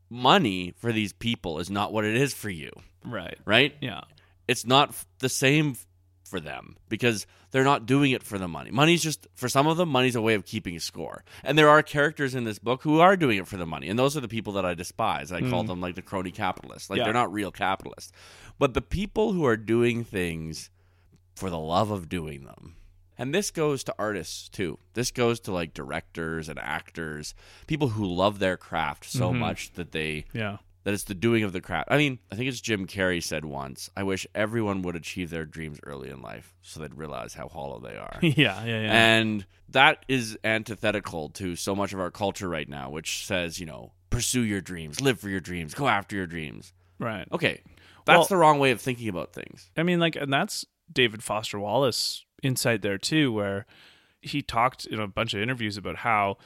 Money 0.09 0.73
for 0.77 0.91
these 0.91 1.13
people 1.13 1.59
is 1.59 1.69
not 1.69 1.91
what 1.91 2.05
it 2.05 2.15
is 2.15 2.33
for 2.33 2.49
you, 2.49 2.71
Right. 3.03 3.37
right? 3.45 3.75
Yeah. 3.81 4.01
It's 4.47 4.65
not 4.65 4.95
the 5.19 5.29
same 5.29 5.75
for 6.23 6.39
them 6.39 6.77
because 6.89 7.25
they're 7.51 7.63
not 7.63 7.85
doing 7.85 8.11
it 8.11 8.23
for 8.23 8.37
the 8.37 8.47
money. 8.47 8.71
Money's 8.71 9.01
just 9.01 9.27
for 9.35 9.47
some 9.49 9.67
of 9.67 9.77
them 9.77 9.89
money's 9.89 10.15
a 10.15 10.21
way 10.21 10.33
of 10.33 10.45
keeping 10.45 10.75
a 10.75 10.79
score. 10.79 11.23
And 11.43 11.57
there 11.57 11.69
are 11.69 11.81
characters 11.81 12.35
in 12.35 12.43
this 12.43 12.59
book 12.59 12.83
who 12.83 12.99
are 12.99 13.15
doing 13.15 13.37
it 13.37 13.47
for 13.47 13.57
the 13.57 13.65
money. 13.65 13.87
And 13.89 13.97
those 13.97 14.17
are 14.17 14.21
the 14.21 14.27
people 14.27 14.53
that 14.53 14.65
I 14.65 14.73
despise. 14.73 15.31
I 15.31 15.41
call 15.41 15.63
mm. 15.63 15.67
them 15.67 15.81
like 15.81 15.95
the 15.95 16.01
crony 16.01 16.31
capitalists. 16.31 16.89
Like 16.89 16.97
Yeah. 16.97 17.05
they're 17.05 17.13
not 17.13 17.31
real 17.31 17.51
capitalists. 17.51 18.11
But 18.59 18.73
the 18.73 18.81
people 18.81 19.33
who 19.33 19.45
are 19.45 19.57
doing 19.57 20.03
things 20.03 20.69
for 21.35 21.49
the 21.49 21.59
love 21.59 21.91
of 21.91 22.09
doing 22.09 22.45
them. 22.45 22.75
And 23.17 23.33
this 23.33 23.51
goes 23.51 23.83
to 23.85 23.95
artists 23.97 24.47
too. 24.49 24.79
This 24.93 25.11
goes 25.11 25.39
to 25.41 25.51
like 25.51 25.73
directors 25.73 26.49
and 26.49 26.59
actors, 26.59 27.33
people 27.67 27.89
who 27.89 28.05
love 28.05 28.39
their 28.39 28.57
craft 28.57 29.05
so 29.05 29.31
Mhm. 29.31 29.37
much 29.39 29.71
that 29.73 29.91
they 29.91 30.25
Yeah. 30.33 30.57
that 30.83 30.93
it's 30.93 31.03
the 31.03 31.13
doing 31.15 31.43
of 31.43 31.51
the 31.51 31.59
craft. 31.59 31.89
I 31.91 31.97
mean, 31.97 32.19
I 32.31 32.35
think 32.35 32.47
it's 32.47 32.61
Jim 32.61 32.87
Carrey 32.87 33.21
said 33.21 33.43
once, 33.43 33.89
I 33.97 34.03
wish 34.03 34.25
everyone 34.33 34.81
would 34.83 34.95
achieve 34.95 35.29
their 35.31 35.45
dreams 35.45 35.79
early 35.83 36.09
in 36.09 36.21
life 36.21 36.53
so 36.61 36.79
they'd 36.79 36.93
realize 36.93 37.33
how 37.33 37.49
hollow 37.49 37.79
they 37.79 37.97
are. 37.97 38.19
yeah. 38.21 38.63
Yeah. 38.63 38.81
Yeah. 38.83 38.93
And 38.93 39.45
that 39.67 40.05
is 40.07 40.37
antithetical 40.45 41.27
to 41.31 41.55
so 41.57 41.75
much 41.75 41.91
of 41.91 41.99
our 41.99 42.11
culture 42.11 42.47
right 42.47 42.69
now, 42.69 42.89
which 42.89 43.25
says, 43.25 43.59
you 43.59 43.65
know, 43.65 43.91
pursue 44.09 44.41
your 44.41 44.61
dreams, 44.61 45.01
live 45.01 45.19
for 45.19 45.27
your 45.29 45.41
dreams, 45.41 45.73
go 45.73 45.87
after 45.89 46.15
your 46.15 46.27
dreams. 46.27 46.73
right. 46.99 47.27
Okay. 47.33 47.61
That's 48.05 48.19
Well- 48.19 48.25
the 48.27 48.37
wrong 48.37 48.57
way 48.59 48.71
of 48.71 48.79
thinking 48.79 49.09
about 49.09 49.33
things. 49.33 49.69
I 49.75 49.83
mean, 49.83 49.99
like, 49.99 50.15
and 50.15 50.31
that's 50.31 50.65
David 50.91 51.21
Foster 51.21 51.59
Wallace 51.59 52.23
insight 52.43 52.81
there 52.81 52.97
too, 52.97 53.31
where 53.31 53.65
he 54.21 54.41
talked 54.41 54.85
in 54.85 54.99
a 54.99 55.07
bunch 55.07 55.33
of 55.33 55.41
interviews 55.41 55.77
about 55.77 55.97
how, 55.97 56.37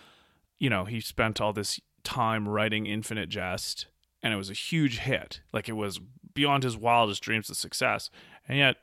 you 0.60 0.70
know, 0.70 0.86
he 0.86 1.00
spent 1.00 1.40
all 1.42 1.54
this 1.54 1.80
time 2.04 2.48
writing 2.48 2.86
Infinite 2.86 3.30
Jest, 3.30 3.88
and 4.24 4.34
it 4.34 4.38
was 4.38 4.50
a 4.50 4.54
huge 4.54 5.00
hit. 5.00 5.42
Like 5.54 5.68
it 5.70 5.74
was 5.74 6.00
beyond 6.34 6.64
his 6.64 6.78
wildest 6.78 7.22
dreams 7.24 7.50
of 7.50 7.58
success, 7.58 8.10
and 8.48 8.58
yet 8.58 8.78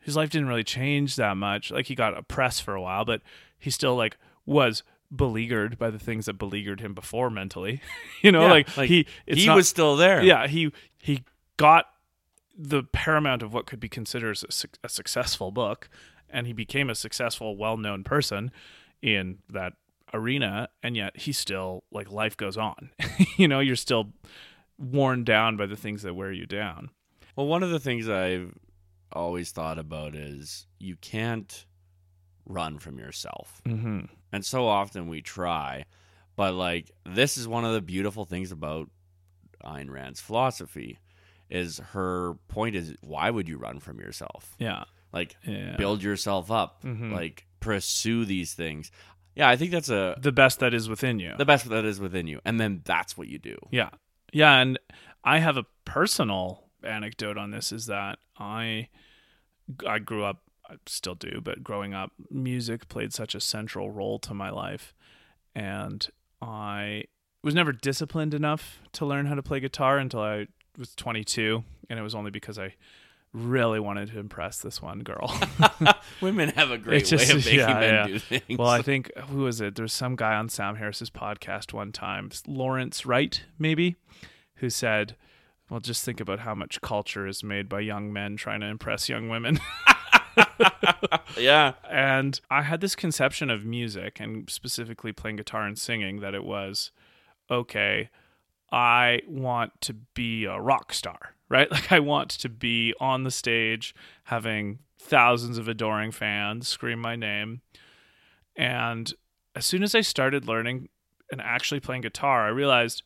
his 0.00 0.16
life 0.16 0.30
didn't 0.30 0.48
really 0.48 0.64
change 0.64 1.16
that 1.16 1.36
much. 1.36 1.70
Like 1.70 1.86
he 1.86 1.94
got 1.94 2.16
oppressed 2.16 2.62
for 2.62 2.74
a 2.74 2.82
while, 2.82 3.04
but 3.04 3.22
he 3.58 3.70
still 3.70 3.96
like 3.96 4.16
was 4.44 4.82
beleaguered 5.14 5.78
by 5.78 5.88
the 5.90 5.98
things 5.98 6.26
that 6.26 6.34
beleaguered 6.34 6.80
him 6.80 6.92
before 6.94 7.30
mentally. 7.30 7.80
you 8.22 8.32
know, 8.32 8.42
Yeah, 8.42 8.50
like, 8.50 8.76
like, 8.76 8.88
he 8.88 9.06
it's 9.26 9.40
he 9.40 9.46
not- 9.46 9.56
was 9.56 9.68
still 9.68 9.96
there. 9.96 10.22
yeah 10.22 10.46
he 10.48 10.72
he 11.00 11.22
got 11.56 11.86
the 12.58 12.82
paramount 12.82 13.42
of 13.42 13.52
what 13.52 13.66
could 13.66 13.78
be 13.80 13.88
considered 13.88 14.38
a, 14.48 14.50
suc- 14.52 14.78
a 14.82 14.88
successful 14.88 15.50
book 15.50 15.88
and 16.30 16.46
he 16.46 16.52
became 16.52 16.90
a 16.90 16.94
successful 16.94 17.56
well-known 17.56 18.04
person 18.04 18.50
in 19.02 19.38
that 19.48 19.74
arena 20.14 20.68
and 20.82 20.96
yet 20.96 21.16
he 21.16 21.32
still 21.32 21.84
like 21.90 22.10
life 22.10 22.36
goes 22.36 22.56
on 22.56 22.90
you 23.36 23.48
know 23.48 23.60
you're 23.60 23.76
still 23.76 24.12
worn 24.78 25.24
down 25.24 25.56
by 25.56 25.66
the 25.66 25.76
things 25.76 26.02
that 26.02 26.14
wear 26.14 26.32
you 26.32 26.46
down 26.46 26.90
Well, 27.34 27.46
one 27.46 27.62
of 27.62 27.70
the 27.70 27.80
things 27.80 28.08
I've 28.08 28.54
always 29.12 29.50
thought 29.52 29.78
about 29.78 30.14
is 30.14 30.66
you 30.78 30.96
can't 30.96 31.66
run 32.44 32.78
from 32.78 32.98
yourself. 32.98 33.60
Mm-hmm. 33.66 34.06
And 34.32 34.44
so 34.44 34.66
often 34.66 35.08
we 35.08 35.22
try, 35.22 35.84
but 36.36 36.54
like 36.54 36.90
this 37.04 37.36
is 37.36 37.48
one 37.48 37.64
of 37.64 37.72
the 37.72 37.80
beautiful 37.80 38.24
things 38.24 38.52
about 38.52 38.90
Ayn 39.64 39.90
Rand's 39.90 40.20
philosophy 40.20 40.98
is 41.48 41.78
her 41.92 42.34
point 42.48 42.76
is 42.76 42.94
why 43.00 43.30
would 43.30 43.48
you 43.48 43.56
run 43.56 43.80
from 43.80 44.00
yourself? 44.00 44.54
Yeah. 44.58 44.84
Like 45.16 45.36
Yeah. 45.46 45.76
build 45.76 46.02
yourself 46.02 46.50
up, 46.50 46.82
Mhm. 46.82 47.12
like 47.12 47.46
pursue 47.60 48.24
these 48.24 48.52
things. 48.54 48.90
Yeah, 49.34 49.48
I 49.48 49.56
think 49.56 49.70
that's 49.70 49.88
a 49.90 50.16
the 50.20 50.32
best 50.32 50.60
that 50.60 50.72
is 50.74 50.88
within 50.88 51.18
you. 51.18 51.34
the 51.38 51.44
best 51.44 51.68
that 51.68 51.84
is 51.84 51.98
within 52.00 52.26
you, 52.26 52.40
and 52.44 52.60
then 52.60 52.82
that's 52.84 53.16
what 53.18 53.28
you 53.28 53.38
do. 53.38 53.56
Yeah. 53.70 53.90
Yeah, 54.32 54.58
and 54.60 54.78
I 55.24 55.38
have 55.38 55.56
a 55.56 55.64
personal 55.84 56.64
anecdote 56.82 57.38
on 57.38 57.50
this 57.50 57.72
is 57.72 57.86
that 57.86 58.18
I 58.38 58.88
I 59.86 59.98
grew 59.98 60.22
up 60.24 60.42
I 60.68 60.74
still 60.86 61.14
do, 61.14 61.40
but 61.42 61.62
growing 61.62 61.94
up 61.94 62.12
music 62.30 62.88
played 62.88 63.12
such 63.12 63.34
a 63.34 63.40
central 63.40 63.90
role 63.90 64.18
to 64.20 64.34
my 64.34 64.50
life 64.50 64.94
and 65.54 66.06
I 66.42 67.04
was 67.42 67.54
never 67.54 67.72
disciplined 67.72 68.34
enough 68.34 68.80
to 68.92 69.06
learn 69.06 69.26
how 69.26 69.34
to 69.36 69.42
play 69.42 69.60
guitar 69.60 69.98
until 69.98 70.20
I 70.20 70.48
was 70.76 70.94
22 70.96 71.62
and 71.88 71.98
it 71.98 72.02
was 72.02 72.14
only 72.14 72.30
because 72.32 72.58
I 72.58 72.74
really 73.32 73.80
wanted 73.80 74.10
to 74.10 74.18
impress 74.18 74.60
this 74.60 74.80
one 74.80 75.00
girl. 75.00 75.38
Women 76.20 76.50
have 76.50 76.70
a 76.70 76.78
great 76.78 77.06
just- 77.06 77.28
way 77.28 77.38
of 77.38 77.44
making 77.44 77.58
yeah, 77.60 77.80
men 77.80 77.94
yeah. 77.94 78.06
do 78.06 78.18
things. 78.18 78.58
Well, 78.58 78.68
I 78.68 78.82
think 78.82 79.10
who 79.28 79.38
was 79.38 79.60
it? 79.60 79.74
There 79.74 79.82
was 79.82 79.92
some 79.92 80.16
guy 80.16 80.34
on 80.34 80.48
Sam 80.48 80.76
Harris's 80.76 81.10
podcast 81.10 81.72
one 81.72 81.92
time, 81.92 82.30
Lawrence 82.46 83.04
Wright, 83.04 83.42
maybe, 83.58 83.96
who 84.56 84.70
said, 84.70 85.16
"Well, 85.68 85.80
just 85.80 86.04
think 86.04 86.20
about 86.20 86.40
how 86.40 86.54
much 86.54 86.80
culture 86.80 87.26
is 87.26 87.44
made 87.44 87.68
by 87.68 87.80
young 87.80 88.12
men 88.12 88.36
trying 88.36 88.60
to 88.60 88.66
impress 88.66 89.08
young 89.08 89.28
women." 89.28 89.60
yeah, 91.38 91.74
and 91.90 92.40
I 92.50 92.62
had 92.62 92.80
this 92.80 92.94
conception 92.96 93.50
of 93.50 93.64
music 93.64 94.18
and 94.20 94.48
specifically 94.48 95.12
playing 95.12 95.36
guitar 95.36 95.66
and 95.66 95.78
singing 95.78 96.20
that 96.20 96.34
it 96.34 96.44
was 96.44 96.90
okay, 97.50 98.10
I 98.72 99.20
want 99.28 99.80
to 99.82 99.94
be 99.94 100.44
a 100.44 100.60
rock 100.60 100.92
star, 100.92 101.34
right? 101.48 101.70
Like 101.76 101.92
I 101.92 102.00
want 102.00 102.30
to 102.30 102.48
be 102.48 102.94
on 103.00 103.24
the 103.24 103.30
stage 103.30 103.94
having 104.24 104.80
thousands 104.98 105.58
of 105.58 105.68
adoring 105.68 106.10
fans 106.10 106.68
scream 106.68 107.00
my 107.00 107.16
name. 107.16 107.60
And 108.56 109.12
as 109.54 109.66
soon 109.66 109.82
as 109.82 109.94
I 109.94 110.00
started 110.00 110.46
learning 110.46 110.88
and 111.30 111.40
actually 111.40 111.80
playing 111.80 112.02
guitar, 112.02 112.46
I 112.46 112.48
realized 112.48 113.02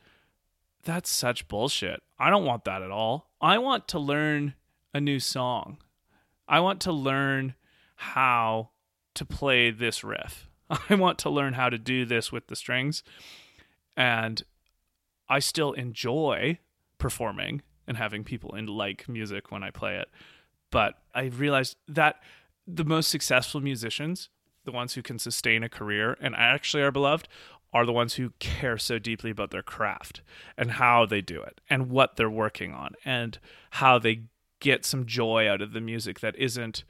that's 0.84 1.10
such 1.10 1.48
bullshit. 1.48 2.02
I 2.18 2.30
don't 2.30 2.44
want 2.44 2.64
that 2.64 2.82
at 2.82 2.90
all. 2.90 3.30
I 3.40 3.58
want 3.58 3.88
to 3.88 3.98
learn 3.98 4.54
a 4.94 5.00
new 5.00 5.18
song. 5.18 5.78
I 6.48 6.60
want 6.60 6.80
to 6.82 6.92
learn 6.92 7.54
how 7.96 8.70
to 9.14 9.24
play 9.24 9.70
this 9.70 10.02
riff. 10.02 10.48
I 10.88 10.94
want 10.94 11.18
to 11.20 11.30
learn 11.30 11.54
how 11.54 11.68
to 11.68 11.78
do 11.78 12.04
this 12.04 12.32
with 12.32 12.46
the 12.46 12.56
strings. 12.56 13.02
And 13.96 14.42
I 15.30 15.38
still 15.38 15.72
enjoy 15.72 16.58
performing 16.98 17.62
and 17.86 17.96
having 17.96 18.24
people 18.24 18.54
in 18.54 18.66
like 18.66 19.08
music 19.08 19.50
when 19.50 19.62
I 19.62 19.70
play 19.70 19.96
it. 19.96 20.10
But 20.70 20.98
I 21.14 21.24
realized 21.24 21.76
that 21.88 22.16
the 22.66 22.84
most 22.84 23.08
successful 23.08 23.60
musicians, 23.60 24.28
the 24.64 24.72
ones 24.72 24.94
who 24.94 25.02
can 25.02 25.18
sustain 25.18 25.62
a 25.62 25.68
career 25.68 26.16
and 26.20 26.34
actually 26.36 26.82
are 26.82 26.92
beloved, 26.92 27.28
are 27.72 27.86
the 27.86 27.92
ones 27.92 28.14
who 28.14 28.32
care 28.40 28.76
so 28.76 28.98
deeply 28.98 29.30
about 29.30 29.50
their 29.50 29.62
craft 29.62 30.22
and 30.56 30.72
how 30.72 31.06
they 31.06 31.20
do 31.20 31.40
it 31.40 31.60
and 31.70 31.88
what 31.88 32.16
they're 32.16 32.28
working 32.28 32.74
on 32.74 32.94
and 33.04 33.38
how 33.70 33.98
they 33.98 34.22
get 34.58 34.84
some 34.84 35.06
joy 35.06 35.48
out 35.48 35.62
of 35.62 35.72
the 35.72 35.80
music 35.80 36.20
that 36.20 36.36
isn't 36.36 36.84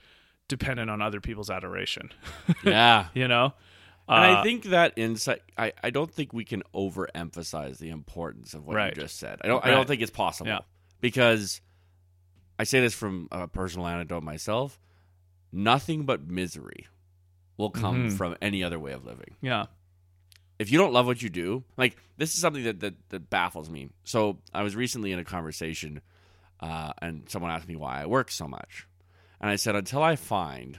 dependent 0.48 0.90
on 0.90 1.00
other 1.02 1.20
people's 1.20 1.50
adoration. 1.50 2.10
yeah. 2.64 3.08
you 3.14 3.28
know? 3.28 3.52
And 4.10 4.24
Uh, 4.34 4.40
I 4.40 4.42
think 4.42 4.64
that 4.64 4.94
insight, 4.96 5.40
I, 5.56 5.72
I 5.82 5.90
don't 5.90 6.12
think 6.12 6.32
we 6.32 6.44
can 6.44 6.62
overemphasize 6.74 7.78
the 7.78 7.90
importance 7.90 8.54
of 8.54 8.66
what 8.66 8.74
Right. 8.76 8.96
you 8.96 9.02
just 9.02 9.18
said. 9.18 9.38
I 9.42 9.46
don't 9.46 9.64
I 9.64 9.70
don't 9.70 9.86
think 9.86 10.02
it's 10.02 10.10
possible 10.10 10.50
Yeah. 10.50 10.60
because 11.00 11.60
I 12.58 12.64
say 12.64 12.80
this 12.80 12.92
from 12.94 13.28
a 13.30 13.46
personal 13.48 13.86
anecdote 13.86 14.22
myself. 14.22 14.80
Nothing 15.52 16.04
but 16.06 16.26
misery 16.26 16.86
will 17.56 17.70
come 17.70 18.08
Mhm. 18.10 18.16
from 18.16 18.36
any 18.42 18.62
other 18.64 18.78
way 18.78 18.92
of 18.92 19.04
living. 19.04 19.36
yeah. 19.40 19.66
If 20.58 20.70
you 20.70 20.76
don't 20.78 20.92
love 20.92 21.06
what 21.06 21.22
you 21.22 21.30
do, 21.30 21.64
like 21.78 21.96
this 22.18 22.34
is 22.34 22.40
something 22.40 22.64
that 22.64 22.80
that, 22.80 22.94
that 23.10 23.30
baffles 23.30 23.70
me. 23.70 23.88
So 24.04 24.40
I 24.52 24.62
was 24.62 24.76
recently 24.76 25.10
in 25.12 25.18
a 25.18 25.24
conversation, 25.24 26.02
uh, 26.60 26.92
and 27.00 27.28
someone 27.30 27.50
asked 27.50 27.66
me 27.68 27.76
why 27.76 28.02
I 28.02 28.06
work 28.06 28.30
so 28.30 28.46
much, 28.46 28.86
and 29.40 29.48
I 29.50 29.56
said 29.56 29.74
until 29.74 30.02
I 30.02 30.16
find 30.16 30.78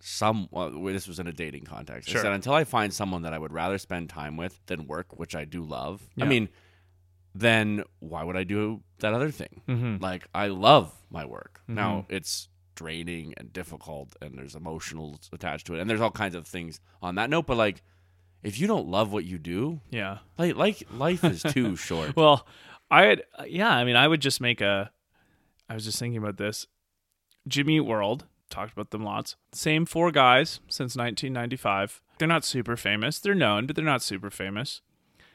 some 0.00 0.48
well, 0.50 0.70
this 0.70 1.08
was 1.08 1.18
in 1.18 1.26
a 1.26 1.32
dating 1.32 1.64
context. 1.64 2.08
Sure. 2.08 2.20
I 2.20 2.22
said 2.24 2.32
until 2.32 2.54
I 2.54 2.64
find 2.64 2.92
someone 2.92 3.22
that 3.22 3.32
I 3.32 3.38
would 3.38 3.52
rather 3.52 3.78
spend 3.78 4.08
time 4.10 4.36
with 4.36 4.60
than 4.66 4.86
work, 4.86 5.18
which 5.18 5.34
I 5.34 5.44
do 5.44 5.62
love. 5.62 6.02
Yeah. 6.16 6.24
I 6.24 6.28
mean, 6.28 6.48
then 7.34 7.82
why 8.00 8.24
would 8.24 8.36
I 8.36 8.44
do 8.44 8.82
that 9.00 9.12
other 9.12 9.30
thing? 9.30 9.62
Mm-hmm. 9.68 10.02
Like 10.02 10.26
I 10.34 10.48
love 10.48 10.92
my 11.10 11.24
work. 11.24 11.60
Mhm. 11.68 11.74
Now 11.74 12.06
it's 12.08 12.48
draining 12.74 13.34
and 13.38 13.52
difficult 13.52 14.14
and 14.20 14.36
there's 14.38 14.54
emotionals 14.54 15.32
attached 15.32 15.66
to 15.66 15.74
it 15.74 15.80
and 15.80 15.88
there's 15.88 16.00
all 16.00 16.10
kinds 16.10 16.34
of 16.34 16.46
things 16.46 16.80
on 17.02 17.14
that 17.16 17.30
note, 17.30 17.46
but 17.46 17.56
like 17.56 17.82
if 18.42 18.60
you 18.60 18.66
don't 18.66 18.86
love 18.86 19.12
what 19.12 19.24
you 19.24 19.38
do, 19.38 19.80
Yeah. 19.90 20.18
like 20.38 20.56
like 20.56 20.86
life 20.92 21.24
is 21.24 21.42
too 21.42 21.74
short. 21.88 22.14
Well, 22.16 22.46
I 22.90 23.02
had, 23.06 23.22
yeah, 23.46 23.70
I 23.70 23.84
mean, 23.84 23.96
I 23.96 24.06
would 24.06 24.20
just 24.20 24.40
make 24.40 24.60
a, 24.60 24.90
I 25.68 25.74
was 25.74 25.84
just 25.84 25.98
thinking 25.98 26.18
about 26.18 26.36
this. 26.36 26.66
Jimmy 27.48 27.80
World, 27.80 28.26
talked 28.50 28.72
about 28.72 28.90
them 28.90 29.04
lots. 29.04 29.36
Same 29.52 29.86
four 29.86 30.10
guys 30.10 30.60
since 30.68 30.96
1995. 30.96 32.00
They're 32.18 32.28
not 32.28 32.44
super 32.44 32.76
famous. 32.76 33.18
They're 33.18 33.34
known, 33.34 33.66
but 33.66 33.76
they're 33.76 33.84
not 33.84 34.02
super 34.02 34.30
famous. 34.30 34.80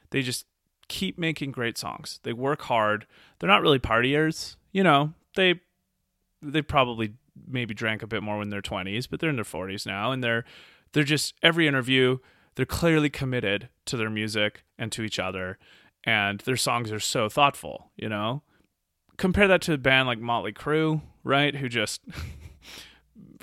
They 0.09 0.21
just 0.21 0.45
keep 0.88 1.17
making 1.17 1.51
great 1.51 1.77
songs. 1.77 2.19
They 2.23 2.33
work 2.33 2.63
hard. 2.63 3.05
They're 3.39 3.49
not 3.49 3.61
really 3.61 3.79
partiers. 3.79 4.55
You 4.71 4.83
know, 4.83 5.13
they, 5.35 5.61
they 6.41 6.61
probably 6.61 7.13
maybe 7.47 7.73
drank 7.73 8.01
a 8.01 8.07
bit 8.07 8.23
more 8.23 8.38
when 8.38 8.49
they're 8.49 8.61
20s, 8.61 9.07
but 9.09 9.19
they're 9.19 9.29
in 9.29 9.35
their 9.35 9.45
40s 9.45 9.85
now. 9.85 10.11
And 10.11 10.23
they're, 10.23 10.43
they're 10.93 11.03
just, 11.03 11.33
every 11.41 11.67
interview, 11.67 12.17
they're 12.55 12.65
clearly 12.65 13.09
committed 13.09 13.69
to 13.85 13.97
their 13.97 14.09
music 14.09 14.63
and 14.77 14.91
to 14.91 15.03
each 15.03 15.19
other 15.19 15.57
and 16.03 16.39
their 16.41 16.57
songs 16.57 16.91
are 16.91 16.99
so 16.99 17.29
thoughtful, 17.29 17.91
you 17.95 18.09
know? 18.09 18.41
Compare 19.17 19.47
that 19.47 19.61
to 19.63 19.73
a 19.73 19.77
band 19.77 20.07
like 20.07 20.19
Motley 20.19 20.51
Crue, 20.51 21.01
right? 21.23 21.55
Who 21.55 21.69
just 21.69 22.01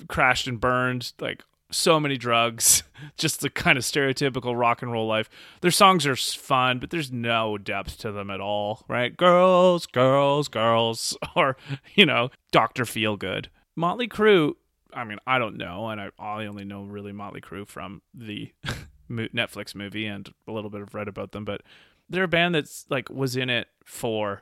crashed 0.09 0.47
and 0.47 0.59
burned 0.59 1.13
like 1.21 1.43
so 1.71 1.99
many 1.99 2.17
drugs, 2.17 2.83
just 3.17 3.41
the 3.41 3.49
kind 3.49 3.77
of 3.77 3.83
stereotypical 3.83 4.59
rock 4.59 4.81
and 4.81 4.91
roll 4.91 5.07
life. 5.07 5.29
Their 5.61 5.71
songs 5.71 6.05
are 6.05 6.15
fun, 6.15 6.79
but 6.79 6.89
there's 6.89 7.11
no 7.11 7.57
depth 7.57 7.97
to 7.99 8.11
them 8.11 8.29
at 8.29 8.41
all, 8.41 8.83
right? 8.87 9.15
Girls, 9.15 9.85
girls, 9.85 10.47
girls, 10.47 11.17
or, 11.35 11.55
you 11.95 12.05
know, 12.05 12.29
Dr. 12.51 12.83
Feelgood. 12.83 13.47
Motley 13.75 14.07
Crue, 14.07 14.55
I 14.93 15.03
mean, 15.03 15.19
I 15.25 15.37
don't 15.37 15.57
know, 15.57 15.87
and 15.89 16.01
I, 16.01 16.09
I 16.19 16.45
only 16.45 16.65
know 16.65 16.83
really 16.83 17.13
Motley 17.13 17.41
Crue 17.41 17.67
from 17.67 18.01
the 18.13 18.51
Netflix 19.09 19.73
movie 19.75 20.05
and 20.05 20.29
a 20.47 20.51
little 20.51 20.69
bit 20.69 20.81
of 20.81 20.93
read 20.93 21.07
about 21.07 21.31
them, 21.31 21.45
but 21.45 21.61
they're 22.09 22.23
a 22.23 22.27
band 22.27 22.55
that's 22.55 22.85
like 22.89 23.09
was 23.09 23.35
in 23.35 23.49
it 23.49 23.67
for 23.85 24.41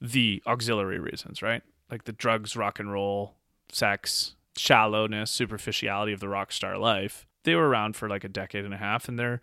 the 0.00 0.42
auxiliary 0.46 0.98
reasons, 0.98 1.42
right? 1.42 1.62
Like 1.90 2.04
the 2.04 2.12
drugs, 2.12 2.54
rock 2.56 2.78
and 2.78 2.90
roll, 2.92 3.34
sex, 3.70 4.36
shallowness, 4.56 5.30
superficiality 5.30 6.12
of 6.12 6.20
the 6.20 6.28
rock 6.28 6.52
star 6.52 6.76
life. 6.78 7.26
They 7.44 7.54
were 7.54 7.68
around 7.68 7.96
for 7.96 8.08
like 8.08 8.24
a 8.24 8.28
decade 8.28 8.64
and 8.64 8.74
a 8.74 8.78
half, 8.78 9.08
and 9.08 9.18
they're 9.18 9.40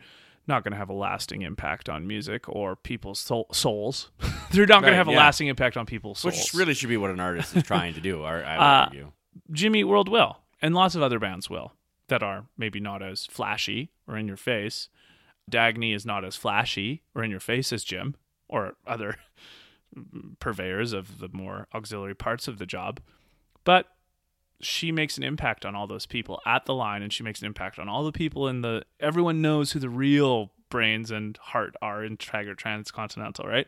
not 0.48 0.64
going 0.64 0.72
to 0.72 0.78
have 0.78 0.90
a 0.90 0.94
lasting 0.94 1.42
impact 1.42 1.90
on 1.90 2.08
music 2.08 2.48
or 2.48 2.76
people's 2.76 3.20
soul- 3.20 3.48
souls. 3.52 4.12
they're 4.52 4.66
not 4.66 4.82
going 4.82 4.94
to 4.94 4.98
have 4.98 5.08
a 5.08 5.12
lasting 5.12 5.48
impact 5.48 5.76
on 5.78 5.86
people's 5.86 6.20
souls. 6.20 6.36
Which 6.36 6.54
really 6.54 6.74
should 6.74 6.90
be 6.90 6.98
what 6.98 7.10
an 7.12 7.20
artist 7.20 7.56
is 7.56 7.64
trying 7.64 7.94
to 7.96 8.02
do, 8.02 8.24
I, 8.24 8.32
I 8.32 8.36
would 8.36 8.44
Uh, 8.64 8.86
argue. 8.86 9.12
Jimmy 9.52 9.84
World 9.84 10.10
will, 10.10 10.38
and 10.62 10.74
lots 10.74 10.96
of 10.96 11.02
other 11.02 11.20
bands 11.20 11.50
will 11.50 11.74
that 12.08 12.24
are 12.24 12.46
maybe 12.58 12.80
not 12.80 13.04
as 13.04 13.26
flashy 13.26 13.92
or 14.08 14.16
in 14.18 14.28
your 14.28 14.38
face. 14.38 14.88
Dagny 15.52 15.94
is 15.94 16.06
not 16.06 16.24
as 16.24 16.36
flashy 16.36 17.02
or 17.14 17.24
in 17.24 17.32
your 17.32 17.40
face 17.40 17.74
as 17.74 17.84
Jim 17.84 18.16
or 18.48 18.76
other 18.86 19.16
purveyors 20.40 20.94
of 20.94 21.20
the 21.20 21.30
more 21.32 21.68
auxiliary 21.74 22.16
parts 22.16 22.48
of 22.48 22.58
the 22.58 22.66
job, 22.66 23.00
but 23.64 23.88
she 24.62 24.92
makes 24.92 25.18
an 25.18 25.24
impact 25.24 25.66
on 25.66 25.76
all 25.76 25.88
those 25.88 26.06
people 26.06 26.42
at 26.46 26.66
the 26.66 26.74
line, 26.74 27.02
and 27.04 27.12
she 27.14 27.24
makes 27.24 27.40
an 27.42 27.46
impact 27.46 27.78
on 27.80 27.88
all 27.90 28.04
the 28.04 28.12
people 28.12 28.48
in 28.48 28.62
the. 28.62 28.84
Everyone 29.00 29.42
knows 29.42 29.72
who 29.72 29.80
the 29.80 29.90
real 29.90 30.52
brains 30.70 31.12
and 31.12 31.38
heart 31.38 31.76
are 31.82 32.04
in 32.04 32.18
Taggart 32.18 32.58
Transcontinental, 32.58 33.46
right? 33.48 33.68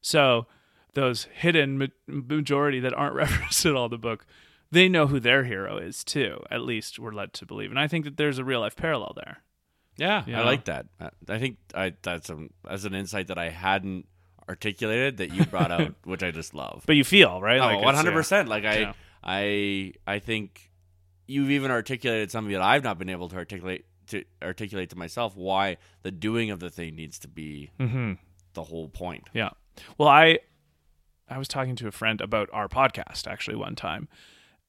So 0.00 0.46
those 0.94 1.24
hidden 1.32 1.78
ma- 1.78 1.86
majority 2.06 2.80
that 2.80 2.92
aren't 2.94 3.14
referenced 3.16 3.64
at 3.66 3.74
all 3.74 3.86
in 3.86 3.90
the 3.92 3.98
book, 3.98 4.26
they 4.70 4.88
know 4.88 5.06
who 5.06 5.20
their 5.20 5.44
hero 5.44 5.78
is 5.78 6.04
too. 6.04 6.42
At 6.50 6.62
least 6.62 6.98
we're 6.98 7.12
led 7.12 7.32
to 7.34 7.46
believe, 7.46 7.70
and 7.70 7.78
I 7.78 7.86
think 7.88 8.04
that 8.04 8.16
there's 8.16 8.38
a 8.38 8.44
real 8.44 8.60
life 8.60 8.76
parallel 8.76 9.12
there. 9.16 9.38
Yeah, 9.96 10.24
you 10.26 10.34
I 10.34 10.38
know? 10.40 10.44
like 10.44 10.64
that. 10.64 10.86
I- 11.00 11.10
I 11.28 11.38
think 11.38 11.58
I 11.74 11.94
that's 12.02 12.28
a 12.30 12.48
that's 12.64 12.84
an 12.84 12.94
insight 12.94 13.28
that 13.28 13.38
I 13.38 13.50
hadn't 13.50 14.06
articulated 14.48 15.16
that 15.18 15.32
you 15.32 15.44
brought 15.46 15.70
out, 15.70 15.94
which 16.04 16.22
I 16.22 16.30
just 16.32 16.52
love. 16.54 16.82
But 16.86 16.96
you 16.96 17.04
feel 17.04 17.40
right, 17.40 17.60
Oh, 17.60 17.78
one 17.80 17.94
hundred 17.94 18.12
percent. 18.12 18.48
Like 18.48 18.64
I, 18.64 18.78
Yeah. 18.78 18.92
I, 19.24 19.94
I 20.06 20.18
think 20.18 20.70
you've 21.26 21.50
even 21.50 21.70
articulated 21.70 22.30
something 22.30 22.52
that 22.52 22.62
I've 22.62 22.84
not 22.84 22.98
been 22.98 23.08
able 23.08 23.28
to 23.30 23.36
articulate 23.36 23.86
to 24.08 24.22
articulate 24.42 24.90
to 24.90 24.98
myself 24.98 25.34
why 25.34 25.78
the 26.02 26.10
doing 26.10 26.50
of 26.50 26.60
the 26.60 26.68
thing 26.68 26.94
needs 26.94 27.18
to 27.20 27.28
be 27.28 27.70
Mm-hmm. 27.80 28.12
the 28.52 28.64
whole 28.64 28.88
point. 28.88 29.28
Yeah. 29.32 29.50
Well, 29.96 30.08
I 30.10 30.40
I 31.28 31.38
was 31.38 31.48
talking 31.48 31.74
to 31.76 31.88
a 31.88 31.90
friend 31.90 32.20
about 32.20 32.50
our 32.52 32.68
podcast 32.68 33.26
actually 33.26 33.56
one 33.56 33.74
time, 33.76 34.08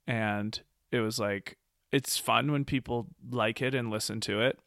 and 0.08 0.60
it 0.92 1.00
was 1.02 1.20
like 1.20 1.58
it's 1.92 2.18
fun 2.18 2.52
when 2.52 2.64
people 2.64 3.08
like 3.30 3.62
it 3.62 3.76
and 3.76 3.90
listen 3.92 4.22
to 4.22 4.40
it, 4.42 4.58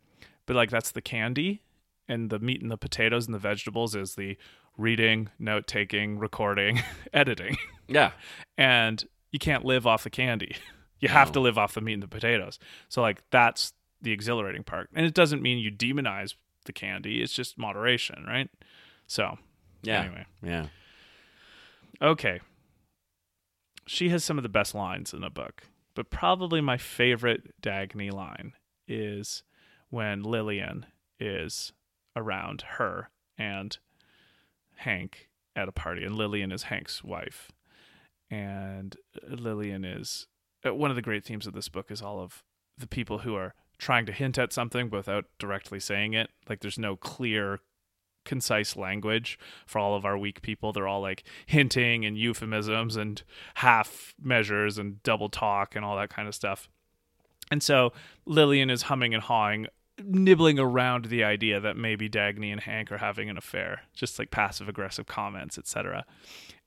but 0.46 0.54
like 0.54 0.68
that's 0.70 0.90
the 0.90 1.00
candy, 1.02 1.62
and 2.06 2.28
the 2.28 2.38
meat 2.38 2.60
and 2.60 2.70
the 2.70 2.76
potatoes 2.76 3.24
and 3.26 3.34
the 3.34 3.38
vegetables 3.38 3.94
is 3.94 4.16
the 4.16 4.36
reading, 4.76 5.30
note 5.38 5.66
taking, 5.66 6.18
recording, 6.18 6.82
editing, 7.14 7.56
Yeah. 7.88 8.12
and 8.58 9.02
you 9.30 9.38
can't 9.38 9.64
live 9.64 9.86
off 9.86 10.04
the 10.04 10.10
candy. 10.10 10.56
You 11.00 11.08
have 11.10 11.28
No. 11.28 11.34
to 11.34 11.40
live 11.40 11.56
off 11.58 11.74
the 11.74 11.80
meat 11.80 11.92
and 11.92 12.02
the 12.02 12.08
potatoes. 12.08 12.58
So 12.88 13.02
like 13.02 13.22
that's 13.30 13.72
the 14.02 14.10
exhilarating 14.10 14.64
part, 14.64 14.90
and 14.92 15.06
it 15.06 15.14
doesn't 15.14 15.40
mean 15.40 15.58
you 15.58 15.70
demonize 15.70 16.34
the 16.64 16.72
candy. 16.72 17.22
It's 17.22 17.32
just 17.32 17.56
moderation, 17.56 18.24
right? 18.26 18.50
So 19.06 19.38
Yeah. 19.82 20.00
anyway. 20.00 20.26
Yeah. 20.42 20.66
Okay. 22.02 22.40
She 23.86 24.08
has 24.08 24.24
some 24.24 24.38
of 24.38 24.42
the 24.42 24.48
best 24.48 24.74
lines 24.74 25.14
in 25.14 25.20
the 25.20 25.30
book, 25.30 25.62
but 25.94 26.10
probably 26.10 26.60
my 26.60 26.76
favorite 26.78 27.54
Dagny 27.62 28.12
line 28.12 28.54
is 28.88 29.44
when 29.90 30.24
Lillian 30.24 30.86
is 31.20 31.72
around 32.16 32.62
her 32.78 33.10
and 33.38 33.78
Hank 34.78 35.28
at 35.54 35.68
a 35.68 35.72
party, 35.72 36.04
and 36.04 36.16
Lillian 36.16 36.50
is 36.52 36.64
Hank's 36.64 37.02
wife. 37.04 37.52
And 38.30 38.96
Lillian 39.26 39.84
is 39.84 40.26
uh, 40.66 40.74
one 40.74 40.90
of 40.90 40.96
the 40.96 41.02
great 41.02 41.24
themes 41.24 41.46
of 41.46 41.54
this 41.54 41.68
book 41.68 41.90
is 41.90 42.02
all 42.02 42.20
of 42.20 42.42
the 42.76 42.86
people 42.86 43.18
who 43.18 43.34
are 43.34 43.54
trying 43.78 44.06
to 44.06 44.12
hint 44.12 44.38
at 44.38 44.52
something 44.52 44.90
without 44.90 45.26
directly 45.38 45.80
saying 45.80 46.14
it. 46.14 46.30
Like 46.48 46.60
there's 46.60 46.78
no 46.78 46.96
clear 46.96 47.60
concise 48.24 48.76
language 48.76 49.38
for 49.66 49.78
all 49.78 49.94
of 49.94 50.04
our 50.04 50.18
weak 50.18 50.42
people. 50.42 50.72
They're 50.72 50.88
all 50.88 51.00
like 51.00 51.24
hinting 51.46 52.04
and 52.04 52.18
euphemisms 52.18 52.96
and 52.96 53.22
half 53.54 54.14
measures 54.20 54.78
and 54.78 55.02
double 55.02 55.28
talk 55.28 55.74
and 55.74 55.84
all 55.84 55.96
that 55.96 56.10
kind 56.10 56.28
of 56.28 56.34
stuff. 56.34 56.68
And 57.50 57.62
so 57.62 57.92
Lillian 58.26 58.68
is 58.68 58.82
humming 58.82 59.14
and 59.14 59.22
hawing, 59.22 59.68
nibbling 60.04 60.58
around 60.58 61.06
the 61.06 61.24
idea 61.24 61.60
that 61.60 61.76
maybe 61.76 62.10
Dagny 62.10 62.52
and 62.52 62.60
Hank 62.60 62.92
are 62.92 62.98
having 62.98 63.30
an 63.30 63.38
affair, 63.38 63.82
just 63.94 64.18
like 64.18 64.30
passive 64.30 64.68
aggressive 64.68 65.06
comments, 65.06 65.56
etc. 65.56 66.04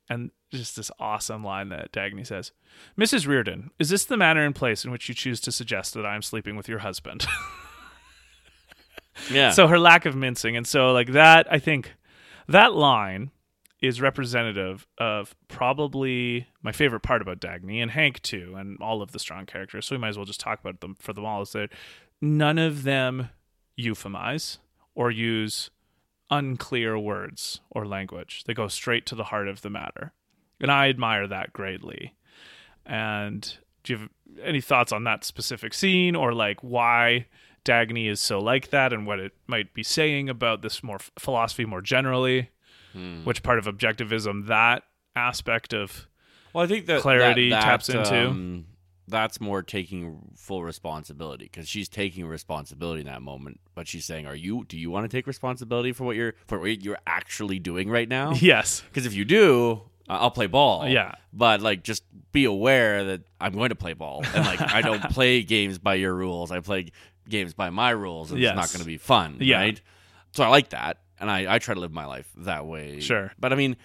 And 0.10 0.32
just 0.52 0.76
this 0.76 0.92
awesome 1.00 1.44
line 1.44 1.70
that 1.70 1.92
Dagny 1.92 2.26
says 2.26 2.52
Mrs. 2.98 3.26
Rearden, 3.28 3.70
is 3.80 3.90
this 3.90 4.06
the 4.06 4.18
manner 4.18 4.46
and 4.46 4.54
place 4.56 4.84
in 4.86 4.92
which 4.92 5.08
you 5.10 5.16
choose 5.16 5.40
to 5.42 5.52
suggest 5.52 5.94
that 5.94 6.06
I 6.06 6.16
am 6.16 6.22
sleeping 6.22 6.56
with 6.56 6.68
your 6.68 6.80
husband? 6.80 7.26
Yeah. 9.30 9.52
so 9.52 9.68
her 9.68 9.78
lack 9.78 10.06
of 10.06 10.16
mincing 10.16 10.56
and 10.58 10.66
so 10.66 10.94
like 10.94 11.12
that 11.12 11.46
i 11.52 11.60
think 11.60 11.94
that 12.48 12.74
line 12.74 13.30
is 13.82 14.02
representative 14.02 14.88
of 14.98 15.36
probably 15.48 16.48
my 16.64 16.72
favorite 16.72 17.02
part 17.02 17.22
about 17.22 17.40
dagny 17.40 17.82
and 17.82 17.92
hank 17.92 18.22
too 18.22 18.56
and 18.58 18.78
all 18.82 19.02
of 19.02 19.12
the 19.12 19.20
strong 19.20 19.46
characters 19.46 19.86
so 19.86 19.96
we 19.96 20.00
might 20.00 20.08
as 20.10 20.18
well 20.18 20.26
just 20.26 20.40
talk 20.40 20.60
about 20.60 20.80
them 20.80 20.96
for 20.98 21.14
them 21.14 21.26
all 21.26 21.42
is 21.42 21.52
that 21.52 21.70
none 22.22 22.58
of 22.58 22.84
them 22.84 23.30
euphemize 23.78 24.58
or 24.96 25.12
use 25.12 25.70
unclear 26.32 26.98
words 26.98 27.60
or 27.70 27.86
language 27.86 28.46
they 28.48 28.54
go 28.54 28.68
straight 28.68 29.06
to 29.06 29.14
the 29.14 29.26
heart 29.26 29.48
of 29.48 29.62
the 29.62 29.70
matter 29.70 30.14
and 30.62 30.72
i 30.72 30.88
admire 30.90 31.28
that 31.28 31.52
greatly 31.54 32.14
and 32.86 33.58
do 33.84 33.94
you 33.94 34.00
have 34.00 34.10
any 34.44 34.62
thoughts 34.62 34.92
on 34.92 35.04
that 35.04 35.24
specific 35.24 35.74
scene 35.74 36.16
or 36.16 36.34
like 36.34 36.62
why 36.62 37.26
Dagny 37.66 38.10
is 38.10 38.20
so 38.20 38.40
like 38.40 38.70
that 38.70 38.92
and 38.94 39.06
what 39.06 39.20
it 39.20 39.34
might 39.48 39.74
be 39.74 39.84
saying 39.84 40.30
about 40.30 40.62
this 40.62 40.82
more 40.82 40.98
philosophy 41.20 41.64
more 41.66 41.82
generally? 41.82 42.50
Hmm. 42.94 43.24
Which 43.24 43.44
part 43.44 43.60
of 43.60 43.66
objectivism 43.66 44.48
that 44.48 44.84
aspect 45.16 45.74
of 45.74 46.08
Well, 46.54 46.64
I 46.64 46.68
think 46.68 46.88
that 46.88 47.02
clarity 47.02 47.50
that- 47.52 47.62
taps 47.64 47.88
that, 47.88 47.98
into. 47.98 48.28
um, 48.30 48.66
that's 49.08 49.40
more 49.42 49.62
taking 49.62 50.32
full 50.36 50.64
responsibility 50.64 51.46
because 51.46 51.68
she's 51.68 51.90
taking 51.90 52.26
responsibility 52.26 53.02
in 53.02 53.08
that 53.08 53.22
moment. 53.22 53.60
But 53.76 53.88
she's 53.88 54.06
saying, 54.06 54.26
"Are 54.26 54.36
you? 54.36 54.64
Do 54.68 54.78
you 54.78 54.90
want 54.90 55.10
to 55.10 55.16
take 55.16 55.28
responsibility 55.28 55.92
for 55.92 56.06
what 56.06 56.16
you're 56.16 56.34
for 56.48 56.60
what 56.60 56.82
you're 56.82 56.98
actually 57.06 57.60
doing 57.60 57.90
right 57.90 58.08
now? 58.10 58.34
yes, 58.34 58.82
Because 58.90 59.06
if 59.06 59.14
you 59.14 59.26
do, 59.26 59.82
Uh, 60.12 60.18
I'll 60.20 60.32
play 60.32 60.48
ball. 60.48 60.88
Yeah. 60.88 61.14
But 61.32 61.62
like, 61.62 61.84
just 61.84 62.04
be 62.34 62.44
aware 62.46 63.06
that 63.06 63.22
I'm 63.40 63.54
going 63.54 63.70
to 63.70 63.76
play 63.76 63.94
ball, 63.94 64.24
and 64.36 64.46
like, 64.46 64.60
I 64.62 64.82
don't 64.82 65.02
play 65.12 65.42
games 65.44 65.78
by 65.80 65.96
your 65.96 66.14
rules. 66.14 66.52
I 66.52 66.60
play 66.60 66.92
games 67.30 67.54
by 67.54 67.70
my 67.70 67.92
rules, 67.92 68.32
and 68.32 68.40
Yes. 68.40 68.52
it's 68.52 68.56
not 68.58 68.70
going 68.74 68.84
to 68.84 68.86
be 68.92 68.98
fun. 68.98 69.38
Yeah. 69.40 69.58
Right. 69.60 69.82
So 70.34 70.44
I 70.44 70.48
like 70.50 70.70
that, 70.70 70.98
and 71.20 71.30
I 71.32 71.56
I 71.56 71.60
try 71.60 71.74
to 71.74 71.80
live 71.80 71.92
my 71.94 72.06
life 72.06 72.30
that 72.38 72.66
way. 72.66 73.00
Sure. 73.00 73.32
But 73.40 73.54
I 73.54 73.56
mean, 73.56 73.78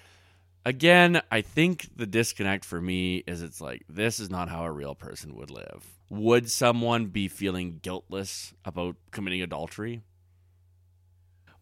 again, 0.64 1.20
I 1.30 1.42
think 1.42 1.88
the 1.96 2.06
disconnect 2.06 2.64
for 2.64 2.80
me 2.80 3.18
is 3.26 3.42
it's 3.42 3.60
like 3.60 3.84
this 3.88 4.18
is 4.20 4.28
not 4.30 4.48
how 4.48 4.64
a 4.64 4.70
real 4.72 4.94
person 4.96 5.34
would 5.36 5.50
live. 5.50 5.86
Would 6.10 6.50
someone 6.50 7.06
be 7.06 7.26
feeling 7.28 7.78
guiltless 7.82 8.52
about 8.64 8.96
committing 9.12 9.42
adultery? 9.42 10.02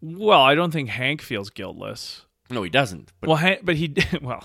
well, 0.02 0.40
I 0.42 0.54
don't 0.54 0.70
think 0.70 0.90
Hank 0.90 1.22
feels 1.22 1.48
guiltless. 1.50 2.26
No, 2.54 2.62
he 2.62 2.70
doesn't. 2.70 3.12
But 3.20 3.28
well, 3.28 3.36
Hank, 3.38 3.60
but 3.64 3.76
he 3.76 3.94
well, 4.22 4.44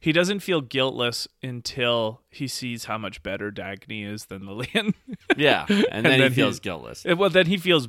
he 0.00 0.12
doesn't 0.12 0.40
feel 0.40 0.60
guiltless 0.60 1.26
until 1.42 2.22
he 2.30 2.46
sees 2.48 2.84
how 2.86 2.98
much 2.98 3.22
better 3.22 3.50
Dagny 3.50 4.06
is 4.06 4.26
than 4.26 4.46
Lillian. 4.46 4.94
yeah, 5.36 5.66
and, 5.68 5.86
And 5.90 6.06
then, 6.06 6.18
then 6.20 6.30
he 6.30 6.34
feels 6.36 6.56
he- 6.56 6.60
guiltless. 6.62 7.04
Eh, 7.04 7.12
well, 7.14 7.30
then 7.30 7.46
he 7.46 7.56
feels 7.56 7.88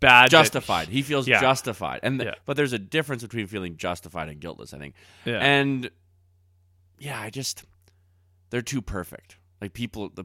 bad. 0.00 0.30
justified. 0.30 0.88
He 0.88 1.02
feels 1.02 1.28
Yeah. 1.28 1.40
justified, 1.40 2.00
and 2.02 2.18
th- 2.18 2.28
Yeah. 2.32 2.34
but 2.46 2.56
there's 2.56 2.72
a 2.72 2.78
difference 2.78 3.22
between 3.22 3.46
feeling 3.46 3.76
justified 3.76 4.28
and 4.28 4.40
guiltless. 4.40 4.72
I 4.74 4.78
think, 4.78 4.94
yeah. 5.24 5.38
and 5.38 5.90
yeah, 6.98 7.20
I 7.20 7.30
just 7.30 7.64
they're 8.50 8.62
too 8.62 8.82
perfect. 8.82 9.36
Like 9.60 9.72
people, 9.72 10.08
the 10.08 10.24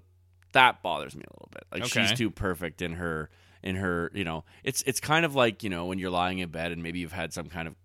that 0.53 0.81
bothers 0.81 1.15
me 1.15 1.23
a 1.27 1.33
little 1.33 1.49
bit. 1.51 1.63
Like 1.71 1.83
Okay. 1.91 2.07
she's 2.07 2.17
too 2.17 2.29
perfect 2.31 2.81
in 2.81 2.93
her 2.93 3.29
in 3.61 3.75
her. 3.75 4.09
You 4.13 4.23
know, 4.23 4.45
it's 4.63 4.81
it's 4.83 4.99
kind 5.01 5.25
of 5.25 5.35
like 5.35 5.63
you 5.63 5.69
know 5.69 5.85
when 5.85 5.99
you're 5.99 6.09
lying 6.11 6.39
in 6.39 6.49
bed 6.49 6.71
and 6.71 6.81
maybe 6.81 6.99
you've 6.99 7.11
had 7.11 7.33
some 7.33 7.47
kind 7.47 7.67
of 7.67 7.75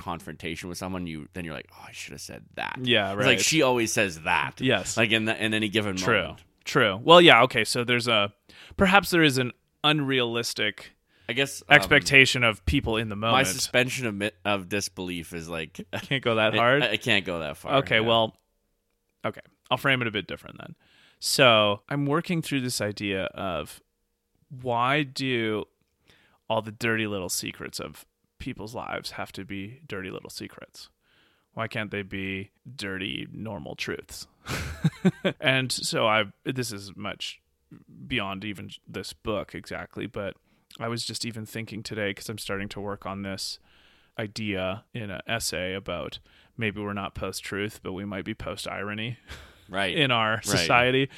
confrontation 0.00 0.68
with 0.68 0.78
someone. 0.78 1.06
You 1.06 1.28
then 1.34 1.44
you're 1.44 1.54
like, 1.54 1.68
oh, 1.72 1.84
I 1.86 1.92
should 1.92 2.12
have 2.12 2.20
said 2.20 2.44
that. 2.56 2.78
yeah, 2.82 3.10
It's 3.12 3.18
right. 3.18 3.26
like 3.26 3.38
she 3.40 3.62
always 3.62 3.92
says 3.92 4.22
that. 4.22 4.60
yes. 4.60 4.96
Like 4.96 5.12
in 5.12 5.26
the, 5.26 5.44
in 5.44 5.54
any 5.54 5.68
given 5.68 5.96
True. 5.96 6.20
moment. 6.22 6.40
True. 6.64 7.00
Well, 7.02 7.20
yeah. 7.20 7.42
Okay. 7.44 7.64
So 7.64 7.84
there's 7.84 8.08
a 8.08 8.32
perhaps 8.76 9.10
there 9.10 9.22
is 9.22 9.38
an 9.38 9.52
unrealistic 9.84 10.92
I 11.28 11.32
guess 11.32 11.62
um, 11.68 11.76
expectation 11.76 12.42
of 12.42 12.64
people 12.66 12.96
in 12.96 13.08
the 13.08 13.16
moment. 13.16 13.34
My 13.36 13.42
suspension 13.44 14.06
of, 14.06 14.14
mi- 14.14 14.30
of 14.44 14.68
disbelief 14.68 15.32
is 15.32 15.48
like 15.48 15.80
I 15.92 15.98
Can't 16.00 16.24
go 16.24 16.34
that 16.36 16.54
hard. 16.54 16.82
I, 16.82 16.92
I 16.92 16.96
can't 16.96 17.24
go 17.24 17.38
that 17.40 17.56
far. 17.56 17.74
okay. 17.76 17.96
yeah. 18.00 18.06
Well. 18.06 18.36
Okay. 19.24 19.40
I'll 19.70 19.76
frame 19.78 20.00
it 20.02 20.08
a 20.08 20.10
bit 20.10 20.26
different 20.26 20.58
then. 20.58 20.74
So 21.20 21.82
I'm 21.88 22.06
working 22.06 22.40
through 22.42 22.62
this 22.62 22.80
idea 22.80 23.24
of 23.34 23.80
why 24.48 25.02
do 25.02 25.64
all 26.48 26.62
the 26.62 26.72
dirty 26.72 27.06
little 27.06 27.28
secrets 27.28 27.78
of 27.78 28.04
people's 28.40 28.74
lives 28.74 29.12
have 29.12 29.30
to 29.32 29.44
be 29.44 29.80
dirty 29.86 30.10
little 30.10 30.30
secrets? 30.30 30.88
Why 31.52 31.68
can't 31.68 31.90
they 31.90 32.02
be 32.02 32.50
dirty 32.76 33.28
normal 33.32 33.76
truths? 33.76 34.26
and 35.40 35.70
so 35.70 36.06
I 36.06 36.24
this 36.44 36.72
is 36.72 36.96
much 36.96 37.40
beyond 38.06 38.44
even 38.44 38.70
this 38.86 39.12
book 39.12 39.54
exactly, 39.54 40.06
but 40.06 40.36
I 40.78 40.88
was 40.88 41.04
just 41.04 41.24
even 41.24 41.46
thinking 41.46 41.82
today 41.82 42.10
because 42.10 42.28
I'm 42.28 42.38
starting 42.38 42.68
to 42.70 42.80
work 42.80 43.06
on 43.06 43.22
this 43.22 43.58
idea 44.18 44.84
in 44.94 45.10
an 45.10 45.22
essay 45.26 45.74
about 45.74 46.18
maybe 46.56 46.80
we're 46.80 46.92
not 46.92 47.14
post 47.14 47.42
truth, 47.42 47.80
but 47.82 47.92
we 47.92 48.04
might 48.04 48.24
be 48.24 48.34
post 48.34 48.68
irony 48.68 49.18
right. 49.68 49.94
in 49.96 50.10
our 50.10 50.42
society. 50.42 51.08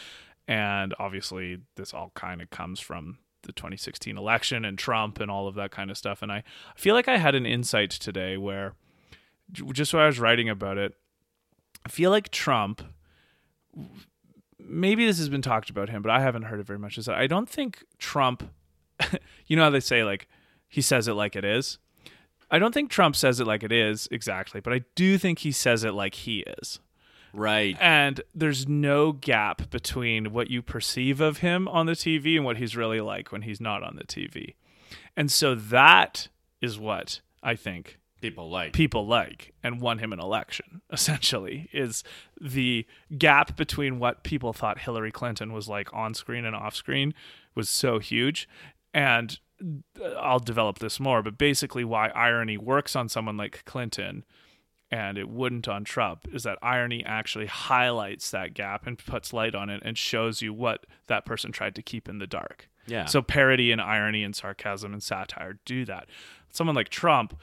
And 0.48 0.94
obviously, 0.98 1.58
this 1.76 1.94
all 1.94 2.12
kind 2.14 2.42
of 2.42 2.50
comes 2.50 2.80
from 2.80 3.18
the 3.42 3.52
2016 3.52 4.16
election 4.16 4.64
and 4.64 4.78
Trump 4.78 5.20
and 5.20 5.30
all 5.30 5.48
of 5.48 5.54
that 5.54 5.70
kind 5.70 5.90
of 5.90 5.98
stuff. 5.98 6.22
And 6.22 6.32
I 6.32 6.42
feel 6.76 6.94
like 6.94 7.08
I 7.08 7.18
had 7.18 7.34
an 7.34 7.46
insight 7.46 7.90
today 7.90 8.36
where, 8.36 8.74
just 9.52 9.92
when 9.92 10.02
I 10.02 10.06
was 10.06 10.18
writing 10.18 10.48
about 10.48 10.78
it, 10.78 10.94
I 11.84 11.88
feel 11.88 12.10
like 12.10 12.30
Trump. 12.30 12.82
Maybe 14.58 15.04
this 15.04 15.18
has 15.18 15.28
been 15.28 15.42
talked 15.42 15.70
about 15.70 15.88
him, 15.88 16.02
but 16.02 16.10
I 16.10 16.20
haven't 16.20 16.44
heard 16.44 16.60
it 16.60 16.66
very 16.66 16.78
much. 16.78 16.96
Is 16.96 17.06
that 17.06 17.16
I 17.16 17.26
don't 17.26 17.48
think 17.48 17.84
Trump. 17.98 18.50
you 19.46 19.56
know 19.56 19.64
how 19.64 19.70
they 19.70 19.80
say 19.80 20.04
like 20.04 20.28
he 20.68 20.80
says 20.80 21.08
it 21.08 21.14
like 21.14 21.36
it 21.36 21.44
is. 21.44 21.78
I 22.50 22.58
don't 22.58 22.72
think 22.72 22.90
Trump 22.90 23.16
says 23.16 23.40
it 23.40 23.46
like 23.46 23.62
it 23.62 23.72
is 23.72 24.08
exactly, 24.10 24.60
but 24.60 24.72
I 24.72 24.82
do 24.94 25.18
think 25.18 25.40
he 25.40 25.52
says 25.52 25.84
it 25.84 25.92
like 25.92 26.14
he 26.14 26.40
is 26.60 26.80
right. 27.32 27.76
and 27.80 28.20
there's 28.34 28.68
no 28.68 29.12
gap 29.12 29.70
between 29.70 30.32
what 30.32 30.50
you 30.50 30.62
perceive 30.62 31.20
of 31.20 31.38
him 31.38 31.68
on 31.68 31.86
the 31.86 31.92
TV 31.92 32.36
and 32.36 32.44
what 32.44 32.56
he's 32.56 32.76
really 32.76 33.00
like 33.00 33.32
when 33.32 33.42
he's 33.42 33.60
not 33.60 33.82
on 33.82 33.96
the 33.96 34.04
TV. 34.04 34.54
And 35.16 35.30
so 35.30 35.54
that 35.54 36.28
is 36.60 36.78
what 36.78 37.20
I 37.42 37.56
think 37.56 37.98
people 38.22 38.48
like. 38.48 38.72
people 38.72 39.06
like 39.06 39.52
and 39.62 39.80
won 39.80 39.98
him 39.98 40.12
an 40.12 40.20
election 40.20 40.80
essentially 40.92 41.68
is 41.72 42.02
the 42.40 42.86
gap 43.18 43.56
between 43.56 43.98
what 43.98 44.22
people 44.22 44.52
thought 44.52 44.78
Hillary 44.78 45.10
Clinton 45.10 45.52
was 45.52 45.68
like 45.68 45.92
on 45.92 46.14
screen 46.14 46.44
and 46.44 46.56
off 46.56 46.74
screen 46.74 47.12
was 47.54 47.68
so 47.68 47.98
huge 47.98 48.48
and 48.94 49.38
uh, 50.00 50.10
I'll 50.20 50.38
develop 50.38 50.78
this 50.78 51.00
more 51.00 51.22
but 51.22 51.36
basically 51.36 51.84
why 51.84 52.08
irony 52.10 52.56
works 52.56 52.96
on 52.96 53.08
someone 53.08 53.36
like 53.36 53.64
Clinton 53.64 54.24
and 54.92 55.16
it 55.16 55.28
wouldn't 55.30 55.66
on 55.66 55.84
Trump 55.84 56.28
is 56.32 56.42
that 56.42 56.58
irony 56.60 57.02
actually 57.04 57.46
highlights 57.46 58.30
that 58.30 58.52
gap 58.52 58.86
and 58.86 58.98
puts 58.98 59.32
light 59.32 59.54
on 59.54 59.70
it 59.70 59.80
and 59.82 59.96
shows 59.96 60.42
you 60.42 60.52
what 60.52 60.84
that 61.06 61.24
person 61.24 61.50
tried 61.50 61.74
to 61.74 61.82
keep 61.82 62.10
in 62.10 62.18
the 62.18 62.26
dark. 62.26 62.68
Yeah. 62.86 63.06
So 63.06 63.22
parody 63.22 63.72
and 63.72 63.80
irony 63.80 64.22
and 64.22 64.36
sarcasm 64.36 64.92
and 64.92 65.02
satire 65.02 65.58
do 65.64 65.86
that. 65.86 66.08
Someone 66.50 66.76
like 66.76 66.90
Trump, 66.90 67.34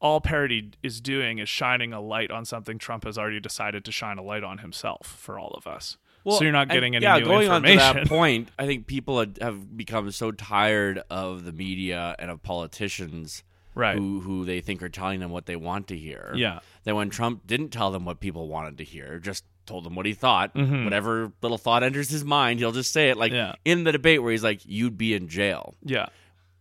all 0.00 0.20
parody 0.20 0.72
is 0.82 1.00
doing 1.00 1.38
is 1.38 1.48
shining 1.48 1.92
a 1.92 2.00
light 2.00 2.32
on 2.32 2.44
something 2.44 2.76
Trump 2.76 3.04
has 3.04 3.16
already 3.16 3.40
decided 3.40 3.84
to 3.84 3.92
shine 3.92 4.18
a 4.18 4.22
light 4.22 4.42
on 4.42 4.58
himself 4.58 5.06
for 5.06 5.38
all 5.38 5.54
of 5.56 5.68
us. 5.68 5.98
Well, 6.24 6.38
so 6.38 6.42
you're 6.42 6.52
not 6.52 6.62
and- 6.62 6.72
getting 6.72 6.96
any 6.96 7.04
yeah, 7.04 7.18
new 7.18 7.24
going 7.24 7.48
on 7.48 7.62
to 7.62 7.76
that 7.76 8.08
point, 8.08 8.48
I 8.58 8.66
think 8.66 8.88
people 8.88 9.24
have 9.40 9.76
become 9.76 10.10
so 10.10 10.32
tired 10.32 11.00
of 11.08 11.44
the 11.44 11.52
media 11.52 12.16
and 12.18 12.32
of 12.32 12.42
politicians 12.42 13.44
right. 13.76 13.96
who 13.96 14.18
who 14.20 14.44
they 14.44 14.60
think 14.60 14.82
are 14.82 14.88
telling 14.88 15.20
them 15.20 15.30
what 15.30 15.46
they 15.46 15.54
want 15.54 15.86
to 15.88 15.96
hear. 15.96 16.32
Yeah. 16.34 16.58
That 16.82 16.96
when 16.96 17.08
Trump 17.10 17.46
didn't 17.46 17.68
tell 17.68 17.92
them 17.92 18.04
what 18.04 18.18
people 18.18 18.48
wanted 18.48 18.78
to 18.78 18.84
hear, 18.84 19.20
just 19.20 19.44
told 19.66 19.84
them 19.84 19.94
what 19.94 20.06
he 20.06 20.14
thought. 20.14 20.54
Mhm. 20.54 20.82
Whatever 20.84 21.30
little 21.42 21.58
thought 21.58 21.82
enters 21.84 22.08
his 22.08 22.24
mind, 22.24 22.58
he'll 22.58 22.72
just 22.72 22.92
say 22.92 23.10
it. 23.10 23.16
Like 23.16 23.32
Yeah. 23.32 23.54
in 23.64 23.84
the 23.84 23.92
debate 23.92 24.22
where 24.22 24.32
he's 24.32 24.42
like, 24.44 24.60
"You'd 24.64 24.96
be 24.98 25.14
in 25.14 25.28
jail." 25.28 25.74
Yeah. 25.84 26.06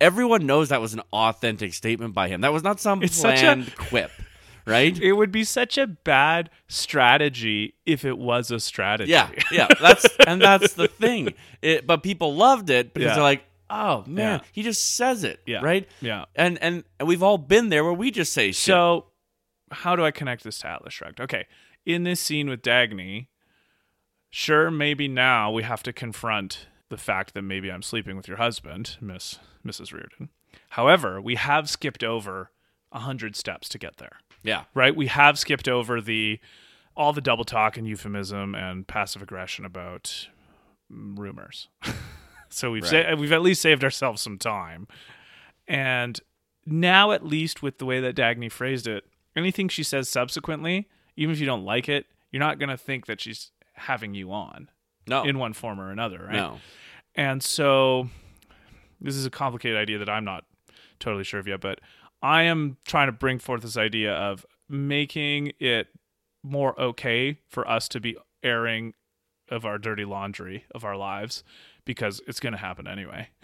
Everyone 0.01 0.45
knows 0.45 0.69
that 0.69 0.81
was 0.81 0.93
an 0.93 1.01
authentic 1.13 1.73
statement 1.73 2.13
by 2.13 2.27
him. 2.27 2.41
That 2.41 2.51
was 2.53 2.63
not 2.63 2.79
some 2.79 3.01
It's 3.01 3.15
such 3.15 3.39
a- 3.39 3.41
planned 3.41 3.75
quip, 3.77 4.11
right? 4.65 4.99
It 4.99 5.13
would 5.13 5.31
be 5.31 5.43
such 5.45 5.77
a 5.77 5.87
bad 5.87 6.49
strategy 6.67 7.73
if 7.85 8.05
it 8.05 8.17
was 8.17 8.51
a 8.51 8.59
strategy. 8.59 9.11
Yeah, 9.11 9.29
yeah. 9.51 9.67
That's 9.81 10.05
and 10.27 10.41
that's 10.41 10.73
the 10.73 10.87
thing. 10.87 11.33
It, 11.61 11.87
but 11.87 12.03
people 12.03 12.35
loved 12.35 12.69
it 12.69 12.93
because 12.93 13.07
Yeah. 13.09 13.13
they're 13.15 13.23
like, 13.23 13.43
"Oh 13.69 14.03
man, 14.07 14.39
Yeah. 14.39 14.45
he 14.51 14.63
just 14.63 14.95
says 14.95 15.23
it." 15.23 15.41
Yeah. 15.45 15.61
right. 15.61 15.87
Yeah. 16.01 16.25
And 16.35 16.57
and 16.61 16.83
and 16.99 17.07
we've 17.07 17.23
all 17.23 17.37
been 17.37 17.69
there 17.69 17.83
where 17.83 17.93
we 17.93 18.11
just 18.11 18.33
say 18.33 18.47
shit. 18.47 18.55
So, 18.55 19.07
how 19.71 19.95
do 19.95 20.03
I 20.05 20.11
connect 20.11 20.43
this 20.43 20.59
to 20.59 20.67
Atlas 20.67 20.93
Shrugged? 20.93 21.19
Okay, 21.21 21.45
in 21.85 22.03
this 22.03 22.19
scene 22.19 22.49
with 22.49 22.61
Dagny, 22.61 23.27
sure, 24.29 24.69
maybe 24.71 25.07
now 25.07 25.51
we 25.51 25.63
have 25.63 25.83
to 25.83 25.93
confront 25.93 26.67
the 26.89 26.97
fact 26.97 27.33
that 27.33 27.41
maybe 27.41 27.71
I'm 27.71 27.81
sleeping 27.81 28.15
with 28.15 28.27
your 28.27 28.37
husband, 28.37 28.97
Miss 29.01 29.39
Mrs. 29.65 29.91
Rearden. 29.93 30.29
However, 30.69 31.19
we 31.19 31.35
have 31.35 31.69
skipped 31.69 32.03
over 32.03 32.51
a 32.91 32.99
hundred 32.99 33.35
steps 33.35 33.67
to 33.69 33.77
get 33.77 33.97
there. 33.97 34.17
yeah, 34.43 34.65
Right? 34.73 34.95
We 34.95 35.07
have 35.07 35.39
skipped 35.39 35.67
over 35.67 35.99
the 36.01 36.39
all 36.95 37.11
the 37.11 37.21
double 37.21 37.43
talk 37.43 37.75
and 37.75 37.85
euphemism 37.87 38.55
and 38.55 38.87
passive 38.87 39.21
aggression 39.21 39.65
about 39.65 40.27
rumors. 40.89 41.67
so 42.55 42.71
we've 42.71 42.83
Right. 42.83 43.05
sa- 43.09 43.15
we've 43.15 43.31
at 43.31 43.41
least 43.41 43.61
saved 43.61 43.83
ourselves 43.83 44.21
some 44.21 44.37
time. 44.37 44.87
And 45.67 46.19
now, 46.65 47.11
at 47.11 47.25
least 47.25 47.61
with 47.61 47.77
the 47.77 47.85
way 47.85 47.99
that 47.99 48.15
Dagny 48.15 48.51
phrased 48.51 48.87
it, 48.87 49.03
anything 49.35 49.67
she 49.67 49.83
says 49.83 50.09
subsequently, 50.09 50.87
even 51.15 51.33
if 51.33 51.39
you 51.39 51.45
don't 51.45 51.63
like 51.65 51.89
it, 51.89 52.05
you're 52.31 52.39
not 52.39 52.59
going 52.59 52.69
to 52.69 52.77
think 52.77 53.05
that 53.05 53.21
she's 53.21 53.51
having 53.73 54.13
you 54.13 54.31
on 54.31 54.69
no, 55.07 55.23
in 55.23 55.37
one 55.37 55.53
form 55.53 55.79
or 55.79 55.91
another, 55.91 56.23
right? 56.25 56.33
no, 56.33 56.59
And 57.13 57.43
so 57.43 58.09
this 59.01 59.15
is 59.15 59.25
a 59.25 59.29
complicated 59.29 59.77
idea 59.77 59.97
that 59.99 60.09
I'm 60.09 60.23
not 60.25 60.45
totally 60.99 61.23
sure 61.23 61.39
of 61.39 61.47
yet, 61.47 61.61
but 61.61 61.79
I 62.21 62.43
am 62.43 62.77
trying 62.85 63.07
to 63.07 63.11
bring 63.11 63.37
forth 63.39 63.61
this 63.61 63.77
idea 63.77 64.13
of 64.13 64.45
making 64.69 65.51
it 65.59 65.87
more 66.43 66.79
okay 66.79 67.39
for 67.47 67.67
us 67.69 67.87
to 67.89 67.99
be 67.99 68.17
airing 68.43 68.93
of 69.49 69.65
our 69.65 69.77
dirty 69.77 70.05
laundry 70.05 70.65
of 70.73 70.83
our 70.83 70.95
lives 70.97 71.43
because 71.85 72.21
it's 72.27 72.39
going 72.39 72.53
to 72.53 72.59
happen 72.59 72.87
anyway. 72.87 73.29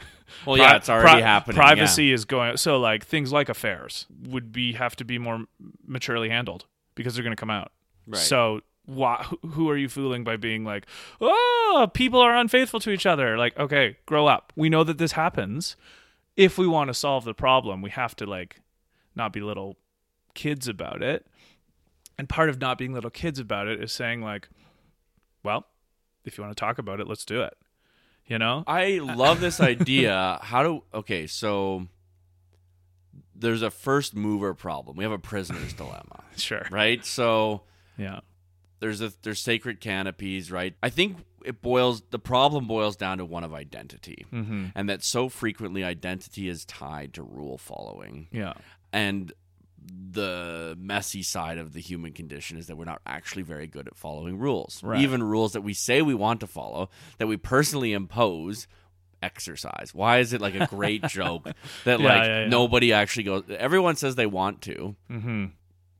Well, 0.45 0.57
yeah, 0.57 0.77
it's 0.77 0.87
already 0.87 1.19
pri- 1.19 1.21
happening. 1.21 1.57
Privacy 1.57 2.13
is 2.13 2.23
going 2.23 2.55
so 2.55 2.79
like 2.79 3.05
things 3.05 3.33
like 3.33 3.49
affairs 3.49 4.05
would 4.29 4.53
be 4.53 4.71
have 4.73 4.95
to 4.95 5.03
be 5.03 5.19
more 5.19 5.43
maturely 5.85 6.29
handled 6.29 6.65
because 6.95 7.13
they're 7.15 7.23
going 7.23 7.35
to 7.35 7.39
come 7.39 7.49
out. 7.49 7.73
Right. 8.07 8.17
So 8.21 8.61
why, 8.85 9.25
who 9.45 9.69
are 9.69 9.75
you 9.75 9.89
fooling 9.89 10.23
by 10.23 10.37
being 10.37 10.63
like, 10.63 10.85
oh, 11.19 11.89
people 11.93 12.21
are 12.21 12.35
unfaithful 12.35 12.79
to 12.79 12.91
each 12.91 13.05
other? 13.05 13.37
Like, 13.37 13.57
okay, 13.59 13.97
grow 14.05 14.25
up. 14.25 14.53
We 14.55 14.69
know 14.69 14.85
that 14.85 14.97
this 14.97 15.11
happens. 15.11 15.75
If 16.37 16.57
we 16.57 16.65
want 16.65 16.87
to 16.87 16.93
solve 16.93 17.25
the 17.25 17.33
problem, 17.33 17.81
we 17.81 17.89
have 17.89 18.15
to 18.15 18.25
like 18.25 18.61
not 19.15 19.33
be 19.33 19.41
little 19.41 19.75
kids 20.33 20.67
about 20.67 21.03
it. 21.03 21.27
And 22.17 22.29
part 22.29 22.49
of 22.49 22.59
not 22.59 22.77
being 22.77 22.93
little 22.93 23.09
kids 23.09 23.37
about 23.39 23.67
it 23.67 23.83
is 23.83 23.91
saying 23.91 24.21
like, 24.21 24.47
well, 25.43 25.65
if 26.23 26.37
you 26.37 26.43
want 26.43 26.55
to 26.55 26.59
talk 26.59 26.77
about 26.77 26.99
it, 26.99 27.07
let's 27.07 27.25
do 27.25 27.41
it. 27.41 27.57
You 28.31 28.39
know? 28.39 28.63
I 28.67 28.99
love 28.99 29.41
this 29.41 29.59
idea. 29.59 30.39
How 30.41 30.63
do 30.63 30.83
okay? 30.93 31.27
So 31.27 31.87
there's 33.35 33.61
a 33.61 33.69
first 33.71 34.15
mover 34.15 34.53
problem. 34.53 34.95
We 34.97 35.03
have 35.03 35.11
a 35.11 35.19
prisoner's 35.19 35.73
dilemma, 35.73 36.23
Sure. 36.37 36.65
right? 36.71 37.03
So 37.05 37.63
Yeah. 37.97 38.19
there's 38.79 39.01
a 39.01 39.11
there's 39.23 39.41
sacred 39.41 39.81
canopies, 39.81 40.51
right? 40.51 40.75
I 40.81 40.89
think 40.89 41.17
it 41.43 41.61
boils 41.61 42.03
the 42.11 42.19
problem 42.19 42.67
boils 42.67 42.95
down 42.95 43.17
to 43.17 43.25
one 43.25 43.43
of 43.43 43.53
identity, 43.53 44.25
Mm-hmm. 44.31 44.65
and 44.75 44.87
that 44.89 45.03
so 45.03 45.27
frequently 45.27 45.83
identity 45.83 46.47
is 46.47 46.63
tied 46.65 47.13
to 47.15 47.23
rule 47.23 47.57
following, 47.57 48.27
Yeah. 48.31 48.53
and 48.93 49.33
the 49.83 50.75
messy 50.79 51.23
side 51.23 51.57
of 51.57 51.73
the 51.73 51.79
human 51.79 52.11
condition 52.13 52.57
is 52.57 52.67
that 52.67 52.75
we're 52.75 52.85
not 52.85 53.01
actually 53.05 53.43
very 53.43 53.67
good 53.67 53.87
at 53.87 53.95
following 53.95 54.37
rules, 54.37 54.81
Right. 54.83 55.01
even 55.01 55.23
rules 55.23 55.53
that 55.53 55.61
we 55.61 55.73
say 55.73 56.01
we 56.01 56.13
want 56.13 56.39
to 56.41 56.47
follow, 56.47 56.89
that 57.17 57.27
we 57.27 57.37
personally 57.37 57.93
impose. 57.93 58.67
Exercise. 59.23 59.93
Why 59.93 60.17
is 60.17 60.33
it 60.33 60.41
like 60.41 60.55
a 60.55 60.65
great 60.65 61.03
joke 61.07 61.43
that 61.85 61.99
Yeah, 61.99 62.05
like 62.07 62.23
yeah, 62.27 62.39
yeah. 62.41 62.47
nobody 62.47 62.91
actually 62.91 63.21
goes? 63.23 63.43
Everyone 63.49 63.95
says 63.95 64.15
they 64.15 64.25
want 64.25 64.61
to. 64.63 64.95
Mm-hmm. 65.11 65.45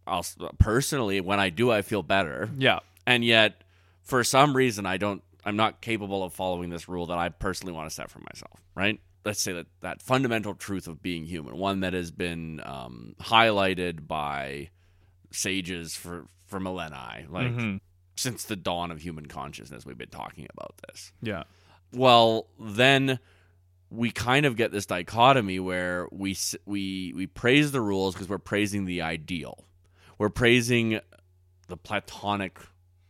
I'll 0.07 0.25
personally, 0.57 1.21
when 1.21 1.39
I 1.39 1.49
do, 1.51 1.71
I 1.71 1.83
feel 1.83 2.01
better 2.01 2.49
Yeah. 2.57 2.79
and 3.05 3.23
yet 3.23 3.63
for 4.01 4.23
some 4.23 4.57
reason 4.57 4.87
i 4.87 4.97
don't 4.97 5.21
i'm 5.45 5.55
not 5.55 5.79
capable 5.79 6.23
of 6.23 6.33
following 6.33 6.71
this 6.71 6.89
rule 6.89 7.05
that 7.05 7.19
i 7.19 7.29
personally 7.29 7.71
want 7.71 7.87
to 7.87 7.93
set 7.93 8.09
for 8.09 8.17
myself 8.19 8.59
right 8.73 8.99
let's 9.26 9.41
say 9.41 9.53
that 9.53 9.68
that 9.81 10.02
fundamental 10.02 10.53
truth 10.56 10.88
of 10.88 11.02
being 11.02 11.26
human 11.26 11.57
one 11.57 11.80
that 11.81 11.93
has 11.93 12.11
been 12.11 12.61
um, 12.65 13.15
highlighted 13.22 14.07
by 14.07 14.69
sages 15.31 15.95
for 15.95 16.26
for 16.45 16.60
millennia 16.60 17.26
like 17.30 17.48
Mhm. 17.52 17.80
since 18.15 18.43
the 18.43 18.56
dawn 18.56 18.91
of 18.91 19.02
human 19.02 19.26
consciousness 19.27 19.85
we've 19.85 19.98
been 19.98 20.10
talking 20.10 20.48
about 20.53 20.76
this 20.88 21.14
Yeah. 21.22 21.43
well 21.93 22.48
then 22.60 23.19
we 23.89 24.10
kind 24.11 24.45
of 24.45 24.56
get 24.56 24.72
this 24.72 24.85
dichotomy 24.85 25.60
where 25.60 26.07
we 26.11 26.35
we 26.65 27.14
we 27.15 27.27
praise 27.27 27.72
the 27.72 27.81
rules 27.81 28.14
because 28.14 28.27
we're 28.30 28.38
praising 28.39 28.85
the 28.85 29.02
ideal 29.02 29.65
we're 30.18 30.30
praising 30.30 30.99
the 31.68 31.77
platonic 31.77 32.60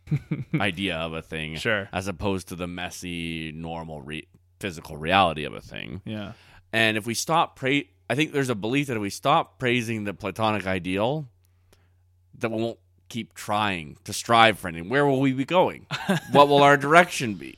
idea 0.54 0.96
of 0.96 1.12
a 1.14 1.22
thing 1.22 1.56
Sure. 1.56 1.88
as 1.92 2.06
opposed 2.06 2.48
to 2.48 2.56
the 2.56 2.66
messy 2.66 3.50
normal 3.52 4.02
re- 4.02 4.26
physical 4.62 4.96
reality 4.96 5.44
of 5.44 5.52
a 5.54 5.60
thing 5.60 6.00
Yeah. 6.04 6.32
and 6.72 6.96
if 6.96 7.04
we 7.06 7.14
stop 7.14 7.56
pra- 7.56 7.88
i 8.10 8.14
think 8.14 8.32
there's 8.32 8.48
a 8.48 8.54
belief 8.66 8.86
that 8.86 8.96
if 8.96 9.02
we 9.02 9.10
stop 9.10 9.58
praising 9.58 10.04
the 10.04 10.14
platonic 10.14 10.66
ideal 10.66 11.26
that 12.38 12.50
we 12.50 12.62
won't 12.62 12.78
keep 13.08 13.34
trying 13.34 13.96
to 14.04 14.12
strive 14.12 14.58
for 14.58 14.68
anything 14.68 14.88
where 14.88 15.04
will 15.06 15.20
we 15.20 15.32
be 15.32 15.44
going 15.44 15.86
what 16.32 16.48
will 16.48 16.62
our 16.62 16.76
direction 16.76 17.34
be 17.34 17.54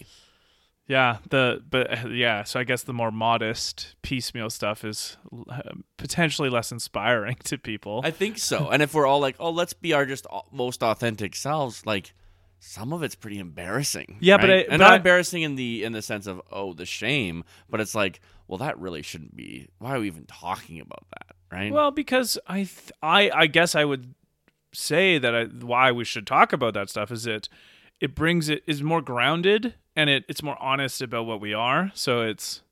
Yeah, 0.86 1.16
the 1.30 1.62
but 1.70 2.10
yeah, 2.10 2.44
so 2.44 2.60
I 2.60 2.64
guess 2.64 2.82
the 2.84 2.92
more 2.92 3.10
modest 3.10 3.94
piecemeal 4.02 4.50
stuff 4.50 4.84
is 4.84 5.16
uh, 5.48 5.62
potentially 5.96 6.50
less 6.50 6.70
inspiring 6.72 7.36
to 7.44 7.56
people. 7.56 8.02
I 8.04 8.10
think 8.10 8.36
so. 8.38 8.68
And 8.68 8.82
if 8.82 8.92
we're 8.92 9.06
all 9.06 9.18
like, 9.18 9.36
"Oh, 9.40 9.48
let's 9.50 9.72
be 9.72 9.94
our 9.94 10.04
just 10.04 10.26
most 10.52 10.82
authentic 10.82 11.36
selves," 11.36 11.86
like 11.86 12.12
some 12.58 12.92
of 12.92 13.02
it's 13.02 13.14
pretty 13.14 13.38
embarrassing. 13.38 14.16
Yeah, 14.20 14.36
but? 14.38 14.50
I- 14.50 14.54
and 14.54 14.70
but 14.70 14.76
not 14.78 14.92
I- 14.92 14.96
embarrassing 14.96 15.42
in 15.42 15.54
the 15.56 15.84
in 15.84 15.92
the 15.92 16.02
sense 16.02 16.26
of 16.26 16.40
oh 16.50 16.72
the 16.72 16.86
shame, 16.86 17.44
but 17.68 17.80
it's 17.80 17.94
like, 17.94 18.20
well, 18.48 18.58
that 18.58 18.78
really 18.78 19.02
shouldn't 19.02 19.36
be. 19.36 19.68
Why 19.78 19.94
are 19.96 20.00
we 20.00 20.06
even 20.06 20.26
talking 20.26 20.80
about 20.80 21.04
that? 21.10 21.36
Right? 21.52 21.72
well, 21.72 21.90
because 21.92 22.36
I 22.46 22.58
th- 22.64 22.92
I 23.02 23.30
I 23.32 23.46
guess 23.46 23.74
I 23.74 23.84
would 23.84 24.14
say 24.72 25.18
that 25.18 25.34
I, 25.34 25.44
why 25.44 25.92
we 25.92 26.04
should 26.04 26.26
talk 26.26 26.52
about 26.52 26.74
that 26.74 26.90
stuff 26.90 27.12
is 27.12 27.26
it 27.26 27.48
it 28.00 28.14
brings 28.14 28.48
it 28.48 28.64
is 28.66 28.82
more 28.82 29.00
grounded 29.00 29.74
and 29.94 30.10
it 30.10 30.24
it's 30.28 30.42
more 30.42 30.60
honest 30.60 31.00
about 31.00 31.26
what 31.26 31.40
we 31.40 31.54
are. 31.54 31.92
So 31.94 32.22
it's 32.22 32.62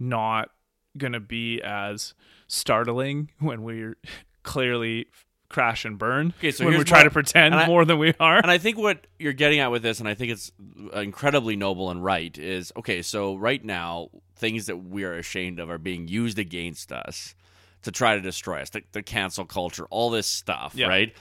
not 0.00 0.50
going 0.98 1.12
to 1.12 1.20
be 1.20 1.60
as 1.62 2.14
startling 2.48 3.30
when 3.38 3.62
we're 3.62 3.96
clearly 4.42 5.06
crash 5.54 5.84
and 5.84 5.98
burn 5.98 6.34
Okay, 6.38 6.50
so 6.50 6.64
when 6.64 6.76
we're 6.76 6.84
trying 6.84 7.00
my- 7.00 7.04
to 7.04 7.10
pretend 7.10 7.54
I- 7.54 7.66
more 7.66 7.84
than 7.84 7.98
we 7.98 8.12
are. 8.20 8.36
And 8.38 8.50
I 8.50 8.58
think 8.58 8.76
what 8.76 9.06
you're 9.18 9.32
getting 9.32 9.60
at 9.60 9.70
with 9.70 9.82
this, 9.82 10.00
and 10.00 10.08
I 10.08 10.14
think 10.14 10.32
it's 10.32 10.52
incredibly 10.92 11.56
noble 11.56 11.90
and 11.90 12.02
right, 12.04 12.36
is 12.36 12.72
okay, 12.76 13.02
so 13.02 13.36
right 13.36 13.64
now, 13.64 14.08
things 14.36 14.66
that 14.66 14.76
we 14.76 15.04
are 15.04 15.14
ashamed 15.14 15.60
of 15.60 15.70
are 15.70 15.78
being 15.78 16.08
used 16.08 16.38
against 16.38 16.92
us 16.92 17.34
to 17.82 17.92
try 17.92 18.14
to 18.16 18.20
destroy 18.20 18.60
us, 18.60 18.70
the, 18.70 18.82
the 18.92 19.02
cancel 19.02 19.44
culture, 19.44 19.86
all 19.90 20.10
this 20.10 20.26
stuff, 20.26 20.72
Yeah. 20.74 20.88
right? 20.88 21.14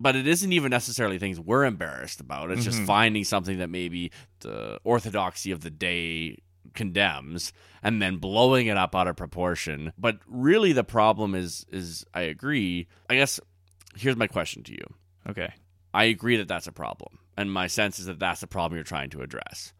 But 0.00 0.16
it 0.16 0.26
isn't 0.26 0.52
even 0.52 0.70
necessarily 0.70 1.18
things 1.18 1.38
we're 1.40 1.64
embarrassed 1.64 2.20
about. 2.20 2.50
It's 2.50 2.64
just 2.64 2.80
Mhm. 2.80 2.86
finding 2.86 3.24
something 3.24 3.58
that 3.58 3.70
maybe 3.70 4.10
the 4.40 4.78
orthodoxy 4.84 5.52
of 5.52 5.60
the 5.60 5.70
day 5.70 6.38
condemns 6.74 7.52
and 7.82 8.02
then 8.02 8.16
blowing 8.16 8.66
it 8.66 8.76
up 8.76 8.94
out 8.96 9.06
of 9.06 9.14
proportion. 9.16 9.92
But 9.96 10.18
really 10.26 10.72
the 10.72 10.82
problem 10.82 11.34
is 11.34 11.64
is 11.70 12.04
I 12.12 12.22
agree. 12.22 12.88
I 13.08 13.14
guess 13.14 13.38
here's 13.96 14.16
my 14.16 14.26
question 14.26 14.62
to 14.64 14.72
you. 14.72 14.94
Okay. 15.28 15.52
I 15.92 16.04
agree 16.04 16.36
that 16.36 16.48
that's 16.48 16.66
a 16.66 16.72
problem. 16.72 17.18
And 17.36 17.52
my 17.52 17.66
sense 17.66 17.98
is 17.98 18.06
that 18.06 18.18
that's 18.18 18.40
the 18.40 18.46
problem 18.46 18.76
you're 18.76 18.84
trying 18.84 19.10
to 19.10 19.22
address. 19.22 19.72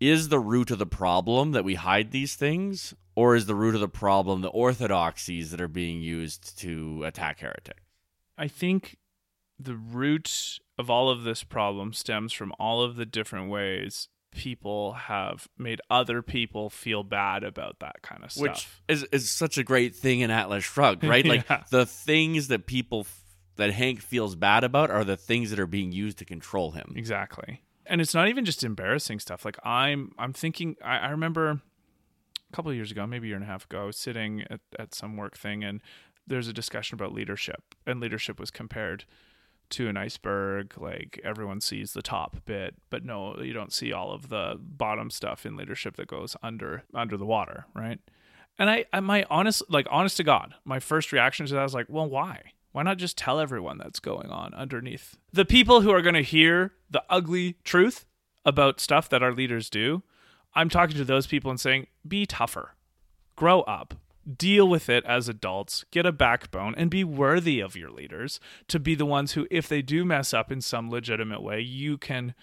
Is 0.00 0.28
the 0.28 0.40
root 0.40 0.70
of 0.70 0.78
the 0.78 0.86
problem 0.86 1.52
that 1.52 1.64
we 1.64 1.74
hide 1.74 2.10
these 2.10 2.34
things, 2.34 2.94
or 3.14 3.36
is 3.36 3.46
the 3.46 3.54
root 3.54 3.74
of 3.74 3.80
the 3.80 3.88
problem 3.88 4.40
the 4.40 4.48
orthodoxies 4.48 5.50
that 5.50 5.60
are 5.60 5.68
being 5.68 6.00
used 6.00 6.58
to 6.60 7.04
attack 7.04 7.40
heretics? 7.40 7.82
I 8.38 8.48
think 8.48 8.96
the 9.58 9.76
root 9.76 10.58
of 10.78 10.88
all 10.88 11.10
of 11.10 11.24
this 11.24 11.44
problem 11.44 11.92
stems 11.92 12.32
from 12.32 12.52
all 12.58 12.82
of 12.82 12.96
the 12.96 13.04
different 13.04 13.50
ways 13.50 14.08
people 14.30 14.92
have 14.92 15.48
made 15.58 15.80
other 15.90 16.22
people 16.22 16.70
feel 16.70 17.02
bad 17.02 17.44
about 17.44 17.80
that 17.80 18.02
kind 18.02 18.24
of 18.24 18.32
stuff. 18.32 18.42
Which 18.42 18.68
is, 18.88 19.04
is 19.12 19.30
such 19.30 19.58
a 19.58 19.64
great 19.64 19.94
thing 19.94 20.20
in 20.20 20.30
Atlas 20.30 20.64
Shrugged, 20.64 21.04
right? 21.04 21.24
Like 21.24 21.68
the 21.70 21.86
things 21.86 22.48
that 22.48 22.66
people, 22.66 23.00
f- 23.00 23.22
that 23.56 23.72
Hank 23.72 24.00
feels 24.00 24.34
bad 24.34 24.64
about 24.64 24.90
are 24.90 25.04
the 25.04 25.16
things 25.16 25.50
that 25.50 25.58
are 25.58 25.66
being 25.66 25.92
used 25.92 26.18
to 26.18 26.24
control 26.24 26.72
him. 26.72 26.92
Exactly. 26.96 27.62
And 27.86 28.00
it's 28.00 28.14
not 28.14 28.28
even 28.28 28.44
just 28.44 28.62
embarrassing 28.62 29.18
stuff. 29.18 29.44
Like 29.44 29.58
I'm 29.64 30.12
I'm 30.16 30.32
thinking 30.32 30.76
I, 30.82 30.98
I 30.98 31.08
remember 31.10 31.50
a 31.50 32.56
couple 32.56 32.70
of 32.70 32.76
years 32.76 32.90
ago, 32.90 33.06
maybe 33.06 33.26
a 33.26 33.30
year 33.30 33.36
and 33.36 33.44
a 33.44 33.48
half 33.48 33.64
ago, 33.64 33.82
I 33.82 33.84
was 33.86 33.96
sitting 33.96 34.42
at, 34.50 34.60
at 34.78 34.94
some 34.94 35.16
work 35.16 35.36
thing 35.36 35.64
and 35.64 35.80
there's 36.26 36.48
a 36.48 36.52
discussion 36.52 36.94
about 36.94 37.12
leadership. 37.12 37.74
And 37.86 38.00
leadership 38.00 38.38
was 38.38 38.50
compared 38.50 39.04
to 39.70 39.88
an 39.88 39.96
iceberg. 39.96 40.74
Like 40.76 41.20
everyone 41.24 41.60
sees 41.60 41.92
the 41.92 42.02
top 42.02 42.44
bit, 42.44 42.74
but 42.90 43.04
no, 43.04 43.40
you 43.40 43.52
don't 43.52 43.72
see 43.72 43.92
all 43.92 44.12
of 44.12 44.28
the 44.28 44.58
bottom 44.60 45.10
stuff 45.10 45.46
in 45.46 45.56
leadership 45.56 45.96
that 45.96 46.08
goes 46.08 46.36
under 46.42 46.84
under 46.94 47.16
the 47.16 47.26
water, 47.26 47.66
right? 47.74 47.98
And 48.58 48.68
I, 48.68 48.84
I 48.92 49.00
my 49.00 49.24
honest 49.30 49.62
like 49.68 49.86
honest 49.90 50.16
to 50.18 50.24
God, 50.24 50.54
my 50.64 50.80
first 50.80 51.12
reaction 51.12 51.46
to 51.46 51.54
that 51.54 51.62
was 51.62 51.74
like, 51.74 51.86
well, 51.88 52.08
why? 52.08 52.52
Why 52.72 52.82
not 52.82 52.98
just 52.98 53.18
tell 53.18 53.40
everyone 53.40 53.78
that's 53.78 53.98
going 53.98 54.28
on 54.28 54.54
underneath? 54.54 55.16
The 55.32 55.44
people 55.44 55.80
who 55.80 55.90
are 55.90 56.02
going 56.02 56.14
to 56.14 56.22
hear 56.22 56.72
the 56.88 57.02
ugly 57.10 57.56
truth 57.64 58.06
about 58.44 58.80
stuff 58.80 59.08
that 59.08 59.22
our 59.22 59.32
leaders 59.32 59.68
do, 59.68 60.02
I'm 60.54 60.68
talking 60.68 60.96
to 60.96 61.04
those 61.04 61.26
people 61.26 61.50
and 61.50 61.58
saying, 61.58 61.88
be 62.06 62.26
tougher, 62.26 62.74
grow 63.34 63.62
up, 63.62 63.94
deal 64.36 64.68
with 64.68 64.88
it 64.88 65.04
as 65.04 65.28
adults, 65.28 65.84
get 65.90 66.06
a 66.06 66.12
backbone, 66.12 66.74
and 66.76 66.90
be 66.90 67.04
worthy 67.04 67.60
of 67.60 67.76
your 67.76 67.90
leaders 67.90 68.40
to 68.68 68.78
be 68.78 68.94
the 68.94 69.06
ones 69.06 69.32
who, 69.32 69.46
if 69.50 69.68
they 69.68 69.82
do 69.82 70.04
mess 70.04 70.34
up 70.34 70.52
in 70.52 70.60
some 70.60 70.90
legitimate 70.90 71.42
way, 71.42 71.60
you 71.60 71.98
can. 71.98 72.34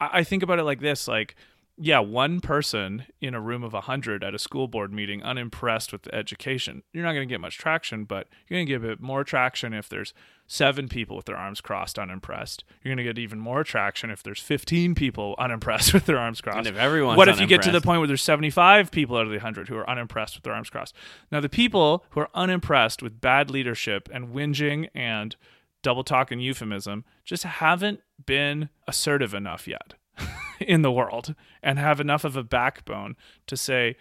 I 0.00 0.24
think 0.24 0.42
about 0.42 0.58
it 0.58 0.64
like 0.64 0.80
this 0.80 1.06
like, 1.06 1.36
yeah, 1.82 1.98
one 1.98 2.40
person 2.40 3.06
in 3.22 3.34
a 3.34 3.40
room 3.40 3.64
of 3.64 3.72
100 3.72 4.22
at 4.22 4.34
a 4.34 4.38
school 4.38 4.68
board 4.68 4.92
meeting 4.92 5.22
unimpressed 5.22 5.92
with 5.92 6.02
the 6.02 6.14
education, 6.14 6.82
you're 6.92 7.02
not 7.02 7.14
going 7.14 7.26
to 7.26 7.32
get 7.32 7.40
much 7.40 7.56
traction, 7.56 8.04
but 8.04 8.28
you're 8.46 8.58
going 8.58 8.66
to 8.66 8.70
get 8.70 8.84
a 8.84 8.88
bit 8.88 9.00
more 9.00 9.24
traction 9.24 9.72
if 9.72 9.88
there's 9.88 10.12
seven 10.46 10.88
people 10.88 11.16
with 11.16 11.24
their 11.24 11.38
arms 11.38 11.62
crossed 11.62 11.98
unimpressed. 11.98 12.64
You're 12.82 12.90
going 12.94 13.04
to 13.06 13.10
get 13.10 13.18
even 13.18 13.40
more 13.40 13.64
traction 13.64 14.10
if 14.10 14.22
there's 14.22 14.40
15 14.40 14.94
people 14.94 15.34
unimpressed 15.38 15.94
with 15.94 16.04
their 16.04 16.18
arms 16.18 16.42
crossed. 16.42 16.58
And 16.58 16.66
if 16.66 16.76
everyone's 16.76 17.16
what 17.16 17.28
if 17.28 17.40
you 17.40 17.46
get 17.46 17.62
to 17.62 17.70
the 17.70 17.80
point 17.80 18.00
where 18.00 18.08
there's 18.08 18.22
75 18.22 18.90
people 18.90 19.16
out 19.16 19.22
of 19.22 19.30
the 19.30 19.36
100 19.36 19.68
who 19.68 19.76
are 19.76 19.88
unimpressed 19.88 20.36
with 20.36 20.44
their 20.44 20.52
arms 20.52 20.68
crossed? 20.68 20.94
Now, 21.32 21.40
the 21.40 21.48
people 21.48 22.04
who 22.10 22.20
are 22.20 22.30
unimpressed 22.34 23.02
with 23.02 23.22
bad 23.22 23.50
leadership 23.50 24.06
and 24.12 24.34
whinging 24.34 24.90
and 24.94 25.34
double 25.82 26.04
talk 26.04 26.30
and 26.30 26.42
euphemism 26.42 27.06
just 27.24 27.44
haven't 27.44 28.00
been 28.26 28.68
assertive 28.86 29.32
enough 29.32 29.66
yet 29.66 29.94
in 30.66 30.82
the 30.82 30.92
world 30.92 31.34
and 31.62 31.78
have 31.78 32.00
enough 32.00 32.24
of 32.24 32.36
a 32.36 32.42
backbone 32.42 33.16
to 33.46 33.56
say 33.56 33.96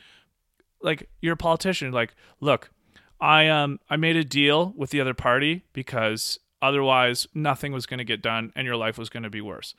like 0.81 1.09
you're 1.21 1.33
a 1.33 1.37
politician 1.37 1.91
like 1.91 2.13
look 2.39 2.69
i 3.19 3.47
um 3.47 3.79
i 3.89 3.95
made 3.95 4.15
a 4.15 4.23
deal 4.23 4.73
with 4.75 4.89
the 4.89 5.01
other 5.01 5.13
party 5.13 5.63
because 5.73 6.39
otherwise 6.61 7.27
nothing 7.33 7.71
was 7.71 7.85
going 7.85 7.97
to 7.97 8.03
get 8.03 8.21
done 8.21 8.51
and 8.55 8.65
your 8.65 8.75
life 8.75 8.97
was 8.97 9.09
going 9.09 9.23
to 9.23 9.29
be 9.29 9.41
worse. 9.41 9.73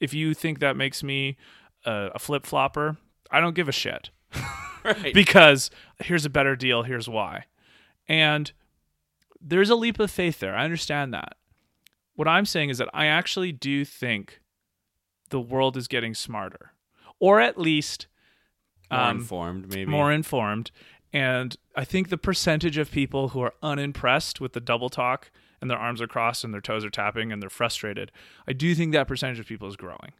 If 0.00 0.12
you 0.12 0.34
think 0.34 0.58
that 0.58 0.76
makes 0.76 1.02
me 1.02 1.38
a, 1.84 2.10
a 2.14 2.18
flip-flopper 2.18 2.98
i 3.30 3.40
don't 3.40 3.54
give 3.54 3.68
a 3.68 3.72
shit. 3.72 4.10
Right. 4.84 5.14
because 5.14 5.70
here's 6.00 6.24
a 6.24 6.30
better 6.30 6.54
deal 6.56 6.82
here's 6.82 7.08
why. 7.08 7.44
And 8.08 8.52
there's 9.40 9.70
a 9.70 9.74
leap 9.74 9.98
of 9.98 10.10
faith 10.10 10.38
there. 10.40 10.54
I 10.54 10.64
understand 10.64 11.12
that. 11.14 11.36
What 12.14 12.28
i'm 12.28 12.46
saying 12.46 12.70
is 12.70 12.78
that 12.78 12.88
i 12.94 13.06
actually 13.06 13.52
do 13.52 13.84
think 13.84 14.40
the 15.30 15.40
world 15.40 15.76
is 15.76 15.88
getting 15.88 16.14
smarter 16.14 16.72
or 17.18 17.40
at 17.40 17.58
least 17.58 18.06
more 18.90 19.00
um, 19.00 19.18
informed, 19.18 19.68
maybe. 19.68 19.90
more 19.90 20.12
informed 20.12 20.70
and 21.12 21.56
i 21.74 21.84
think 21.84 22.08
the 22.08 22.18
percentage 22.18 22.78
of 22.78 22.90
people 22.90 23.28
who 23.28 23.40
are 23.40 23.54
unimpressed 23.62 24.40
with 24.40 24.52
the 24.52 24.60
double 24.60 24.88
talk 24.88 25.30
and 25.60 25.70
their 25.70 25.78
arms 25.78 26.00
are 26.00 26.06
crossed 26.06 26.44
and 26.44 26.52
their 26.52 26.60
toes 26.60 26.84
are 26.84 26.90
tapping 26.90 27.32
and 27.32 27.42
they're 27.42 27.50
frustrated 27.50 28.12
i 28.46 28.52
do 28.52 28.74
think 28.74 28.92
that 28.92 29.08
percentage 29.08 29.38
of 29.38 29.46
people 29.46 29.68
is 29.68 29.76
growing 29.76 30.12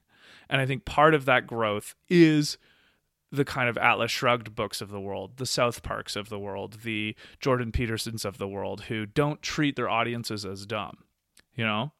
and 0.49 0.61
i 0.61 0.67
think 0.67 0.85
part 0.85 1.15
of 1.15 1.25
that 1.25 1.47
growth 1.47 1.95
is 2.09 2.59
the 3.33 3.45
kind 3.45 3.69
of 3.69 3.77
Atlas 3.77 4.11
Shrugged 4.11 4.55
books 4.55 4.81
of 4.81 4.91
the 4.91 5.01
world, 5.01 5.37
the 5.37 5.47
South 5.47 5.83
Parks 5.83 6.17
of 6.17 6.29
the 6.29 6.39
world, 6.39 6.79
the 6.83 7.17
Jordan 7.41 7.73
Petersons 7.73 8.25
of 8.25 8.39
the 8.39 8.49
world, 8.49 8.83
who 8.83 9.07
don't 9.07 9.43
treat 9.43 9.77
their 9.77 9.89
audiences 9.89 10.45
as 10.45 10.67
dumb, 10.67 10.99
you 11.55 11.65
know? 11.65 11.93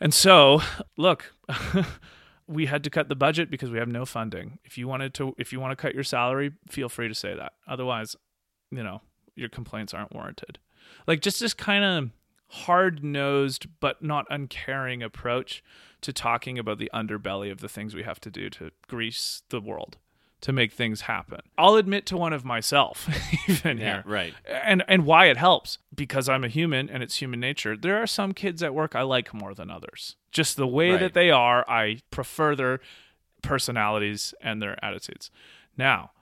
And 0.00 0.12
so, 0.12 0.60
look, 0.96 1.32
we 2.46 2.66
had 2.66 2.84
to 2.84 2.90
cut 2.90 3.08
the 3.08 3.16
budget 3.16 3.50
because 3.50 3.70
we 3.70 3.78
have 3.78 3.88
no 3.88 4.04
funding. 4.04 4.58
If 4.64 4.76
you 4.76 4.88
wanted 4.88 5.14
to, 5.14 5.34
if 5.38 5.52
you 5.52 5.60
want 5.60 5.72
to 5.72 5.76
cut 5.76 5.94
your 5.94 6.04
salary, 6.04 6.52
feel 6.68 6.88
free 6.88 7.08
to 7.08 7.14
say 7.14 7.34
that. 7.34 7.52
Otherwise, 7.66 8.16
you 8.70 8.82
know, 8.82 9.02
your 9.34 9.48
complaints 9.48 9.94
aren't 9.94 10.14
warranted. 10.14 10.58
Like 11.06 11.20
just 11.20 11.40
this 11.40 11.54
kind 11.54 11.84
of 11.84 12.10
hard 12.48 13.02
nosed 13.02 13.66
but 13.80 14.02
not 14.02 14.26
uncaring 14.30 15.02
approach 15.02 15.64
to 16.00 16.12
talking 16.12 16.58
about 16.58 16.78
the 16.78 16.90
underbelly 16.94 17.50
of 17.50 17.60
the 17.60 17.68
things 17.68 17.94
we 17.94 18.04
have 18.04 18.20
to 18.20 18.30
do 18.30 18.48
to 18.50 18.70
grease 18.86 19.42
the 19.48 19.60
world 19.60 19.96
to 20.46 20.52
make 20.52 20.70
things 20.72 21.00
happen. 21.02 21.40
I'll 21.58 21.74
admit 21.74 22.06
to 22.06 22.16
one 22.16 22.32
of 22.32 22.44
myself 22.44 23.08
even 23.48 23.78
Yeah, 23.78 23.94
here 23.94 24.02
right. 24.06 24.32
and 24.48 24.84
and 24.86 25.04
why 25.04 25.26
it 25.26 25.36
helps 25.36 25.78
because 25.92 26.28
I'm 26.28 26.44
a 26.44 26.48
human 26.48 26.88
and 26.88 27.02
it's 27.02 27.16
human 27.20 27.40
nature. 27.40 27.76
There 27.76 28.00
are 28.00 28.06
some 28.06 28.32
kids 28.32 28.62
at 28.62 28.72
work 28.72 28.94
I 28.94 29.02
like 29.02 29.34
more 29.34 29.54
than 29.54 29.70
others. 29.72 30.14
Just 30.30 30.56
the 30.56 30.66
way 30.68 30.92
Right. 30.92 31.00
that 31.00 31.14
they 31.14 31.32
are, 31.32 31.68
I 31.68 31.98
prefer 32.12 32.54
their 32.54 32.78
personalities 33.42 34.34
and 34.40 34.62
their 34.62 34.82
attitudes. 34.84 35.32
Now, 35.76 36.12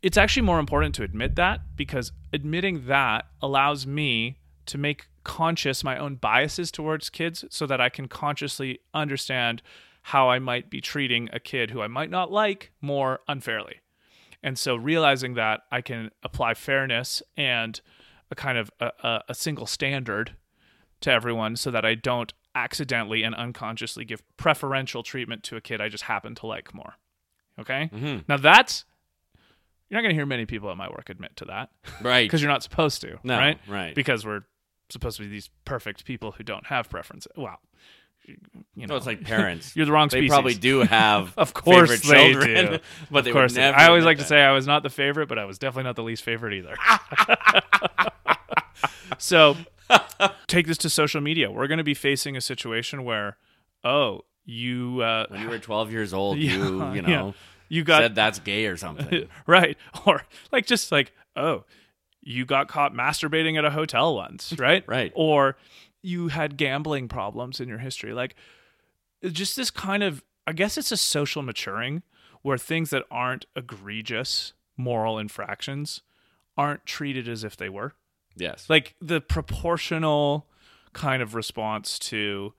it's 0.00 0.16
actually 0.16 0.42
more 0.46 0.60
important 0.60 0.94
to 0.96 1.02
admit 1.02 1.34
that 1.36 1.60
because 1.76 2.12
admitting 2.32 2.86
that 2.86 3.26
allows 3.40 3.84
me 3.84 4.38
to 4.66 4.78
make 4.78 5.06
conscious 5.24 5.82
my 5.82 5.96
own 5.98 6.14
biases 6.16 6.70
towards 6.70 7.10
kids 7.10 7.44
so 7.50 7.66
that 7.66 7.80
I 7.80 7.88
can 7.88 8.06
consciously 8.06 8.78
understand 8.94 9.60
how 10.02 10.28
I 10.28 10.38
might 10.38 10.68
be 10.68 10.80
treating 10.80 11.28
a 11.32 11.40
kid 11.40 11.70
who 11.70 11.80
I 11.80 11.86
might 11.86 12.10
not 12.10 12.30
like 12.32 12.72
more 12.80 13.20
unfairly. 13.28 13.76
And 14.42 14.58
so 14.58 14.74
realizing 14.74 15.34
that 15.34 15.60
I 15.70 15.80
can 15.80 16.10
apply 16.22 16.54
fairness 16.54 17.22
and 17.36 17.80
a 18.30 18.34
kind 18.34 18.58
of 18.58 18.70
a, 18.80 19.20
a, 19.28 19.34
single 19.34 19.66
standard 19.66 20.34
to 21.02 21.12
everyone 21.12 21.54
so 21.54 21.70
that 21.70 21.84
I 21.84 21.94
don't 21.94 22.32
accidentally 22.54 23.22
and 23.22 23.34
unconsciously 23.34 24.04
give 24.04 24.22
preferential 24.36 25.02
treatment 25.02 25.42
to 25.44 25.56
a 25.56 25.60
kid 25.60 25.80
I 25.80 25.88
just 25.88 26.04
happen 26.04 26.34
to 26.36 26.46
like 26.46 26.74
more. 26.74 26.94
Okay? 27.58 27.90
Mhm. 27.92 28.24
Now 28.28 28.38
that's 28.38 28.84
you're 29.88 29.98
not 29.98 30.02
going 30.02 30.14
to 30.14 30.18
hear 30.18 30.26
many 30.26 30.46
people 30.46 30.70
at 30.70 30.76
my 30.78 30.88
work 30.88 31.10
admit 31.10 31.36
to 31.36 31.44
that 31.44 31.70
Right. 32.00 32.22
because 32.24 32.40
you're 32.40 32.50
not 32.50 32.62
supposed 32.62 33.02
to, 33.02 33.18
No, 33.22 33.36
right? 33.36 33.58
right. 33.68 33.94
Because 33.94 34.24
we're 34.24 34.44
supposed 34.88 35.18
to 35.18 35.22
be 35.22 35.28
these 35.28 35.50
perfect 35.64 36.04
people 36.04 36.32
who 36.32 36.42
don't 36.42 36.66
have 36.66 36.88
preference. 36.88 37.26
Well, 37.36 37.60
you 38.26 38.86
know, 38.86 38.86
So 38.88 38.96
it's 38.96 39.06
like 39.06 39.22
parents. 39.24 39.74
you're 39.76 39.86
the 39.86 39.92
wrong 39.92 40.08
species. 40.10 40.28
they 40.30 40.34
probably 40.34 40.54
do 40.54 40.80
have 40.80 41.34
Of 41.38 41.54
course 41.54 42.00
they 42.02 42.32
children, 42.32 42.72
do. 42.72 42.78
but 43.10 43.18
of 43.20 43.24
they 43.26 43.32
course, 43.32 43.54
they- 43.54 43.62
I 43.62 43.88
always 43.88 44.04
like 44.04 44.18
to 44.18 44.24
say 44.24 44.40
I 44.42 44.52
was 44.52 44.66
not 44.66 44.82
the 44.82 44.90
favorite, 44.90 45.28
but 45.28 45.38
I 45.38 45.44
was 45.44 45.58
definitely 45.58 45.84
not 45.84 45.96
the 45.96 46.02
least 46.04 46.22
favorite 46.22 46.54
either. 46.54 46.74
so, 49.18 49.56
take 50.46 50.66
this 50.66 50.78
to 50.78 50.90
social 50.90 51.20
media. 51.20 51.50
We're 51.50 51.66
going 51.66 51.78
to 51.78 51.84
be 51.84 51.94
facing 51.94 52.36
a 52.36 52.40
situation 52.40 53.04
where, 53.04 53.36
oh, 53.84 54.22
you, 54.44 55.00
uh, 55.02 55.26
when 55.28 55.40
you 55.42 55.48
were 55.48 55.58
12 55.58 55.92
years 55.92 56.12
old, 56.12 56.38
Yeah, 56.38 56.52
you 56.56 56.84
you 56.86 56.94
yeah. 56.94 57.00
know 57.02 57.34
you 57.68 57.84
got 57.84 58.02
said 58.02 58.14
that's 58.14 58.38
gay 58.38 58.66
or 58.66 58.76
something. 58.76 59.28
right, 59.46 59.76
or 60.06 60.22
like 60.50 60.66
just 60.66 60.92
like, 60.92 61.12
oh, 61.36 61.64
you 62.22 62.44
got 62.44 62.68
caught 62.68 62.92
masturbating 62.92 63.56
at 63.58 63.64
a 63.64 63.70
hotel 63.70 64.14
once, 64.14 64.52
right? 64.58 64.84
Right. 64.86 65.12
Or 65.14 65.56
you 66.02 66.28
had 66.28 66.56
gambling 66.56 67.08
problems 67.08 67.60
in 67.60 67.68
your 67.68 67.78
history, 67.78 68.12
like 68.12 68.34
just 69.30 69.56
this 69.56 69.70
kind 69.70 70.02
of 70.02 70.22
I 70.46 70.52
guess 70.52 70.76
it's 70.76 70.90
a 70.92 70.96
social 70.96 71.42
maturing 71.42 72.02
where 72.42 72.58
things 72.58 72.90
that 72.90 73.04
aren't 73.10 73.46
egregious 73.54 74.52
moral 74.76 75.18
infractions 75.18 76.02
aren't 76.56 76.84
treated 76.84 77.28
as 77.28 77.44
if 77.44 77.56
they 77.56 77.68
were. 77.68 77.94
Yes. 78.36 78.66
Like 78.68 78.94
the 79.00 79.20
proportional 79.20 80.48
kind 80.92 81.22
of 81.22 81.34
response 81.34 81.98
to, 82.00 82.54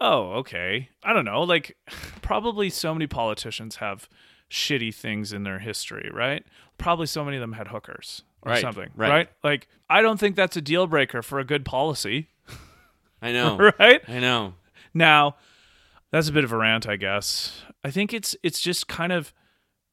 oh, 0.00 0.32
okay. 0.34 0.90
I 1.02 1.12
don't 1.12 1.24
know. 1.24 1.42
Like, 1.42 1.76
probably 2.22 2.68
so 2.68 2.92
many 2.94 3.06
politicians 3.06 3.76
have 3.76 4.08
shitty 4.50 4.94
things 4.94 5.32
in 5.32 5.44
their 5.44 5.58
history, 5.60 6.10
right? 6.12 6.44
Probably 6.76 7.06
so 7.06 7.24
many 7.24 7.36
of 7.36 7.40
them 7.40 7.52
had 7.52 7.68
hookers 7.68 8.22
or 8.42 8.52
Right, 8.52 8.60
something, 8.60 8.90
right. 8.94 9.08
right. 9.08 9.28
Like, 9.42 9.68
I 9.88 10.02
don't 10.02 10.20
think 10.20 10.36
that's 10.36 10.56
a 10.56 10.60
deal 10.60 10.86
breaker 10.86 11.22
for 11.22 11.38
a 11.38 11.44
good 11.44 11.64
policy, 11.64 12.28
I 13.24 13.32
know. 13.38 13.56
right? 13.78 14.00
I 14.08 14.20
know. 14.20 14.54
Now, 14.92 15.36
that's 16.12 16.28
a 16.28 16.32
bit 16.32 16.44
of 16.44 16.52
a 16.52 16.56
rant, 16.56 16.88
I 16.88 16.96
guess. 16.96 17.62
I 17.82 17.90
think 17.90 18.12
it's 18.12 18.36
it's 18.42 18.60
just 18.60 18.86
kind 18.88 19.12
of 19.12 19.32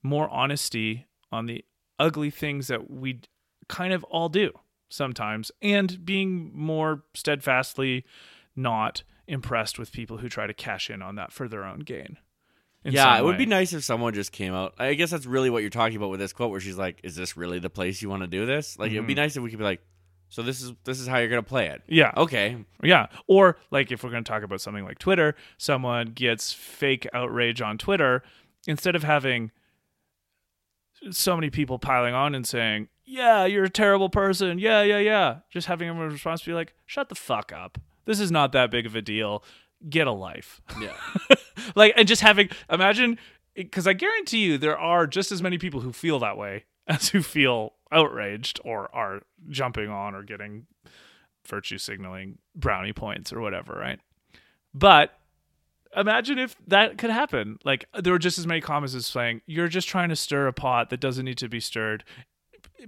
more 0.03 0.29
honesty 0.29 1.05
on 1.31 1.45
the 1.45 1.63
ugly 1.99 2.29
things 2.29 2.67
that 2.67 2.89
we 2.91 3.21
kind 3.67 3.93
of 3.93 4.03
all 4.05 4.29
do 4.29 4.51
sometimes, 4.89 5.51
and 5.61 6.03
being 6.05 6.51
more 6.53 7.03
steadfastly 7.13 8.05
not 8.55 9.03
impressed 9.27 9.79
with 9.79 9.91
people 9.93 10.17
who 10.17 10.27
try 10.27 10.45
to 10.45 10.53
cash 10.53 10.89
in 10.89 11.01
on 11.01 11.15
that 11.15 11.31
for 11.31 11.47
their 11.47 11.63
own 11.63 11.79
gain. 11.79 12.17
in 12.83 12.91
yeah, 12.93 13.17
it 13.17 13.23
would 13.23 13.37
be 13.37 13.45
nice 13.45 13.71
if 13.73 13.83
someone 13.83 14.13
just 14.13 14.31
came 14.31 14.53
out. 14.53 14.73
I 14.77 14.93
guess 14.95 15.09
that's 15.11 15.25
really 15.25 15.49
what 15.49 15.61
you're 15.63 15.69
talking 15.69 15.95
about 15.95 16.09
with 16.09 16.19
this 16.19 16.33
quote, 16.33 16.51
where 16.51 16.59
she's 16.59 16.77
like, 16.77 16.99
"Is 17.03 17.15
this 17.15 17.37
really 17.37 17.59
the 17.59 17.69
place 17.69 18.01
you 18.01 18.09
want 18.09 18.23
to 18.23 18.27
do 18.27 18.45
this?" 18.45 18.77
Like, 18.77 18.91
it 18.91 18.99
would 18.99 19.07
be 19.07 19.13
Mm-hmm. 19.13 19.21
nice 19.21 19.37
if 19.37 19.43
we 19.43 19.49
could 19.49 19.59
be 19.59 19.65
like, 19.65 19.81
"So 20.31 20.41
this 20.41 20.61
is 20.61 20.71
this 20.85 20.99
is 20.99 21.07
how 21.07 21.17
you're 21.17 21.29
gonna 21.29 21.43
play 21.43 21.67
it." 21.67 21.83
Yeah. 21.87 22.11
Okay. 22.15 22.57
Yeah. 22.81 23.07
Or 23.27 23.57
like 23.69 23.91
if 23.91 24.03
we're 24.03 24.09
going 24.09 24.23
to 24.23 24.29
talk 24.29 24.43
about 24.43 24.61
something 24.61 24.85
like 24.85 24.97
Twitter, 24.97 25.35
someone 25.57 26.07
gets 26.07 26.53
fake 26.53 27.05
outrage 27.13 27.61
on 27.61 27.77
Twitter 27.77 28.23
instead 28.65 28.95
of 28.95 29.03
having 29.03 29.51
so 31.09 31.35
many 31.35 31.49
people 31.49 31.79
piling 31.79 32.13
on 32.13 32.33
and 32.33 32.47
saying, 32.47 32.87
"Yeah, 33.03 33.45
you're 33.45 33.65
a 33.65 33.69
terrible 33.69 34.09
person." 34.09 34.57
Yeah, 34.57 34.81
yeah, 34.83 34.99
yeah. 34.99 35.39
Just 35.49 35.67
having 35.67 35.89
a 35.89 35.93
response 35.93 36.43
be 36.43 36.53
like, 36.53 36.73
"Shut 36.85 37.09
the 37.09 37.15
fuck 37.15 37.51
up. 37.51 37.77
This 38.05 38.19
is 38.19 38.31
not 38.31 38.51
that 38.53 38.71
big 38.71 38.85
of 38.85 38.95
a 38.95 39.01
deal. 39.01 39.43
Get 39.89 40.07
a 40.07 40.11
life." 40.11 40.61
Yeah. 40.79 40.95
like 41.75 41.93
and 41.97 42.07
just 42.07 42.21
having 42.21 42.49
imagine 42.69 43.19
because 43.53 43.85
I 43.85 43.93
guarantee 43.93 44.45
you 44.45 44.57
there 44.57 44.77
are 44.77 45.07
just 45.07 45.31
as 45.31 45.41
many 45.41 45.57
people 45.57 45.81
who 45.81 45.91
feel 45.91 46.19
that 46.19 46.37
way 46.37 46.65
as 46.87 47.09
who 47.09 47.21
feel 47.21 47.73
outraged 47.91 48.59
or 48.63 48.93
are 48.95 49.21
jumping 49.49 49.89
on 49.89 50.15
or 50.15 50.23
getting 50.23 50.67
virtue 51.45 51.77
signaling 51.77 52.37
brownie 52.55 52.93
points 52.93 53.33
or 53.33 53.41
whatever, 53.41 53.73
right? 53.73 53.99
But 54.73 55.17
imagine 55.95 56.39
if 56.39 56.55
that 56.67 56.97
could 56.97 57.09
happen. 57.09 57.59
Like 57.63 57.85
there 57.99 58.13
were 58.13 58.19
just 58.19 58.39
as 58.39 58.47
many 58.47 58.61
comments 58.61 58.95
as 58.95 59.05
saying, 59.05 59.41
"You're 59.45 59.67
just 59.67 59.87
trying 59.87 60.09
to 60.09 60.15
stir 60.15 60.47
a 60.47 60.53
pot 60.53 60.89
that 60.89 60.99
doesn't 60.99 61.25
need 61.25 61.37
to 61.39 61.49
be 61.49 61.59
stirred." 61.59 62.03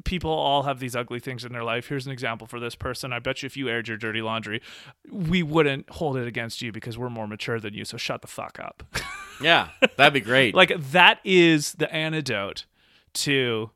People 0.05 0.31
all 0.31 0.63
have 0.63 0.80
these 0.80 0.95
ugly 0.95 1.19
things 1.19 1.45
in 1.45 1.53
their 1.53 1.63
life. 1.63 1.88
Here's 1.88 2.07
an 2.07 2.11
example 2.11 2.47
for 2.47 2.59
this 2.59 2.73
person. 2.73 3.13
I 3.13 3.19
bet 3.19 3.43
you 3.43 3.47
if 3.47 3.55
you 3.55 3.69
aired 3.69 3.88
your 3.88 3.97
dirty 3.97 4.23
laundry, 4.23 4.59
we 5.11 5.43
wouldn't 5.43 5.88
hold 5.91 6.17
it 6.17 6.27
against 6.27 6.63
you 6.63 6.71
because 6.71 6.97
we're 6.97 7.11
more 7.11 7.27
mature 7.27 7.59
than 7.59 7.75
you. 7.75 7.85
So 7.85 7.97
shut 7.97 8.21
the 8.21 8.27
fuck 8.27 8.59
up. 8.59 8.84
yeah, 9.41 9.69
that'd 9.97 10.13
be 10.13 10.19
great. 10.19 10.55
like 10.61 10.73
that 10.91 11.19
is 11.23 11.73
the 11.73 11.93
antidote 11.93 12.65
to 13.13 13.69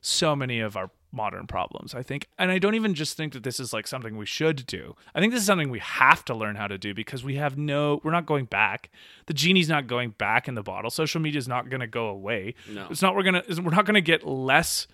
so 0.00 0.34
many 0.36 0.60
of 0.60 0.76
our 0.76 0.90
modern 1.10 1.46
problems 1.46 1.94
i 1.94 2.02
think 2.02 2.26
and 2.38 2.50
i 2.50 2.58
don't 2.58 2.74
even 2.74 2.92
just 2.94 3.16
think 3.16 3.32
that 3.32 3.42
this 3.42 3.58
is 3.58 3.72
like 3.72 3.86
something 3.86 4.18
we 4.18 4.26
should 4.26 4.66
do 4.66 4.94
i 5.14 5.20
think 5.20 5.32
this 5.32 5.40
is 5.40 5.46
something 5.46 5.70
we 5.70 5.78
have 5.78 6.22
to 6.22 6.34
learn 6.34 6.54
how 6.54 6.66
to 6.66 6.76
do 6.76 6.92
because 6.92 7.24
we 7.24 7.36
have 7.36 7.56
no 7.56 7.98
we're 8.04 8.10
not 8.10 8.26
going 8.26 8.44
back 8.44 8.90
the 9.24 9.32
genie's 9.32 9.70
not 9.70 9.86
going 9.86 10.10
back 10.10 10.48
in 10.48 10.54
the 10.54 10.62
bottle 10.62 10.90
social 10.90 11.18
media 11.18 11.38
is 11.38 11.48
not 11.48 11.70
going 11.70 11.80
to 11.80 11.86
go 11.86 12.08
away 12.08 12.54
No. 12.70 12.86
it's 12.90 13.00
not 13.00 13.16
we're 13.16 13.22
gonna 13.22 13.42
we're 13.48 13.70
not 13.70 13.86
going 13.86 13.94
to 13.94 14.02
get 14.02 14.26
less 14.26 14.86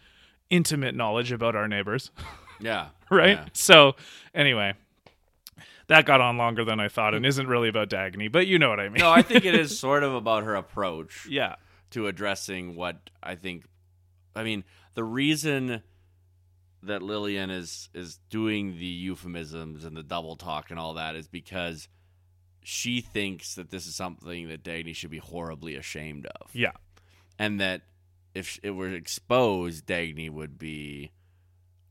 intimate 0.50 0.94
knowledge 0.94 1.32
about 1.32 1.56
our 1.56 1.66
neighbors 1.66 2.12
yeah. 2.60 2.88
right 3.10 3.30
Yeah. 3.38 3.46
so 3.52 3.96
anyway 4.32 4.74
that 5.88 6.06
got 6.06 6.20
on 6.20 6.36
longer 6.38 6.64
than 6.64 6.78
i 6.78 6.86
thought 6.88 7.14
and 7.14 7.26
isn't 7.26 7.48
really 7.48 7.68
about 7.68 7.90
dagny 7.90 8.30
but 8.30 8.46
you 8.46 8.58
know 8.60 8.68
what 8.70 8.78
i 8.78 8.88
mean 8.88 9.00
No, 9.00 9.10
I 9.10 9.22
think 9.22 9.44
it 9.44 9.54
is 9.60 9.76
sort 9.78 10.04
of 10.04 10.14
about 10.14 10.44
her 10.44 10.54
approach 10.54 11.26
yeah 11.28 11.56
to 11.90 12.06
addressing 12.08 12.74
what 12.74 13.10
I 13.22 13.36
think. 13.36 13.66
I 14.34 14.42
mean, 14.42 14.64
the 14.94 15.04
reason 15.04 15.82
that 16.82 17.02
Lillian 17.02 17.50
is 17.50 17.88
is 17.94 18.18
doing 18.30 18.76
the 18.78 18.84
euphemisms 18.86 19.84
and 19.84 19.96
the 19.96 20.02
double 20.02 20.36
talk 20.36 20.70
and 20.70 20.78
all 20.78 20.94
that 20.94 21.16
is 21.16 21.26
because 21.28 21.88
she 22.62 23.00
thinks 23.00 23.54
that 23.56 23.70
this 23.70 23.86
is 23.86 23.94
something 23.94 24.48
that 24.48 24.62
Dagny 24.62 24.94
should 24.94 25.10
be 25.10 25.18
horribly 25.18 25.76
ashamed 25.76 26.26
of. 26.26 26.50
yeah 26.54 26.72
and 27.38 27.60
that 27.60 27.82
if 28.34 28.58
it 28.62 28.70
were 28.70 28.88
exposed, 28.90 29.86
Dagny 29.86 30.28
would 30.30 30.58
be 30.58 31.10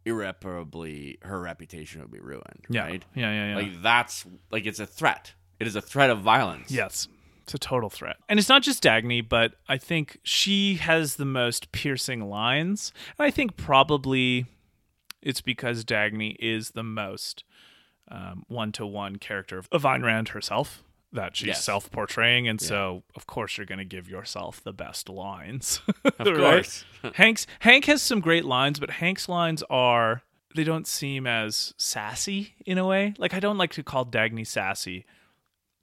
irreparably 0.06 1.18
her 1.24 1.40
reputation 1.40 2.02
would 2.02 2.12
be 2.12 2.20
ruined. 2.20 2.66
yeah 2.70 2.84
Right? 2.86 3.06
yeah 3.16 3.32
yeah 3.32 3.50
yeah 3.50 3.56
Like 3.56 3.82
that's 3.82 4.26
like 4.52 4.66
it's 4.66 4.80
a 4.80 4.86
threat. 4.86 5.34
It 5.60 5.68
is 5.68 5.76
a 5.76 5.82
threat 5.82 6.10
of 6.10 6.20
violence. 6.22 6.72
Yes. 6.72 7.08
It's 7.44 7.54
a 7.54 7.60
total 7.60 7.90
threat. 7.90 8.18
And 8.28 8.40
it's 8.40 8.50
not 8.50 8.62
just 8.64 8.82
Dagny, 8.84 9.28
but 9.28 9.54
I 9.70 9.78
think 9.78 10.18
she 10.24 10.76
has 10.76 11.16
the 11.18 11.26
most 11.26 11.72
piercing 11.72 12.30
lines. 12.30 12.92
And 13.20 13.26
I 13.26 13.32
think 13.32 13.56
probably 13.58 14.46
it's 15.22 15.42
because 15.42 15.84
Dagny 15.86 16.36
is 16.40 16.72
the 16.72 16.84
most 16.84 17.44
one 18.48 18.72
to 18.74 18.86
one 18.86 19.16
character 19.18 19.58
of 19.72 19.82
Ayn 19.84 20.04
Rand 20.04 20.30
herself 20.30 20.84
that 21.12 21.36
she's 21.36 21.48
Yes. 21.48 21.64
self 21.64 21.92
portraying. 21.92 22.48
And 22.48 22.60
so, 22.62 23.04
of 23.16 23.28
course, 23.28 23.58
you're 23.58 23.66
going 23.66 23.80
to 23.80 23.86
give 23.86 24.10
yourself 24.10 24.64
the 24.64 24.74
best 24.74 25.10
lines. 25.10 25.82
Of 26.20 26.38
course. 26.38 26.86
Hank's 27.16 27.46
Hank 27.60 27.86
has 27.86 28.02
some 28.02 28.20
great 28.20 28.46
lines, 28.46 28.80
but 28.80 28.90
Hank's 28.92 29.28
lines 29.28 29.64
are 29.70 30.22
they 30.56 30.64
don't 30.64 30.86
seem 30.88 31.26
as 31.28 31.74
sassy 31.78 32.54
in 32.66 32.78
a 32.78 32.86
way. 32.86 33.14
Like 33.18 33.34
I 33.34 33.40
don't 33.40 33.58
like 33.58 33.72
to 33.74 33.84
call 33.84 34.06
Dagny 34.06 34.46
sassy. 34.46 35.06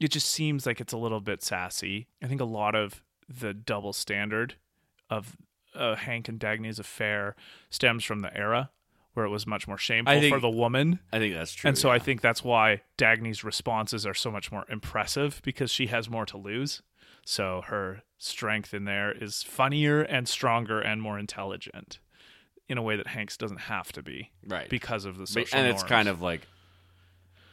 It 0.00 0.08
just 0.10 0.28
seems 0.28 0.66
like 0.66 0.80
it's 0.80 0.92
a 0.92 0.98
little 0.98 1.20
bit 1.20 1.42
sassy. 1.42 2.08
I 2.22 2.26
think 2.26 2.40
a 2.40 2.46
lot 2.46 2.74
of 2.74 3.02
the 3.28 3.54
double 3.54 3.92
standard 3.92 4.54
of 5.08 5.36
uh, 5.74 5.94
Hank 5.94 6.28
and 6.28 6.40
Dagny's 6.40 6.78
affair 6.78 7.36
stems 7.68 8.04
from 8.04 8.20
the 8.20 8.36
era 8.36 8.70
where 9.14 9.26
it 9.26 9.28
was 9.28 9.46
much 9.46 9.66
more 9.66 9.76
shameful 9.76 10.20
think- 10.20 10.34
for 10.34 10.40
the 10.40 10.50
woman. 10.50 11.00
I 11.12 11.18
think 11.18 11.34
that's 11.34 11.52
true. 11.52 11.68
And 11.68 11.76
so 11.76 11.90
I 11.90 11.98
think 11.98 12.20
that's 12.20 12.42
why 12.42 12.82
Dagny's 12.96 13.44
responses 13.44 14.06
are 14.06 14.14
so 14.14 14.30
much 14.30 14.50
more 14.52 14.64
impressive 14.68 15.40
because 15.44 15.70
she 15.70 15.88
has 15.88 16.08
more 16.08 16.26
to 16.26 16.36
lose. 16.36 16.82
So 17.24 17.62
her 17.66 18.02
strength 18.18 18.72
in 18.72 18.84
there 18.84 19.12
is 19.12 19.42
funnier 19.42 20.02
and 20.02 20.28
stronger 20.28 20.80
and 20.80 21.02
more 21.02 21.18
intelligent 21.18 21.98
in 22.68 22.78
a 22.78 22.82
way 22.82 22.96
that 22.96 23.08
Hank's 23.08 23.36
doesn't 23.36 23.62
have 23.62 23.92
to 23.92 24.02
be 24.02 24.30
right. 24.46 24.68
because 24.68 25.04
of 25.04 25.18
the 25.18 25.26
social 25.26 25.58
and 25.58 25.68
it's 25.68 25.82
kind 25.82 26.08
of 26.08 26.22
like 26.22 26.46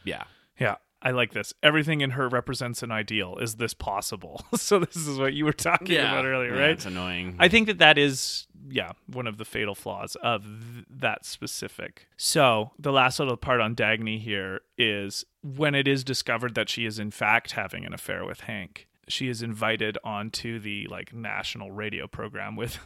yeah. 0.04 0.24
yeah. 0.58 0.76
I 1.00 1.12
like 1.12 1.32
this. 1.32 1.54
Everything 1.62 2.00
in 2.00 2.10
her 2.10 2.28
represents 2.28 2.82
an 2.82 2.90
ideal. 2.90 3.36
Is 3.38 3.56
this 3.56 3.72
possible? 3.74 4.44
so 4.56 4.80
this 4.80 4.96
is 4.96 5.18
what 5.18 5.32
you 5.32 5.44
were 5.44 5.52
talking 5.52 5.96
about 5.96 6.24
earlier, 6.24 6.54
Yeah, 6.54 6.60
right? 6.60 6.70
It's 6.70 6.86
annoying. 6.86 7.36
I 7.38 7.48
think 7.48 7.68
that 7.68 7.78
that 7.78 7.98
is, 7.98 8.46
yeah, 8.68 8.92
one 9.06 9.26
of 9.28 9.38
the 9.38 9.44
fatal 9.44 9.74
flaws 9.76 10.16
of 10.22 10.42
th- 10.44 10.86
that 10.90 11.24
specific. 11.24 12.08
So 12.16 12.72
the 12.78 12.90
last 12.92 13.18
little 13.20 13.36
part 13.36 13.60
on 13.60 13.76
Dagny 13.76 14.18
here 14.20 14.62
is 14.76 15.24
when 15.42 15.74
it 15.76 15.86
is 15.86 16.02
discovered 16.02 16.54
that 16.56 16.68
she 16.68 16.84
is 16.84 16.98
in 16.98 17.10
fact 17.12 17.52
having 17.52 17.84
an 17.84 17.94
affair 17.94 18.24
with 18.24 18.40
Hank. 18.40 18.88
She 19.06 19.28
is 19.28 19.40
invited 19.40 19.96
onto 20.04 20.58
the 20.58 20.86
like 20.90 21.14
national 21.14 21.70
radio 21.70 22.06
program 22.08 22.56
with. 22.56 22.78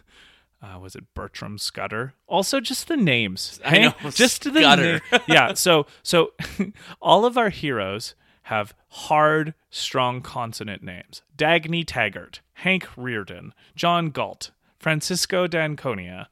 Uh, 0.62 0.78
was 0.78 0.94
it 0.94 1.12
Bertram 1.14 1.58
Scudder? 1.58 2.14
Also, 2.28 2.60
just 2.60 2.86
the 2.86 2.96
names. 2.96 3.60
I 3.64 3.78
know, 3.78 4.10
just 4.10 4.44
the 4.44 4.60
Scudder. 4.60 5.00
na- 5.10 5.18
yeah. 5.26 5.54
So, 5.54 5.86
so 6.02 6.32
all 7.02 7.24
of 7.24 7.36
our 7.36 7.48
heroes 7.50 8.14
have 8.42 8.74
hard, 8.88 9.54
strong 9.70 10.20
consonant 10.20 10.82
names: 10.82 11.22
Dagny 11.36 11.84
Taggart, 11.86 12.40
Hank 12.54 12.84
Rearden, 12.96 13.50
John 13.74 14.10
Galt, 14.10 14.52
Francisco 14.78 15.46
d'Anconia. 15.46 16.28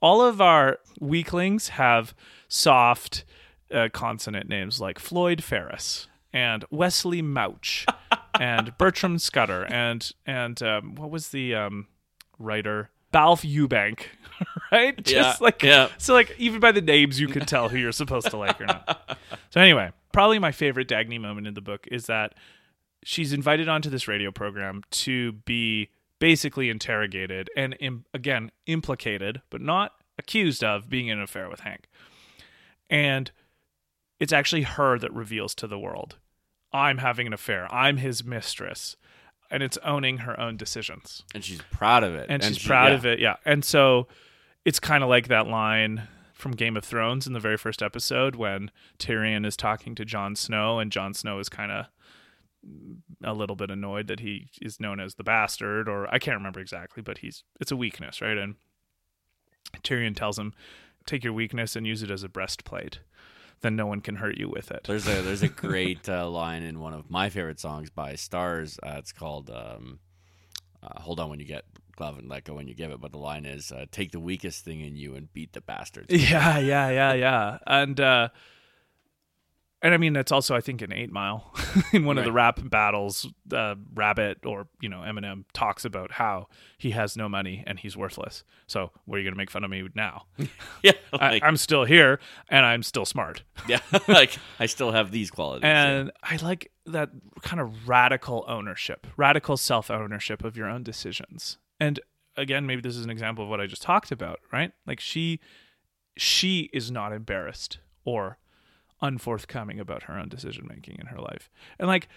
All 0.00 0.22
of 0.22 0.40
our 0.40 0.78
weaklings 1.00 1.70
have 1.70 2.14
soft 2.48 3.24
uh, 3.72 3.88
consonant 3.92 4.48
names 4.48 4.80
like 4.80 4.98
Floyd 4.98 5.42
Ferris 5.42 6.06
and 6.32 6.64
Wesley 6.70 7.22
Mouch 7.22 7.86
and 8.38 8.76
Bertram 8.78 9.18
Scudder 9.18 9.64
and 9.64 10.12
and 10.26 10.62
um, 10.62 10.94
what 10.94 11.10
was 11.10 11.30
the 11.30 11.54
um, 11.54 11.88
writer 12.38 12.90
Balph 13.12 13.42
Eubank, 13.42 14.00
right? 14.72 14.96
Just 15.02 15.40
Yeah, 15.40 15.44
like 15.44 15.62
yeah. 15.62 15.88
so, 15.98 16.12
like 16.14 16.34
even 16.38 16.60
by 16.60 16.72
the 16.72 16.80
names, 16.82 17.18
you 17.20 17.28
can 17.28 17.46
tell 17.46 17.68
who 17.68 17.78
you're 17.78 17.92
supposed 17.92 18.28
to 18.30 18.36
like 18.36 18.60
or 18.60 18.66
not. 18.66 19.18
So 19.50 19.60
anyway, 19.60 19.90
probably 20.12 20.38
my 20.38 20.52
favorite 20.52 20.86
Dagny 20.88 21.18
moment 21.20 21.46
in 21.46 21.54
the 21.54 21.62
book 21.62 21.86
is 21.90 22.06
that 22.06 22.34
she's 23.04 23.32
invited 23.32 23.68
onto 23.68 23.88
this 23.88 24.06
radio 24.06 24.30
program 24.30 24.82
to 24.90 25.32
be 25.32 25.88
basically 26.18 26.68
interrogated 26.68 27.48
and 27.56 27.74
Im- 27.80 28.04
again 28.12 28.50
implicated, 28.66 29.40
but 29.48 29.62
not 29.62 29.92
accused 30.18 30.62
of 30.62 30.90
being 30.90 31.08
in 31.08 31.18
an 31.18 31.24
affair 31.24 31.48
with 31.48 31.60
Hank. 31.60 31.88
And 32.90 33.30
it's 34.20 34.32
actually 34.32 34.62
her 34.62 34.98
that 34.98 35.12
reveals 35.12 35.54
to 35.56 35.66
the 35.66 35.78
world, 35.78 36.16
I'm 36.72 36.98
having 36.98 37.26
an 37.26 37.32
affair. 37.32 37.72
I'm 37.72 37.96
his 37.98 38.24
mistress. 38.24 38.96
And 39.50 39.62
it's 39.62 39.78
owning 39.84 40.18
her 40.18 40.38
own 40.38 40.56
decisions 40.56 41.22
and 41.34 41.44
she's 41.44 41.62
proud 41.70 42.02
of 42.04 42.14
it. 42.14 42.26
and, 42.28 42.42
she's 42.42 42.58
proud 42.64 42.92
of 42.92 43.06
it. 43.06 43.18
Yeah, 43.20 43.36
and 43.44 43.64
so 43.64 44.08
it's 44.64 44.80
kind 44.80 45.02
of 45.04 45.08
like 45.08 45.28
that 45.28 45.46
line 45.46 46.08
from 46.32 46.52
Game 46.52 46.76
of 46.76 46.84
Thrones 46.84 47.26
in 47.26 47.32
the 47.32 47.40
very 47.40 47.56
first 47.56 47.82
episode 47.82 48.36
when 48.36 48.70
Tyrion 48.98 49.46
is 49.46 49.56
talking 49.56 49.94
to 49.94 50.04
Jon 50.04 50.36
Snow 50.36 50.78
and 50.78 50.92
Jon 50.92 51.14
Snow 51.14 51.38
is 51.38 51.48
kind 51.48 51.72
of 51.72 51.86
a 53.22 53.32
little 53.32 53.56
bit 53.56 53.70
annoyed 53.70 54.08
that 54.08 54.20
he 54.20 54.48
is 54.60 54.80
known 54.80 54.98
as 55.00 55.14
the 55.14 55.24
bastard 55.24 55.88
or 55.88 56.12
I 56.12 56.18
can't 56.18 56.36
remember 56.36 56.60
exactly, 56.60 57.02
but 57.02 57.18
he's 57.18 57.44
it's 57.60 57.70
a 57.70 57.76
weakness, 57.76 58.20
right? 58.20 58.36
And 58.36 58.56
Tyrion 59.82 60.16
tells 60.16 60.38
him, 60.38 60.52
"Take 61.06 61.24
your 61.24 61.32
weakness 61.32 61.76
and 61.76 61.86
use 61.86 62.02
it 62.02 62.10
as 62.10 62.22
a 62.22 62.28
breastplate." 62.28 63.00
Then 63.62 63.76
no 63.76 63.86
one 63.86 64.00
can 64.00 64.16
hurt 64.16 64.36
you 64.36 64.48
with 64.48 64.70
it. 64.70 64.84
There's 64.84 65.06
a 65.06 65.22
there's 65.22 65.42
a 65.42 65.48
great 65.66 66.08
uh, 66.08 66.28
line 66.28 66.62
in 66.62 66.80
one 66.80 66.92
of 66.92 67.10
my 67.10 67.30
favorite 67.30 67.58
songs 67.60 67.90
by 67.90 68.14
Stars. 68.14 68.78
Uh, 68.82 68.96
it's 68.98 69.12
called 69.12 69.50
um, 69.50 69.98
uh, 70.82 71.00
"Hold 71.00 71.20
On 71.20 71.30
When 71.30 71.40
You 71.40 71.46
Get 71.46 71.64
Love 71.98 72.18
and 72.18 72.28
Let 72.28 72.44
Go 72.44 72.54
When 72.54 72.68
You 72.68 72.74
Give 72.74 72.90
It." 72.90 73.00
But 73.00 73.12
the 73.12 73.18
line 73.18 73.46
is, 73.46 73.72
uh, 73.72 73.86
"Take 73.90 74.12
the 74.12 74.20
weakest 74.20 74.64
thing 74.64 74.80
in 74.80 74.94
you 74.96 75.14
and 75.14 75.32
beat 75.32 75.52
the 75.52 75.60
bastards." 75.60 76.08
Yeah, 76.12 76.58
yeah, 76.58 76.90
yeah, 76.90 77.14
yeah. 77.14 77.58
And 77.66 77.98
uh 77.98 78.28
and 79.86 79.94
I 79.94 79.98
mean 79.98 80.14
that's 80.14 80.32
also 80.32 80.56
I 80.56 80.60
think 80.60 80.82
in 80.82 80.92
Eight 80.92 81.12
Mile 81.12 81.54
in 81.92 82.04
one 82.04 82.18
of 82.18 82.24
the 82.24 82.32
rap 82.32 82.58
battles, 82.64 83.24
uh, 83.52 83.76
Rabbit 83.94 84.44
or 84.44 84.66
you 84.80 84.88
know 84.88 84.98
Eminem 84.98 85.44
talks 85.52 85.84
about 85.84 86.10
how 86.10 86.48
he 86.76 86.90
has 86.90 87.16
no 87.16 87.28
money 87.28 87.62
and 87.68 87.78
he's 87.78 87.96
worthless. 87.96 88.42
So 88.66 88.90
what 89.04 89.14
are 89.14 89.18
you 89.20 89.24
going 89.24 89.34
to 89.34 89.38
make 89.38 89.48
fun 89.48 89.62
of 89.62 89.70
me 89.70 89.88
now? 89.94 90.26
yeah, 90.82 90.90
I, 91.12 91.38
I'm 91.40 91.56
still 91.56 91.84
here 91.84 92.18
and 92.48 92.66
I'm 92.66 92.82
still 92.82 93.04
smart. 93.04 93.44
yeah, 93.68 93.78
like 94.08 94.36
I 94.58 94.66
still 94.66 94.90
have 94.90 95.12
these 95.12 95.30
qualities. 95.30 95.62
And 95.62 96.10
I 96.20 96.34
like 96.42 96.72
that 96.86 97.10
kind 97.42 97.60
of 97.60 97.88
radical 97.88 98.44
ownership, 98.48 99.06
radical 99.16 99.56
self 99.56 99.88
ownership 99.88 100.42
of 100.42 100.56
your 100.56 100.68
own 100.68 100.82
decisions. 100.82 101.58
And 101.78 102.00
again, 102.36 102.66
maybe 102.66 102.82
this 102.82 102.96
is 102.96 103.04
an 103.04 103.10
example 103.10 103.44
of 103.44 103.50
what 103.50 103.60
I 103.60 103.66
just 103.66 103.82
talked 103.82 104.10
about, 104.10 104.40
right? 104.52 104.72
Like 104.84 104.98
she 104.98 105.38
she 106.16 106.70
is 106.72 106.90
not 106.90 107.12
embarrassed 107.12 107.78
or 108.04 108.38
unforthcoming 109.00 109.78
about 109.80 110.04
her 110.04 110.14
own 110.18 110.28
decision 110.28 110.66
making 110.68 110.98
in 110.98 111.06
her 111.06 111.20
life. 111.20 111.50
And 111.78 111.88
like 111.88 112.08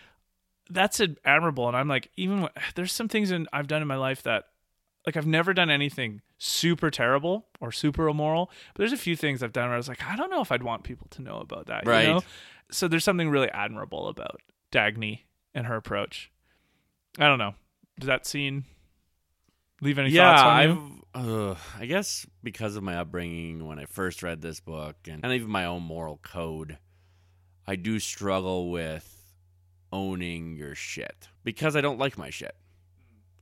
that's 0.69 1.01
admirable 1.26 1.68
and 1.68 1.76
I'm 1.76 1.88
like 1.88 2.10
even 2.15 2.41
when, 2.41 2.51
there's 2.76 2.93
some 2.93 3.07
things 3.07 3.31
in 3.31 3.47
I've 3.51 3.68
done 3.68 3.81
in 3.81 3.88
my 3.88 3.97
life 3.97 4.23
that 4.23 4.45
like 5.06 5.18
I've 5.18 5.27
never 5.27 5.53
done 5.53 5.69
anything 5.69 6.22
super 6.38 6.91
terrible 6.91 7.47
or 7.60 7.72
super 7.72 8.07
immoral, 8.07 8.51
but 8.73 8.80
there's 8.80 8.93
a 8.93 8.97
few 8.97 9.15
things 9.15 9.41
I've 9.41 9.53
done 9.53 9.65
where 9.65 9.73
I 9.73 9.77
was 9.77 9.88
like, 9.88 10.03
I 10.03 10.15
don't 10.15 10.30
know 10.30 10.41
if 10.41 10.51
I'd 10.51 10.64
want 10.64 10.84
people 10.84 11.07
to 11.11 11.22
know 11.22 11.38
about 11.38 11.68
that. 11.68 11.85
Right. 11.88 12.07
You 12.07 12.14
know? 12.15 12.22
So 12.72 12.88
there's 12.88 13.03
something 13.03 13.30
really 13.30 13.49
admirable 13.49 14.07
about 14.07 14.41
Dagny 14.72 15.22
and 15.53 15.65
her 15.68 15.76
approach. 15.76 16.31
I 17.18 17.27
don't 17.27 17.39
know. 17.39 17.56
Does 17.99 18.07
that 18.07 18.26
scene 18.26 18.65
leave 19.81 19.99
any 19.99 20.10
yeah, 20.10 20.35
thoughts 20.35 20.43
on 20.43 20.64
you? 20.64 20.72
I've, 20.72 20.98
uh, 21.14 21.56
I 21.77 21.86
guess 21.86 22.26
because 22.44 22.76
of 22.76 22.84
my 22.84 22.98
upbringing 22.98 23.68
when 23.68 23.80
I 23.80 23.86
first 23.86 24.22
read 24.23 24.41
this 24.41 24.60
book 24.60 24.95
and, 25.07 25.23
and 25.23 25.34
even 25.34 25.49
my 25.49 25.65
own 25.65 25.84
moral 25.84 26.19
code, 26.22 26.77
I 27.68 27.76
do 27.76 27.99
struggle 27.99 28.69
with 28.72 29.15
owning 29.91 30.56
your 30.56 30.76
shit 30.76 31.27
because 31.44 31.76
I 31.76 31.81
don't 31.81 31.99
like 31.99 32.18
my 32.18 32.30
shit. 32.30 32.56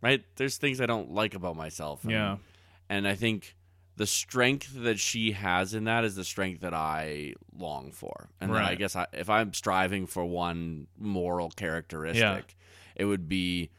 Right? 0.02 0.24
There's 0.36 0.58
things 0.58 0.80
I 0.80 0.86
don't 0.86 1.12
like 1.12 1.34
about 1.34 1.56
myself. 1.56 2.04
And, 2.04 2.12
Yeah. 2.12 2.38
And 2.90 3.08
I 3.08 3.16
think 3.16 3.56
the 3.98 4.08
strength 4.08 4.72
that 4.76 5.00
she 5.00 5.32
has 5.32 5.74
in 5.74 5.86
that 5.86 6.06
is 6.06 6.16
the 6.16 6.24
strength 6.24 6.62
that 6.62 6.74
I 6.74 7.34
long 7.58 7.92
for. 7.92 8.30
And 8.40 8.52
then 8.54 8.62
I 8.72 8.76
guess 8.76 8.96
I, 8.96 9.08
if 9.12 9.30
I'm 9.30 9.54
striving 9.54 10.06
for 10.06 10.24
one 10.24 10.88
moral 10.98 11.50
characteristic, 11.50 12.56
it 12.96 13.06
would 13.06 13.28
be 13.28 13.72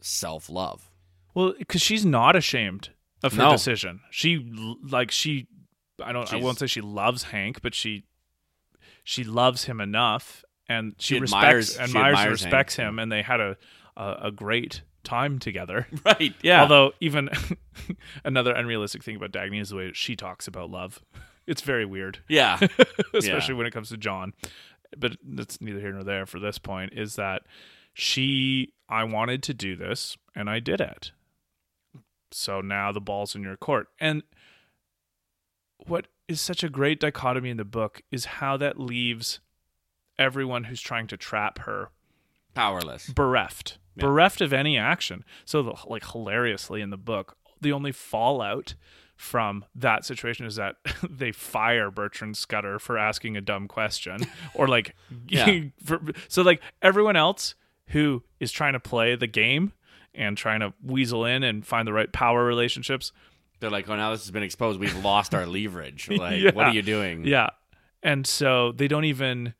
self 0.00 0.48
love. 0.48 0.87
Well, 1.38 1.54
because 1.58 1.80
she's 1.80 2.04
not 2.04 2.34
ashamed 2.36 2.90
of 3.22 3.32
her 3.34 3.44
No. 3.44 3.52
decision. 3.52 4.00
She 4.10 4.38
like 4.82 5.10
she, 5.10 5.46
I 6.02 6.12
don't. 6.12 6.22
I 6.26 6.30
She's- 6.32 6.42
won't 6.42 6.58
say 6.58 6.66
she 6.66 6.80
loves 6.80 7.22
Hank, 7.24 7.62
but 7.62 7.74
she, 7.74 8.04
she 9.04 9.22
loves 9.24 9.64
him 9.64 9.80
enough, 9.80 10.44
and 10.68 10.94
she, 10.98 11.14
She 11.14 11.20
respects 11.20 11.42
admires- 11.42 11.72
she 11.74 11.80
admires 11.80 11.94
and 11.96 11.96
admires 12.18 12.42
respects 12.42 12.76
him, 12.76 12.98
and 12.98 13.10
they 13.12 13.22
had 13.22 13.40
a 13.40 13.56
a, 13.96 14.16
a 14.24 14.30
great 14.32 14.82
time 15.04 15.38
together. 15.38 15.86
Right. 16.04 16.34
Yeah. 16.42 16.62
Although 16.62 16.92
even 17.00 17.30
another 18.24 18.52
unrealistic 18.52 19.02
thing 19.04 19.16
about 19.16 19.32
Dagny 19.32 19.60
is 19.60 19.70
the 19.70 19.76
way 19.76 19.90
she 19.94 20.16
talks 20.16 20.46
about 20.48 20.70
love. 20.70 21.00
It's 21.46 21.62
very 21.62 21.86
weird. 21.86 22.18
yeah. 22.28 22.58
especially 23.14 23.54
when 23.54 23.66
it 23.66 23.70
comes 23.72 23.88
to 23.88 23.96
John. 23.96 24.34
But 24.98 25.16
that's 25.24 25.62
neither 25.62 25.80
here 25.80 25.92
nor 25.94 26.04
there 26.04 26.26
for 26.26 26.38
this 26.38 26.58
point, 26.58 26.92
is 26.94 27.16
that 27.16 27.44
she, 27.94 28.74
I 28.86 29.04
wanted 29.04 29.42
to 29.44 29.54
do 29.54 29.74
this 29.74 30.18
and 30.34 30.50
I 30.50 30.60
did 30.60 30.82
it. 30.82 31.12
So 32.32 32.60
now 32.60 32.92
the 32.92 33.00
ball's 33.00 33.34
in 33.34 33.42
your 33.42 33.56
court. 33.56 33.88
And 34.00 34.22
what 35.86 36.06
is 36.26 36.40
such 36.40 36.62
a 36.62 36.68
great 36.68 37.00
dichotomy 37.00 37.50
in 37.50 37.56
the 37.56 37.64
book 37.64 38.02
is 38.10 38.24
how 38.26 38.56
that 38.58 38.78
leaves 38.78 39.40
everyone 40.18 40.64
who's 40.64 40.80
trying 40.80 41.06
to 41.06 41.16
trap 41.16 41.60
her 41.60 41.90
Powerless. 42.54 43.08
bereft, 43.08 43.78
Yeah. 43.94 44.02
bereft 44.06 44.40
of 44.40 44.52
any 44.52 44.76
action. 44.76 45.24
So, 45.44 45.62
the, 45.62 45.74
like 45.86 46.10
hilariously 46.10 46.80
in 46.82 46.90
the 46.90 46.96
book, 46.96 47.36
the 47.60 47.72
only 47.72 47.92
fallout 47.92 48.74
from 49.16 49.64
that 49.74 50.04
situation 50.04 50.44
is 50.46 50.56
that 50.56 50.76
they 51.08 51.32
fire 51.32 51.90
Bertram 51.90 52.34
Scudder 52.34 52.78
for 52.78 52.98
asking 52.98 53.36
a 53.36 53.40
dumb 53.40 53.68
question, 53.68 54.18
or 54.54 54.68
like, 54.68 54.94
Yeah. 55.28 55.60
for, 55.84 56.00
so 56.28 56.42
like 56.42 56.60
everyone 56.82 57.16
else 57.16 57.54
who 57.88 58.22
is 58.40 58.52
trying 58.52 58.74
to 58.74 58.80
play 58.80 59.14
the 59.16 59.26
game 59.26 59.72
and 60.14 60.36
trying 60.36 60.60
to 60.60 60.72
weasel 60.82 61.24
in 61.24 61.42
and 61.42 61.66
find 61.66 61.86
the 61.86 61.92
right 61.92 62.12
power 62.12 62.44
relationships. 62.44 63.12
They're 63.60 63.70
like, 63.70 63.88
oh, 63.88 63.96
now 63.96 64.12
this 64.12 64.22
has 64.22 64.30
been 64.30 64.42
exposed. 64.42 64.78
We've 64.78 65.04
lost 65.04 65.34
our 65.34 65.46
leverage. 65.46 66.08
Like, 66.12 66.40
Yeah. 66.40 66.52
what 66.52 66.66
are 66.66 66.72
you 66.74 66.82
doing? 66.82 67.24
Yeah, 67.26 67.50
and 68.02 68.26
so 68.26 68.72
they 68.72 68.86
don't 68.88 69.04
even 69.04 69.54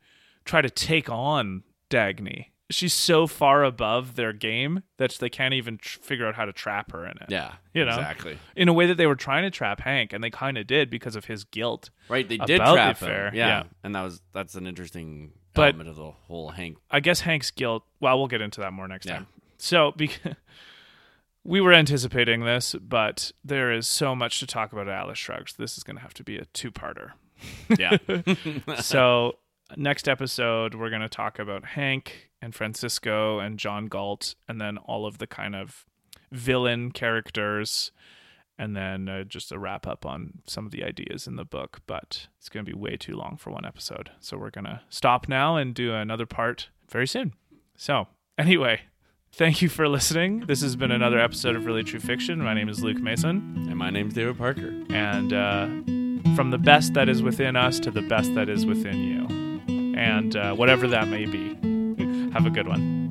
try 0.45 0.61
to 0.61 0.69
take 0.69 1.09
on 1.09 1.63
Dagny. 1.89 2.47
She's 2.71 2.93
so 2.93 3.25
far 3.25 3.63
above 3.63 4.15
their 4.15 4.31
game 4.31 4.83
that 4.97 5.17
they 5.19 5.27
can't 5.29 5.55
even 5.55 5.79
tr- 5.79 5.97
figure 6.01 6.27
out 6.27 6.35
how 6.35 6.45
to 6.45 6.53
trap 6.53 6.91
her 6.91 7.03
in 7.03 7.13
it. 7.13 7.25
Yeah. 7.29 7.53
You 7.73 7.83
know? 7.83 7.89
Exactly. 7.95 8.37
in 8.55 8.69
a 8.69 8.73
way 8.73 8.85
that 8.85 8.93
they 8.95 9.07
were 9.07 9.15
trying 9.15 9.41
to 9.41 9.49
trap 9.49 9.79
Hank, 9.79 10.13
and 10.13 10.23
they 10.23 10.29
kind 10.29 10.55
of 10.55 10.67
did 10.67 10.91
because 10.91 11.15
of 11.15 11.25
his 11.25 11.43
guilt. 11.45 11.89
Right. 12.09 12.29
They 12.29 12.37
did 12.37 12.61
the 12.61 12.71
trap 12.73 12.97
affair, 12.97 13.29
him. 13.29 13.35
Yeah. 13.35 13.47
yeah. 13.47 13.63
And 13.83 13.95
that 13.95 14.03
was 14.03 14.21
that's 14.33 14.53
an 14.53 14.67
interesting 14.67 15.31
But- 15.55 15.69
element 15.73 15.89
of 15.89 15.95
the 15.95 16.11
whole 16.11 16.49
Hank. 16.49 16.77
I 16.91 16.99
guess 16.99 17.21
Hank's 17.21 17.49
guilt. 17.49 17.83
Well, 17.99 18.19
we'll 18.19 18.27
get 18.27 18.41
into 18.41 18.61
that 18.61 18.71
more 18.71 18.87
next 18.87 19.07
Yeah. 19.07 19.13
time. 19.15 19.27
So, 19.59 19.93
because 19.95 20.35
we 21.43 21.61
were 21.61 21.73
anticipating 21.73 22.45
this, 22.45 22.75
but 22.81 23.31
there 23.43 23.71
is 23.71 23.87
so 23.87 24.15
much 24.15 24.39
to 24.39 24.47
talk 24.47 24.71
about 24.71 24.89
Atlas 24.89 25.19
Shrugs. 25.19 25.53
This 25.53 25.77
is 25.77 25.83
going 25.83 25.97
to 25.97 26.01
have 26.01 26.13
to 26.15 26.23
be 26.23 26.37
a 26.37 26.45
two-parter. 26.45 27.11
Yeah. 27.77 27.97
so, 28.81 29.37
next 29.77 30.09
episode, 30.09 30.75
we're 30.75 30.89
going 30.89 31.01
to 31.01 31.07
talk 31.07 31.39
about 31.39 31.63
Hank 31.63 32.31
and 32.41 32.53
Francisco 32.53 33.39
and 33.39 33.57
John 33.57 33.85
Galt, 33.85 34.35
and 34.49 34.59
then 34.59 34.77
all 34.77 35.05
of 35.05 35.19
the 35.19 35.27
kind 35.27 35.55
of 35.55 35.85
villain 36.33 36.91
characters, 36.91 37.93
and 38.57 38.75
then 38.75 39.07
uh, 39.07 39.23
just 39.23 39.53
a 39.53 39.57
wrap 39.57 39.87
up 39.87 40.05
on 40.05 40.39
some 40.47 40.65
of 40.65 40.73
the 40.73 40.83
ideas 40.83 41.27
in 41.27 41.37
the 41.37 41.45
book. 41.45 41.79
But 41.87 42.27
it's 42.37 42.49
going 42.49 42.65
to 42.65 42.69
be 42.69 42.77
way 42.77 42.97
too 42.97 43.15
long 43.15 43.37
for 43.37 43.51
one 43.51 43.65
episode. 43.65 44.11
So, 44.19 44.37
we're 44.37 44.49
going 44.49 44.65
to 44.65 44.81
stop 44.89 45.29
now 45.29 45.55
and 45.55 45.73
do 45.73 45.93
another 45.93 46.25
part 46.25 46.67
very 46.89 47.07
soon. 47.07 47.33
So, 47.77 48.09
anyway. 48.37 48.81
Thank 49.31 49.61
you 49.61 49.69
for 49.69 49.87
listening. 49.87 50.41
This 50.47 50.61
has 50.61 50.75
been 50.75 50.91
another 50.91 51.19
episode 51.19 51.55
of 51.55 51.65
Really 51.65 51.83
True 51.83 51.99
Fiction. 51.99 52.39
My 52.39 52.53
name 52.53 52.67
is 52.67 52.83
Luke 52.83 52.97
Mason. 52.97 53.67
and 53.69 53.77
my 53.77 53.89
name's 53.89 54.13
David 54.13 54.37
Parker. 54.37 54.73
And 54.89 55.31
uh, 55.33 55.65
from 56.35 56.49
the 56.51 56.57
best 56.57 56.93
that 56.95 57.07
is 57.07 57.21
within 57.21 57.55
us 57.55 57.79
to 57.81 57.91
the 57.91 58.01
best 58.01 58.33
that 58.35 58.49
is 58.49 58.65
within 58.65 58.97
you. 58.97 59.95
And 59.97 60.35
uh, 60.35 60.55
whatever 60.55 60.87
that 60.87 61.07
may 61.07 61.25
be. 61.25 61.49
Have 62.33 62.45
a 62.45 62.49
good 62.49 62.67
one. 62.67 63.09